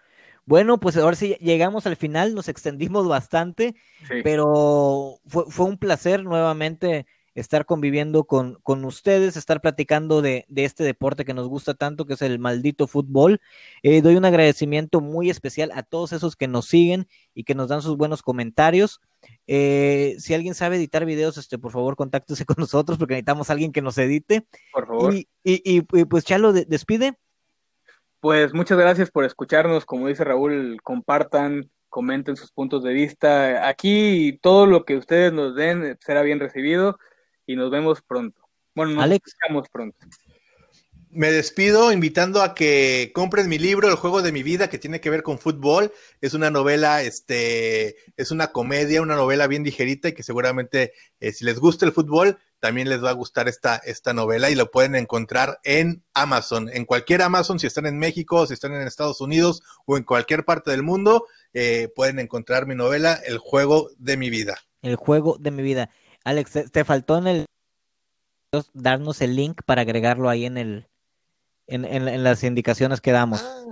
Bueno, 0.46 0.80
pues 0.80 0.98
ahora 0.98 1.16
sí 1.16 1.36
llegamos 1.40 1.88
al 1.88 1.96
final, 1.96 2.36
nos 2.36 2.50
extendimos 2.50 3.08
bastante, 3.08 3.76
pero 4.24 5.20
fue, 5.26 5.46
fue, 5.48 5.66
un 5.66 5.78
placer 5.78 6.24
nuevamente 6.24 7.06
estar 7.36 7.66
conviviendo 7.66 8.26
con, 8.26 8.60
con 8.64 8.86
ustedes, 8.86 9.38
estar 9.38 9.62
platicando 9.62 10.22
de, 10.22 10.46
de, 10.50 10.66
este 10.66 10.84
deporte 10.84 11.26
que 11.26 11.34
nos 11.34 11.48
gusta 11.48 11.74
tanto, 11.74 12.06
que 12.06 12.14
es 12.14 12.22
el 12.22 12.40
maldito 12.40 12.88
fútbol. 12.88 13.42
Eh, 13.82 14.02
doy 14.02 14.16
un 14.16 14.26
agradecimiento 14.26 15.02
muy 15.02 15.30
especial 15.30 15.72
a 15.74 15.84
todos 15.84 16.14
esos 16.14 16.36
que 16.36 16.48
nos 16.48 16.68
siguen 16.68 17.08
y 17.34 17.44
que 17.44 17.56
nos 17.56 17.70
dan 17.70 17.82
sus 17.82 17.98
buenos 17.98 18.22
comentarios. 18.22 19.02
Eh, 19.48 20.16
si 20.20 20.34
alguien 20.34 20.54
sabe 20.54 20.76
editar 20.76 21.06
videos, 21.06 21.38
este, 21.38 21.58
por 21.58 21.72
favor, 21.72 21.96
contáctese 21.96 22.46
con 22.46 22.58
nosotros 22.60 22.98
porque 22.98 23.16
necesitamos 23.16 23.50
a 23.50 23.54
alguien 23.54 23.72
que 23.72 23.82
nos 23.82 23.98
edite. 23.98 24.46
Por 24.72 24.88
favor. 24.88 25.14
Y, 25.14 25.28
y, 25.44 25.62
y 25.64 26.06
pues 26.06 26.26
Chalo, 26.26 26.54
despide. 26.54 27.18
Pues 28.24 28.54
muchas 28.54 28.78
gracias 28.78 29.12
por 29.12 29.26
escucharnos. 29.26 29.84
Como 29.84 30.08
dice 30.08 30.24
Raúl, 30.24 30.80
compartan, 30.82 31.70
comenten 31.90 32.38
sus 32.38 32.54
puntos 32.54 32.82
de 32.82 32.94
vista. 32.94 33.68
Aquí 33.68 34.40
todo 34.42 34.66
lo 34.66 34.86
que 34.86 34.96
ustedes 34.96 35.34
nos 35.34 35.58
den 35.58 35.98
será 36.00 36.22
bien 36.22 36.40
recibido 36.40 36.98
y 37.46 37.58
nos 37.58 37.70
vemos 37.70 38.02
pronto. 38.02 38.42
Bueno, 38.76 38.94
nos 38.94 39.20
vemos 39.46 39.68
pronto. 39.68 39.98
Me 41.10 41.34
despido 41.34 41.92
invitando 41.92 42.42
a 42.42 42.56
que 42.56 43.12
compren 43.14 43.50
mi 43.50 43.60
libro, 43.60 43.90
El 43.90 43.96
juego 43.96 44.22
de 44.22 44.32
mi 44.32 44.42
vida, 44.42 44.70
que 44.70 44.80
tiene 44.80 45.02
que 45.02 45.10
ver 45.10 45.22
con 45.22 45.38
fútbol. 45.38 45.92
Es 46.22 46.34
una 46.34 46.50
novela, 46.50 47.02
este, 47.02 47.98
es 48.16 48.32
una 48.32 48.54
comedia, 48.54 49.02
una 49.02 49.18
novela 49.18 49.48
bien 49.48 49.64
digerita 49.64 50.08
y 50.08 50.14
que 50.14 50.24
seguramente 50.24 50.94
eh, 51.20 51.34
si 51.34 51.44
les 51.44 51.60
gusta 51.60 51.86
el 51.86 51.92
fútbol, 51.92 52.38
también 52.64 52.88
les 52.88 53.04
va 53.04 53.10
a 53.10 53.14
gustar 53.14 53.50
esta, 53.50 53.76
esta 53.76 54.14
novela 54.14 54.50
y 54.50 54.56
lo 54.56 54.72
pueden 54.72 54.96
encontrar 54.96 55.60
en 55.66 56.02
Amazon, 56.14 56.70
en 56.72 56.86
cualquier 56.86 57.22
Amazon, 57.22 57.60
si 57.60 57.68
están 57.68 57.86
en 57.88 58.00
México, 58.00 58.48
si 58.48 58.54
están 58.54 58.74
en 58.74 58.88
Estados 58.88 59.20
Unidos 59.20 59.64
o 59.86 59.98
en 59.98 60.06
cualquier 60.06 60.46
parte 60.46 60.72
del 60.72 60.82
mundo, 60.82 61.26
eh, 61.54 61.90
pueden 61.94 62.20
encontrar 62.20 62.66
mi 62.66 62.74
novela, 62.74 63.20
El 63.26 63.38
juego 63.38 63.90
de 63.98 64.16
mi 64.16 64.30
vida. 64.30 64.60
El 64.82 64.96
juego 64.96 65.36
de 65.38 65.52
mi 65.52 65.62
vida. 65.62 65.90
Alex, 66.24 66.72
te 66.72 66.86
faltó 66.86 67.18
en 67.18 67.28
el 67.28 67.46
darnos 68.72 69.20
el 69.20 69.36
link 69.36 69.60
para 69.66 69.82
agregarlo 69.82 70.30
ahí 70.30 70.46
en 70.46 70.58
el 70.58 70.88
en, 71.68 72.24
las 72.24 72.46
indicaciones 72.46 73.02
que 73.02 73.12
damos. 73.12 73.44
Ah, 73.44 73.66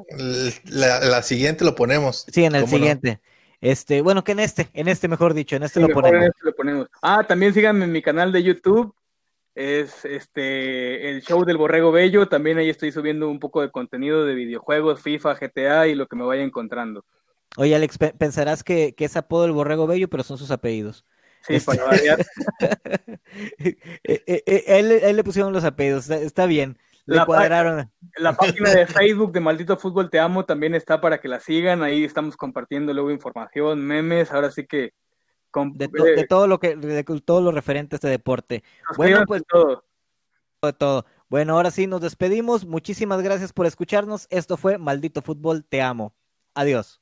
la, 0.66 1.24
siguiente 1.24 1.64
lo 1.64 1.76
ponemos. 1.76 2.26
Sí, 2.30 2.44
en 2.44 2.56
el 2.56 2.68
siguiente. 2.68 3.22
Este, 3.62 4.02
bueno, 4.02 4.24
que 4.24 4.32
en 4.32 4.40
este, 4.40 4.70
en 4.74 4.88
este 4.88 5.08
mejor 5.08 5.36
dicho, 5.36 5.56
en 5.56 5.64
este, 5.64 5.80
lo, 5.80 5.90
ponemos. 5.90 6.26
Este 6.26 6.40
lo 6.44 6.56
ponemos. 6.56 6.88
Ah, 7.02 7.24
también 7.28 7.54
síganme 7.54 7.86
en 7.86 7.92
mi 7.92 8.02
canal 8.02 8.32
de 8.32 8.42
YouTube. 8.42 8.94
Es 9.54 10.06
este 10.06 11.10
el 11.10 11.22
show 11.22 11.46
del 11.46 11.58
Borrego 11.58 11.92
Bello. 11.92 12.28
También 12.28 12.58
ahí 12.58 12.70
estoy 12.70 12.92
subiendo 12.92 13.30
un 13.30 13.40
poco 13.40 13.62
de 13.62 13.70
contenido 13.70 14.26
de 14.26 14.34
videojuegos, 14.34 15.02
FIFA, 15.02 15.36
GTA 15.36 15.88
y 15.88 15.96
lo 15.96 16.08
que 16.08 16.16
me 16.16 16.26
vaya 16.26 16.42
encontrando. 16.42 17.06
Oye, 17.58 17.76
Alex, 17.76 17.98
pensarás 18.18 18.64
que, 18.64 18.96
que 18.96 19.06
es 19.06 19.16
apodo 19.16 19.44
del 19.44 19.52
Borrego 19.52 19.86
Bello, 19.86 20.10
pero 20.10 20.24
son 20.24 20.38
sus 20.38 20.52
apellidos. 20.52 21.06
Sí, 21.42 21.60
para 21.60 21.86
variar. 21.86 22.26
Eh, 23.64 23.78
eh, 24.04 24.44
eh, 24.46 24.64
él, 24.68 25.16
le 25.16 25.24
pusieron 25.24 25.54
los 25.54 25.64
apellidos, 25.64 26.10
está 26.10 26.46
bien 26.46 26.78
la, 27.06 27.26
cuadraron. 27.26 27.92
La 28.18 28.34
página 28.38 28.70
de 28.72 28.88
Facebook 28.88 29.32
de 29.32 29.40
Maldito 29.40 29.78
Fútbol 29.78 30.10
Te 30.10 30.20
Amo 30.20 30.46
también 30.46 30.76
está 30.76 31.02
para 31.02 31.20
que 31.20 31.28
la 31.28 31.40
sigan. 31.40 31.84
Ahí 31.84 32.04
estamos 32.04 32.38
compartiendo 32.38 32.94
luego 32.94 33.12
información, 33.12 33.86
memes. 33.86 34.32
Ahora 34.32 34.52
sí 34.52 34.66
que. 34.66 34.94
de, 35.54 35.88
de, 35.88 36.28
todo 36.28 36.48
lo 36.48 36.60
que 36.60 36.76
de 36.76 37.04
todo 37.04 37.42
lo 37.42 37.52
referente 37.52 37.96
a 37.96 37.98
este 37.98 38.08
deporte. 38.08 38.64
bueno, 38.98 39.24
pues 39.26 39.44
todo. 39.48 39.84
De 40.62 40.74
todo. 40.74 41.06
Bueno, 41.30 41.54
ahora 41.54 41.72
sí 41.72 41.88
nos 41.88 42.02
despedimos. 42.02 42.66
Muchísimas 42.66 43.22
gracias 43.22 43.54
por 43.54 43.66
escucharnos. 43.66 44.28
Esto 44.30 44.58
fue 44.58 44.78
Maldito 44.78 45.22
Fútbol 45.22 45.64
Te 45.64 45.82
Amo. 45.82 46.14
Adiós. 46.54 47.01